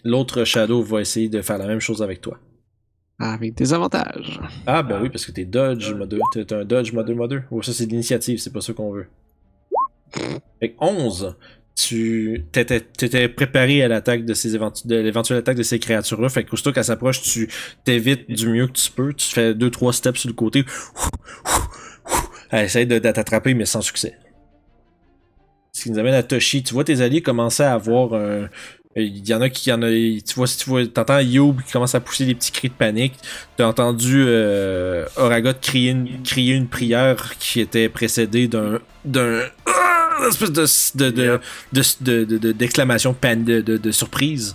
L'autre 0.03 0.43
Shadow 0.45 0.81
va 0.81 1.01
essayer 1.01 1.29
de 1.29 1.41
faire 1.41 1.57
la 1.57 1.67
même 1.67 1.79
chose 1.81 2.01
avec 2.01 2.21
toi. 2.21 2.39
Avec 3.19 3.53
des 3.55 3.73
avantages. 3.73 4.39
Ah, 4.65 4.81
ben 4.81 5.01
oui, 5.01 5.09
parce 5.09 5.25
que 5.25 5.31
t'es 5.33 5.43
Dodge 5.43 5.91
mode 5.93 6.09
2. 6.09 6.19
T'es 6.31 6.53
un 6.53 6.63
Dodge 6.63 6.93
mode 6.93 7.07
2 7.07 7.13
mode 7.13 7.29
2. 7.31 7.41
Oh, 7.51 7.61
ça, 7.61 7.73
c'est 7.73 7.85
de 7.85 7.91
l'initiative, 7.91 8.39
c'est 8.39 8.53
pas 8.53 8.61
ça 8.61 8.71
qu'on 8.73 8.91
veut. 8.91 9.07
Fait 10.59 10.69
que 10.71 10.75
11. 10.79 11.35
Tu 11.75 12.45
t'étais, 12.51 12.81
t'étais 12.81 13.29
préparé 13.29 13.83
à 13.83 13.87
l'attaque 13.87 14.25
de 14.25 14.33
ces 14.33 14.55
éventu- 14.57 14.85
de 14.87 14.95
l'éventuelle 14.97 15.37
attaque 15.39 15.55
de 15.57 15.63
ces 15.63 15.79
créatures-là. 15.79 16.27
Fait 16.29 16.43
que 16.43 16.51
aussitôt 16.51 16.71
qu'elle 16.73 16.83
s'approche, 16.83 17.21
tu 17.21 17.49
t'évites 17.85 18.29
du 18.29 18.47
mieux 18.49 18.67
que 18.67 18.73
tu 18.73 18.91
peux. 18.91 19.13
Tu 19.13 19.27
fais 19.27 19.53
2-3 19.53 19.93
steps 19.93 20.19
sur 20.19 20.29
le 20.29 20.33
côté. 20.33 20.65
Elle 22.51 22.65
essaie 22.65 22.85
de, 22.85 22.99
de 22.99 23.11
t'attraper, 23.11 23.53
mais 23.53 23.65
sans 23.65 23.81
succès. 23.81 24.17
Ce 25.79 25.83
qui 25.83 25.91
nous 25.91 25.99
amène 25.99 26.13
à 26.13 26.23
Toshi. 26.23 26.61
Tu 26.63 26.73
vois 26.73 26.83
tes 26.83 26.99
alliés 27.01 27.21
commencer 27.21 27.63
à 27.63 27.73
avoir 27.73 28.13
un- 28.13 28.49
Il 28.95 29.25
y 29.27 29.33
en 29.33 29.39
a 29.41 29.49
qui 29.49 29.69
y 29.69 29.73
en 29.73 29.81
a. 29.81 29.87
Tu 29.89 30.33
vois, 30.35 30.47
si 30.47 30.57
tu 30.57 30.69
vois, 30.69 30.85
t'entends 30.85 31.19
Youb 31.19 31.61
qui 31.65 31.71
commence 31.71 31.95
à 31.95 31.99
pousser 32.01 32.25
des 32.25 32.35
petits 32.35 32.51
cris 32.51 32.67
de 32.69 32.73
panique. 32.73 33.13
T'as 33.55 33.65
entendu 33.67 34.23
euh, 34.27 35.05
Oragot 35.15 35.53
crier 35.61 35.91
une, 35.91 36.21
crier 36.23 36.55
une 36.55 36.67
prière 36.67 37.37
qui 37.39 37.61
était 37.61 37.87
précédée 37.87 38.47
d'un. 38.47 38.79
d'un. 39.05 39.43
Ah! 39.67 40.17
une 40.21 40.27
espèce 40.27 40.51
de. 40.51 41.05
de. 41.05 41.09
de. 41.11 41.23
Yep. 41.23 41.41
de- 41.71 41.83
de- 42.01 42.25
de- 42.25 42.37
de- 42.39 42.51
d'exclamation 42.51 43.13
pan- 43.13 43.37
de, 43.37 43.61
de, 43.61 43.77
de 43.77 43.91
surprise. 43.91 44.53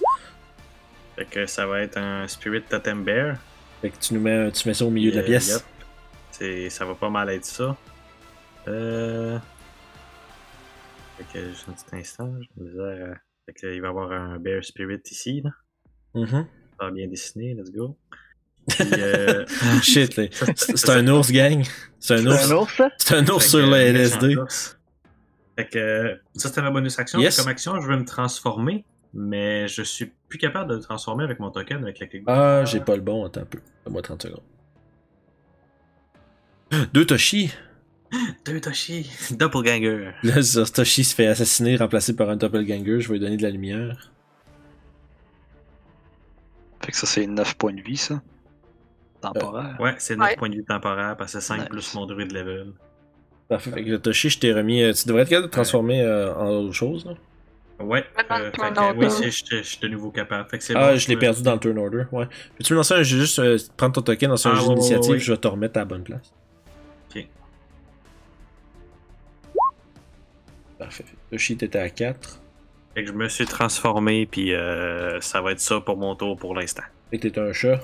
Fait 1.16 1.24
que 1.30 1.46
ça 1.46 1.64
va 1.66 1.80
être 1.80 1.96
un 1.96 2.26
Spirit 2.28 2.62
Totem 2.68 3.02
Bear. 3.04 3.36
Fait 3.80 3.90
que 3.90 3.96
tu 4.00 4.12
nous 4.14 4.20
mets, 4.20 4.50
tu 4.50 4.68
mets 4.68 4.74
ça 4.74 4.84
au 4.84 4.90
milieu 4.90 5.10
de 5.12 5.16
la 5.16 5.22
Euh, 5.22 5.26
pièce. 5.26 5.48
yep. 5.48 5.62
C'est, 6.32 6.68
ça 6.70 6.84
va 6.84 6.94
pas 6.94 7.08
mal 7.08 7.30
être 7.30 7.44
ça. 7.46 7.76
Euh... 8.66 9.38
Fait 11.16 11.24
que 11.32 11.48
juste 11.48 11.68
un 11.68 11.72
petit 11.72 11.96
instant, 11.96 12.34
je 12.56 12.78
euh, 12.78 13.14
Fait 13.46 13.52
que, 13.52 13.66
il 13.74 13.80
va 13.80 13.88
y 13.88 13.90
avoir 13.90 14.10
un 14.12 14.38
Bear 14.38 14.64
Spirit 14.64 15.00
ici, 15.10 15.42
là. 15.42 15.50
Ça 16.78 16.86
va 16.86 16.90
bien 16.90 17.06
dessiné, 17.08 17.54
let's 17.54 17.70
go. 17.70 17.96
Puis, 18.68 18.78
euh, 18.98 19.44
Shit, 19.82 20.16
là. 20.16 20.24
C'est 20.56 20.90
un 20.90 21.06
ours, 21.08 21.30
gang. 21.30 21.62
C'est 22.00 22.14
un 22.14 22.18
C'est 22.18 22.26
ours. 22.26 22.50
un 22.50 22.56
ours, 22.56 22.76
ça? 22.76 22.90
C'est 22.98 23.14
un 23.14 23.26
ours 23.28 23.46
sur 23.46 23.58
le 23.60 23.66
méchant 23.66 24.20
LSD. 24.20 24.36
Fait 25.56 25.68
que 25.68 26.20
ça 26.34 26.48
c'était 26.48 26.62
ma 26.62 26.70
bonus 26.72 26.98
action. 26.98 27.20
Yes. 27.20 27.38
Comme 27.38 27.48
action, 27.48 27.80
je 27.80 27.86
veux 27.86 27.96
me 27.96 28.04
transformer, 28.04 28.84
mais 29.12 29.68
je 29.68 29.82
suis 29.82 30.12
plus 30.28 30.38
capable 30.38 30.70
de 30.70 30.76
me 30.76 30.80
transformer 30.82 31.22
avec 31.22 31.38
mon 31.38 31.50
token 31.52 31.82
avec 31.84 32.00
la 32.00 32.06
click. 32.08 32.24
Ah, 32.26 32.64
j'ai 32.64 32.80
pas 32.80 32.96
le 32.96 33.02
bon, 33.02 33.24
attends 33.24 33.42
un 33.42 33.44
peu. 33.44 33.60
Donne-moi 33.84 34.02
30 34.02 34.22
secondes. 34.22 34.42
Deux 36.92 37.06
Toshi. 37.06 37.52
Deux 38.44 38.60
Toshi, 38.60 39.10
Doppelganger. 39.32 40.10
Là, 40.22 40.34
Toshi 40.72 41.04
se 41.04 41.14
fait 41.14 41.26
assassiner, 41.26 41.76
remplacé 41.76 42.14
par 42.14 42.30
un 42.30 42.36
doppelganger. 42.36 43.00
Je 43.00 43.08
vais 43.08 43.14
lui 43.14 43.20
donner 43.20 43.36
de 43.36 43.42
la 43.42 43.50
lumière. 43.50 44.10
Fait 46.84 46.92
que 46.92 46.96
ça, 46.96 47.06
c'est 47.06 47.26
9 47.26 47.54
points 47.56 47.72
de 47.72 47.80
vie, 47.80 47.96
ça. 47.96 48.20
Temporaire. 49.20 49.76
Ouais, 49.80 49.94
c'est 49.98 50.16
9 50.16 50.28
Ouais. 50.28 50.36
points 50.36 50.48
de 50.50 50.56
vie 50.56 50.64
temporaire 50.64 51.16
parce 51.16 51.32
que 51.32 51.40
c'est 51.40 51.46
5 51.46 51.60
Nice. 51.60 51.68
plus 51.70 51.94
mon 51.94 52.06
druide 52.06 52.32
level. 52.32 52.72
Parfait. 53.48 53.70
Fait 53.70 53.84
que 53.84 53.90
le 53.90 53.98
Toshi, 53.98 54.28
je 54.30 54.38
t'ai 54.38 54.52
remis. 54.52 54.82
euh, 54.82 54.92
Tu 54.92 55.06
devrais 55.08 55.22
être 55.22 55.28
capable 55.30 55.46
de 55.46 55.50
te 55.50 55.54
transformer 55.56 56.02
euh, 56.02 56.34
en 56.34 56.48
autre 56.48 56.72
chose. 56.74 57.06
Là. 57.06 57.14
Ouais, 57.84 58.04
euh, 58.30 58.50
fait 58.52 58.58
que, 58.58 58.96
oui, 58.96 59.06
je 59.32 59.56
je 59.56 59.62
suis 59.62 59.78
de 59.80 59.88
nouveau 59.88 60.10
capable. 60.10 60.48
Fait 60.48 60.58
que 60.58 60.64
c'est 60.64 60.76
Ah, 60.76 60.92
bon, 60.92 60.98
je 60.98 61.08
l'ai 61.08 61.16
perdu 61.16 61.42
dans 61.42 61.54
le 61.54 61.58
turn 61.58 61.76
order. 61.78 62.04
Ouais. 62.12 62.26
Peux-tu 62.56 62.72
me 62.72 62.76
lancer 62.78 62.94
un 62.94 63.02
jeu 63.02 63.18
juste 63.18 63.38
euh, 63.40 63.58
prendre 63.76 63.94
ton 63.94 64.02
token 64.02 64.28
dans 64.30 64.46
un 64.46 64.52
Ah, 64.52 64.54
jeu 64.54 64.60
ouais, 64.62 64.68
ouais, 64.68 64.74
d'initiative 64.74 65.10
ouais. 65.12 65.18
Je 65.18 65.32
vais 65.32 65.38
te 65.38 65.48
remettre 65.48 65.76
à 65.78 65.80
la 65.80 65.84
bonne 65.86 66.04
place. 66.04 66.32
Parfait. 70.84 71.04
Toshi, 71.30 71.56
t'étais 71.56 71.78
à 71.78 71.88
4. 71.90 72.40
Fait 72.94 73.02
que 73.04 73.08
je 73.08 73.14
me 73.14 73.28
suis 73.28 73.46
transformé, 73.46 74.26
puis 74.26 74.54
euh, 74.54 75.20
ça 75.20 75.40
va 75.40 75.52
être 75.52 75.60
ça 75.60 75.80
pour 75.80 75.96
mon 75.96 76.14
tour 76.14 76.36
pour 76.36 76.54
l'instant. 76.54 76.82
Fait 77.10 77.16
que 77.18 77.22
t'étais 77.22 77.40
un 77.40 77.52
chat? 77.52 77.80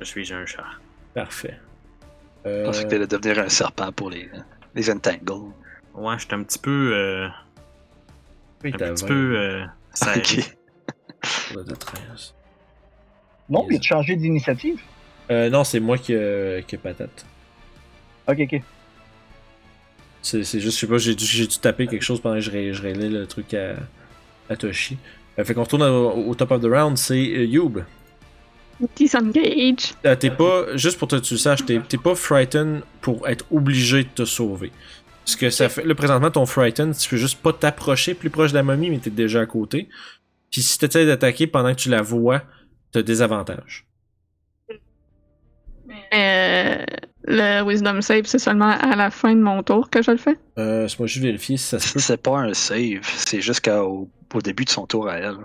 Je 0.00 0.04
suis 0.04 0.32
un 0.32 0.44
chat. 0.46 0.64
Parfait. 1.14 1.58
Je 2.44 2.50
Euh, 2.50 2.64
pensais 2.64 2.84
que 2.84 2.88
t'allais 2.88 3.06
devenir 3.06 3.38
un 3.38 3.48
serpent 3.48 3.92
pour 3.92 4.10
les, 4.10 4.28
les 4.74 4.90
entangle. 4.90 5.52
Ouais, 5.94 6.18
j'étais 6.18 6.34
un 6.34 6.42
petit 6.42 6.58
peu. 6.58 6.90
Euh, 6.94 7.28
oui, 8.64 8.72
un 8.74 8.78
petit 8.78 9.02
20, 9.04 9.08
peu. 9.08 9.36
Euh, 9.36 9.64
serré. 9.94 10.22
Ok. 11.24 11.56
là, 11.56 11.62
de 11.62 11.74
13. 11.76 12.34
Non, 13.48 13.64
puis 13.66 13.78
tu 13.78 13.88
changé 13.88 14.16
d'initiative? 14.16 14.80
Euh, 15.30 15.48
non, 15.50 15.62
c'est 15.62 15.78
moi 15.78 15.96
qui, 15.98 16.14
euh, 16.16 16.62
qui 16.62 16.74
ai 16.74 16.78
patate. 16.78 17.24
Ok, 18.26 18.38
ok. 18.40 18.60
C'est 20.22 20.42
juste, 20.42 20.62
je 20.62 20.70
sais 20.70 20.86
pas, 20.86 20.98
j'ai 20.98 21.14
dû, 21.14 21.24
dû 21.26 21.58
taper 21.58 21.86
quelque 21.88 22.02
chose 22.02 22.20
pendant 22.20 22.36
que 22.36 22.40
je, 22.42 22.50
ré- 22.50 22.72
je 22.72 22.80
réglais 22.80 23.08
le 23.08 23.26
truc 23.26 23.52
à, 23.54 23.74
à 24.48 24.56
Toshi. 24.56 24.96
Euh, 25.38 25.44
fait 25.44 25.52
qu'on 25.52 25.64
retourne 25.64 25.82
au, 25.82 26.28
au 26.28 26.34
top 26.34 26.52
of 26.52 26.62
the 26.62 26.66
round, 26.66 26.96
c'est 26.96 27.14
euh, 27.14 27.44
Youb. 27.44 27.80
Disengage. 28.96 29.94
Euh, 30.06 30.16
t'es 30.16 30.30
pas, 30.30 30.76
juste 30.76 30.98
pour 30.98 31.08
que 31.08 31.16
tu 31.16 31.34
le 31.34 31.38
saches, 31.38 31.64
t'es 31.64 31.98
pas 31.98 32.14
frightened 32.14 32.82
pour 33.00 33.28
être 33.28 33.44
obligé 33.50 34.04
de 34.04 34.08
te 34.08 34.24
sauver. 34.24 34.72
Ce 35.24 35.36
que 35.36 35.50
ça 35.50 35.68
fait, 35.68 35.84
là 35.84 35.94
présentement 35.94 36.30
ton 36.30 36.46
frightened, 36.46 36.96
tu 36.96 37.08
peux 37.08 37.16
juste 37.16 37.40
pas 37.40 37.52
t'approcher 37.52 38.14
plus 38.14 38.30
proche 38.30 38.50
de 38.50 38.56
la 38.56 38.62
momie, 38.64 38.90
mais 38.90 38.98
t'es 38.98 39.10
déjà 39.10 39.40
à 39.40 39.46
côté. 39.46 39.88
Puis 40.50 40.62
si 40.62 40.78
t'essaies 40.78 41.06
d'attaquer 41.06 41.46
pendant 41.46 41.70
que 41.74 41.80
tu 41.80 41.90
la 41.90 42.02
vois, 42.02 42.42
t'as 42.90 43.02
des 43.02 43.22
avantages. 43.22 43.86
Euh, 46.12 46.84
le 47.24 47.62
Wisdom 47.62 48.00
Save, 48.00 48.24
c'est 48.24 48.38
seulement 48.38 48.70
à 48.70 48.96
la 48.96 49.10
fin 49.10 49.34
de 49.34 49.40
mon 49.40 49.62
tour 49.62 49.90
que 49.90 50.02
je 50.02 50.10
le 50.10 50.16
fais? 50.16 50.36
Euh, 50.58 50.88
c'est 50.88 50.98
moi 50.98 51.06
juste 51.06 51.22
vérifier 51.22 51.56
si 51.56 51.64
ça 51.64 51.78
se 51.78 51.92
peut. 51.92 52.00
C'est 52.00 52.16
pas 52.16 52.38
un 52.38 52.54
save, 52.54 53.00
c'est 53.02 53.40
jusqu'au 53.40 54.08
au 54.34 54.40
début 54.40 54.64
de 54.64 54.70
son 54.70 54.86
tour 54.86 55.08
à 55.08 55.16
elle. 55.18 55.36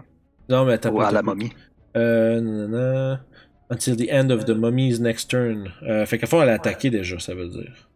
Non, 0.50 0.66
mais 0.66 0.74
attends. 0.74 0.92
Ou 0.92 0.98
pas, 0.98 1.10
à 1.10 1.12
la 1.12 1.22
momie. 1.22 1.52
Euh, 1.96 2.40
nanana. 2.42 3.22
Until 3.70 3.98
the 3.98 4.10
end 4.12 4.30
of 4.30 4.46
the 4.46 4.56
mummy's 4.56 5.00
next 5.00 5.30
turn. 5.30 5.72
Euh, 5.84 6.06
fait 6.06 6.18
qu'à 6.18 6.28
fond, 6.28 6.42
elle 6.42 6.50
a 6.50 6.54
attaqué 6.54 6.90
déjà, 6.90 7.20
ça 7.20 7.34
veut 7.34 7.50
dire. 7.50 7.90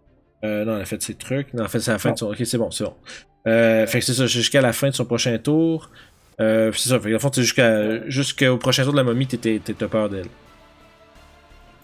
Euh, 0.44 0.66
non, 0.66 0.76
elle 0.76 0.82
a 0.82 0.86
fait 0.86 1.02
ses 1.02 1.16
trucs. 1.16 1.54
Non, 1.54 1.64
en 1.64 1.68
fait, 1.68 1.80
c'est 1.80 1.92
à 1.92 1.94
la 1.94 2.00
fin 2.00 2.12
de 2.12 2.18
son. 2.18 2.30
Ok, 2.30 2.42
c'est 2.44 2.58
bon, 2.58 2.72
c'est 2.72 2.84
bon. 2.84 2.96
Euh, 3.48 3.88
fait 3.88 4.00
que 4.00 4.06
c'est 4.06 4.14
ça, 4.14 4.26
jusqu'à 4.26 4.62
la 4.62 4.74
fin 4.74 4.90
de 4.90 4.94
son 4.94 5.06
prochain 5.06 5.38
tour. 5.38 5.90
Euh, 6.42 6.72
c'est 6.74 6.90
ça, 6.90 7.00
fait 7.00 7.12
qu'à 7.12 7.20
fond, 7.20 7.32
c'est 7.34 7.42
jusqu'à, 7.42 8.08
jusqu'au 8.10 8.58
prochain 8.58 8.84
tour 8.84 8.92
de 8.92 8.98
la 8.98 9.04
momie, 9.04 9.28
t'étais, 9.28 9.60
t'étais 9.64 9.88
peur 9.88 10.10
d'elle. 10.10 10.28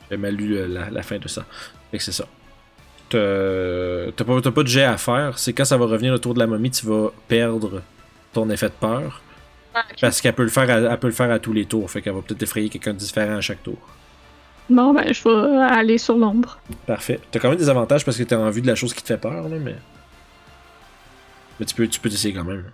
J'ai 0.10 0.18
mal 0.18 0.36
lu 0.36 0.56
euh, 0.58 0.68
la, 0.68 0.90
la 0.90 1.04
fin 1.04 1.18
de 1.18 1.28
ça. 1.28 1.46
Fait 1.92 1.98
que 1.98 2.04
c'est 2.04 2.12
ça. 2.12 2.26
T'as, 3.10 4.12
t'as 4.12 4.24
pas, 4.26 4.42
t'as 4.42 4.52
pas 4.52 4.64
de 4.64 4.68
jet 4.68 4.84
à 4.84 4.98
faire. 4.98 5.40
C'est 5.40 5.54
quand 5.54 5.66
ça 5.66 5.78
va 5.78 5.86
revenir 5.86 6.12
le 6.12 6.20
tour 6.20 6.34
de 6.34 6.40
la 6.40 6.48
momie, 6.48 6.72
tu 6.72 6.86
vas 6.86 7.12
perdre 7.28 7.82
ton 8.34 8.50
effet 8.50 8.68
de 8.68 8.74
peur. 8.74 9.22
Parce 10.02 10.22
qu'elle 10.22 10.34
peut 10.34 10.44
le 10.44 10.50
faire 10.50 10.70
à, 10.70 10.94
elle 10.94 11.00
peut 11.00 11.08
le 11.08 11.14
faire 11.14 11.32
à 11.32 11.40
tous 11.40 11.54
les 11.54 11.66
tours. 11.66 11.90
Fait 11.90 12.02
qu'elle 12.02 12.14
va 12.14 12.22
peut-être 12.22 12.42
effrayer 12.44 12.70
quelqu'un 12.70 12.94
de 12.94 12.98
différent 12.98 13.38
à 13.38 13.42
chaque 13.42 13.64
tour. 13.64 13.78
Bon, 14.70 14.94
ben, 14.94 15.14
je 15.14 15.24
vais 15.24 15.62
aller 15.62 15.98
sur 15.98 16.18
l'ombre. 16.18 16.60
Parfait. 16.86 17.20
T'as 17.32 17.40
quand 17.40 17.50
même 17.50 17.58
des 17.58 17.70
avantages 17.70 18.04
parce 18.04 18.18
que 18.18 18.24
t'es 18.24 18.36
en 18.36 18.50
vue 18.50 18.62
de 18.62 18.68
la 18.68 18.76
chose 18.76 18.94
qui 18.94 19.02
te 19.02 19.08
fait 19.08 19.18
peur, 19.18 19.48
là, 19.48 19.58
mais. 19.58 19.76
Mais 21.60 21.66
tu 21.66 21.74
peux, 21.74 21.88
tu 21.88 22.00
peux 22.00 22.10
essayer 22.10 22.34
quand 22.34 22.44
même. 22.44 22.72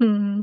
Hmm. 0.00 0.42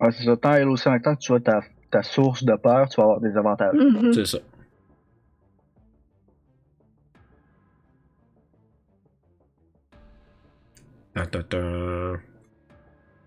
Ouais, 0.00 0.10
c'est 0.12 0.24
ça. 0.24 0.36
Tant 0.36 0.52
même 0.52 1.02
temps 1.02 1.14
que 1.14 1.20
tu 1.20 1.34
as 1.34 1.40
ta, 1.40 1.60
ta 1.90 2.02
source 2.02 2.44
de 2.44 2.54
peur, 2.54 2.88
tu 2.88 2.96
vas 2.96 3.04
avoir 3.04 3.20
des 3.20 3.36
avantages. 3.36 3.74
Mhm. 3.74 4.12
C'est 4.12 4.26
ça. 4.26 4.38
Attends, 11.14 11.40
attends. 11.40 11.58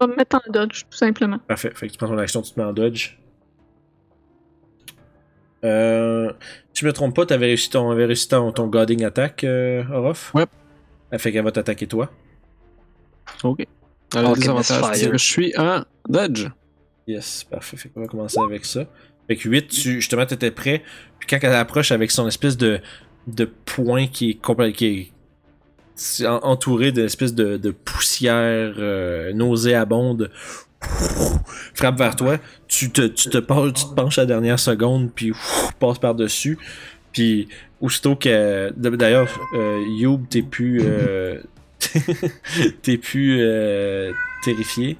Je 0.01 0.05
vais 0.05 0.07
me 0.07 0.15
mettre 0.15 0.37
en 0.37 0.51
dodge, 0.51 0.83
tout 0.89 0.97
simplement. 0.97 1.39
Parfait. 1.39 1.71
Fait 1.75 1.87
que 1.87 1.91
tu 1.91 1.97
prends 1.97 2.07
ton 2.07 2.17
action, 2.17 2.41
tu 2.41 2.53
te 2.53 2.59
mets 2.59 2.65
en 2.65 2.73
dodge. 2.73 3.17
Euh, 5.63 6.31
si 6.73 6.81
je 6.81 6.87
me 6.87 6.93
trompe 6.93 7.15
pas, 7.15 7.25
t'avais 7.25 7.47
réussi 7.47 7.69
ton, 7.69 7.91
avais 7.91 8.05
réussi 8.05 8.27
ton, 8.27 8.51
ton 8.51 8.67
Godding 8.67 9.03
Attack, 9.03 9.43
euh, 9.43 9.83
Orof? 9.91 10.33
Ouais. 10.33 10.45
Elle 11.11 11.19
fait 11.19 11.31
qu'elle 11.31 11.43
va 11.43 11.51
t'attaquer 11.51 11.85
toi. 11.85 12.09
Ok. 13.43 13.67
Alors, 14.15 14.35
les 14.35 14.47
Alchemist 14.49 14.71
avantages, 14.71 14.95
c'est 14.95 15.01
Fire. 15.01 15.11
que 15.11 15.17
je 15.17 15.23
suis 15.25 15.53
en 15.57 15.83
dodge. 16.07 16.47
Yes, 17.07 17.43
parfait. 17.43 17.77
Fait 17.77 17.91
va 17.95 18.07
commencer 18.07 18.39
avec 18.43 18.65
ça. 18.65 18.85
Fait 19.27 19.35
que 19.35 19.47
8, 19.49 19.67
tu, 19.67 19.93
justement, 19.93 20.25
t'étais 20.25 20.51
prêt. 20.51 20.83
Puis 21.19 21.27
quand 21.29 21.37
elle 21.41 21.53
approche 21.55 21.91
avec 21.91 22.11
son 22.11 22.27
espèce 22.27 22.57
de, 22.57 22.79
de 23.27 23.45
point 23.45 24.07
qui 24.07 24.31
est 24.31 24.33
complètement. 24.41 25.05
entouré 26.43 26.91
d'une 26.91 27.05
espèce 27.05 27.33
de, 27.33 27.57
de 27.57 27.71
poussière 27.71 28.75
euh, 28.77 29.33
nauséabonde, 29.33 30.31
frappe 31.73 31.97
vers 31.97 32.15
toi. 32.15 32.37
Tu 32.67 32.91
te, 32.91 33.03
tu, 33.07 33.29
te 33.29 33.37
penches, 33.37 33.73
tu 33.73 33.85
te 33.85 33.93
penches 33.93 34.17
la 34.17 34.25
dernière 34.25 34.59
seconde, 34.59 35.11
puis 35.13 35.33
passe 35.79 35.99
par-dessus. 35.99 36.57
Puis 37.11 37.47
aussitôt 37.81 38.15
que. 38.15 38.71
D'ailleurs, 38.75 39.29
euh, 39.55 39.83
Youb, 39.99 40.27
t'es 40.29 40.41
plus. 40.41 40.81
euh, 40.83 41.41
t'es 42.83 42.97
plus 42.97 43.39
euh, 43.41 44.11
terrifié. 44.43 44.97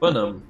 Bonhomme. 0.00 0.40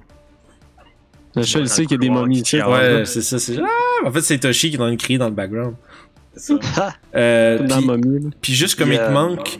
Je 1.35 1.59
Ouais, 1.59 1.65
sais 1.65 1.83
qu'il 1.85 1.91
y 1.91 1.95
a 1.95 1.97
des 1.97 2.07
le 2.07 2.13
momies 2.13 2.41
qui 2.43 2.57
ici. 2.57 2.61
Ouais, 2.65 3.03
c'est 3.05 3.21
ça. 3.21 3.39
c'est 3.39 3.57
Ah! 3.57 4.07
En 4.07 4.11
fait, 4.11 4.21
c'est 4.21 4.37
Toshi 4.39 4.69
qui 4.69 4.75
est 4.75 4.79
en 4.79 4.83
train 4.83 4.91
de 4.91 4.97
crier 4.97 5.17
dans 5.19 5.29
le 5.29 5.33
background. 5.35 5.75
C'est 6.35 6.61
ça. 6.63 6.93
Euh, 7.15 7.59
Dans 7.59 7.77
puis- 7.77 7.85
momie. 7.85 8.29
Puis 8.41 8.53
juste 8.53 8.77
comme 8.77 8.91
il 8.91 8.97
te 8.97 9.11
manque, 9.11 9.59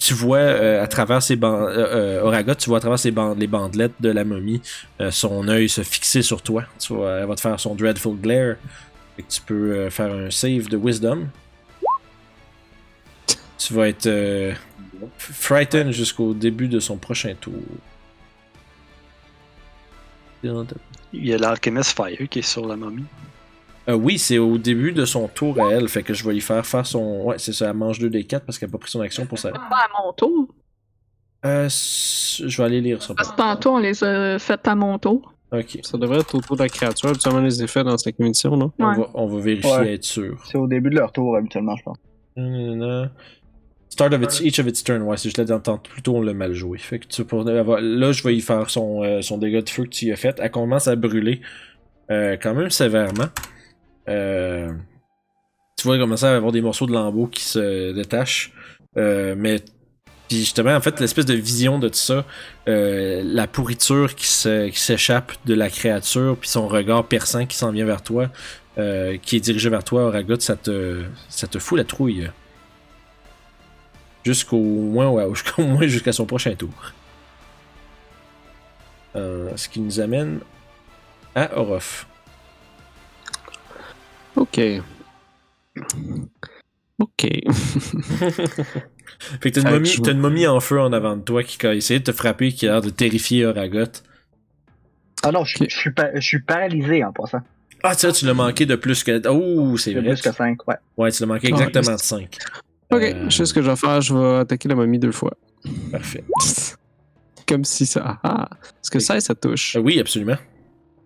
tu 0.00 0.14
vois 0.14 0.38
euh, 0.38 0.82
à 0.82 0.86
travers 0.86 1.22
ses 1.22 1.36
bandes, 1.36 1.68
euh, 1.68 2.18
euh, 2.20 2.22
Oraga, 2.22 2.54
tu 2.54 2.68
vois 2.68 2.78
à 2.78 2.80
travers 2.80 2.98
ses 2.98 3.10
bandes, 3.10 3.38
les 3.38 3.46
bandelettes 3.46 3.92
de 4.00 4.08
la 4.10 4.24
momie, 4.24 4.60
euh, 5.00 5.10
son 5.10 5.46
œil 5.48 5.68
se 5.68 5.82
fixer 5.82 6.22
sur 6.22 6.40
toi. 6.42 6.64
Tu 6.78 6.94
vois, 6.94 7.12
elle 7.18 7.26
va 7.26 7.34
te 7.34 7.40
faire 7.40 7.58
son 7.60 7.74
Dreadful 7.74 8.16
Glare. 8.16 8.56
Que 9.16 9.22
tu 9.28 9.40
peux 9.42 9.72
euh, 9.72 9.90
faire 9.90 10.12
un 10.12 10.30
save 10.30 10.68
de 10.68 10.76
Wisdom. 10.76 11.26
Tu 13.58 13.74
vas 13.74 13.88
être 13.88 14.06
euh, 14.06 14.52
frightened 15.18 15.92
jusqu'au 15.92 16.32
début 16.34 16.68
de 16.68 16.80
son 16.80 16.96
prochain 16.96 17.34
tour. 17.40 17.52
Il 20.42 21.26
y 21.26 21.32
a 21.34 21.38
l'Alchemist 21.38 21.96
Fire 21.96 22.28
qui 22.28 22.38
est 22.40 22.42
sur 22.42 22.66
la 22.66 22.76
momie. 22.76 23.04
Euh, 23.88 23.94
oui, 23.94 24.18
c'est 24.18 24.38
au 24.38 24.58
début 24.58 24.92
de 24.92 25.04
son 25.04 25.26
tour 25.28 25.60
à 25.64 25.72
elle, 25.72 25.88
fait 25.88 26.02
que 26.02 26.14
je 26.14 26.24
vais 26.24 26.34
lui 26.34 26.40
faire 26.40 26.64
faire 26.64 26.86
son. 26.86 27.22
Ouais, 27.24 27.38
c'est 27.38 27.52
ça, 27.52 27.68
elle 27.70 27.76
mange 27.76 27.98
2 27.98 28.10
des 28.10 28.24
4 28.24 28.44
parce 28.46 28.58
qu'elle 28.58 28.68
a 28.68 28.72
pas 28.72 28.78
pris 28.78 28.90
son 28.90 29.00
action 29.00 29.26
pour 29.26 29.38
ça. 29.38 29.50
Pas 29.50 29.58
à 29.58 30.02
mon 30.04 30.12
tour. 30.12 30.46
Euh, 31.44 31.68
je 31.68 32.56
vais 32.56 32.64
aller 32.64 32.80
lire 32.80 33.02
ça. 33.02 33.14
Parce 33.14 33.32
que 33.32 33.36
tantôt, 33.36 33.70
on 33.74 33.78
les 33.78 34.04
a 34.04 34.38
fait 34.38 34.66
à 34.68 34.74
mon 34.76 34.98
tour. 34.98 35.32
Ok. 35.50 35.80
Ça 35.82 35.98
devrait 35.98 36.20
être 36.20 36.34
autour 36.36 36.56
de 36.56 36.62
la 36.62 36.68
créature, 36.68 37.08
habituellement 37.10 37.40
les 37.40 37.62
effets 37.62 37.82
dans 37.84 37.98
cette 37.98 38.18
émission, 38.20 38.56
non? 38.56 38.70
On, 38.78 38.92
va, 38.94 39.10
on 39.14 39.26
va 39.26 39.40
vérifier, 39.40 39.70
Ouais. 39.72 39.94
être 39.94 40.04
sûr. 40.04 40.40
C'est 40.46 40.56
au 40.58 40.66
début 40.68 40.88
de 40.90 40.94
leur 40.96 41.12
tour, 41.12 41.36
habituellement, 41.36 41.76
je 41.76 41.82
pense. 41.82 41.98
Nanana. 42.36 43.10
Start 43.92 44.14
of 44.14 44.22
its, 44.22 44.40
each 44.40 44.58
of 44.58 44.66
its 44.66 44.82
turn. 44.82 45.02
Ouais, 45.02 45.18
si 45.18 45.28
je 45.28 45.36
l'ai 45.42 45.52
entendu 45.52 45.82
plutôt, 45.90 46.16
on 46.16 46.22
l'a 46.22 46.32
mal 46.32 46.54
joué. 46.54 46.78
Fait 46.78 46.98
que 46.98 47.06
tu 47.06 47.26
pour 47.26 47.44
Là, 47.44 48.12
je 48.12 48.22
vais 48.22 48.34
y 48.34 48.40
faire 48.40 48.70
son, 48.70 49.02
euh, 49.04 49.20
son 49.20 49.36
dégât 49.36 49.60
de 49.60 49.68
feu 49.68 49.84
que 49.84 49.90
tu 49.90 50.06
y 50.06 50.12
as 50.12 50.16
fait. 50.16 50.38
Elle 50.40 50.50
commence 50.50 50.88
à 50.88 50.96
brûler 50.96 51.42
euh, 52.10 52.38
quand 52.40 52.54
même 52.54 52.70
sévèrement. 52.70 53.26
Euh, 54.08 54.72
tu 55.76 55.86
vois 55.86 55.98
commencer 55.98 56.24
à 56.24 56.34
avoir 56.34 56.52
des 56.52 56.62
morceaux 56.62 56.86
de 56.86 56.92
lambeaux 56.92 57.26
qui 57.26 57.44
se 57.44 57.92
détachent. 57.92 58.52
Mais 58.96 59.60
puis 60.26 60.38
justement, 60.38 60.74
en 60.74 60.80
fait, 60.80 60.98
l'espèce 60.98 61.26
de 61.26 61.34
vision 61.34 61.78
de 61.78 61.88
tout 61.88 61.94
ça, 61.94 62.24
la 62.66 63.46
pourriture 63.46 64.14
qui 64.14 64.26
se- 64.26 64.70
qui 64.70 64.80
s'échappe 64.80 65.32
de 65.44 65.52
la 65.52 65.68
créature, 65.68 66.38
puis 66.40 66.48
son 66.48 66.66
regard 66.66 67.04
perçant 67.04 67.44
qui 67.44 67.58
s'en 67.58 67.70
vient 67.70 67.84
vers 67.84 68.00
toi, 68.00 68.30
qui 68.76 69.36
est 69.36 69.40
dirigé 69.40 69.68
vers 69.68 69.84
toi, 69.84 70.04
Oragot, 70.04 70.40
ça 70.40 70.56
te, 70.56 71.02
ça 71.28 71.46
te 71.46 71.58
fout 71.58 71.76
la 71.76 71.84
trouille. 71.84 72.30
Jusqu'au 74.24 74.58
moins, 74.58 75.08
ouais, 75.08 75.28
jusqu'au 75.34 75.62
moins 75.62 75.86
jusqu'à 75.86 76.12
son 76.12 76.26
prochain 76.26 76.54
tour. 76.54 76.70
Euh, 79.14 79.50
ce 79.56 79.68
qui 79.68 79.80
nous 79.80 80.00
amène 80.00 80.40
à 81.34 81.56
Orof. 81.58 82.06
Ok. 84.36 84.60
Ok. 86.98 87.26
Fait 89.40 89.50
que 89.50 89.60
t'as 89.60 89.60
une, 89.62 89.70
momie, 89.70 89.94
une 89.94 90.18
momie 90.18 90.46
en 90.46 90.60
feu 90.60 90.80
en 90.80 90.92
avant 90.92 91.16
de 91.16 91.22
toi 91.22 91.42
qui 91.42 91.64
a 91.66 91.74
essayé 91.74 92.00
de 92.00 92.04
te 92.04 92.12
frapper, 92.12 92.52
qui 92.52 92.66
a 92.66 92.72
l'air 92.72 92.80
de 92.80 92.90
terrifier 92.90 93.44
Oragot. 93.44 93.84
Ah 95.22 95.30
non, 95.30 95.44
je, 95.44 95.64
suis, 95.68 95.90
pa- 95.92 96.10
je 96.14 96.20
suis 96.20 96.40
paralysé 96.40 97.04
en 97.04 97.12
passant. 97.12 97.40
Ah, 97.82 97.94
tiens, 97.94 98.12
tu 98.12 98.24
l'as 98.26 98.34
manqué 98.34 98.66
de 98.66 98.76
plus 98.76 99.02
que. 99.04 99.26
Oh, 99.28 99.76
c'est 99.76 99.92
vrai. 99.92 100.02
plus 100.02 100.22
que 100.22 100.32
5, 100.32 100.66
ouais. 100.68 100.76
Ouais, 100.96 101.10
tu 101.12 101.20
l'as 101.22 101.26
manqué 101.26 101.48
exactement 101.48 101.82
de 101.82 101.90
yes. 101.92 102.02
5. 102.02 102.38
Ok, 102.92 103.16
je 103.28 103.30
sais 103.30 103.46
ce 103.46 103.54
que 103.54 103.62
je 103.62 103.70
vais 103.70 103.76
faire, 103.76 104.00
je 104.00 104.14
vais 104.14 104.36
attaquer 104.40 104.68
la 104.68 104.74
mamie 104.74 104.98
deux 104.98 105.12
fois. 105.12 105.32
Parfait. 105.90 106.24
Comme 107.48 107.64
si 107.64 107.86
ça. 107.86 108.18
Ah, 108.22 108.48
est-ce 108.80 108.90
que 108.90 108.98
ça, 108.98 109.18
ça 109.20 109.34
touche? 109.34 109.76
Euh, 109.76 109.80
oui, 109.80 109.98
absolument. 110.00 110.36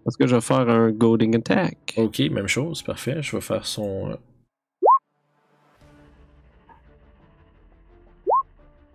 Est-ce 0.06 0.16
que 0.16 0.26
je 0.26 0.34
vais 0.36 0.40
faire 0.40 0.68
un 0.68 0.90
goading 0.90 1.36
attack? 1.36 1.94
Ok, 1.96 2.18
même 2.30 2.46
chose, 2.48 2.82
parfait. 2.82 3.22
Je 3.22 3.34
vais 3.36 3.40
faire 3.42 3.66
son. 3.66 4.10
euh, 4.10 4.16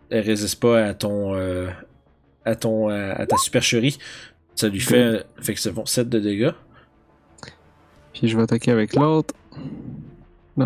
Elle 0.10 0.26
résiste 0.26 0.60
pas 0.60 0.86
à 0.86 0.94
ton. 0.94 1.34
euh, 1.36 1.70
à 2.46 2.56
ton. 2.56 2.90
à, 2.90 3.12
à 3.14 3.26
ta 3.26 3.38
supercherie. 3.38 3.98
Ça 4.56 4.68
lui 4.68 4.80
fait. 4.80 5.26
Fait 5.42 5.54
que 5.54 5.60
c'est 5.60 5.72
bon, 5.72 5.86
7 5.86 6.10
de 6.10 6.20
dégâts. 6.20 6.52
Puis 8.14 8.28
je 8.28 8.36
vais 8.38 8.44
attaquer 8.44 8.72
avec 8.72 8.96
l'autre. 8.96 9.34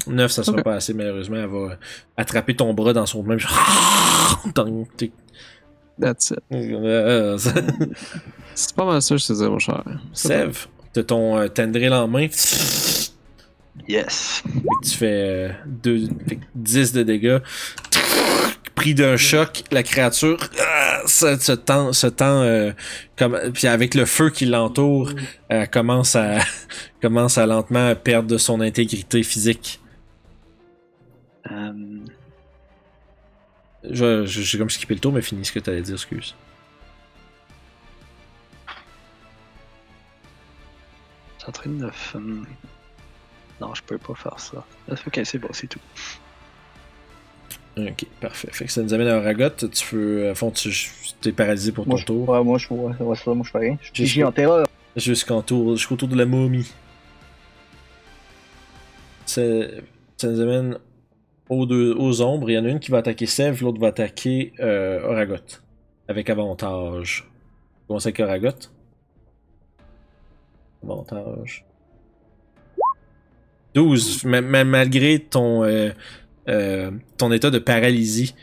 9, 0.07 0.31
ça 0.31 0.43
sera 0.43 0.57
Ok. 0.57 0.63
pas 0.63 0.75
assez, 0.75 0.93
malheureusement. 0.93 1.37
Elle 1.37 1.47
va 1.49 1.77
attraper 2.17 2.55
ton 2.55 2.73
bras 2.73 2.93
dans 2.93 3.05
son 3.05 3.23
même. 3.23 3.39
T'es- 4.97 5.11
That's 5.99 6.31
it. 6.31 6.39
C'est 8.55 8.75
pas 8.75 8.85
mal 8.85 9.01
ça, 9.01 9.15
je 9.17 9.25
te 9.25 9.31
disais, 9.33 9.47
mon 9.47 9.59
cher. 9.59 9.83
Sève, 10.13 10.67
t'as 10.91 11.03
ton 11.03 11.37
euh, 11.37 11.47
tendril 11.47 11.93
en 11.93 12.07
main. 12.07 12.27
Yes. 13.87 14.43
Tu 14.83 14.89
fais, 14.89 15.05
euh, 15.05 15.49
deux, 15.65 16.07
fait 16.27 16.35
que 16.37 16.45
10 16.55 16.91
de 16.93 17.03
dégâts. 17.03 17.39
Pris 18.85 18.93
d'un 18.93 19.17
choc, 19.17 19.63
la 19.71 19.81
créature 19.81 20.37
euh, 20.59 21.07
se, 21.07 21.39
se 21.39 21.53
tend, 21.53 21.91
se 21.91 22.05
tend 22.05 22.43
euh, 22.43 22.71
comme, 23.17 23.35
puis 23.51 23.65
avec 23.65 23.95
le 23.95 24.05
feu 24.05 24.29
qui 24.29 24.45
l'entoure, 24.45 25.11
elle 25.49 25.67
commence 25.71 26.15
à, 26.15 26.37
commence 27.01 27.39
à 27.39 27.47
lentement 27.47 27.95
perdre 27.95 28.29
de 28.29 28.37
son 28.37 28.61
intégrité 28.61 29.23
physique. 29.23 29.79
Euh, 31.51 31.73
Je- 33.89 34.27
J'ai 34.27 34.59
comme 34.59 34.69
skippé 34.69 34.93
le 34.93 34.99
tour, 34.99 35.13
mais 35.13 35.23
finis 35.23 35.45
ce 35.45 35.51
que 35.51 35.57
t'allais 35.57 35.81
dire, 35.81 35.95
excuse. 35.95 36.35
c'est 41.39 41.49
en 41.49 41.51
train 41.51 41.71
de. 41.71 41.89
Non, 43.59 43.73
je 43.73 43.81
peux 43.81 43.97
pas 43.97 44.13
faire 44.13 44.39
ça. 44.39 44.63
Ok, 44.91 45.19
c'est 45.23 45.39
bon, 45.39 45.49
c'est 45.53 45.65
tout. 45.65 45.79
Ok, 47.77 48.05
parfait. 48.21 48.47
Fait 48.51 48.65
que 48.65 48.71
ça 48.71 48.81
nous 48.81 48.93
amène 48.93 49.07
à 49.09 49.19
Ragot. 49.21 49.49
Tu 49.71 49.85
peux, 49.91 50.29
à 50.29 50.35
fond, 50.35 50.49
tu 50.51 50.69
es 51.25 51.31
paralysé 51.33 51.71
pour 51.73 51.85
ton 51.85 51.97
je, 51.97 52.05
tour. 52.05 52.29
ouais, 52.29 52.43
moi, 52.43 52.57
je 52.57 52.67
vois 52.69 52.95
ça, 52.97 53.33
moi, 53.33 53.43
je 53.45 53.51
fais 53.51 53.57
rien. 53.57 53.77
Je 53.81 53.89
J'ai- 53.93 54.05
suis 54.05 54.23
en 54.23 54.31
terreur. 54.31 54.65
Jusqu'en 54.95 55.41
tour, 55.41 55.75
jusqu'au 55.75 55.97
tour 55.97 56.07
de 56.07 56.15
la 56.15 56.25
momie. 56.25 56.71
Ça, 59.25 59.41
ça 60.15 60.29
nous 60.29 60.39
amène 60.39 60.77
aux, 61.49 61.65
deux, 61.65 61.93
aux 61.97 62.21
ombres. 62.21 62.49
Il 62.49 62.53
y 62.53 62.57
en 62.57 62.63
a 62.63 62.69
une 62.69 62.79
qui 62.79 62.91
va 62.91 62.99
attaquer 62.99 63.25
Sèvres, 63.25 63.61
l'autre 63.65 63.79
va 63.81 63.87
attaquer 63.87 64.53
euh, 64.61 65.03
Oragot. 65.03 65.35
Avec 66.07 66.29
avantage. 66.29 67.27
On 67.83 67.87
commence 67.87 68.05
avec 68.05 68.19
Oragot. 68.21 68.49
Avantage. 70.83 71.65
12. 73.73 74.23
Ma- 74.23 74.41
ma- 74.41 74.63
malgré 74.63 75.19
ton, 75.19 75.63
euh, 75.63 75.89
euh, 76.47 76.91
ton 77.17 77.31
état 77.31 77.49
de 77.49 77.59
paralysie, 77.59 78.35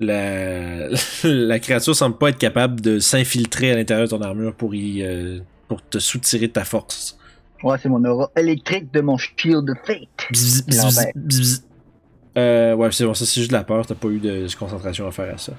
la, 0.00 0.88
la 1.24 1.58
créature 1.58 1.94
semble 1.94 2.18
pas 2.18 2.30
être 2.30 2.38
capable 2.38 2.80
de 2.80 2.98
s'infiltrer 2.98 3.72
à 3.72 3.76
l'intérieur 3.76 4.06
de 4.06 4.10
ton 4.10 4.22
armure 4.22 4.54
pour 4.54 4.74
y, 4.74 5.02
euh, 5.02 5.40
pour 5.68 5.86
te 5.86 5.98
soutirer 5.98 6.48
de 6.48 6.52
ta 6.52 6.64
force. 6.64 7.18
Ouais, 7.62 7.76
c'est 7.82 7.88
mon 7.88 8.04
aura 8.04 8.30
électrique 8.36 8.92
de 8.92 9.00
mon 9.00 9.16
shield 9.16 9.64
de 9.64 9.74
fate. 9.84 10.08
Bzz, 10.30 10.66
bzz, 10.66 11.06
bzz. 11.14 11.62
Euh, 12.36 12.74
ouais, 12.74 12.92
c'est 12.92 13.04
bon, 13.04 13.14
ça 13.14 13.24
c'est 13.24 13.40
juste 13.40 13.50
de 13.50 13.56
la 13.56 13.64
peur, 13.64 13.86
t'as 13.86 13.94
pas 13.94 14.08
eu 14.08 14.18
de 14.18 14.46
concentration 14.58 15.06
à 15.06 15.10
faire 15.10 15.34
à 15.34 15.38
ça. 15.38 15.52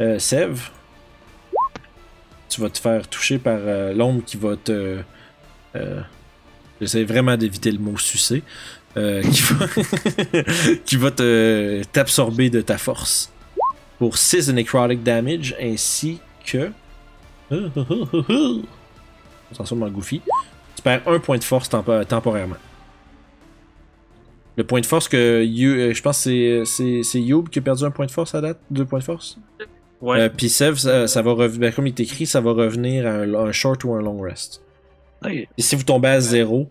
Euh, 0.00 0.18
Sève, 0.18 0.70
tu 2.48 2.60
vas 2.60 2.70
te 2.70 2.78
faire 2.78 3.06
toucher 3.06 3.38
par 3.38 3.58
euh, 3.58 3.92
l'ombre 3.92 4.24
qui 4.24 4.38
va 4.38 4.56
te. 4.56 4.98
J'essaie 6.80 7.04
vraiment 7.04 7.36
d'éviter 7.36 7.70
le 7.70 7.78
mot 7.78 7.96
sucer. 7.98 8.42
Euh, 8.96 9.22
qui 9.22 9.42
va, 9.42 9.66
qui 10.84 10.96
va 10.96 11.10
te 11.10 11.82
t'absorber 11.92 12.50
de 12.50 12.60
ta 12.60 12.78
force. 12.78 13.32
Pour 13.98 14.18
6 14.18 14.48
de 14.48 14.52
necrotic 14.52 15.02
damage 15.02 15.54
ainsi 15.60 16.18
que. 16.44 16.70
Attention, 19.52 19.76
mon 19.76 19.88
goofy. 19.90 20.20
Tu 20.76 20.82
perds 20.82 21.02
un 21.06 21.18
point 21.18 21.38
de 21.38 21.44
force 21.44 21.68
tempo- 21.68 22.04
temporairement. 22.04 22.56
Le 24.56 24.64
point 24.64 24.80
de 24.80 24.86
force 24.86 25.08
que 25.08 25.44
You- 25.44 25.70
euh, 25.78 25.94
je 25.94 26.02
pense 26.02 26.24
que 26.24 26.64
c'est- 26.64 26.64
c'est 26.64 27.02
c'est 27.02 27.20
Youb 27.20 27.48
qui 27.48 27.58
a 27.58 27.62
perdu 27.62 27.84
un 27.84 27.90
point 27.90 28.06
de 28.06 28.10
force 28.10 28.34
à 28.34 28.40
date, 28.40 28.58
deux 28.70 28.84
points 28.84 28.98
de 28.98 29.04
force? 29.04 29.38
Ouais. 30.00 30.20
Euh, 30.22 30.28
Puis 30.28 30.48
Sev, 30.48 30.76
ça, 30.76 31.06
ça 31.06 31.22
va 31.22 31.32
revenir, 31.32 31.74
comme 31.74 31.86
il 31.86 31.90
est 31.90 32.00
écrit, 32.00 32.26
ça 32.26 32.40
va 32.40 32.52
revenir 32.52 33.06
à 33.06 33.10
un, 33.10 33.34
un 33.34 33.52
short 33.52 33.82
ou 33.84 33.94
un 33.94 34.02
long 34.02 34.20
rest. 34.20 34.60
Et 35.24 35.46
si 35.58 35.76
vous 35.76 35.84
tombez 35.84 36.08
à 36.08 36.20
zéro, 36.20 36.68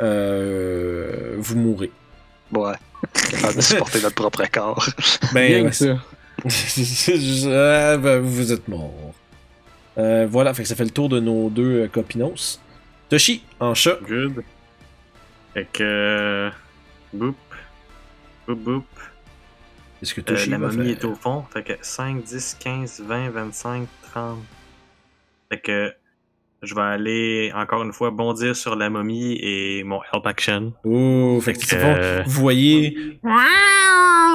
euh, 0.00 1.34
vous 1.38 1.56
mourrez. 1.56 1.90
Ouais. 2.52 2.74
Capable 3.30 3.56
de 3.56 3.60
supporter 3.60 4.00
notre 4.02 4.14
propre 4.14 4.44
corps. 4.50 4.84
Ben, 5.32 5.62
Bien 5.62 5.72
ça. 5.72 5.96
ah, 6.44 7.96
ben, 7.96 8.20
vous 8.20 8.52
êtes 8.52 8.66
mort. 8.68 9.14
Euh, 9.98 10.26
voilà, 10.30 10.54
fait 10.54 10.62
que 10.62 10.68
ça 10.68 10.74
fait 10.76 10.84
le 10.84 10.90
tour 10.90 11.08
de 11.08 11.20
nos 11.20 11.50
deux 11.50 11.82
euh, 11.84 11.88
copinos. 11.88 12.60
Toshi, 13.08 13.42
en 13.58 13.74
chat. 13.74 13.98
Good. 14.06 14.42
Fait 15.54 15.66
que. 15.72 15.82
euh, 15.82 16.50
Boop. 17.12 17.36
Boop, 18.46 18.58
boop. 18.58 18.84
Est-ce 20.02 20.14
que 20.14 20.20
Euh, 20.20 20.24
Toshi 20.24 20.50
la 20.50 20.58
va 20.58 20.68
momie 20.68 20.94
faire- 20.94 21.04
est 21.04 21.04
au 21.04 21.14
fond. 21.14 21.44
Fait 21.52 21.62
que 21.62 21.72
5, 21.82 22.22
10, 22.24 22.56
15, 22.60 23.02
20, 23.06 23.30
25, 23.30 23.88
30. 24.12 24.38
Fait 25.50 25.58
que. 25.60 25.92
Je 26.62 26.74
vais 26.74 26.80
aller 26.82 27.52
encore 27.54 27.82
une 27.82 27.92
fois 27.92 28.10
bondir 28.10 28.54
sur 28.54 28.76
la 28.76 28.90
momie 28.90 29.38
et 29.40 29.82
mon 29.82 30.00
help 30.12 30.26
action. 30.26 30.74
Ouh, 30.84 31.40
fait 31.40 31.54
que 31.54 31.74
Euh. 31.74 32.22
Vous 32.26 32.40
voyez 32.40 33.18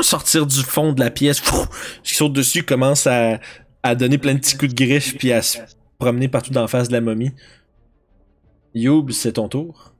sortir 0.01 0.45
du 0.47 0.61
fond 0.63 0.91
de 0.93 0.99
la 0.99 1.11
pièce, 1.11 1.39
qui 2.03 2.15
saute 2.15 2.33
dessus, 2.33 2.63
commence 2.63 3.05
à, 3.07 3.39
à 3.83 3.93
donner 3.95 4.17
plein 4.17 4.33
de 4.33 4.39
petits 4.39 4.57
coups 4.57 4.73
de 4.73 4.85
griffe, 4.85 5.17
puis 5.17 5.31
à 5.31 5.41
se 5.43 5.59
promener 5.99 6.27
partout 6.27 6.51
dans 6.51 6.61
la 6.61 6.67
face 6.67 6.87
de 6.87 6.93
la 6.93 7.01
momie. 7.01 7.31
Youb, 8.73 9.11
c'est 9.11 9.33
ton 9.33 9.47
tour. 9.47 9.93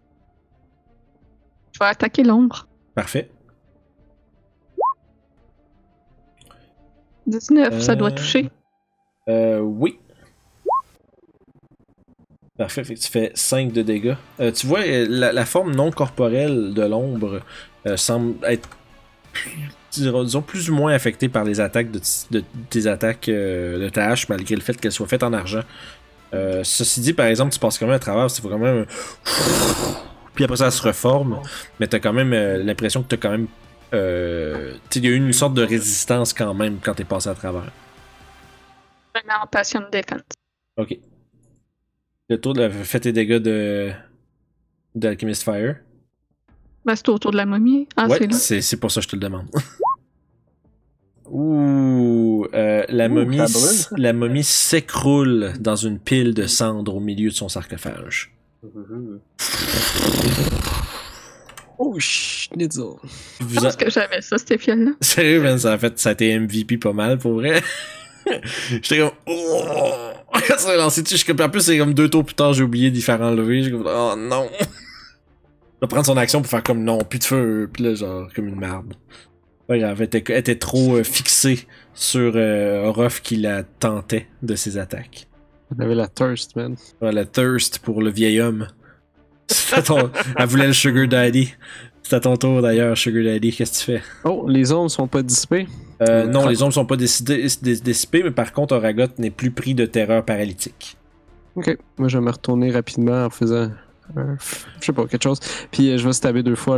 Je 1.74 1.80
vais 1.80 1.86
attaquer 1.86 2.24
l'ombre. 2.24 2.68
Parfait. 2.96 3.30
19, 7.28 7.82
ça 7.82 7.96
doit 7.96 8.10
Euh, 8.10 8.16
toucher. 8.16 8.50
Euh, 9.30 9.60
oui. 9.60 10.00
Parfait, 12.58 12.84
fait 12.86 12.96
que 12.96 13.00
tu 13.00 13.10
fais 13.10 13.32
5 13.34 13.74
de 13.74 13.82
dégâts. 13.82 14.16
Euh, 14.40 14.52
tu 14.52 14.66
vois, 14.68 14.80
euh, 14.80 15.06
la, 15.10 15.34
la 15.34 15.46
forme 15.46 15.76
non 15.76 15.92
corporelle 15.92 16.74
de 16.74 16.84
l'ombre 16.84 17.42
euh, 17.86 17.98
semble 17.98 18.36
être 18.46 18.70
disons, 19.92 20.42
plus 20.42 20.70
ou 20.70 20.76
moins 20.76 20.94
affecté 20.94 21.28
par 21.30 21.44
les 21.44 21.60
attaques 21.60 21.92
de, 21.92 22.00
de- 22.32 22.44
des 22.72 22.88
attaques 22.88 23.28
euh, 23.30 23.80
de 23.80 23.90
ta 23.90 24.08
hache, 24.10 24.30
malgré 24.30 24.56
le 24.56 24.62
fait 24.62 24.80
qu'elles 24.80 24.92
soient 24.94 25.08
faites 25.08 25.24
en 25.24 25.34
argent. 25.34 25.64
Ceci 26.64 27.00
dit, 27.00 27.14
par 27.14 27.28
exemple, 27.28 27.54
tu 27.54 27.60
passes 27.60 27.78
quand 27.80 27.86
même 27.86 27.96
à 27.96 28.00
travers, 28.00 28.30
c'est 28.30 28.42
quand 28.42 28.58
même. 28.58 28.86
Puis 30.34 30.44
après 30.44 30.58
ça, 30.58 30.66
elle 30.66 30.72
se 30.74 30.82
reforme, 30.82 31.40
mais 31.80 31.88
t'as 31.88 32.00
quand 32.00 32.12
même 32.12 32.34
l'impression 32.34 33.02
que 33.04 33.08
t'as 33.08 33.16
quand 33.18 33.32
même. 33.32 33.48
Il 33.94 35.06
y 35.06 35.08
a 35.08 35.12
eu 35.12 35.16
une 35.16 35.32
sorte 35.32 35.54
de 35.54 35.64
résistance 35.64 36.34
quand 36.34 36.54
même 36.54 36.80
quand 36.84 36.94
t'es 36.94 37.06
passé 37.06 37.30
à 37.30 37.36
travers. 37.36 37.72
En 39.16 39.48
passion 39.48 39.80
de 39.80 39.90
défense. 39.90 40.24
Ok. 40.76 40.98
Le 42.30 42.40
tour 42.40 42.54
de 42.54 42.68
fait 42.70 43.00
tes 43.02 43.12
dégâts 43.12 43.38
de. 43.38 43.92
d'Alchemist 44.96 45.44
Fire. 45.44 45.76
Ben, 46.86 46.96
c'est 46.96 47.10
autour 47.10 47.32
de 47.32 47.38
la 47.38 47.46
momie. 47.46 47.88
Ah, 47.98 48.06
c'est 48.08 48.20
ouais, 48.22 48.28
là. 48.28 48.34
c'est 48.38 48.62
c'est 48.62 48.78
pour 48.78 48.92
ça 48.92 49.00
que 49.02 49.06
je 49.06 49.10
te 49.10 49.16
le 49.16 49.22
demande. 49.22 49.48
Ouh, 51.30 52.46
euh, 52.54 52.84
la 52.88 53.08
Ouh, 53.08 53.10
momie, 53.14 53.40
la 53.98 54.14
momie 54.14 54.44
s'écroule 54.44 55.54
dans 55.60 55.76
une 55.76 56.00
pile 56.00 56.34
de 56.36 56.46
cendres 56.46 56.96
au 56.96 57.00
milieu 57.00 57.30
de 57.30 57.36
son 57.36 57.50
sarcophage. 57.50 58.32
Oh, 61.78 61.94
schnitzel. 62.00 62.86
Je 63.50 63.58
a- 63.58 63.62
pense 63.64 63.76
que 63.76 63.90
j'avais 63.90 64.22
ça, 64.22 64.38
cette 64.38 64.58
fiole-là. 64.62 64.92
Sérieux, 65.02 65.42
man, 65.42 65.60
ça 65.60 65.74
a 65.74 65.78
fait, 65.78 66.00
ça 66.00 66.08
a 66.10 66.12
été 66.14 66.40
MVP 66.40 66.78
pas 66.78 66.94
mal 66.94 67.18
pour 67.18 67.34
vrai. 67.34 67.62
J'étais 68.70 69.00
comme, 69.00 69.12
oh! 69.28 69.92
Ça 70.58 70.76
lancé 70.76 71.02
dessus, 71.04 71.16
je 71.16 71.24
suis 71.24 71.34
comme, 71.34 71.46
en 71.46 71.50
plus, 71.50 71.62
c'est 71.62 71.78
comme 71.78 71.94
deux 71.94 72.10
tours 72.10 72.26
plus 72.26 72.36
tard, 72.36 72.54
j'ai 72.54 72.64
oublié 72.64 72.92
d'y 72.92 73.02
faire 73.02 73.22
enlever. 73.22 73.70
Comme, 73.72 73.86
oh 73.88 74.14
non! 74.18 74.50
Il 74.60 75.82
va 75.82 75.88
prendre 75.88 76.06
son 76.06 76.18
action 76.18 76.42
pour 76.42 76.50
faire 76.50 76.64
comme 76.64 76.84
non, 76.84 77.00
plus 77.04 77.20
de 77.20 77.24
feu, 77.26 77.70
puis 77.72 77.84
là, 77.84 77.94
genre, 77.96 78.28
comme 78.34 78.48
une 78.48 78.56
merde. 78.60 78.94
Pas 79.68 79.78
grave, 79.78 79.98
elle 80.00 80.06
était, 80.06 80.24
elle 80.32 80.40
était 80.40 80.56
trop 80.56 80.96
euh, 80.96 81.04
fixée 81.04 81.68
sur 81.94 82.34
euh, 82.36 82.86
Orof 82.86 83.22
qui 83.22 83.36
la 83.36 83.64
tentait 83.64 84.28
de 84.42 84.56
ses 84.56 84.78
attaques. 84.78 85.28
On 85.76 85.82
avait 85.84 85.96
la 85.96 86.08
thirst, 86.08 86.56
man. 86.56 86.76
Ouais, 87.02 87.12
la 87.12 87.26
thirst 87.26 87.80
pour 87.80 88.02
le 88.02 88.10
vieil 88.12 88.40
homme. 88.40 88.68
Ton- 89.86 90.12
Elle 90.38 90.46
voulait 90.48 90.68
le 90.68 90.74
Sugar 90.74 91.08
Daddy. 91.08 91.54
C'est 92.04 92.16
à 92.16 92.20
ton 92.20 92.38
tour 92.38 92.62
d'ailleurs, 92.62 92.96
Sugar 92.98 93.24
Daddy, 93.24 93.52
qu'est-ce 93.52 93.86
que 93.86 93.92
tu 93.94 93.98
fais? 94.00 94.04
Oh, 94.24 94.46
les 94.48 94.72
ombres 94.72 94.90
sont 94.92 95.08
pas 95.08 95.24
dissipées. 95.24 95.68
Euh, 96.02 96.26
non, 96.28 96.42
Cra- 96.46 96.50
les 96.50 96.62
ombres 96.64 96.74
sont 96.74 96.86
pas 96.86 96.98
dissipées, 96.98 98.24
mais 98.24 98.32
par 98.32 98.52
contre, 98.54 98.76
Oragot 98.76 99.08
n'est 99.18 99.30
plus 99.32 99.52
pris 99.52 99.74
de 99.76 99.86
terreur 99.86 100.26
paralytique. 100.26 100.98
Ok. 101.56 101.78
Moi, 101.98 102.10
je 102.10 102.18
vais 102.18 102.24
me 102.26 102.32
retourner 102.32 102.72
rapidement 102.72 103.26
en 103.26 103.30
faisant. 103.30 103.72
Je 104.16 104.86
sais 104.86 104.94
pas, 104.94 105.08
quelque 105.08 105.24
chose. 105.24 105.40
Puis 105.72 105.90
euh, 105.90 105.98
je 105.98 106.06
vais 106.06 106.14
stabber 106.14 106.44
deux 106.44 106.56
fois 106.56 106.78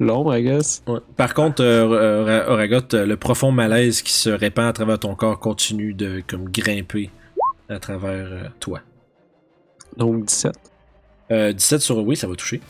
l'ombre, 0.00 0.36
I 0.36 0.42
guess. 0.42 0.82
Ouais. 0.88 0.98
Par 1.16 1.32
contre, 1.34 1.62
euh, 1.62 2.22
Ora- 2.22 2.50
Oragot, 2.52 2.94
euh, 2.94 3.06
le 3.06 3.16
profond 3.16 3.52
malaise 3.52 4.02
qui 4.02 4.12
se 4.12 4.30
répand 4.30 4.66
à 4.66 4.72
travers 4.72 4.98
ton 4.98 5.14
corps 5.14 5.38
continue 5.38 5.94
de 5.94 6.22
comme 6.26 6.48
grimper 6.50 7.10
à 7.68 7.78
travers 7.78 8.26
euh, 8.32 8.42
toi. 8.58 8.80
Donc 9.96 10.24
17. 10.24 10.52
Euh, 11.30 11.52
17 11.52 11.80
sur 11.82 11.98
oui, 11.98 12.16
ça 12.16 12.26
va 12.26 12.34
toucher. 12.34 12.60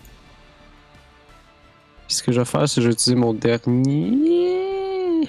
Puis 2.07 2.17
ce 2.17 2.23
que 2.23 2.33
je 2.33 2.41
vais 2.41 2.45
faire, 2.45 2.69
c'est 2.69 2.77
que 2.77 2.83
je 2.83 2.89
vais 2.89 2.93
utiliser 2.93 3.19
mon 3.19 3.33
dernier. 3.33 4.56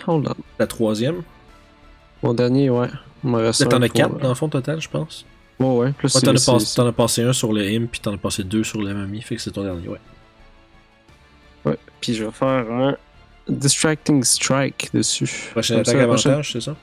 Hold 0.07 0.28
on. 0.30 0.36
La 0.60 0.68
troisième? 0.68 1.24
Mon 2.24 2.34
dernier, 2.34 2.69
ouais. 2.69 2.90
T'en 3.24 3.34
as 3.36 3.88
pour- 3.88 3.94
4 3.94 4.18
dans 4.19 4.30
le 4.30 4.36
fond 4.36 4.49
total, 4.49 4.82
je 4.82 4.90
pense. 4.90 5.26
Ouais, 5.60 5.68
ouais. 5.76 5.91
Plus 5.94 6.14
Ouais, 6.14 6.22
t'en 6.22 6.32
as, 6.32 6.34
passé- 6.34 6.65
c'est- 6.65 6.76
t'en 6.76 6.86
as 6.88 6.91
passé 6.91 7.24
un 7.24 7.34
sur 7.34 7.52
le 7.53 7.68
him, 7.69 7.88
puis 7.88 7.99
t'en 7.99 8.14
as 8.14 8.18
passé 8.18 8.44
deux 8.44 8.64
sur 8.64 8.82
la 8.82 8.94
mamie, 8.94 9.22
fait 9.22 9.36
que 9.36 9.41
c'est 9.41 9.52
ton 9.52 9.64
dernier, 9.64 9.88
ouais. 9.88 9.99
Ouais. 11.65 11.78
Puis 11.99 12.14
je 12.14 12.24
vais 12.26 12.32
faire 12.32 12.72
un 12.72 12.95
Distracting 13.49 14.24
Strike 14.24 14.90
dessus. 14.94 15.49
Prochaine 15.52 15.78
ça, 15.78 15.82
attaque 15.82 15.95
la 16.02 16.07
prochaine- 16.07 16.32
avantage, 16.34 16.52
c'est 16.52 16.61
ça? 16.61 16.76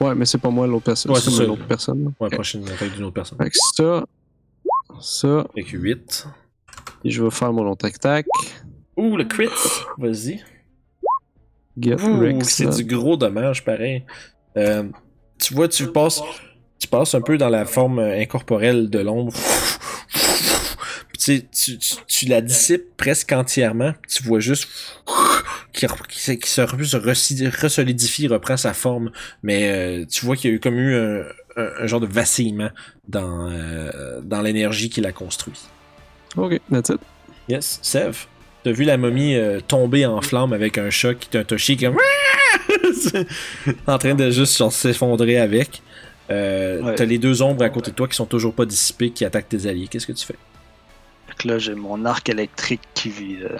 Ouais, 0.00 0.14
mais 0.14 0.24
c'est 0.26 0.38
pas 0.38 0.50
moi 0.50 0.66
l'autre 0.66 0.84
personne. 0.84 1.12
Ouais, 1.12 1.20
c'est 1.20 1.30
c'est 1.30 1.36
ça. 1.38 1.44
l'autre 1.44 1.66
personne. 1.66 2.12
Ouais, 2.20 2.28
prochaine 2.30 2.66
attaque 2.68 2.94
d'une 2.94 3.04
autre 3.04 3.14
personne. 3.14 3.38
Fait 3.38 3.50
que 3.50 3.56
ça. 3.76 4.04
Ça. 5.00 5.46
Fait 5.54 5.62
que 5.62 5.76
8. 5.76 6.26
Et 7.04 7.10
je 7.10 7.22
vais 7.22 7.30
faire 7.30 7.52
mon 7.52 7.68
autre 7.70 7.86
attaque. 7.86 8.26
Ouh, 8.96 9.16
le 9.16 9.24
crit! 9.24 9.48
Vas-y. 9.98 10.42
C'est 12.44 12.64
du 12.76 12.84
gros 12.84 13.16
dommage, 13.16 13.64
pareil. 13.64 14.04
Euh, 14.56 14.84
tu 15.38 15.54
vois, 15.54 15.68
tu 15.68 15.86
passes, 15.88 16.20
tu 16.78 16.88
passes 16.88 17.14
un 17.14 17.20
peu 17.20 17.38
dans 17.38 17.48
la 17.48 17.64
forme 17.64 17.98
euh, 17.98 18.20
incorporelle 18.20 18.90
de 18.90 18.98
l'ombre. 18.98 19.32
Tu, 21.18 22.26
la 22.28 22.40
dissipes 22.40 22.96
presque 22.96 23.30
entièrement. 23.32 23.92
Tu 24.08 24.22
vois 24.22 24.40
juste 24.40 24.68
qui, 25.72 25.86
qui, 26.08 26.18
se- 26.20 26.32
qui 26.32 26.48
se 26.50 26.62
re- 26.62 27.60
resolidifie, 27.62 28.26
reprend 28.26 28.56
sa 28.56 28.72
forme. 28.72 29.10
Mais 29.42 29.70
euh, 29.70 30.06
tu 30.06 30.24
vois 30.24 30.36
qu'il 30.36 30.50
y 30.50 30.52
a 30.52 30.56
eu 30.56 30.60
comme 30.60 30.78
eu 30.78 30.94
un, 30.96 31.22
un- 31.56 31.70
un 31.82 31.86
genre 31.86 32.00
de 32.00 32.06
vacillement 32.06 32.70
dans, 33.08 33.50
euh, 33.50 34.20
dans 34.22 34.40
l'énergie 34.40 34.88
qui 34.88 35.00
la 35.02 35.12
construit. 35.12 35.60
Ok, 36.36 36.58
that's 36.72 36.88
it. 36.88 37.00
Yes, 37.48 37.78
Sev? 37.82 38.26
T'as 38.62 38.72
vu 38.72 38.84
la 38.84 38.96
momie 38.98 39.36
euh, 39.36 39.60
tomber 39.60 40.04
en 40.06 40.20
flammes 40.20 40.52
avec 40.52 40.76
un 40.78 40.90
choc 40.90 41.18
qui 41.18 41.28
t'a 41.30 41.44
touché 41.44 41.76
comme 41.76 41.96
en 43.86 43.98
train 43.98 44.14
de 44.14 44.30
juste 44.30 44.56
genre, 44.58 44.72
s'effondrer 44.72 45.38
avec. 45.38 45.82
Euh, 46.30 46.80
Ouais. 46.82 46.94
T'as 46.94 47.04
les 47.04 47.18
deux 47.18 47.42
ombres 47.42 47.64
à 47.64 47.70
côté 47.70 47.90
de 47.90 47.96
toi 47.96 48.06
qui 48.06 48.14
sont 48.14 48.26
toujours 48.26 48.54
pas 48.54 48.64
dissipées, 48.64 49.10
qui 49.10 49.24
attaquent 49.24 49.48
tes 49.48 49.66
alliés. 49.66 49.88
Qu'est-ce 49.88 50.06
que 50.06 50.12
tu 50.12 50.24
fais? 50.24 50.36
Là, 51.44 51.58
j'ai 51.58 51.74
mon 51.74 52.04
arc 52.04 52.28
électrique 52.28 52.82
qui 52.94 53.38
euh, 53.42 53.56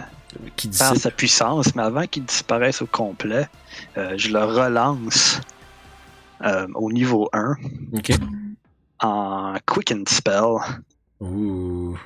Qui 0.56 0.68
perd 0.68 0.96
sa 0.98 1.10
puissance, 1.10 1.74
mais 1.74 1.82
avant 1.82 2.06
qu'il 2.06 2.24
disparaisse 2.24 2.80
au 2.82 2.86
complet, 2.86 3.48
euh, 3.96 4.14
je 4.16 4.28
le 4.30 4.38
relance 4.44 5.40
au 6.74 6.90
niveau 6.92 7.28
1 7.32 7.54
Ok. 7.94 8.12
en 9.00 9.54
Quicken 9.66 10.04
Spell. 10.06 10.56
Ouh. 11.20 11.98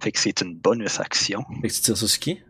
Fait 0.00 0.12
que 0.12 0.18
c'est 0.20 0.40
une 0.42 0.54
bonus 0.56 1.00
action. 1.00 1.44
Fait 1.62 1.68
que 1.68 1.72
tu 1.74 1.80
tires 1.80 1.96
ça 1.96 2.06
sur 2.06 2.18
qui? 2.20 2.40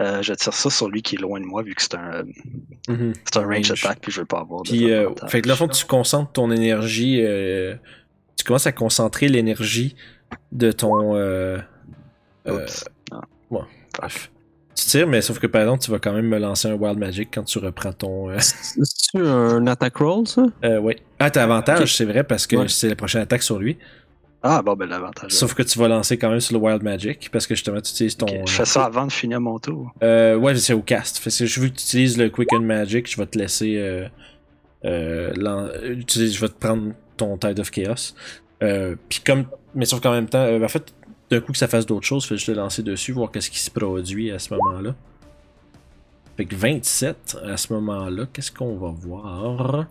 Euh, 0.00 0.20
je 0.22 0.34
tire 0.34 0.52
ça 0.52 0.68
sur 0.68 0.88
lui 0.90 1.00
qui 1.00 1.14
est 1.16 1.18
loin 1.20 1.40
de 1.40 1.46
moi 1.46 1.62
vu 1.62 1.74
que 1.74 1.80
c'est 1.82 1.94
un, 1.94 2.24
Mhm. 2.88 3.12
c'est 3.24 3.36
un 3.38 3.46
range 3.46 3.70
Range. 3.70 3.84
attack 3.84 3.98
puis 4.00 4.12
je 4.12 4.20
veux 4.20 4.26
pas 4.26 4.40
avoir 4.40 4.62
de 4.62 4.68
Puis, 4.68 4.92
euh, 4.92 5.08
fait 5.28 5.40
que 5.42 5.48
là, 5.48 5.56
fond, 5.56 5.68
tu 5.68 5.84
concentres 5.86 6.32
ton 6.32 6.50
énergie. 6.50 7.20
euh, 7.22 7.74
tu 8.36 8.44
commences 8.44 8.66
à 8.66 8.72
concentrer 8.72 9.28
l'énergie 9.28 9.96
de 10.52 10.70
ton. 10.72 11.16
Euh, 11.16 11.58
euh, 12.46 12.62
Oups. 12.64 12.84
Ah. 13.10 13.22
ouais, 13.50 13.60
bref. 13.98 14.30
Tu 14.74 14.84
tires, 14.84 15.06
mais 15.06 15.22
sauf 15.22 15.38
que 15.38 15.46
par 15.46 15.62
exemple, 15.62 15.82
tu 15.82 15.90
vas 15.90 15.98
quand 15.98 16.12
même 16.12 16.28
me 16.28 16.38
lancer 16.38 16.68
un 16.68 16.74
Wild 16.74 16.98
Magic 16.98 17.30
quand 17.32 17.44
tu 17.44 17.58
reprends 17.58 17.94
ton. 17.94 18.28
euh, 18.28 18.36
C'est 18.40 19.18
un 19.18 19.66
attack 19.66 19.96
roll, 19.96 20.26
ça? 20.26 20.42
Euh, 20.64 20.78
ouais. 20.78 20.98
Ah, 21.18 21.30
t'as 21.30 21.44
avantage, 21.44 21.96
c'est 21.96 22.04
vrai, 22.04 22.22
parce 22.24 22.46
que 22.46 22.56
Ouais. 22.56 22.68
c'est 22.68 22.90
la 22.90 22.96
prochaine 22.96 23.22
attaque 23.22 23.42
sur 23.42 23.58
lui. 23.58 23.78
Ah, 24.48 24.62
bon, 24.62 24.74
ben 24.74 24.88
l'avantage. 24.88 25.32
Sauf 25.32 25.54
que 25.54 25.62
tu 25.62 25.78
vas 25.78 25.88
lancer 25.88 26.16
quand 26.18 26.30
même 26.30 26.40
sur 26.40 26.56
le 26.56 26.64
Wild 26.64 26.82
Magic, 26.82 27.30
parce 27.32 27.46
que 27.46 27.54
justement, 27.54 27.80
tu 27.80 27.90
utilises 27.90 28.16
ton. 28.16 28.26
Je 28.46 28.52
fais 28.52 28.64
ça 28.64 28.84
avant 28.84 29.06
de 29.06 29.12
finir 29.12 29.40
mon 29.40 29.58
tour. 29.58 29.92
Euh, 30.02 30.36
ouais, 30.36 30.54
c'est 30.56 30.72
au 30.72 30.82
cast. 30.82 31.18
Fait 31.18 31.30
que 31.30 31.46
je 31.46 31.60
veux 31.60 31.68
que 31.68 31.74
tu 31.74 31.82
utilises 31.82 32.16
le 32.16 32.28
Quicken 32.30 32.64
Magic, 32.64 33.10
je 33.10 33.16
vais 33.16 33.26
te 33.26 33.38
laisser. 33.38 33.76
Euh, 33.76 34.08
euh, 34.84 35.32
je 36.08 36.40
vais 36.40 36.48
te 36.48 36.58
prendre 36.58 36.92
ton 37.16 37.36
Tide 37.36 37.58
of 37.58 37.70
Chaos. 37.70 38.14
Euh, 38.62 38.96
Puis 39.08 39.20
comme. 39.20 39.46
Mais 39.74 39.84
sauf 39.84 40.00
qu'en 40.00 40.12
même 40.12 40.28
temps, 40.28 40.38
euh, 40.38 40.64
en 40.64 40.68
fait, 40.68 40.94
d'un 41.30 41.40
coup 41.40 41.52
que 41.52 41.58
ça 41.58 41.68
fasse 41.68 41.86
d'autres 41.86 42.06
choses, 42.06 42.24
fais 42.24 42.36
juste 42.36 42.48
le 42.48 42.54
lancer 42.54 42.82
dessus, 42.82 43.12
voir 43.12 43.30
qu'est-ce 43.30 43.50
qui 43.50 43.58
se 43.58 43.70
produit 43.70 44.30
à 44.30 44.38
ce 44.38 44.54
moment-là. 44.54 44.94
Fait 46.36 46.44
que 46.44 46.54
27, 46.54 47.38
à 47.44 47.56
ce 47.56 47.72
moment-là, 47.72 48.26
qu'est-ce 48.32 48.52
qu'on 48.52 48.76
va 48.76 48.90
voir? 48.90 49.86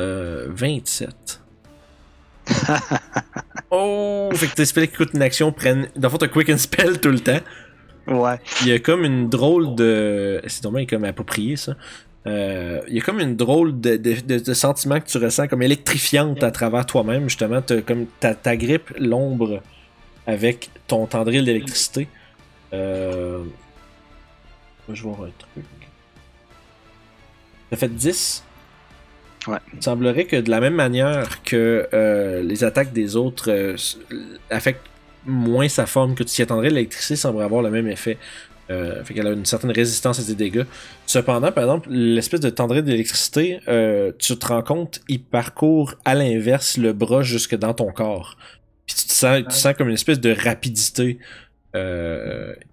Euh. 0.00 0.46
27. 0.50 1.42
oh! 3.70 4.30
Fait 4.34 4.46
que 4.46 4.54
tes 4.54 4.64
spells 4.64 4.88
qui 4.88 4.96
coûtent 4.96 5.14
une 5.14 5.22
action 5.22 5.52
prennent. 5.52 5.88
Dans 5.96 6.08
le 6.08 6.10
fond, 6.12 6.18
t'as 6.18 6.28
Quicken 6.28 6.58
Spell 6.58 7.00
tout 7.00 7.10
le 7.10 7.20
temps. 7.20 7.40
Ouais. 8.06 8.38
Il 8.62 8.68
y 8.68 8.72
a 8.72 8.78
comme 8.78 9.04
une 9.04 9.28
drôle 9.28 9.74
de. 9.74 10.40
C'est 10.46 10.62
dommage 10.62 10.86
comme 10.86 11.04
approprié 11.04 11.56
ça. 11.56 11.74
Euh, 12.26 12.80
il 12.88 12.94
y 12.94 12.98
a 12.98 13.02
comme 13.02 13.20
une 13.20 13.36
drôle 13.36 13.80
de, 13.80 13.96
de, 13.96 14.14
de- 14.20 14.38
de 14.40 14.54
sentiment 14.54 14.98
que 15.00 15.06
tu 15.06 15.18
ressens 15.18 15.46
comme 15.46 15.62
électrifiante 15.62 16.42
à 16.42 16.50
travers 16.50 16.84
toi-même. 16.84 17.28
Justement, 17.28 17.62
t'as 17.62 17.82
comme 17.82 18.06
ta, 18.20 18.34
ta 18.34 18.56
grippe 18.56 18.92
l'ombre 18.98 19.62
avec 20.26 20.70
ton 20.88 21.06
tendril 21.06 21.44
d'électricité. 21.44 22.08
Euh... 22.72 23.44
Je 24.88 24.94
vais 25.02 25.08
voir 25.08 25.22
un 25.22 25.30
truc. 25.38 25.64
Ça 27.70 27.76
fait 27.76 27.88
10. 27.88 28.44
Il 29.74 29.82
semblerait 29.82 30.24
que 30.24 30.36
de 30.36 30.50
la 30.50 30.60
même 30.60 30.74
manière 30.74 31.42
que 31.42 31.88
euh, 31.92 32.42
les 32.42 32.64
attaques 32.64 32.92
des 32.92 33.16
autres 33.16 33.50
euh, 33.50 33.76
affectent 34.50 34.86
moins 35.24 35.68
sa 35.68 35.86
forme 35.86 36.14
que 36.14 36.22
tu 36.22 36.30
t'y 36.30 36.42
attendrais, 36.42 36.70
l'électricité 36.70 37.16
semblerait 37.16 37.44
avoir 37.44 37.62
le 37.62 37.70
même 37.70 37.88
effet. 37.88 38.18
Euh, 38.68 39.04
fait 39.04 39.14
qu'elle 39.14 39.28
a 39.28 39.32
une 39.32 39.46
certaine 39.46 39.70
résistance 39.70 40.18
à 40.18 40.24
des 40.24 40.34
dégâts. 40.34 40.64
Cependant, 41.06 41.52
par 41.52 41.64
exemple, 41.64 41.88
l'espèce 41.90 42.40
de 42.40 42.50
tendril 42.50 42.82
d'électricité, 42.82 43.60
euh, 43.68 44.10
tu 44.18 44.36
te 44.36 44.46
rends 44.46 44.62
compte, 44.62 45.00
il 45.08 45.22
parcourt 45.22 45.94
à 46.04 46.16
l'inverse 46.16 46.76
le 46.76 46.92
bras 46.92 47.22
jusque 47.22 47.54
dans 47.54 47.74
ton 47.74 47.92
corps. 47.92 48.36
Puis 48.86 48.96
tu 48.96 49.14
sens, 49.14 49.42
tu 49.48 49.54
sens 49.54 49.74
comme 49.74 49.88
une 49.88 49.94
espèce 49.94 50.20
de 50.20 50.32
rapidité 50.32 51.18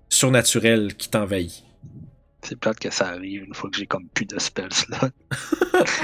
surnaturelle 0.09 0.95
qui 0.95 1.09
t'envahit. 1.09 1.63
C'est 2.43 2.59
plate 2.59 2.77
que 2.79 2.91
ça 2.91 3.07
arrive 3.07 3.43
une 3.45 3.53
fois 3.53 3.69
que 3.69 3.77
j'ai 3.77 3.85
comme 3.87 4.05
plus 4.13 4.25
de 4.25 4.37
spells 4.37 4.67
là. 4.89 5.09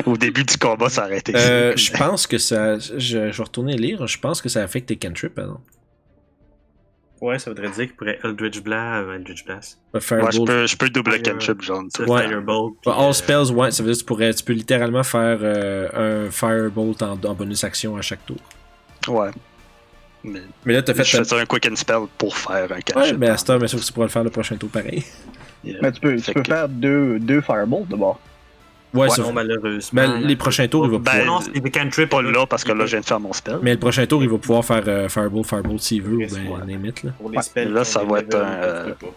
Au 0.05 0.15
début 0.17 0.43
du 0.45 0.57
combat, 0.57 0.89
ça 0.89 1.01
a 1.03 1.05
arrêté. 1.05 1.33
Euh, 1.35 1.75
je 1.75 1.91
pense 1.91 2.25
que 2.27 2.37
ça. 2.37 2.79
Je, 2.79 2.97
je 2.97 3.17
vais 3.17 3.31
retourner 3.43 3.75
lire. 3.77 4.07
Je 4.07 4.17
pense 4.19 4.41
que 4.41 4.47
ça 4.49 4.63
affecte 4.63 4.87
tes 4.87 4.95
cantrips, 4.97 5.35
par 5.35 5.45
exemple. 5.45 5.61
Ouais, 7.21 7.37
ça 7.37 7.51
voudrait 7.51 7.67
dire 7.69 7.85
qu'il 7.87 7.95
pourrait 7.97 8.17
Eldritch 8.23 8.61
Blast, 8.61 9.05
euh, 9.05 9.15
Eldritch 9.15 9.43
Blast. 9.45 9.77
Euh, 9.93 9.97
Ouais, 9.97 10.01
Firebolt. 10.01 10.33
je 10.33 10.41
peux, 10.45 10.67
je 10.67 10.77
peux 10.77 10.89
double 10.89 11.11
Fire- 11.15 11.23
cantrip, 11.23 11.61
genre. 11.61 11.83
Ça, 11.95 12.03
Ouais. 12.05 12.25
Firebolt. 12.27 12.75
Bah, 12.85 12.93
puis, 12.95 13.03
all 13.03 13.09
euh, 13.09 13.13
spells, 13.13 13.51
ouais, 13.51 13.71
ça 13.71 13.83
veut 13.83 13.89
dire 13.89 13.97
que 13.97 13.99
tu 13.99 14.05
pourrais, 14.05 14.33
tu 14.33 14.43
peux 14.45 14.53
littéralement 14.53 15.03
faire 15.03 15.39
euh, 15.41 16.27
un 16.27 16.31
Firebolt 16.31 17.01
en, 17.01 17.19
en 17.21 17.33
bonus 17.33 17.65
action 17.65 17.97
à 17.97 18.01
chaque 18.01 18.25
tour. 18.25 18.37
Ouais. 19.09 19.31
Mais 20.23 20.41
Mais 20.65 20.73
là, 20.73 20.81
t'as 20.81 20.93
fait. 20.93 21.03
je 21.03 21.17
ta- 21.21 21.35
un 21.37 21.45
quick 21.45 21.67
and 21.69 21.75
spell 21.75 22.03
pour 22.17 22.37
faire 22.37 22.71
un 22.71 22.79
cantrip. 22.79 22.95
Ouais, 22.95 23.13
mais 23.13 23.27
à 23.27 23.35
cette 23.35 23.49
heure, 23.49 23.59
mais 23.59 23.67
sauf 23.67 23.81
que 23.81 23.85
tu 23.85 23.91
pourras 23.91 24.05
le 24.05 24.11
faire 24.11 24.23
le 24.23 24.29
prochain 24.29 24.55
tour 24.55 24.69
pareil. 24.69 25.03
Mais 25.63 25.91
tu 25.91 25.99
peux, 25.99 26.15
tu 26.15 26.31
peux 26.33 26.41
que- 26.41 26.47
faire 26.47 26.69
deux, 26.69 27.19
deux 27.19 27.41
Firebolts 27.41 27.87
d'abord. 27.89 28.19
Ouais, 28.93 29.07
Ouais, 29.07 29.17
Non, 29.19 29.33
malheureusement. 29.33 30.01
Ben, 30.01 30.19
les 30.21 30.35
prochains 30.35 30.67
tours, 30.67 30.85
il 30.85 30.91
va 30.91 30.97
Ben, 30.97 31.11
pouvoir. 31.19 31.25
non, 31.27 31.41
c'est 31.41 31.59
des 31.59 31.69
cantrips. 31.69 32.09
Pas 32.09 32.23
là, 32.23 32.47
parce 32.47 32.63
que 32.63 32.71
là, 32.71 32.85
je 32.87 32.91
viens 32.91 33.01
de 33.01 33.05
faire 33.05 33.19
mon 33.19 33.33
spell. 33.33 33.59
Mais 33.61 33.73
le 33.73 33.79
prochain 33.79 34.05
tour, 34.07 34.23
il 34.23 34.29
va 34.29 34.37
pouvoir 34.39 34.65
faire 34.65 34.83
euh, 34.87 35.07
Firebolt, 35.09 35.45
Firebolt 35.45 35.79
s'il 35.79 36.01
veut, 36.01 36.17
ben, 36.25 36.47
ouais. 36.47 36.65
limite, 36.65 37.03
là. 37.03 37.11
Pour 37.11 37.29
les 37.29 37.37
Ouais. 37.37 37.43
spells. 37.43 37.71
Là, 37.71 37.83
ça 37.83 38.03
va 38.03 38.19
être 38.19 38.35
un, 38.35 38.91
pas. 38.93 39.13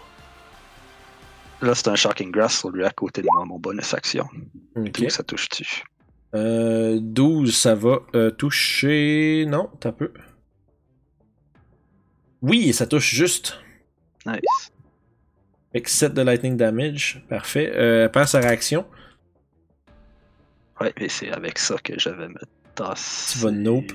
Là, 1.66 1.74
c'est 1.74 1.88
un 1.88 1.94
Shocking 1.94 2.30
Grass 2.30 2.58
sur 2.58 2.68
lui 2.70 2.84
à 2.84 2.90
côté 2.90 3.22
de 3.22 3.28
moi, 3.32 3.44
mon 3.46 3.58
bonus 3.58 3.94
action. 3.94 4.26
Ok. 4.76 5.00
Donc, 5.00 5.10
ça 5.10 5.22
touche 5.22 5.48
dessus. 5.48 5.84
Euh, 6.34 6.98
12, 7.00 7.56
ça 7.56 7.74
va 7.74 8.00
euh, 8.14 8.30
toucher? 8.30 9.46
Non, 9.48 9.70
t'as 9.80 9.92
peu. 9.92 10.10
Oui, 12.42 12.72
ça 12.72 12.86
touche 12.86 13.14
juste. 13.14 13.58
Nice. 14.26 14.72
Avec 15.74 15.88
7 15.88 16.12
de 16.14 16.22
lightning 16.22 16.56
damage. 16.56 17.22
Parfait. 17.28 17.72
Euh, 17.74 18.04
elle 18.04 18.10
perd 18.10 18.28
sa 18.28 18.40
réaction. 18.40 18.84
Ouais, 20.80 20.92
et 20.98 21.08
c'est 21.08 21.30
avec 21.30 21.58
ça 21.58 21.76
que 21.82 21.98
je 21.98 22.08
vais 22.10 22.28
me 22.28 22.40
tasser. 22.74 23.32
Tu 23.38 23.44
vas 23.44 23.50
nope. 23.50 23.92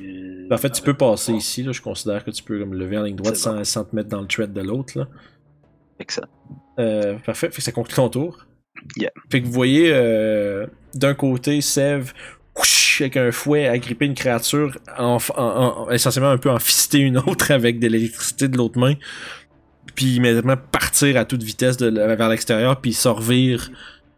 En 0.51 0.57
fait, 0.57 0.69
tu 0.71 0.81
peux 0.81 0.93
passer 0.95 1.33
ici. 1.33 1.63
Là, 1.63 1.71
je 1.71 1.81
considère 1.81 2.23
que 2.23 2.31
tu 2.31 2.43
peux 2.43 2.59
comme, 2.59 2.73
lever 2.73 2.97
en 2.97 3.03
ligne 3.03 3.15
droite 3.15 3.35
sans, 3.35 3.55
bon. 3.55 3.63
sans 3.63 3.83
te 3.83 3.95
mettre 3.95 4.09
dans 4.09 4.21
le 4.21 4.27
thread 4.27 4.53
de 4.53 4.61
l'autre. 4.61 4.97
là. 4.97 5.07
Excellent. 5.99 6.27
Euh, 6.79 7.17
parfait. 7.25 7.49
Fait 7.49 7.57
que 7.57 7.61
ça 7.63 7.71
conclut 7.71 7.95
ton 7.95 8.09
tour. 8.09 8.45
Yeah. 8.95 9.11
Fait 9.31 9.41
que 9.41 9.45
vous 9.47 9.51
voyez 9.51 9.91
euh, 9.91 10.67
d'un 10.93 11.15
côté 11.15 11.59
whoosh, 12.55 13.01
avec 13.01 13.17
un 13.17 13.31
fouet 13.31 13.67
agripper 13.67 14.05
une 14.05 14.13
créature, 14.13 14.77
en, 14.97 15.17
en- 15.35 15.43
en- 15.43 15.89
essentiellement 15.89 16.29
un 16.29 16.37
peu 16.37 16.49
en 16.51 16.59
fister 16.59 16.99
une 16.99 17.17
autre 17.17 17.51
avec 17.51 17.79
de 17.79 17.87
l'électricité 17.87 18.47
de 18.47 18.57
l'autre 18.57 18.79
main, 18.79 18.93
puis 19.97 20.15
immédiatement 20.15 20.55
partir 20.71 21.17
à 21.17 21.25
toute 21.25 21.41
vitesse 21.41 21.75
de, 21.75 21.89
vers 21.89 22.29
l'extérieur, 22.29 22.79
puis 22.79 22.93
sortir 22.93 23.71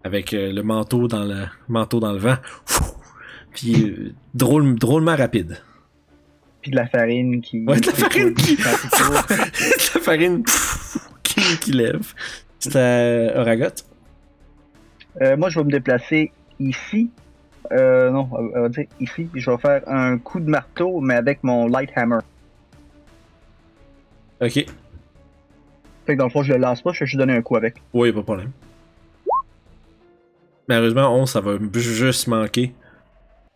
avec 0.03 0.33
euh, 0.33 0.51
le 0.51 0.61
manteau 0.61 1.07
dans 1.07 1.23
le 1.23 1.45
manteau 1.69 2.01
dans 2.01 2.11
le 2.11 2.19
vent. 2.19 2.35
Puis 3.55 3.89
euh, 3.89 4.13
drôle, 4.33 4.75
drôlement 4.77 5.15
rapide. 5.15 5.57
Puis 6.61 6.71
de 6.71 6.75
la 6.75 6.85
farine 6.87 7.39
qui. 7.41 7.63
Ouais, 7.65 7.79
de 7.79 7.87
la 7.87 7.93
farine 7.93 8.33
qui- 8.33 8.55
de 8.57 9.95
la 9.95 10.01
farine 10.01 10.43
qui, 11.23 11.59
qui 11.59 11.71
lève. 11.71 12.13
C'est 12.59 12.75
à 12.75 13.39
Oragot? 13.39 13.67
Euh, 15.21 15.37
moi, 15.37 15.49
je 15.49 15.59
vais 15.59 15.65
me 15.65 15.71
déplacer 15.71 16.33
ici. 16.59 17.09
Euh, 17.71 18.09
non, 18.11 18.27
on 18.33 18.61
va 18.63 18.67
dire 18.69 18.85
ici. 18.99 19.29
Je 19.33 19.49
vais 19.49 19.57
faire 19.57 19.81
un 19.87 20.17
coup 20.17 20.41
de 20.41 20.49
marteau, 20.49 20.99
mais 20.99 21.15
avec 21.15 21.41
mon 21.41 21.67
light 21.67 21.89
hammer. 21.95 22.19
Ok. 24.41 24.65
Fait 26.09 26.15
que 26.15 26.17
dans 26.21 26.25
le 26.25 26.31
fond, 26.31 26.41
je 26.41 26.51
le 26.53 26.57
lance 26.57 26.81
pas, 26.81 26.91
je 26.91 27.01
vais 27.01 27.05
juste 27.05 27.19
donner 27.19 27.33
un 27.33 27.43
coup 27.43 27.55
avec. 27.55 27.75
Oui, 27.93 28.11
pas 28.11 28.17
de 28.21 28.23
problème. 28.23 28.49
Malheureusement, 30.67 31.15
11, 31.21 31.29
ça 31.29 31.39
va 31.39 31.51
juste 31.71 32.25
manquer. 32.25 32.73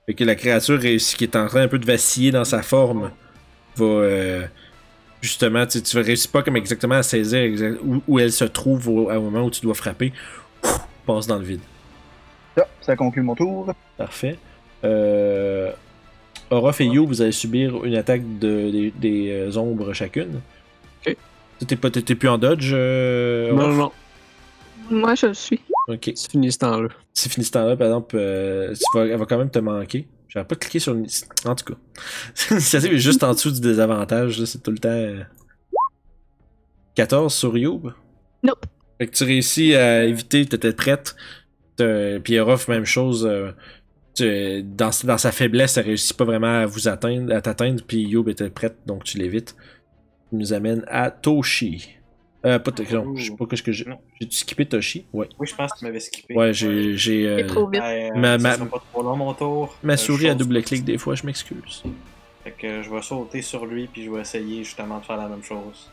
Fait 0.05 0.13
que 0.13 0.23
la 0.23 0.35
créature 0.35 0.79
qui 0.79 1.23
est 1.23 1.35
en 1.35 1.47
train 1.47 1.63
un 1.63 1.67
peu 1.67 1.79
de 1.79 1.85
vaciller 1.87 2.29
dans 2.29 2.45
sa 2.45 2.61
forme, 2.61 3.09
va 3.75 3.85
euh, 3.85 4.45
justement, 5.19 5.65
tu 5.65 5.81
tu 5.81 5.97
réussis 5.97 6.27
pas 6.27 6.43
comme 6.43 6.55
exactement 6.55 6.93
à 6.93 7.01
saisir 7.01 7.39
exact- 7.41 7.79
où, 7.83 8.03
où 8.07 8.19
elle 8.19 8.31
se 8.31 8.45
trouve 8.45 8.87
au, 8.87 9.09
au 9.11 9.21
moment 9.21 9.45
où 9.45 9.49
tu 9.49 9.61
dois 9.61 9.73
frapper. 9.73 10.13
Passe 11.07 11.25
dans 11.25 11.39
le 11.39 11.45
vide. 11.45 11.61
Ça, 12.55 12.67
ça 12.81 12.95
conclut 12.95 13.23
mon 13.23 13.33
tour. 13.33 13.73
Parfait. 13.97 14.37
Euh, 14.83 15.71
Orof 16.51 16.81
et 16.81 16.85
You, 16.85 17.07
vous 17.07 17.23
allez 17.23 17.31
subir 17.31 17.83
une 17.83 17.95
attaque 17.95 18.37
de, 18.37 18.69
des, 18.69 18.91
des, 18.95 19.31
euh, 19.31 19.57
ombres 19.57 19.91
chacune. 19.93 20.41
T'es 21.65 21.75
pas- 21.75 21.89
t'es 21.91 22.15
plus 22.15 22.29
en 22.29 22.37
dodge, 22.37 22.71
euh, 22.73 23.51
Non, 23.53 23.67
non, 23.69 23.73
non. 23.75 23.91
Moi, 24.91 25.15
je 25.15 25.27
le 25.27 25.33
suis. 25.33 25.61
Ok. 25.87 26.11
C'est 26.15 26.31
fini 26.31 26.51
ce 26.51 26.59
temps-là. 26.59 26.89
Si 27.13 27.29
fini 27.29 27.45
ce 27.45 27.51
temps-là, 27.51 27.75
par 27.77 27.87
exemple, 27.87 28.15
euh, 28.19 28.73
tu 28.73 28.97
vas- 28.97 29.05
elle 29.05 29.17
va 29.17 29.25
quand 29.25 29.37
même 29.37 29.49
te 29.49 29.59
manquer. 29.59 30.07
J'aurais 30.27 30.45
pas 30.47 30.55
cliqué 30.55 30.79
sur 30.79 30.93
une... 30.93 31.05
En 31.45 31.55
tout 31.55 31.65
cas. 31.73 31.79
L'initiative 32.49 32.93
est 32.93 32.97
juste 32.97 33.23
en 33.23 33.33
dessous 33.33 33.51
du 33.51 33.61
désavantage. 33.61 34.39
là, 34.39 34.45
C'est 34.45 34.61
tout 34.63 34.71
le 34.71 34.79
temps... 34.79 34.89
euh, 34.89 35.21
14 36.95 37.33
sur 37.33 37.57
Youb? 37.57 37.91
Nope. 38.43 38.65
Fait 38.99 39.07
que 39.07 39.15
tu 39.15 39.23
réussis 39.23 39.75
à 39.75 40.03
éviter, 40.05 40.45
t'étais 40.45 40.73
prête. 40.73 41.15
Puis 41.77 42.39
Orof, 42.39 42.67
même 42.67 42.85
chose. 42.85 43.25
euh, 43.29 43.51
tu- 44.15 44.61
dans, 44.63 44.91
dans 45.05 45.17
sa 45.17 45.31
faiblesse, 45.31 45.77
elle 45.77 45.85
réussit 45.85 46.15
pas 46.15 46.25
vraiment 46.25 46.59
à 46.61 46.65
vous 46.65 46.87
atteindre, 46.87 47.33
à 47.33 47.41
t'atteindre. 47.41 47.81
Puis 47.87 48.01
Youb 48.03 48.27
était 48.29 48.49
prête, 48.49 48.77
donc 48.85 49.03
tu 49.05 49.17
l'évites. 49.17 49.55
Nous 50.33 50.51
amène 50.51 50.83
à 50.87 51.11
Toshi. 51.11 51.87
Euh, 52.45 52.59
pas 52.59 52.71
Toshi, 52.71 52.93
non, 52.95 53.15
je 53.15 53.29
sais 53.31 53.37
pas 53.37 53.45
qu'est-ce 53.45 53.63
que 53.63 53.71
j'ai. 53.71 53.85
J'ai-tu 54.19 54.35
skippé 54.35 54.65
Toshi? 54.65 55.05
Ouais. 55.13 55.29
Oui, 55.39 55.47
je 55.47 55.55
pense 55.55 55.71
que 55.71 55.79
tu 55.79 55.85
m'avais 55.85 55.99
skippé. 56.01 56.35
Ouais, 56.35 56.53
j'ai. 56.53 56.97
j'ai 56.97 57.25
euh, 57.27 57.37
C'est 57.37 57.47
trop 57.47 57.67
vite. 57.69 57.81
Euh, 57.81 58.09
Ma- 58.15 58.37
ça 58.39 58.57
ma- 58.57 58.65
pas 58.65 58.83
trop 58.91 59.01
long 59.03 59.15
mon 59.15 59.33
tour. 59.33 59.77
Ma 59.83 59.93
Euh, 59.93 59.97
souris 59.97 60.27
à 60.27 60.35
double 60.35 60.61
clic 60.63 60.83
des 60.83 60.97
fois, 60.97 61.15
je 61.15 61.25
m'excuse. 61.25 61.83
Fait 62.43 62.51
que 62.51 62.81
je 62.81 62.89
vais 62.89 63.01
sauter 63.01 63.41
sur 63.41 63.65
lui 63.65 63.87
puis 63.87 64.03
je 64.03 64.11
vais 64.11 64.19
essayer 64.21 64.63
justement 64.65 64.99
de 64.99 65.05
faire 65.05 65.15
la 65.17 65.29
même 65.29 65.43
chose. 65.43 65.89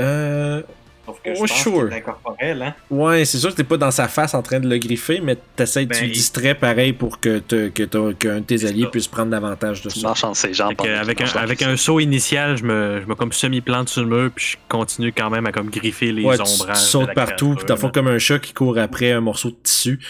Euh. 0.00 0.62
Sauf 1.06 1.20
que 1.22 1.30
Oh, 1.30 1.34
je 1.34 1.38
pense 1.40 1.52
sure. 1.52 1.84
qu'il 1.88 1.92
est 1.92 2.00
incorporel, 2.00 2.62
hein? 2.62 2.74
Ouais, 2.90 3.24
c'est 3.24 3.38
sûr 3.38 3.50
que 3.50 3.54
t'es 3.56 3.64
pas 3.64 3.76
dans 3.76 3.90
sa 3.90 4.08
face 4.08 4.34
en 4.34 4.42
train 4.42 4.58
de 4.60 4.68
le 4.68 4.76
griffer, 4.78 5.20
mais 5.22 5.36
t'essayes, 5.54 5.86
Ben, 5.86 5.96
tu 5.98 6.04
le 6.06 6.10
distrais 6.10 6.54
pareil 6.54 6.92
pour 6.92 7.20
que, 7.20 7.38
te- 7.38 7.68
que 7.68 7.84
t'as- 7.84 8.12
qu'un 8.14 8.40
de 8.40 8.44
tes 8.44 8.64
alliés 8.66 8.86
puisse 8.90 9.06
prendre 9.06 9.30
davantage 9.30 9.82
de 9.82 9.88
Tu 9.90 10.00
ça. 10.00 10.08
marches 10.08 10.24
entre 10.24 10.36
ses 10.36 10.52
jambes. 10.52 10.74
Fait 10.80 10.90
avec 10.90 11.20
un, 11.20 11.24
marche 11.24 11.36
avec 11.36 11.62
un 11.62 11.76
saut 11.76 12.00
initial, 12.00 12.56
je 12.56 12.64
me, 12.64 13.00
je 13.00 13.06
me 13.06 13.14
comme 13.14 13.32
semi-plante 13.32 13.88
sur 13.88 14.02
le 14.04 14.08
mur, 14.08 14.30
puis 14.34 14.44
je 14.44 14.56
continue 14.68 15.12
quand 15.12 15.30
même 15.30 15.46
à 15.46 15.52
comme 15.52 15.70
griffer 15.70 16.10
les 16.12 16.24
Ouais, 16.24 16.36
tu, 16.36 16.42
ombrages. 16.42 16.58
tu 16.78 16.82
de 16.82 16.88
sautes 16.88 17.14
partout, 17.14 17.54
puis 17.56 17.64
t'as 17.66 17.76
fond 17.76 17.86
là. 17.86 17.92
comme 17.92 18.08
un 18.08 18.18
chat 18.18 18.38
qui 18.38 18.52
court 18.52 18.76
après 18.78 19.12
un 19.12 19.20
morceau 19.20 19.50
de 19.50 19.56
tissu, 19.62 20.00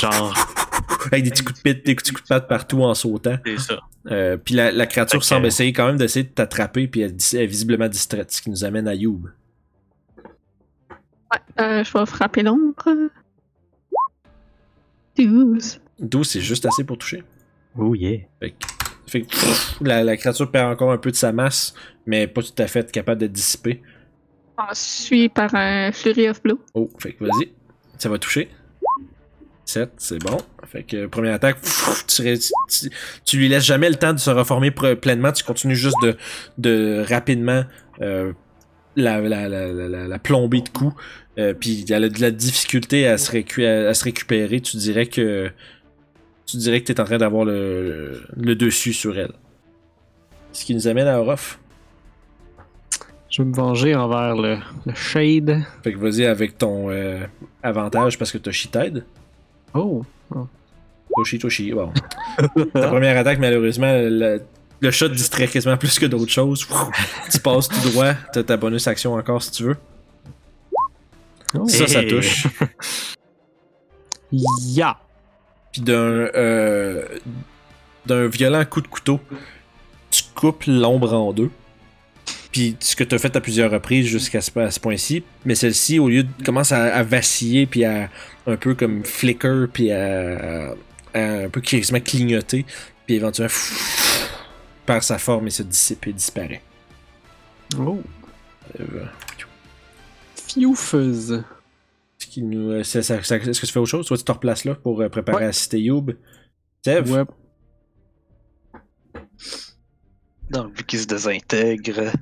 Genre, 0.00 0.34
avec 1.12 1.24
des 1.24 1.30
petits 1.30 1.44
coups 1.44 1.62
de 1.62 1.72
pite, 1.72 1.86
des 1.86 1.94
petits 1.94 2.10
coups 2.12 2.24
de 2.24 2.28
patte 2.28 2.48
partout 2.48 2.82
en 2.82 2.94
sautant. 2.94 3.36
c'est 3.46 3.58
ça. 3.58 3.78
Euh, 4.10 4.36
puis 4.42 4.54
la, 4.54 4.72
la 4.72 4.86
créature 4.86 5.20
Fait 5.22 5.26
semble 5.28 5.46
essayer 5.46 5.72
quand 5.74 5.86
même 5.86 5.98
d'essayer 5.98 6.22
de 6.24 6.30
t'attraper, 6.30 6.86
puis 6.88 7.02
elle, 7.02 7.14
elle 7.34 7.40
est 7.40 7.46
visiblement 7.46 7.86
distraite, 7.88 8.32
ce 8.32 8.40
qui 8.40 8.48
nous 8.50 8.64
amène 8.64 8.88
à 8.88 8.94
Youb. 8.94 9.28
Ouais, 11.32 11.38
euh, 11.60 11.84
je 11.84 11.96
vais 11.98 12.06
frapper 12.06 12.42
l'ombre. 12.42 12.84
12. 15.16 15.80
12, 15.98 16.28
c'est 16.28 16.40
juste 16.40 16.66
assez 16.66 16.84
pour 16.84 16.98
toucher. 16.98 17.22
Oh 17.78 17.94
yeah. 17.94 18.18
Fait 18.40 18.50
que, 18.52 18.56
fait 19.06 19.20
que, 19.22 19.26
pff, 19.28 19.76
la, 19.80 20.02
la 20.02 20.16
créature 20.16 20.50
perd 20.50 20.72
encore 20.72 20.92
un 20.92 20.98
peu 20.98 21.10
de 21.10 21.16
sa 21.16 21.32
masse, 21.32 21.74
mais 22.06 22.26
pas 22.26 22.42
tout 22.42 22.54
à 22.58 22.66
fait 22.66 22.90
capable 22.90 23.20
de 23.20 23.26
dissiper. 23.26 23.82
Je 24.70 24.74
suis 24.78 25.28
par 25.28 25.54
un 25.54 25.90
Flurry 25.92 26.28
of 26.28 26.42
Blow. 26.42 26.58
Oh, 26.74 26.90
fait 26.98 27.12
que 27.14 27.24
vas-y. 27.24 27.52
Ça 27.98 28.08
va 28.08 28.18
toucher. 28.18 28.50
7, 29.64 29.92
c'est 29.98 30.18
bon. 30.18 30.36
Fait 30.66 30.82
que 30.82 31.06
première 31.06 31.34
attaque, 31.34 31.60
pff, 31.60 32.04
tu, 32.06 32.22
ré- 32.22 32.38
tu- 32.38 32.90
tu 33.24 33.36
lui 33.36 33.48
laisses 33.48 33.64
jamais 33.64 33.88
le 33.88 33.94
temps 33.96 34.12
de 34.12 34.18
se 34.18 34.30
reformer 34.30 34.70
pleinement. 34.70 35.32
Tu 35.32 35.44
continues 35.44 35.76
juste 35.76 35.96
de, 36.02 36.16
de 36.58 37.04
rapidement 37.08 37.64
euh, 38.00 38.32
la, 38.96 39.20
la, 39.20 39.48
la, 39.48 39.72
la, 39.72 39.88
la- 39.88 40.08
la 40.08 40.18
plomber 40.18 40.60
de 40.62 40.68
coups. 40.68 40.94
Euh, 41.38 41.54
Puis 41.58 41.84
elle 41.90 42.04
a 42.04 42.08
de 42.08 42.20
la 42.20 42.30
difficulté 42.30 43.06
à 43.06 43.16
se, 43.18 43.30
récu- 43.32 43.64
à, 43.66 43.88
à 43.88 43.94
se 43.94 44.04
récupérer. 44.04 44.60
Tu 44.60 44.76
dirais 44.76 45.06
que 45.06 45.50
tu 46.46 46.56
dirais 46.56 46.80
que 46.80 46.86
tu 46.86 46.92
es 46.92 47.00
en 47.00 47.04
train 47.04 47.18
d'avoir 47.18 47.44
le, 47.44 48.22
le 48.36 48.54
dessus 48.56 48.92
sur 48.92 49.16
elle. 49.18 49.32
Ce 50.52 50.64
qui 50.64 50.74
nous 50.74 50.88
amène 50.88 51.06
à 51.06 51.20
Orof. 51.20 51.60
Je 53.30 53.42
vais 53.42 53.48
me 53.48 53.54
venger 53.54 53.94
envers 53.94 54.34
le, 54.34 54.58
le 54.86 54.94
Shade. 54.94 55.62
Fait 55.84 55.92
que 55.92 55.98
vas-y 55.98 56.26
avec 56.26 56.58
ton 56.58 56.90
euh, 56.90 57.20
avantage 57.62 58.18
parce 58.18 58.32
que 58.32 58.38
t'as 58.38 58.50
She-Tide. 58.50 59.04
Oh. 59.72 60.04
Toshi, 61.16 61.38
Toshi, 61.38 61.70
bon. 61.72 61.92
Ta 62.72 62.88
première 62.88 63.16
attaque, 63.16 63.38
malheureusement, 63.38 63.92
le, 63.92 64.40
le 64.80 64.90
shot 64.90 65.08
distrait 65.10 65.46
quasiment 65.46 65.76
plus 65.76 65.96
que 65.98 66.06
d'autres 66.06 66.32
choses. 66.32 66.66
tu 67.30 67.38
passes 67.38 67.68
tout 67.68 67.90
droit, 67.90 68.14
t'as 68.32 68.42
ta 68.42 68.56
bonus 68.56 68.88
action 68.88 69.14
encore 69.14 69.42
si 69.44 69.52
tu 69.52 69.62
veux. 69.62 69.76
Oh. 71.54 71.66
Ça, 71.68 71.86
ça 71.86 72.02
touche. 72.04 72.46
Ya. 74.32 74.96
Puis 75.72 75.82
d'un 75.82 75.94
euh, 75.94 77.04
d'un 78.06 78.26
violent 78.28 78.64
coup 78.64 78.80
de 78.80 78.86
couteau, 78.88 79.20
tu 80.10 80.22
coupes 80.34 80.64
l'ombre 80.66 81.12
en 81.14 81.32
deux. 81.32 81.50
Puis 82.52 82.76
ce 82.80 82.96
que 82.96 83.04
tu 83.04 83.14
as 83.14 83.18
fait 83.18 83.34
à 83.36 83.40
plusieurs 83.40 83.70
reprises 83.70 84.06
jusqu'à 84.06 84.40
ce, 84.40 84.56
à 84.58 84.70
ce 84.70 84.80
point-ci, 84.80 85.22
mais 85.44 85.54
celle-ci, 85.54 85.98
au 85.98 86.08
lieu 86.08 86.24
de 86.24 86.44
commence 86.44 86.72
à, 86.72 86.94
à 86.94 87.02
vaciller, 87.02 87.66
puis 87.66 87.84
à 87.84 88.08
un 88.46 88.56
peu 88.56 88.74
comme 88.74 89.04
flicker, 89.04 89.66
puis 89.72 89.90
à, 89.92 90.70
à- 90.70 90.74
à 91.14 91.20
un 91.44 91.48
peu 91.48 91.60
quasiment 91.60 92.00
clignoter, 92.00 92.64
puis 93.06 93.16
éventuellement 93.16 93.52
perd 94.86 95.02
sa 95.02 95.18
forme 95.18 95.48
et 95.48 95.50
se 95.50 95.62
dissipe 95.64 96.06
et 96.06 96.12
disparaît. 96.12 96.62
Oh. 97.78 98.00
Euh, 98.80 98.84
Fioufeuse. 100.54 101.42
nous, 102.36 102.70
euh, 102.70 102.82
c'est- 102.84 103.02
ça- 103.02 103.22
ça- 103.22 103.36
Est-ce 103.36 103.60
que 103.60 103.66
tu 103.66 103.72
fais 103.72 103.78
autre 103.80 103.90
chose? 103.90 104.06
Toi, 104.06 104.16
tu 104.16 104.24
te 104.24 104.32
replaces 104.32 104.64
là 104.64 104.74
pour 104.74 105.00
euh, 105.00 105.08
préparer 105.08 105.38
Ouais. 105.44 105.48
à 105.48 105.52
citer 105.52 105.80
Youb. 105.80 106.10
Sev? 106.84 107.10
Ouais. 107.10 107.24
Donc, 110.50 110.76
vu 110.76 110.84
qu'il 110.84 110.98
se 111.00 111.06
désintègre, 111.06 112.12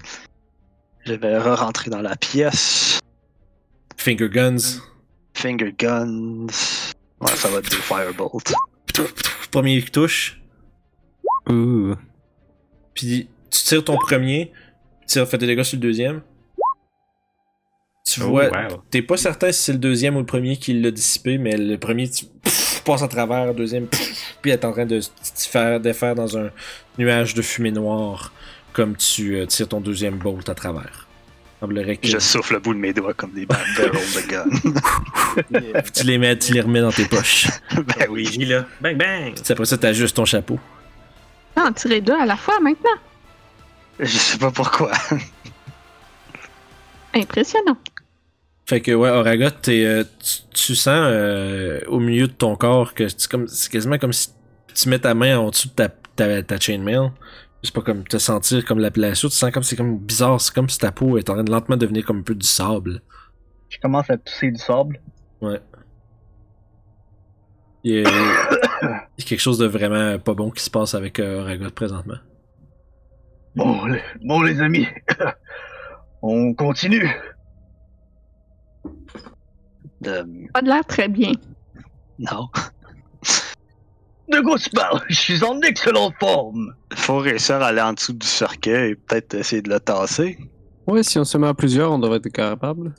je 1.06 1.12
vais 1.14 1.38
re-rentrer 1.38 1.90
dans 1.90 2.02
la 2.02 2.16
pièce. 2.16 3.00
Finger 3.96 4.28
Guns. 4.28 4.80
Finger 5.34 5.72
guns. 5.78 6.46
Ouais, 7.20 7.36
ça 7.36 7.48
va 7.48 7.58
être 7.58 7.70
des 7.70 7.76
firebolt. 7.76 8.52
Premier 9.50 9.82
qui 9.82 9.90
touche. 9.90 10.40
Ouh. 11.48 11.94
Puis 12.94 13.28
tu 13.50 13.62
tires 13.62 13.84
ton 13.84 13.96
premier. 13.96 14.52
Tu 15.06 15.24
fais 15.24 15.38
des 15.38 15.46
dégâts 15.46 15.62
sur 15.62 15.76
le 15.76 15.82
deuxième. 15.82 16.22
Tu 18.10 18.22
Oh, 18.22 18.28
vois, 18.30 18.46
wow. 18.46 18.82
t'es 18.90 19.02
pas 19.02 19.16
certain 19.18 19.52
si 19.52 19.62
c'est 19.64 19.72
le 19.72 19.78
deuxième 19.78 20.16
ou 20.16 20.20
le 20.20 20.26
premier 20.26 20.56
qui 20.56 20.72
l'a 20.72 20.90
dissipé, 20.90 21.36
mais 21.36 21.56
le 21.58 21.76
premier, 21.76 22.08
tu 22.08 22.24
pff, 22.42 22.82
passes 22.84 23.02
à 23.02 23.08
travers, 23.08 23.46
le 23.46 23.52
deuxième, 23.54 23.86
pff, 23.86 24.36
puis 24.40 24.50
elle 24.50 24.58
est 24.58 24.64
en 24.64 24.72
train 24.72 24.86
de 24.86 25.00
se 25.00 25.10
faire 25.48 25.78
défaire 25.78 26.14
dans 26.14 26.38
un 26.38 26.50
nuage 26.96 27.34
de 27.34 27.42
fumée 27.42 27.70
noire, 27.70 28.32
comme 28.72 28.96
tu 28.96 29.36
euh, 29.36 29.46
tires 29.46 29.68
ton 29.68 29.80
deuxième 29.80 30.16
bolt 30.16 30.48
à 30.48 30.54
travers. 30.54 31.06
Que 31.60 31.66
Je 32.04 32.18
souffle 32.20 32.54
le 32.54 32.60
bout 32.60 32.72
de 32.72 32.78
mes 32.78 32.92
doigts 32.92 33.14
comme 33.14 33.32
des 33.32 33.44
barrels 33.44 33.66
de 33.76 34.30
gun. 34.30 34.44
tu 35.94 36.04
les 36.04 36.16
mets, 36.16 36.38
tu 36.38 36.52
les 36.52 36.60
remets 36.60 36.80
dans 36.80 36.92
tes 36.92 37.04
poches. 37.04 37.48
ben 37.72 38.06
oui. 38.08 38.24
Là. 38.44 38.64
Bang, 38.80 38.96
bang! 38.96 39.34
Puis 39.34 39.52
après 39.52 39.64
ça, 39.64 39.76
t'ajustes 39.76 40.14
ton 40.14 40.24
chapeau. 40.24 40.60
Ah, 41.56 41.64
en 41.68 41.72
tirer 41.72 42.00
deux 42.00 42.14
à 42.14 42.26
la 42.26 42.36
fois 42.36 42.60
maintenant. 42.60 42.96
Je 43.98 44.06
sais 44.06 44.38
pas 44.38 44.52
pourquoi. 44.52 44.92
Impressionnant. 47.14 47.76
Fait 48.68 48.82
que 48.82 48.92
ouais, 48.92 49.08
Oragot, 49.08 49.48
t'es, 49.62 49.86
euh, 49.86 50.04
tu, 50.22 50.42
tu 50.52 50.74
sens 50.74 50.94
euh, 50.94 51.80
au 51.86 52.00
milieu 52.00 52.26
de 52.26 52.32
ton 52.32 52.54
corps 52.54 52.92
que 52.92 53.08
c'est 53.08 53.26
comme 53.26 53.48
c'est 53.48 53.72
quasiment 53.72 53.96
comme 53.96 54.12
si 54.12 54.28
tu 54.74 54.90
mets 54.90 54.98
ta 54.98 55.14
main 55.14 55.38
en 55.38 55.48
dessous 55.48 55.68
de 55.68 55.72
ta, 55.72 55.88
ta, 55.88 56.42
ta 56.42 56.60
chainmail. 56.60 57.10
C'est 57.62 57.72
pas 57.72 57.80
comme 57.80 58.04
te 58.04 58.18
sentir 58.18 58.66
comme 58.66 58.78
la 58.78 58.90
blessure, 58.90 59.30
tu 59.30 59.36
sens 59.36 59.50
comme 59.52 59.62
c'est 59.62 59.74
comme 59.74 59.96
bizarre, 59.98 60.38
c'est 60.38 60.54
comme 60.54 60.68
si 60.68 60.78
ta 60.78 60.92
peau 60.92 61.16
est 61.16 61.30
en 61.30 61.34
train 61.34 61.44
de 61.44 61.50
lentement 61.50 61.78
devenir 61.78 62.04
comme 62.04 62.18
un 62.18 62.22
peu 62.22 62.34
du 62.34 62.46
sable. 62.46 63.00
Je 63.70 63.78
commence 63.78 64.10
à 64.10 64.18
tousser 64.18 64.50
du 64.50 64.58
sable. 64.58 65.00
Ouais. 65.40 65.60
Il 67.84 67.94
y, 67.94 68.04
a, 68.04 68.10
il 68.82 69.22
y 69.22 69.22
a 69.22 69.26
quelque 69.26 69.40
chose 69.40 69.56
de 69.56 69.66
vraiment 69.66 70.18
pas 70.18 70.34
bon 70.34 70.50
qui 70.50 70.62
se 70.62 70.68
passe 70.68 70.94
avec 70.94 71.20
euh, 71.20 71.40
Oragot 71.40 71.70
présentement. 71.70 72.18
Bon, 73.56 73.80
bon, 74.22 74.42
les 74.42 74.60
amis. 74.60 74.86
On 76.22 76.52
continue. 76.52 77.08
De... 80.00 80.24
Pas 80.54 80.62
de 80.62 80.68
l'air 80.68 80.84
très 80.86 81.08
bien. 81.08 81.32
Non. 82.18 82.48
De 84.30 84.40
quoi 84.42 84.58
tu 84.58 84.68
parles? 84.70 85.00
Je 85.08 85.14
suis 85.14 85.42
en 85.42 85.58
excellente 85.62 86.12
forme. 86.20 86.74
Faut 86.92 87.18
réussir 87.18 87.56
à 87.56 87.68
aller 87.68 87.80
en 87.80 87.94
dessous 87.94 88.12
du 88.12 88.26
cercueil 88.26 88.90
et 88.90 88.94
peut-être 88.94 89.32
essayer 89.34 89.62
de 89.62 89.70
le 89.70 89.80
tasser. 89.80 90.38
Ouais, 90.86 91.02
si 91.02 91.18
on 91.18 91.24
se 91.24 91.38
met 91.38 91.46
à 91.46 91.54
plusieurs, 91.54 91.90
on 91.92 91.98
devrait 91.98 92.18
être 92.18 92.28
capable. 92.28 92.94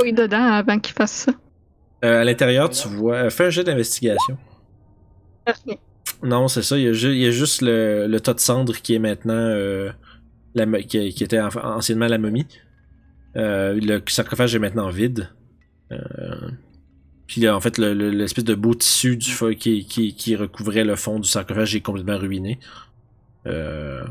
Oui, 0.00 0.12
dedans 0.12 0.44
avant 0.52 0.78
qu'il 0.78 0.94
fasse 0.94 1.10
ça. 1.12 1.32
Euh, 2.04 2.20
à 2.20 2.24
l'intérieur, 2.24 2.70
tu 2.70 2.86
vois. 2.88 3.28
fais 3.30 3.46
un 3.46 3.50
jet 3.50 3.64
d'investigation. 3.64 4.38
Non, 6.22 6.46
c'est 6.48 6.62
ça. 6.62 6.76
Il 6.76 6.84
y 6.84 6.88
a, 6.88 6.92
ju- 6.92 7.12
il 7.12 7.18
y 7.22 7.26
a 7.26 7.30
juste 7.32 7.62
le, 7.62 8.06
le 8.06 8.20
tas 8.20 8.34
de 8.34 8.40
cendres 8.40 8.74
qui 8.76 8.94
est 8.94 8.98
maintenant. 9.00 9.34
euh, 9.34 9.90
la, 10.54 10.64
qui, 10.82 11.12
qui 11.12 11.24
était 11.24 11.40
en- 11.40 11.48
anciennement 11.56 12.06
la 12.06 12.18
momie. 12.18 12.46
Euh, 13.36 13.74
le 13.80 14.00
sarcophage 14.06 14.54
est 14.54 14.58
maintenant 14.60 14.88
vide. 14.90 15.28
Euh, 15.92 16.50
puis 17.26 17.40
là, 17.42 17.54
en 17.56 17.60
fait, 17.60 17.78
le- 17.78 17.94
le- 17.94 18.10
l'espèce 18.10 18.44
de 18.44 18.54
beau 18.54 18.74
tissu 18.74 19.16
du 19.16 19.30
feu 19.30 19.52
qui, 19.54 19.84
qui, 19.86 20.14
qui 20.14 20.36
recouvrait 20.36 20.84
le 20.84 20.96
fond 20.96 21.18
du 21.18 21.28
sarcophage 21.28 21.74
est 21.74 21.80
complètement 21.80 22.18
ruiné. 22.18 22.58
Euh, 23.46 24.04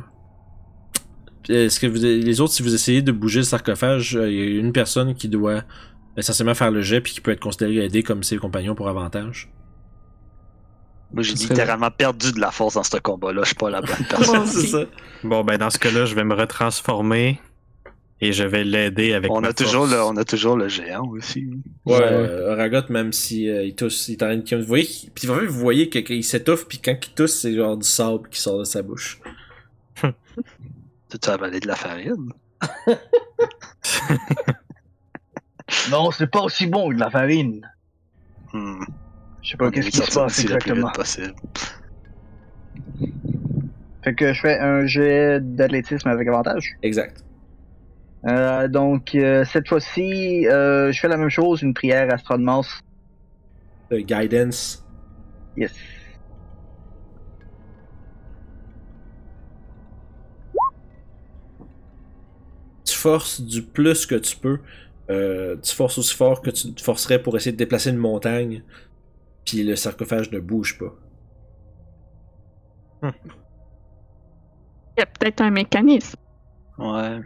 Est-ce 1.49 1.79
que 1.79 1.87
vous, 1.87 1.97
les 2.03 2.41
autres, 2.41 2.53
si 2.53 2.61
vous 2.63 2.73
essayez 2.73 3.01
de 3.01 3.11
bouger 3.11 3.39
le 3.39 3.45
sarcophage, 3.45 4.15
euh, 4.15 4.29
il 4.29 4.37
y 4.37 4.57
a 4.57 4.59
une 4.59 4.73
personne 4.73 5.15
qui 5.15 5.29
doit 5.29 5.63
essentiellement 6.17 6.55
faire 6.55 6.71
le 6.71 6.81
jet 6.81 6.99
puis 7.01 7.13
qui 7.13 7.21
peut 7.21 7.31
être 7.31 7.39
considéré 7.39 7.85
aider 7.85 8.03
comme 8.03 8.23
ses 8.23 8.37
compagnons 8.37 8.75
pour 8.75 8.89
avantage. 8.89 9.49
Moi, 11.13 11.23
j'ai 11.23 11.35
littéralement 11.35 11.89
perdu 11.89 12.33
de 12.33 12.39
la 12.41 12.51
force 12.51 12.73
dans 12.73 12.83
ce 12.83 12.97
combat-là. 12.97 13.41
Je 13.43 13.47
suis 13.47 13.55
pas 13.55 13.69
la 13.69 13.79
bonne 13.81 13.95
personne. 14.09 14.87
Bon, 15.23 15.43
ben 15.45 15.57
dans 15.57 15.69
ce 15.69 15.79
cas-là, 15.79 16.05
je 16.05 16.13
vais 16.15 16.25
me 16.25 16.33
retransformer 16.35 17.39
et 18.19 18.31
je 18.33 18.43
vais 18.43 18.63
l'aider 18.63 19.13
avec 19.13 19.31
on, 19.31 19.41
ma 19.41 19.49
a 19.49 19.53
toujours 19.53 19.85
le, 19.87 20.01
on 20.01 20.17
a 20.17 20.23
toujours 20.25 20.57
le 20.57 20.67
géant 20.67 21.07
aussi. 21.07 21.47
Ouais, 21.85 21.95
Ouais. 21.97 22.01
euh, 22.03 22.55
Ragot, 22.55 22.81
même 22.89 23.13
si 23.13 23.49
euh, 23.49 23.63
il 23.63 23.75
tousse, 23.75 24.07
il 24.09 24.13
est 24.13 24.23
en 24.23 24.27
train 24.27 24.37
de. 24.37 24.61
Vous 24.61 24.67
voyez, 24.67 24.85
qu'il- 24.85 25.11
puis 25.11 25.27
vous 25.27 25.47
voyez 25.49 25.89
que- 25.89 25.99
qu'il 25.99 26.23
s'étouffe, 26.23 26.67
puis 26.67 26.79
quand 26.79 26.95
il 26.99 27.13
tousse, 27.13 27.39
c'est 27.41 27.53
genre 27.55 27.77
du 27.77 27.87
sable 27.87 28.27
qui 28.29 28.39
sort 28.41 28.59
de 28.59 28.63
sa 28.63 28.81
bouche. 28.81 29.19
Tu 30.01 30.07
as 31.29 31.33
avalé 31.33 31.59
de 31.59 31.67
la 31.67 31.75
farine? 31.75 32.31
Non, 35.91 36.11
c'est 36.11 36.27
pas 36.27 36.41
aussi 36.41 36.65
bon 36.67 36.89
que 36.89 36.95
de 36.95 36.99
la 36.99 37.09
farine. 37.09 37.61
Hmm. 38.53 38.83
Je 39.41 39.51
sais 39.51 39.57
pas 39.57 39.69
qu'est-ce 39.71 39.89
qui 39.89 39.97
se 39.97 40.11
passe 40.13 40.39
exactement. 40.39 40.91
Fait 44.03 44.15
que 44.15 44.33
je 44.33 44.39
fais 44.41 44.57
un 44.59 44.85
jet 44.85 45.39
d'athlétisme 45.41 46.07
avec 46.07 46.27
avantage. 46.27 46.75
Exact. 46.83 47.23
Euh, 48.27 48.67
donc, 48.67 49.15
euh, 49.15 49.45
cette 49.45 49.69
fois-ci, 49.69 50.47
euh, 50.47 50.91
je 50.91 50.99
fais 50.99 51.07
la 51.07 51.17
même 51.17 51.29
chose, 51.29 51.61
une 51.61 51.73
prière. 51.73 52.07
Le 53.89 54.01
guidance. 54.01 54.85
Yes. 55.55 55.73
Tu 62.85 62.95
forces 62.95 63.39
du 63.39 63.63
plus 63.63 64.05
que 64.05 64.15
tu 64.15 64.35
peux. 64.35 64.59
Euh, 65.09 65.55
tu 65.63 65.73
forces 65.73 65.97
aussi 65.97 66.13
fort 66.13 66.41
que 66.41 66.49
tu 66.49 66.73
te 66.73 66.81
forcerais 66.81 67.21
pour 67.21 67.37
essayer 67.37 67.53
de 67.53 67.57
déplacer 67.57 67.91
une 67.91 67.97
montagne. 67.97 68.63
Puis 69.45 69.63
le 69.63 69.77
sarcophage 69.77 70.31
ne 70.31 70.39
bouge 70.39 70.77
pas. 70.77 70.93
Il 73.03 74.99
y 74.99 75.01
a 75.01 75.05
peut-être 75.05 75.41
un 75.41 75.51
mécanisme. 75.51 76.17
Ouais. 76.77 77.21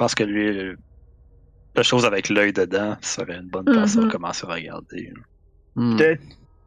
Je 0.00 0.04
pense 0.06 0.14
que 0.14 0.24
lui, 0.24 0.74
la 1.76 1.82
chose 1.82 2.06
avec 2.06 2.30
l'œil 2.30 2.54
dedans 2.54 2.96
serait 3.02 3.36
une 3.36 3.50
bonne 3.50 3.66
Mhm. 3.68 3.74
façon 3.74 4.00
de 4.04 4.10
commencer 4.10 4.46
à 4.48 4.54
regarder. 4.54 5.12
Hmm. 5.76 5.98
Peut-être, 5.98 6.22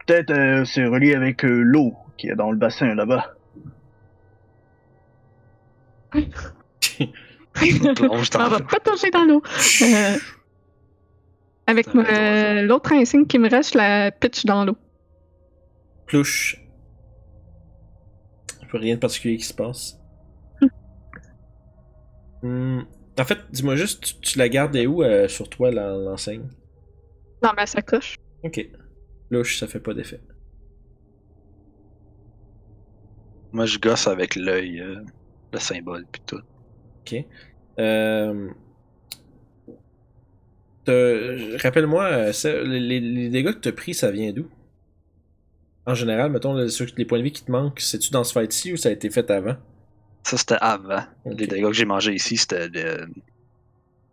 peut-être 0.06 0.30
euh, 0.30 0.66
c'est 0.66 0.86
relié 0.86 1.16
avec 1.16 1.44
euh, 1.44 1.64
l'eau 1.64 1.96
qui 2.16 2.30
est 2.30 2.36
dans 2.36 2.52
le 2.52 2.58
bassin 2.58 2.94
là-bas. 2.94 3.34
Plonge 6.12 6.30
dans 8.30 8.46
On 8.46 8.50
va 8.50 8.60
pas 8.60 8.78
tomber 8.84 9.10
dans 9.12 9.26
l'eau. 9.26 9.42
Euh, 9.82 10.16
avec 11.66 11.88
euh, 11.96 12.62
l'autre 12.62 12.92
insigne 12.94 13.26
qui 13.26 13.40
me 13.40 13.50
reste, 13.50 13.74
je 13.74 13.80
la 13.80 14.12
pitch 14.12 14.46
dans 14.46 14.64
l'eau. 14.64 14.78
Plouche. 16.06 16.62
Il 18.62 18.68
n'y 18.74 18.78
a 18.78 18.80
rien 18.80 18.94
de 18.94 19.00
particulier 19.00 19.38
qui 19.38 19.46
se 19.46 19.56
passe. 19.56 19.98
Hmm. 22.44 22.82
En 23.20 23.26
fait, 23.26 23.40
dis-moi 23.52 23.76
juste, 23.76 24.04
tu, 24.04 24.14
tu 24.22 24.40
la 24.40 24.50
gardes 24.50 24.76
où 24.76 25.04
euh, 25.04 25.28
sur 25.28 25.50
toi, 25.50 25.72
la- 25.72 25.96
l'enseigne? 25.96 26.48
Dans 27.42 27.54
ma 27.54 27.66
sacoche. 27.66 28.16
Ok. 28.44 28.66
Louche, 29.30 29.60
ça 29.60 29.68
fait 29.68 29.80
pas 29.80 29.94
d'effet. 29.94 30.20
Moi, 33.52 33.66
je 33.66 33.78
gosse 33.78 34.08
avec 34.08 34.36
l'œil, 34.36 34.80
euh, 34.80 34.96
le 35.52 35.60
symbole, 35.60 36.06
puis 36.12 36.22
tout. 36.26 36.40
Ok. 37.06 37.16
Euh... 37.80 38.50
t'as- 40.86 41.58
Rappelle-moi, 41.62 42.32
les, 42.64 43.00
dégâts 43.30 43.54
que 43.54 43.60
tu 43.60 43.70
as 43.70 43.74
pris, 43.74 43.94
ça 43.94 44.12
vient 44.12 44.32
d'où? 44.32 44.48
En 45.86 45.96
général, 45.96 46.32
mettons, 46.32 46.56
les 46.56 47.06
points 47.06 47.20
de 47.20 47.24
vie 47.24 47.32
qui 47.32 47.44
te 47.44 47.52
manquent, 47.52 47.80
c'est-tu 47.82 48.12
dans 48.12 48.24
ce 48.24 48.32
fight-ci 48.34 48.74
ou 48.74 48.78
ça 48.78 48.90
a 48.90 48.92
été 48.92 49.10
fait 49.10 49.30
avant? 49.30 49.58
Ça, 50.24 50.38
c'était 50.38 50.58
avant. 50.62 51.04
Les 51.26 51.48
dégâts 51.48 51.68
que 51.68 51.74
j'ai 51.74 51.86
mangés 51.86 52.14
ici, 52.14 52.38
c'était 52.38 52.70
de... 52.70 53.08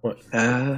Ouais. 0.02 0.14
Euh... 0.34 0.76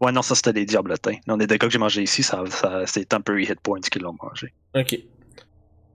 Ouais, 0.00 0.12
non, 0.12 0.22
ça, 0.22 0.34
c'était 0.34 0.52
des 0.52 0.64
diablotins. 0.66 1.16
Non, 1.26 1.36
les 1.36 1.46
dégâts 1.46 1.60
que 1.60 1.70
j'ai 1.70 1.78
mangés 1.78 2.02
ici, 2.02 2.22
ça, 2.22 2.44
ça, 2.48 2.86
c'est 2.86 3.06
temporary 3.06 3.44
hit 3.44 3.60
points 3.60 3.80
qui 3.80 3.98
l'ont 3.98 4.16
mangé. 4.22 4.52
Ok. 4.74 4.98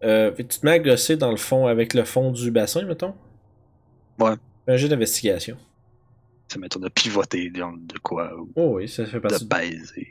Euh, 0.03 0.31
tu 0.35 0.45
te 0.45 0.65
mets 0.65 0.71
à 0.71 0.79
gosser 0.79 1.17
dans 1.17 1.29
le 1.29 1.37
fond, 1.37 1.67
avec 1.67 1.93
le 1.93 2.03
fond 2.03 2.31
du 2.31 2.49
bassin, 2.49 2.83
mettons? 2.83 3.15
Ouais. 4.19 4.33
Un 4.67 4.77
jeu 4.77 4.87
d'investigation. 4.87 5.57
Ça 6.47 6.59
mettons 6.59 6.79
de 6.79 6.89
pivoter 6.89 7.49
dans 7.49 7.71
de 7.73 7.97
quoi 7.99 8.35
ou 8.37 8.51
Oh 8.55 8.75
oui, 8.77 8.89
ça 8.89 9.05
fait 9.05 9.17
de 9.17 9.19
partie. 9.21 9.45
baiser. 9.45 10.07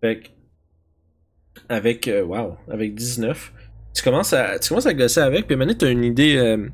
Fait 0.00 0.20
que, 0.20 0.28
avec, 1.68 2.08
euh, 2.08 2.22
wow, 2.24 2.56
avec 2.68 2.94
19, 2.94 3.52
tu 3.94 4.02
commences 4.02 4.32
à, 4.32 4.58
tu 4.58 4.68
commences 4.68 4.86
à 4.86 4.94
gosser 4.94 5.20
avec, 5.20 5.46
puis 5.46 5.56
maintenant 5.56 5.74
t'as 5.78 5.90
une 5.90 6.04
idée, 6.04 6.36
euh, 6.36 6.68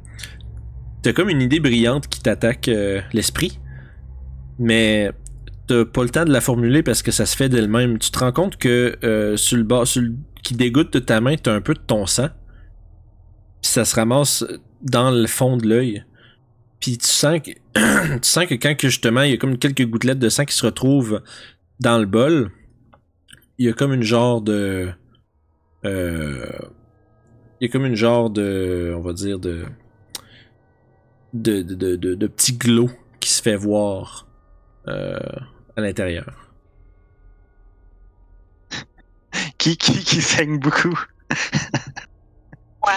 t'as 1.03 1.13
comme 1.13 1.29
une 1.29 1.43
idée 1.43 1.61
brillante 1.61 2.09
qui 2.09 2.21
t'attaque 2.21 2.69
euh, 2.69 3.01
l'esprit, 3.13 3.59
mais 4.59 5.11
t'as 5.67 5.85
pas 5.85 6.03
le 6.03 6.11
temps 6.11 6.25
de 6.25 6.33
la 6.33 6.41
formuler 6.41 6.83
parce 6.83 7.03
que 7.03 7.11
ça 7.11 7.27
se 7.27 7.37
fait 7.37 7.49
d'elle-même. 7.49 7.99
Tu 7.99 8.11
te 8.11 8.19
rends 8.19 8.33
compte 8.33 8.57
que 8.57 8.97
euh, 9.05 9.37
sur 9.37 9.57
le 9.57 9.65
bas, 9.65 9.85
sur 9.85 10.03
le- 10.03 10.15
qui 10.43 10.55
dégoûte 10.55 10.93
de 10.93 10.99
ta 10.99 11.21
main, 11.21 11.37
t'as 11.37 11.53
un 11.53 11.61
peu 11.61 11.75
de 11.75 11.81
ton 11.81 12.07
sang, 12.07 12.29
puis 13.63 13.71
ça 13.71 13.85
se 13.85 13.95
ramasse 13.97 14.45
dans 14.83 15.11
le 15.11 15.27
fond 15.27 15.57
de 15.57 15.67
l'œil. 15.69 16.05
Puis 16.81 16.97
tu 16.99 17.09
sens 17.09 17.41
que 17.41 17.51
tu 18.19 18.29
sens 18.29 18.47
que 18.47 18.55
quand 18.55 18.75
justement 18.81 19.23
il 19.23 19.33
y 19.33 19.35
a 19.35 19.37
comme 19.37 19.59
quelques 19.59 19.85
gouttelettes 19.85 20.21
de 20.21 20.29
sang 20.29 20.45
qui 20.45 20.55
se 20.55 20.65
retrouvent 20.65 21.21
dans 21.81 21.99
le 21.99 22.07
bol, 22.07 22.51
il 23.59 23.67
y 23.67 23.69
a 23.69 23.73
comme 23.73 23.93
une 23.93 24.05
genre 24.05 24.41
de 24.41 24.89
euh, 25.85 26.47
il 27.61 27.67
y 27.67 27.69
a 27.69 27.73
comme 27.73 27.85
une 27.87 27.95
genre 27.97 28.31
de 28.31 28.93
on 28.97 29.01
va 29.01 29.13
dire 29.13 29.39
de 29.39 29.65
de 31.35 31.63
de, 31.63 31.75
de, 31.75 31.97
de, 31.97 32.15
de 32.15 32.27
petit 32.27 32.53
glow 32.55 32.89
qui 33.21 33.31
se 33.31 33.43
fait 33.43 33.57
voir 33.57 34.27
euh, 34.89 35.19
à 35.77 35.81
l'intérieur. 35.81 36.51
Qui, 39.59 39.77
qui, 39.77 39.93
qui 40.05 40.21
saigne 40.23 40.59
beaucoup? 40.59 40.99
Ouais. 42.87 42.95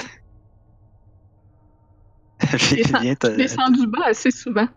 viens, 2.54 2.76
Descends- 2.78 3.00
viens, 3.02 3.16
te- 3.16 3.32
Je 3.32 3.36
descends 3.38 3.70
du 3.72 3.88
bas 3.88 4.06
assez 4.06 4.32
souvent. 4.32 4.68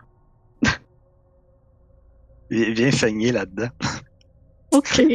viens- 2.51 2.73
viens 2.73 2.91
saigner 2.91 3.33
là-dedans. 3.33 3.69
Ok. 4.73 5.03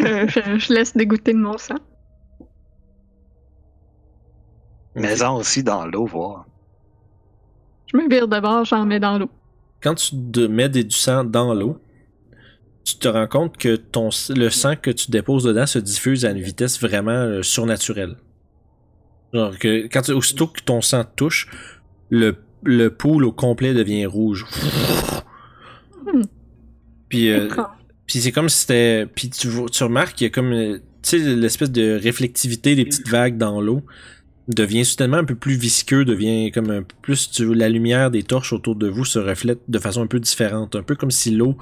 Euh, 0.00 0.26
je, 0.28 0.58
je 0.58 0.72
laisse 0.72 0.96
dégoûter 0.96 1.34
de 1.34 1.38
mon 1.38 1.58
sang. 1.58 1.74
Mais 4.94 5.22
en 5.22 5.36
aussi 5.36 5.62
dans 5.62 5.86
l'eau, 5.86 6.06
voir. 6.06 6.46
Je 7.92 7.96
me 7.96 8.08
vire 8.08 8.28
de 8.28 8.40
bord, 8.40 8.64
j'en 8.64 8.84
mets 8.86 9.00
dans 9.00 9.18
l'eau. 9.18 9.30
Quand 9.82 9.94
tu 9.94 10.10
te 10.32 10.40
mets 10.46 10.68
des- 10.68 10.84
du 10.84 10.94
sang 10.96 11.24
dans 11.24 11.54
l'eau, 11.54 11.78
tu 12.84 12.96
te 12.96 13.08
rends 13.08 13.26
compte 13.26 13.56
que 13.56 13.76
ton, 13.76 14.10
le 14.30 14.48
sang 14.50 14.74
que 14.76 14.90
tu 14.90 15.10
déposes 15.10 15.44
dedans 15.44 15.66
se 15.66 15.78
diffuse 15.78 16.24
à 16.24 16.30
une 16.30 16.40
vitesse 16.40 16.80
vraiment 16.80 17.10
euh, 17.12 17.42
surnaturelle. 17.42 18.16
Genre 19.32 19.56
que 19.58 19.86
quand 19.86 20.02
tu, 20.02 20.12
aussitôt 20.12 20.48
que 20.48 20.60
ton 20.60 20.80
sang 20.80 21.04
te 21.04 21.14
touche, 21.16 21.48
le, 22.10 22.36
le 22.64 22.88
pool 22.90 23.24
au 23.24 23.32
complet 23.32 23.74
devient 23.74 24.06
rouge. 24.06 24.44
Hmm. 26.12 26.22
Puis, 27.08 27.30
euh, 27.30 27.48
puis 28.06 28.20
c'est 28.20 28.32
comme 28.32 28.48
si 28.48 28.58
c'était. 28.58 29.06
Puis 29.06 29.30
tu, 29.30 29.48
vois- 29.48 29.68
tu 29.68 29.82
remarques 29.84 30.16
qu'il 30.16 30.26
y 30.26 30.30
a 30.30 30.32
comme. 30.32 30.52
euh, 30.52 30.78
Tu 31.02 31.18
sais, 31.18 31.36
l'espèce 31.36 31.70
de 31.70 31.98
réflectivité 32.00 32.74
des 32.74 32.84
petites 32.84 33.08
vagues 33.08 33.38
dans 33.38 33.60
l'eau 33.60 33.82
devient 34.48 34.84
soudainement 34.84 35.18
un 35.18 35.24
peu 35.24 35.34
plus 35.34 35.54
visqueux, 35.54 36.04
devient 36.04 36.50
comme 36.50 36.70
un 36.70 36.82
peu 36.82 36.94
plus. 37.02 37.30
Tu, 37.30 37.54
la 37.54 37.68
lumière 37.68 38.10
des 38.10 38.22
torches 38.22 38.52
autour 38.52 38.76
de 38.76 38.88
vous 38.88 39.04
se 39.04 39.18
reflète 39.18 39.60
de 39.68 39.78
façon 39.78 40.02
un 40.02 40.06
peu 40.06 40.20
différente. 40.20 40.76
Un 40.76 40.82
peu 40.82 40.96
comme 40.96 41.10
si 41.10 41.30
l'eau 41.30 41.56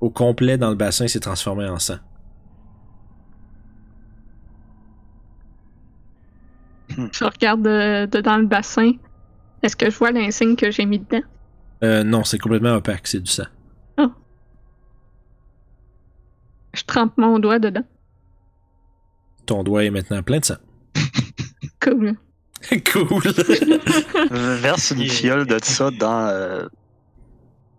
au 0.00 0.10
complet 0.10 0.56
dans 0.56 0.70
le 0.70 0.76
bassin 0.76 1.06
s'est 1.06 1.20
transformée 1.20 1.68
en 1.68 1.78
sang. 1.78 1.98
Je 6.88 7.24
regarde 7.24 7.62
de, 7.62 8.06
de 8.06 8.20
dans 8.20 8.38
le 8.38 8.46
bassin. 8.46 8.92
Est-ce 9.62 9.76
que 9.76 9.90
je 9.90 9.96
vois 9.96 10.10
l'insigne 10.10 10.56
que 10.56 10.70
j'ai 10.70 10.86
mis 10.86 10.98
dedans? 10.98 11.22
Euh, 11.82 12.02
non, 12.02 12.24
c'est 12.24 12.38
complètement 12.38 12.74
opaque, 12.74 13.06
c'est 13.06 13.20
du 13.20 13.30
sang. 13.30 13.44
Je 16.72 16.84
trempe 16.84 17.16
mon 17.16 17.38
doigt 17.38 17.58
dedans. 17.58 17.82
Ton 19.46 19.64
doigt 19.64 19.84
est 19.84 19.90
maintenant 19.90 20.22
plein 20.22 20.38
de 20.38 20.44
sang. 20.44 20.54
Cool. 21.90 22.14
cool! 22.92 23.22
Verse 24.60 24.90
une 24.92 25.08
fiole 25.08 25.46
de 25.46 25.58
ça 25.62 25.90
dans. 25.90 26.26
Euh... 26.28 26.66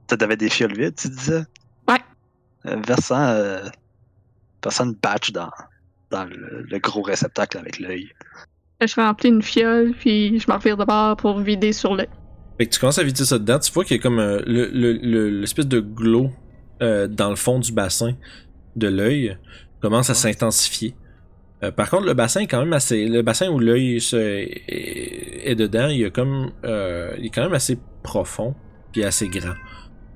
T'avais 0.07 0.35
des 0.35 0.49
fioles 0.49 0.75
vides, 0.75 0.95
tu 0.95 1.07
disais? 1.09 1.43
Ouais. 1.87 1.99
Euh, 2.65 2.75
versant, 2.85 3.21
euh... 3.29 3.63
versant 4.61 4.85
une 4.85 4.95
batch 5.01 5.31
dans, 5.31 5.49
dans 6.09 6.25
le, 6.25 6.63
le 6.69 6.79
gros 6.79 7.01
réceptacle 7.01 7.57
avec 7.57 7.79
l'œil. 7.79 8.09
Je 8.85 8.95
remplis 8.95 9.29
une 9.29 9.41
fiole, 9.41 9.93
puis 9.97 10.37
je 10.39 10.49
me 10.51 10.55
revire 10.57 10.75
de 10.75 10.83
bord 10.83 11.15
pour 11.15 11.39
vider 11.39 11.71
sur 11.71 11.95
le. 11.95 12.05
Fait 12.57 12.65
que 12.65 12.73
tu 12.73 12.79
commences 12.79 12.97
à 12.97 13.03
vider 13.03 13.23
ça 13.23 13.39
dedans, 13.39 13.59
tu 13.59 13.71
vois 13.71 13.85
qu'il 13.85 13.95
y 13.95 13.99
a 13.99 14.03
comme 14.03 14.19
euh, 14.19 14.41
le- 14.45 14.69
le- 14.73 14.93
le- 14.93 15.29
l'espèce 15.29 15.67
de 15.67 15.79
glow 15.79 16.29
euh, 16.81 17.07
dans 17.07 17.29
le 17.29 17.35
fond 17.37 17.59
du 17.59 17.71
bassin 17.71 18.13
de 18.75 18.87
l'œil 18.87 19.37
commence 19.81 20.09
à 20.09 20.13
s'intensifier. 20.13 20.93
Euh, 21.63 21.71
par 21.71 21.89
contre, 21.89 22.05
le 22.05 22.13
bassin 22.13 22.41
est 22.41 22.47
quand 22.47 22.59
même 22.59 22.73
assez. 22.73 23.05
Le 23.05 23.21
bassin 23.21 23.49
où 23.49 23.59
l'œil 23.59 23.97
est, 23.97 24.13
est 25.51 25.55
dedans, 25.55 25.87
il, 25.87 26.03
a 26.05 26.09
comme, 26.09 26.51
euh, 26.65 27.13
il 27.19 27.27
est 27.27 27.29
quand 27.29 27.43
même 27.43 27.53
assez 27.53 27.77
profond 28.03 28.55
puis 28.91 29.03
assez 29.03 29.27
grand. 29.27 29.53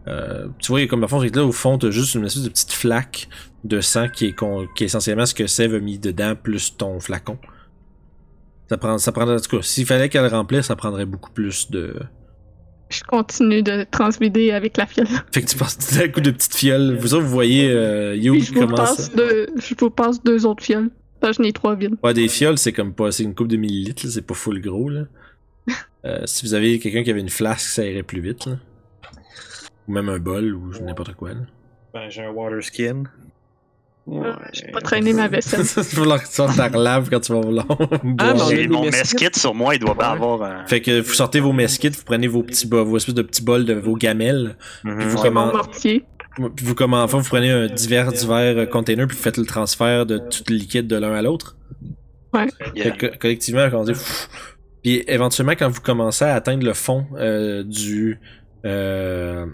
Euh, 0.07 0.47
tu 0.59 0.72
vois, 0.72 0.80
il 0.80 0.84
y 0.84 0.85
a 0.85 0.89
comme 0.89 1.03
à 1.03 1.07
fond, 1.07 1.22
là 1.22 1.43
au 1.43 1.51
fond, 1.51 1.77
t'as 1.77 1.89
juste 1.89 2.15
une 2.15 2.26
espèce 2.26 2.43
de 2.43 2.49
petite 2.49 2.73
flaque 2.73 3.27
de 3.63 3.81
sang 3.81 4.07
qui 4.07 4.27
est, 4.27 4.35
qui 4.76 4.84
est 4.84 4.85
essentiellement 4.85 5.26
ce 5.26 5.34
que 5.34 5.47
Sève 5.47 5.73
a 5.73 5.80
mis 5.80 5.97
dedans 5.97 6.35
plus 6.35 6.77
ton 6.77 6.99
flacon. 6.99 7.38
Ça 8.69 8.77
prend, 8.77 8.97
ça 8.97 9.11
prendrait, 9.11 9.35
en 9.35 9.39
tout 9.39 9.57
cas, 9.57 9.63
s'il 9.63 9.85
fallait 9.85 10.09
qu'elle 10.09 10.27
remplisse, 10.27 10.65
ça 10.67 10.76
prendrait 10.76 11.05
beaucoup 11.05 11.31
plus 11.31 11.69
de, 11.72 11.95
Je 12.89 13.03
continue 13.03 13.63
de 13.63 13.85
transvider 13.89 14.51
avec 14.51 14.77
la 14.77 14.85
fiole. 14.85 15.07
Fait 15.31 15.41
que 15.41 15.47
tu 15.47 15.57
passes 15.57 15.77
tout 15.77 15.95
un 15.99 16.07
coup 16.07 16.22
de 16.22 16.31
petite 16.31 16.55
fiole. 16.55 16.97
Vous 16.97 17.13
autres, 17.13 17.26
vous 17.26 17.31
voyez 17.31 17.69
euh, 17.72 18.15
qui 18.15 18.41
je 18.41 18.53
vous, 18.53 18.59
commence? 18.59 18.80
passe 18.80 19.15
deux, 19.15 19.47
je 19.55 19.76
vous 19.80 19.89
passe 19.89 20.23
deux 20.23 20.45
autres 20.45 20.63
fioles. 20.63 20.89
Trois 21.53 21.76
vides. 21.76 21.95
Ouais, 22.03 22.14
des 22.14 22.27
fioles, 22.27 22.57
c'est 22.57 22.73
comme 22.73 22.93
pas. 22.93 23.11
C'est 23.11 23.23
une 23.23 23.35
coupe 23.35 23.47
de 23.47 23.57
millilitres, 23.57 24.06
là, 24.06 24.11
c'est 24.11 24.22
pas 24.26 24.34
full 24.35 24.61
gros, 24.61 24.89
là. 24.89 25.02
Euh, 26.06 26.19
si 26.26 26.45
vous 26.45 26.53
avez 26.53 26.77
quelqu'un 26.77 27.02
qui 27.03 27.10
avait 27.10 27.19
une 27.19 27.30
flasque, 27.30 27.68
ça 27.68 27.84
irait 27.84 28.03
plus 28.03 28.22
vite, 28.22 28.45
là. 28.45 28.57
Ou 29.88 29.91
même 29.93 30.07
un 30.10 30.19
bol, 30.19 30.53
ou 30.53 30.72
n'importe 30.84 31.15
quoi, 31.15 31.30
là. 31.30 31.39
Ben, 31.95 32.10
j'ai 32.11 32.22
un 32.23 32.30
water 32.30 32.61
skin. 32.64 33.06
Euh, 34.07 34.34
J'ai 34.53 34.68
pas 34.68 34.81
traîné 34.81 35.14
ma 35.14 35.27
vaisselle. 35.27 35.61
Il 35.61 35.65
va 35.65 35.84
falloir 35.84 36.22
que 36.22 36.27
tu 36.27 36.34
sortes 36.34 36.56
ta 36.57 36.68
relave 36.68 37.10
quand 37.10 37.19
tu 37.22 37.34
vas 37.34 37.41
vouloir. 37.41 37.65
Ah, 38.19 38.35
J'ai 38.47 38.68
mon 38.68 38.84
mesquite 38.84 39.35
sur 39.35 39.56
moi, 39.56 39.73
il 39.73 39.80
doit 39.80 39.97
Ouais. 39.97 40.03
avoir 40.03 40.43
un. 40.43 40.68
Fait 40.68 40.80
que 40.80 41.02
vous 41.02 41.14
sortez 41.14 41.39
vos 41.39 41.53
mesquites, 41.53 41.95
vous 41.95 42.03
prenez 42.06 42.27
vos 42.27 42.43
petits 42.43 42.68
bols, 42.68 42.85
vos 42.85 42.97
espèces 42.97 43.15
de 43.15 43.23
petits 43.23 43.41
bols 43.43 43.65
de 43.65 43.73
vos 43.73 43.95
gamelles, 43.95 44.57
Mhm. 44.84 44.97
puis 44.99 45.07
vous, 45.07 45.18
Mon 45.18 45.23
commen- 45.23 45.52
mortier. 45.53 46.03
Puis 46.35 46.65
vous 46.65 46.75
enfin, 46.79 47.17
vous 47.17 47.27
prenez 47.27 47.49
un 47.49 47.67
divers 47.67 48.11
divers 48.11 48.57
euh, 48.57 48.65
container, 48.65 49.07
puis 49.07 49.15
vous 49.15 49.23
faites 49.23 49.37
le 49.37 49.45
transfert 49.45 50.05
de 50.05 50.17
tout 50.17 50.43
le 50.49 50.55
liquide 50.55 50.87
de 50.87 50.95
l'un 50.95 51.13
à 51.13 51.21
l'autre? 51.21 51.57
Yeah. 52.75 52.91
Que, 52.91 53.17
collectivement, 53.17 53.69
quand 53.69 53.81
on 53.81 53.83
dit 53.85 53.93
pff, 53.93 54.29
puis 54.83 55.03
éventuellement 55.07 55.53
quand 55.53 55.69
vous 55.69 55.81
commencez 55.81 56.25
à 56.25 56.35
atteindre 56.35 56.65
le 56.65 56.73
fond 56.73 57.05
euh, 57.15 57.63
du 57.63 58.19
euh, 58.65 59.45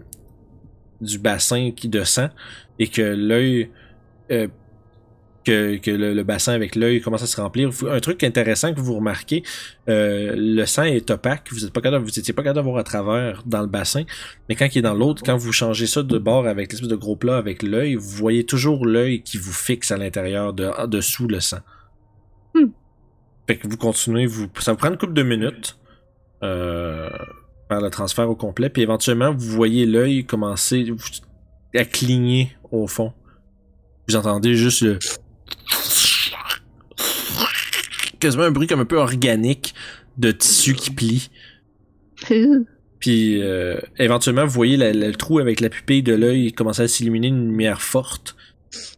du 1.00 1.20
bassin 1.20 1.72
qui 1.76 1.90
de 1.90 2.04
sang 2.04 2.30
et 2.80 2.88
que 2.88 3.02
l'œil 3.02 3.70
euh, 4.32 4.48
que, 5.44 5.78
que 5.78 5.92
le, 5.92 6.14
le 6.14 6.24
bassin 6.24 6.54
avec 6.54 6.76
l'œil 6.76 7.02
commence 7.02 7.24
à 7.24 7.28
se 7.28 7.40
remplir. 7.40 7.70
Un 7.90 8.00
truc 8.00 8.24
intéressant 8.24 8.74
que 8.74 8.80
vous 8.80 8.96
remarquez, 8.96 9.44
euh, 9.90 10.34
le 10.38 10.66
sang 10.66 10.84
est 10.84 11.10
opaque, 11.12 11.50
vous 11.52 11.66
êtes 11.66 11.74
pas 11.74 11.82
capable, 11.82 12.06
vous 12.06 12.20
étiez 12.20 12.34
pas 12.34 12.44
capable 12.44 12.66
de 12.66 12.70
voir 12.72 12.80
à 12.80 12.84
travers 12.84 13.44
dans 13.46 13.62
le 13.62 13.68
bassin, 13.68 14.04
mais 14.50 14.56
quand 14.56 14.68
il 14.74 14.80
est 14.80 14.82
dans 14.82 14.94
l'autre, 14.94 15.24
quand 15.26 15.38
vous 15.38 15.52
changez 15.52 15.88
ça 15.88 16.04
de 16.04 16.18
bord 16.18 16.48
avec 16.48 16.72
l'espèce 16.72 16.90
de 16.90 16.96
gros 16.96 17.16
plat 17.16 17.38
avec 17.38 17.64
l'œil, 17.64 17.96
vous 17.96 18.10
voyez 18.10 18.46
toujours 18.46 18.86
l'œil 18.86 19.22
qui 19.24 19.38
vous 19.38 19.54
fixe 19.54 19.92
à 19.92 19.98
l'intérieur 19.98 20.54
de 20.54 20.66
en 20.78 20.88
dessous 20.88 21.28
le 21.28 21.40
sang. 21.40 21.60
Hmm. 22.54 22.68
Fait 23.48 23.58
que 23.58 23.68
vous 23.68 23.78
continuez, 23.78 24.26
vous, 24.26 24.48
ça 24.60 24.72
vous 24.72 24.78
prend 24.78 24.90
une 24.90 24.98
couple 24.98 25.14
de 25.14 25.24
minutes 25.24 25.78
euh, 26.44 27.10
faire 27.68 27.82
le 27.82 27.90
transfert 27.90 28.30
au 28.30 28.36
complet, 28.36 28.70
puis 28.70 28.82
éventuellement 28.82 29.32
vous 29.32 29.50
voyez 29.52 29.86
l'œil 29.86 30.26
commencer 30.26 30.92
à 31.76 31.86
cligner 31.86 32.52
au 32.72 32.88
fond. 32.88 33.14
Vous 34.08 34.16
entendez 34.16 34.56
juste 34.56 34.82
le 34.82 35.00
quasiment 38.20 38.44
un 38.44 38.52
bruit 38.52 38.68
comme 38.68 38.80
un 38.82 38.86
peu 38.86 38.98
organique 38.98 39.74
de 40.18 40.32
tissu 40.32 40.74
qui 40.76 40.92
plie. 40.92 41.30
Puis 43.00 43.42
euh, 43.42 43.80
éventuellement, 43.98 44.46
vous 44.46 44.52
voyez 44.54 44.78
la- 44.78 44.94
la- 44.94 45.08
le 45.08 45.16
trou 45.16 45.40
avec 45.40 45.60
la 45.60 45.70
pupille 45.70 46.04
de 46.04 46.14
l'œil 46.14 46.54
commencer 46.54 46.84
à 46.84 46.88
s'illuminer 46.88 47.28
une 47.30 47.48
lumière 47.48 47.82
forte 47.82 48.36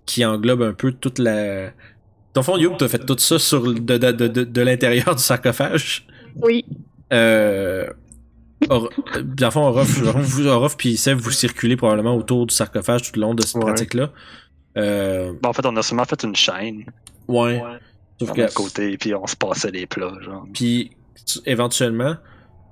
qui 0.06 0.26
englobe 0.26 0.62
un 0.62 0.74
peu 0.74 0.92
toute 0.92 1.20
la. 1.20 1.68
Dans 2.34 2.42
le 2.42 2.44
fond, 2.44 2.58
Youb, 2.58 2.76
t'as 2.78 2.88
fait 2.90 3.06
tout 3.06 3.18
ça 3.18 3.40
sur 3.40 3.66
le- 3.66 3.76
de, 3.80 3.98
de, 3.98 4.12
de, 4.12 4.28
de, 4.28 4.44
de 4.44 4.62
l'intérieur 4.62 5.16
du 5.16 5.22
sarcophage. 5.24 6.06
Oui. 6.36 6.66
Euh, 7.14 7.88
Or- 8.70 8.90
dans 9.24 9.48
le 9.48 9.52
fond, 9.52 9.62
Orof, 9.68 10.78
puis 10.78 10.96
Sèvres, 10.98 11.22
vous 11.22 11.32
circulez 11.32 11.76
probablement 11.76 12.16
autour 12.16 12.46
du 12.48 12.56
sarcophage 12.56 13.04
tout 13.12 13.20
le 13.20 13.22
long 13.26 13.34
de 13.34 13.44
cette 13.44 13.56
Ouais. 13.56 13.66
pratique-là. 13.66 14.12
Euh, 14.78 15.34
Bon, 15.42 15.50
en 15.50 15.54
fait, 15.54 15.66
on 15.66 15.76
a 15.78 15.82
seulement 15.84 16.06
fait 16.06 16.24
une 16.24 16.36
chaîne 16.36 16.86
ouais. 17.28 17.62
Sauf 18.20 18.30
sur 18.30 18.36
que 18.36 18.54
côté, 18.54 18.98
puis 18.98 19.14
on 19.16 19.26
se 19.28 19.36
passait 19.36 19.72
les 19.72 19.86
plats, 19.86 20.14
genre. 20.22 20.46
Puis 20.54 20.92
tu- 21.26 21.40
éventuellement, 21.46 22.16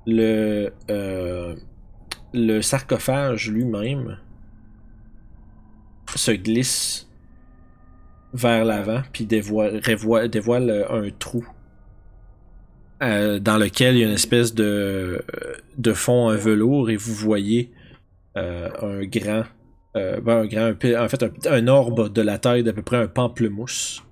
le, 0.08 0.72
euh, 0.90 1.56
le 2.34 2.62
sarcophage 2.62 3.50
lui-même 3.50 4.18
se 6.16 6.32
glisse 6.32 7.08
vers 8.34 8.66
l'avant, 8.66 9.02
puis 9.14 9.26
dévoile, 9.26 9.78
révoile- 9.78 10.28
dévoile 10.30 10.86
un 10.90 11.10
trou 11.18 11.46
euh, 13.04 13.40
dans 13.40 13.58
lequel 13.58 13.96
il 13.96 14.00
y 14.02 14.04
a 14.04 14.08
une 14.08 14.14
espèce 14.14 14.54
de, 14.54 15.24
de 15.78 15.94
fond 15.94 16.30
en 16.30 16.36
velours 16.36 16.90
et 16.90 16.96
vous 16.96 17.14
voyez 17.14 17.72
euh, 18.38 18.70
un 18.82 19.06
grand, 19.06 19.44
euh, 19.96 20.22
ben, 20.22 20.40
un 20.42 20.46
grand, 20.46 20.66
un 20.66 20.74
pi- 20.74 20.96
en 20.98 21.08
fait 21.10 21.24
un, 21.24 21.32
un 21.52 21.68
orbe 21.68 22.12
de 22.12 22.22
la 22.22 22.38
taille 22.38 22.64
d'à 22.64 22.74
peu 22.74 22.82
près 22.82 22.98
un 22.98 23.08
pamplemousse. 23.08 24.04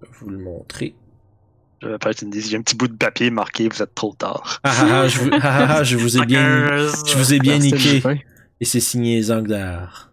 Je 0.00 0.06
vais 0.06 0.12
vous 0.20 0.30
le 0.30 0.38
montrer. 0.38 0.94
Je 1.82 1.88
vais 1.88 1.96
faire 2.02 2.12
une 2.22 2.32
j'ai 2.34 2.56
un 2.56 2.62
petit 2.62 2.74
bout 2.76 2.88
de 2.88 2.96
papier 2.96 3.30
marqué, 3.30 3.68
vous 3.68 3.82
êtes 3.82 3.94
trop 3.94 4.14
tard. 4.14 4.60
Ah, 4.64 4.72
ah, 4.76 4.86
ah, 5.02 5.08
je, 5.08 5.18
vous, 5.18 5.30
ah, 5.42 5.82
je 5.84 5.96
vous 5.96 6.18
ai 6.18 6.26
bien, 6.26 6.76
je 7.06 7.16
vous 7.16 7.34
ai 7.34 7.38
bien 7.38 7.58
niqué. 7.58 8.02
Et 8.60 8.64
c'est 8.64 8.80
signé 8.80 9.20
Zangdar. 9.22 10.12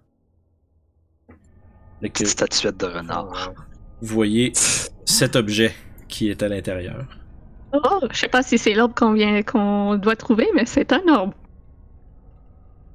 Petite 2.02 2.28
statuette 2.28 2.78
de 2.78 2.86
renard. 2.86 3.54
vous 4.02 4.14
voyez 4.14 4.52
cet 5.06 5.36
objet 5.36 5.74
qui 6.08 6.30
est 6.30 6.44
à 6.44 6.50
l'intérieur. 6.50 7.08
Oh, 7.74 8.00
je 8.12 8.18
sais 8.18 8.28
pas 8.28 8.44
si 8.44 8.58
c'est 8.58 8.74
l'orbe 8.74 8.94
qu'on 8.94 9.14
vient 9.14 9.42
qu'on 9.42 9.96
doit 9.96 10.16
trouver, 10.16 10.48
mais 10.54 10.66
c'est 10.66 10.94
un 10.94 11.02
orbe. 11.08 11.34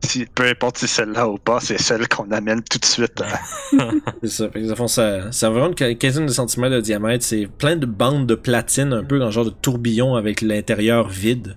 Si, 0.02 0.24
peu 0.34 0.44
importe 0.46 0.78
si 0.78 0.88
celle-là 0.88 1.28
ou 1.28 1.36
pas, 1.36 1.60
c'est 1.60 1.78
celle 1.78 2.08
qu'on 2.08 2.30
amène 2.30 2.62
tout 2.62 2.78
de 2.78 2.84
suite. 2.84 3.20
à- 3.20 3.40
C'est 4.22 4.28
ça. 4.28 4.74
Fond, 4.74 4.88
ça, 4.88 5.30
ça 5.30 5.48
a 5.48 5.50
vraiment 5.50 5.68
une 5.68 5.74
quin- 5.74 5.94
quinzaine 5.96 6.26
de 6.26 6.32
centimètres 6.32 6.74
de 6.76 6.80
diamètre. 6.80 7.24
C'est 7.24 7.46
plein 7.46 7.76
de 7.76 7.86
bandes 7.86 8.26
de 8.26 8.34
platine, 8.34 8.92
un 8.92 9.04
peu 9.04 9.18
dans 9.18 9.26
le 9.26 9.30
genre 9.30 9.44
de 9.44 9.50
tourbillon 9.50 10.14
avec 10.16 10.40
l'intérieur 10.40 11.08
vide. 11.08 11.56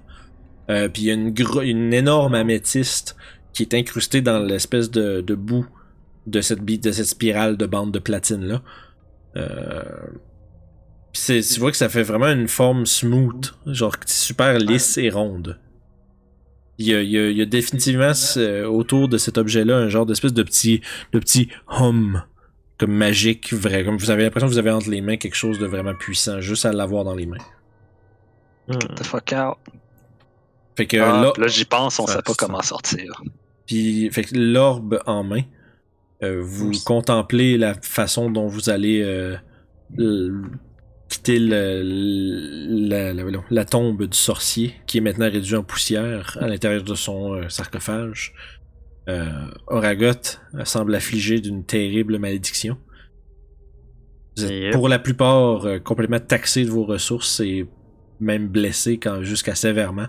Euh, 0.69 0.89
Puis 0.89 1.03
il 1.03 1.05
y 1.07 1.11
a 1.11 1.63
une, 1.63 1.93
énorme 1.93 2.35
améthyste 2.35 3.15
qui 3.53 3.63
est 3.63 3.73
incrustée 3.73 4.21
dans 4.21 4.39
l'espèce 4.39 4.91
de, 4.91 5.21
de 5.21 5.35
bout 5.35 5.65
de 6.27 6.41
cette, 6.41 6.63
de 6.63 6.91
cette 6.91 7.05
spirale 7.05 7.57
de 7.57 7.65
bandes 7.65 7.91
de 7.91 7.99
platine-là. 7.99 8.61
Euh... 9.35 9.83
Puis 11.13 11.41
tu 11.43 11.59
vois 11.59 11.71
que 11.71 11.77
ça 11.77 11.89
fait 11.89 12.03
vraiment 12.03 12.27
une 12.29 12.47
forme 12.47 12.85
smooth, 12.85 13.53
genre 13.67 13.95
super 14.07 14.57
lisse 14.57 14.97
et 14.97 15.09
ronde. 15.09 15.59
Il 16.79 16.87
y 16.87 16.93
a, 16.95 17.01
il 17.01 17.09
y 17.11 17.17
a- 17.19 17.29
il 17.29 17.37
y 17.37 17.41
a 17.41 17.45
définitivement 17.45 18.13
ce- 18.13 18.65
autour 18.65 19.07
de 19.07 19.17
cet 19.17 19.37
objet-là 19.37 19.77
un 19.77 19.89
genre 19.89 20.05
d'espèce 20.05 20.33
de 20.33 20.43
petit, 20.43 20.81
de 21.11 21.19
petit 21.19 21.49
hum 21.79 22.23
comme 22.79 22.91
magique, 22.91 23.53
vrai. 23.53 23.85
Comme 23.85 23.97
vous 23.97 24.09
avez 24.09 24.23
l'impression 24.23 24.47
que 24.47 24.51
vous 24.53 24.57
avez 24.59 24.71
entre 24.71 24.89
les 24.89 25.01
mains 25.01 25.17
quelque 25.17 25.35
chose 25.35 25.59
de 25.59 25.65
vraiment 25.67 25.93
puissant, 25.93 26.41
juste 26.41 26.65
à 26.65 26.73
l'avoir 26.73 27.03
dans 27.03 27.13
les 27.15 27.27
mains. 27.27 27.37
Get 28.69 28.79
the 28.95 29.03
fuck 29.03 29.33
out. 29.33 29.57
Fait 30.75 30.87
que 30.87 30.97
Ah, 30.97 31.21
là, 31.21 31.33
là, 31.37 31.47
j'y 31.47 31.65
pense, 31.65 31.99
on 31.99 32.07
sait 32.07 32.21
pas 32.23 32.31
ça- 32.33 32.35
comment 32.39 32.61
sortir. 32.63 33.21
puis 33.67 34.09
fait 34.11 34.23
que 34.23 34.35
l'orbe 34.35 34.99
en 35.05 35.23
main, 35.23 35.43
euh, 36.23 36.41
vous 36.43 36.71
contemplez 36.85 37.57
la 37.57 37.75
façon 37.75 38.31
dont 38.31 38.47
vous 38.47 38.69
allez 38.71 39.01
euh, 39.03 39.35
quitter 41.13 41.37
le- 41.39 42.87
la, 42.89 43.13
la- 43.13 43.23
la 43.49 43.65
tombe 43.65 44.03
du 44.07 44.17
sorcier, 44.17 44.73
qui 44.87 44.97
est 44.97 45.01
maintenant 45.01 45.29
réduit 45.29 45.55
en 45.55 45.63
poussière 45.63 46.37
à 46.41 46.47
l'intérieur 46.47 46.83
de 46.83 46.95
son 46.95 47.33
euh, 47.35 47.49
sarcophage. 47.49 48.33
Euh, 49.09 49.25
Oragot 49.67 50.39
euh, 50.55 50.65
semble 50.65 50.95
affligé 50.95 51.39
d'une 51.39 51.63
terrible 51.65 52.17
malédiction. 52.17 52.77
Vous 54.37 54.45
êtes 54.45 54.51
Yep. 54.51 54.73
pour 54.73 54.89
la 54.89 54.97
plupart 54.99 55.65
euh, 55.65 55.79
complètement 55.79 56.19
taxé 56.19 56.63
de 56.65 56.69
vos 56.69 56.85
ressources 56.85 57.39
et 57.41 57.67
même 58.19 58.47
blessé 58.47 58.99
jusqu'à 59.21 59.53
sévèrement. 59.55 60.07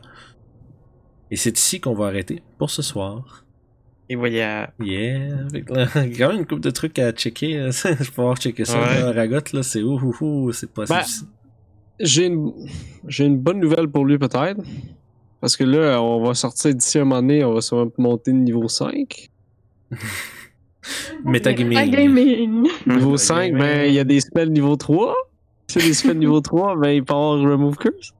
Et 1.30 1.36
c'est 1.36 1.58
ici 1.58 1.80
qu'on 1.80 1.94
va 1.94 2.06
arrêter 2.06 2.42
pour 2.58 2.70
ce 2.70 2.80
soir. 2.82 3.43
Et 4.08 4.16
voilà. 4.16 4.70
Yeah, 4.80 5.46
avec 5.48 5.70
là, 5.70 5.86
quand 5.94 6.28
même 6.28 6.40
une 6.40 6.46
couple 6.46 6.60
de 6.60 6.70
trucs 6.70 6.98
à 6.98 7.12
checker. 7.12 7.58
là. 7.58 7.70
Je 7.70 7.94
peux 7.96 8.04
pouvoir 8.04 8.36
checker 8.36 8.64
ça. 8.64 8.80
Ouais. 8.80 9.00
là, 9.00 9.12
Ragot, 9.12 9.38
là, 9.52 9.62
c'est 9.62 9.82
ouh, 9.82 9.98
ouh, 9.98 10.14
ouh, 10.20 10.52
c'est 10.52 10.70
pas 10.70 10.84
Ben. 10.86 11.02
J'ai 12.00 12.26
une... 12.26 12.52
j'ai 13.06 13.24
une 13.24 13.38
bonne 13.38 13.60
nouvelle 13.60 13.88
pour 13.88 14.04
lui, 14.04 14.18
peut-être. 14.18 14.60
Parce 15.40 15.56
que 15.56 15.64
là, 15.64 16.02
on 16.02 16.24
va 16.24 16.34
sortir 16.34 16.74
d'ici 16.74 16.98
un 16.98 17.04
moment 17.04 17.20
donné, 17.20 17.44
on 17.44 17.52
va 17.54 17.60
sûrement 17.60 17.90
monter 17.98 18.32
de 18.32 18.38
niveau 18.38 18.68
5. 18.68 19.30
Metagaming. 21.24 21.78
Metagaming. 21.78 22.68
Niveau 22.86 23.16
5, 23.16 23.54
ben, 23.54 23.86
il 23.86 23.94
y 23.94 23.98
a 23.98 24.04
des 24.04 24.20
spells 24.20 24.50
niveau 24.50 24.76
3. 24.76 25.14
Si 25.68 25.78
y 25.78 25.82
a 25.82 25.86
des 25.86 25.94
spells 25.94 26.18
niveau 26.18 26.40
3, 26.40 26.76
ben, 26.76 26.90
il 26.90 27.04
peut 27.04 27.12
y 27.12 27.16
avoir 27.16 27.38
Remove 27.40 27.76
Curse. 27.76 28.14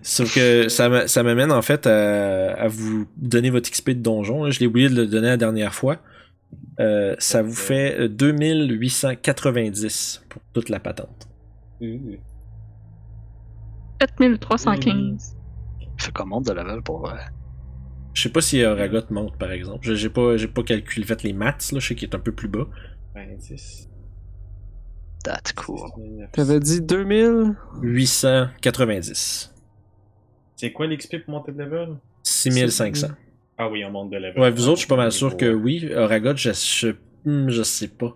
Sauf 0.00 0.34
que 0.34 0.70
ça 0.70 0.88
m'a- 0.88 1.06
ça 1.06 1.22
m'amène 1.22 1.52
en 1.52 1.60
fait 1.60 1.86
à, 1.86 2.54
à 2.54 2.66
vous 2.68 3.06
donner 3.16 3.50
votre 3.50 3.70
XP 3.70 3.90
de 3.90 4.00
donjon. 4.00 4.44
là. 4.44 4.50
Je 4.50 4.58
l'ai 4.60 4.66
oublié 4.66 4.88
de 4.88 4.94
le 4.96 5.06
donner 5.06 5.26
la 5.28 5.36
dernière 5.36 5.74
fois. 5.74 5.98
Euh, 6.80 7.14
ça 7.18 7.42
vous 7.42 7.54
fait 7.54 8.00
euh, 8.00 8.08
2890 8.08 10.24
pour 10.30 10.40
toute 10.54 10.70
la 10.70 10.80
patente. 10.80 11.28
7315. 14.00 15.36
Fait 15.98 16.12
qu'on 16.12 16.26
monte 16.26 16.46
de 16.46 16.52
level 16.52 16.82
pour. 16.82 17.08
euh, 17.10 17.14
Je 18.14 18.22
sais 18.22 18.28
pas 18.30 18.40
si 18.40 18.64
Ragot 18.64 19.02
monte 19.10 19.36
par 19.38 19.52
exemple. 19.52 19.86
Je- 19.86 19.94
J'ai 19.94 20.10
pas, 20.10 20.36
j'ai 20.36 20.48
pas 20.48 20.62
calculé, 20.62 21.06
fait 21.06 21.22
les 21.22 21.32
maths, 21.32 21.70
là, 21.72 21.78
je 21.80 21.88
sais 21.88 21.94
qu'il 21.94 22.08
est 22.08 22.14
un 22.14 22.18
peu 22.18 22.32
plus 22.32 22.48
bas. 22.48 22.66
26. 23.14 23.88
That's 25.24 25.52
cool. 25.52 25.78
T'avais 26.32 26.60
dit 26.60 26.80
2000? 26.80 27.54
890. 30.62 30.66
C'est 30.66 30.72
quoi 30.72 30.86
l'XP 30.86 31.24
pour 31.24 31.34
monter 31.34 31.52
de 31.52 31.58
level? 31.58 31.96
6500. 32.22 33.08
Ah 33.58 33.68
oui, 33.68 33.84
on 33.84 33.90
monte 33.90 34.10
de 34.10 34.16
level. 34.16 34.40
Ouais, 34.40 34.50
vous 34.50 34.68
autres, 34.68 34.76
je 34.76 34.80
suis 34.80 34.88
pas 34.88 34.96
mal 34.96 35.12
sûr 35.12 35.36
que 35.36 35.52
oui. 35.52 35.88
Ragot, 35.94 36.36
je, 36.36 36.50
je, 36.52 36.88
hmm, 37.24 37.48
je 37.50 37.62
sais 37.62 37.88
pas. 37.88 38.14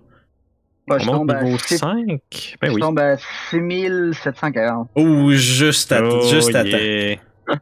Moi, 0.89 0.99
je 0.99 1.09
On 1.09 1.13
tombe 1.13 1.27
monte 1.29 1.37
à, 1.37 1.43
niveau 1.43 1.59
six- 1.59 1.79
5? 1.79 2.07
Ben 2.07 2.69
je 2.69 2.71
oui. 2.75 2.81
tombe 2.81 2.99
à 3.01 3.17
6740. 3.51 4.89
Oh, 4.95 5.31
juste 5.33 5.91
à, 5.93 6.03
Oh, 6.05 6.23
juste 6.31 6.55
à 6.55 6.63
temps. 6.63 6.71
yeah. 6.79 7.17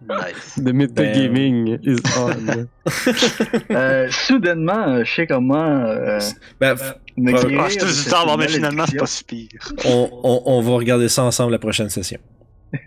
Nice. 0.09 0.55
The 0.57 0.73
metagaming 0.73 1.79
is 1.83 1.99
on. 2.19 2.67
Euh, 3.71 4.09
soudainement, 4.11 4.89
euh, 4.89 5.05
je 5.05 5.15
sais 5.15 5.27
comment 5.27 5.57
euh, 5.63 6.19
Ben, 6.61 6.75
me 7.17 7.33
guérir 7.33 7.61
Ah, 7.65 7.69
je 7.69 7.79
te 7.79 8.47
dis 8.47 8.53
finalement, 8.55 8.85
c'est 8.87 8.97
pas 8.99 9.07
si 9.07 9.25
pire. 9.25 9.49
on, 9.85 10.09
on, 10.23 10.43
on 10.47 10.61
va 10.63 10.73
regarder 10.73 11.09
ça 11.09 11.23
ensemble 11.25 11.53
la 11.53 11.59
prochaine 11.59 11.89
session. 11.91 12.19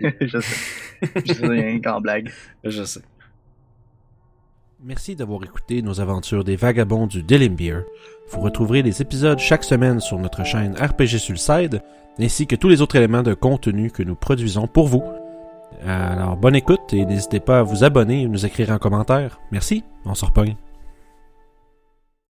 je 0.21 0.39
sais. 0.39 1.11
Je 1.25 1.33
sais 1.33 1.47
rien 1.47 1.79
qu'en 1.81 2.01
blague. 2.01 2.31
Je 2.63 2.83
sais. 2.83 3.01
Merci 4.83 5.15
d'avoir 5.15 5.43
écouté 5.43 5.81
nos 5.81 6.01
aventures 6.01 6.43
des 6.43 6.55
vagabonds 6.55 7.07
du 7.07 7.23
Delimbeer. 7.23 7.83
Vous 8.29 8.41
retrouverez 8.41 8.83
les 8.83 9.01
épisodes 9.01 9.39
chaque 9.39 9.63
semaine 9.63 9.99
sur 9.99 10.19
notre 10.19 10.43
chaîne 10.43 10.75
RPG 10.75 11.17
Sulside, 11.17 11.81
ainsi 12.19 12.45
que 12.45 12.55
tous 12.55 12.69
les 12.69 12.81
autres 12.81 12.95
éléments 12.95 13.23
de 13.23 13.33
contenu 13.33 13.89
que 13.89 14.03
nous 14.03 14.15
produisons 14.15 14.67
pour 14.67 14.87
vous. 14.87 15.03
Alors, 15.85 16.37
bonne 16.37 16.55
écoute 16.55 16.93
et 16.93 17.05
n'hésitez 17.05 17.39
pas 17.39 17.59
à 17.59 17.63
vous 17.63 17.83
abonner 17.83 18.21
et 18.21 18.27
nous 18.27 18.45
écrire 18.45 18.71
en 18.71 18.77
commentaire. 18.77 19.39
Merci, 19.51 19.83
on 20.05 20.13
se 20.13 20.25
repogne. 20.25 20.55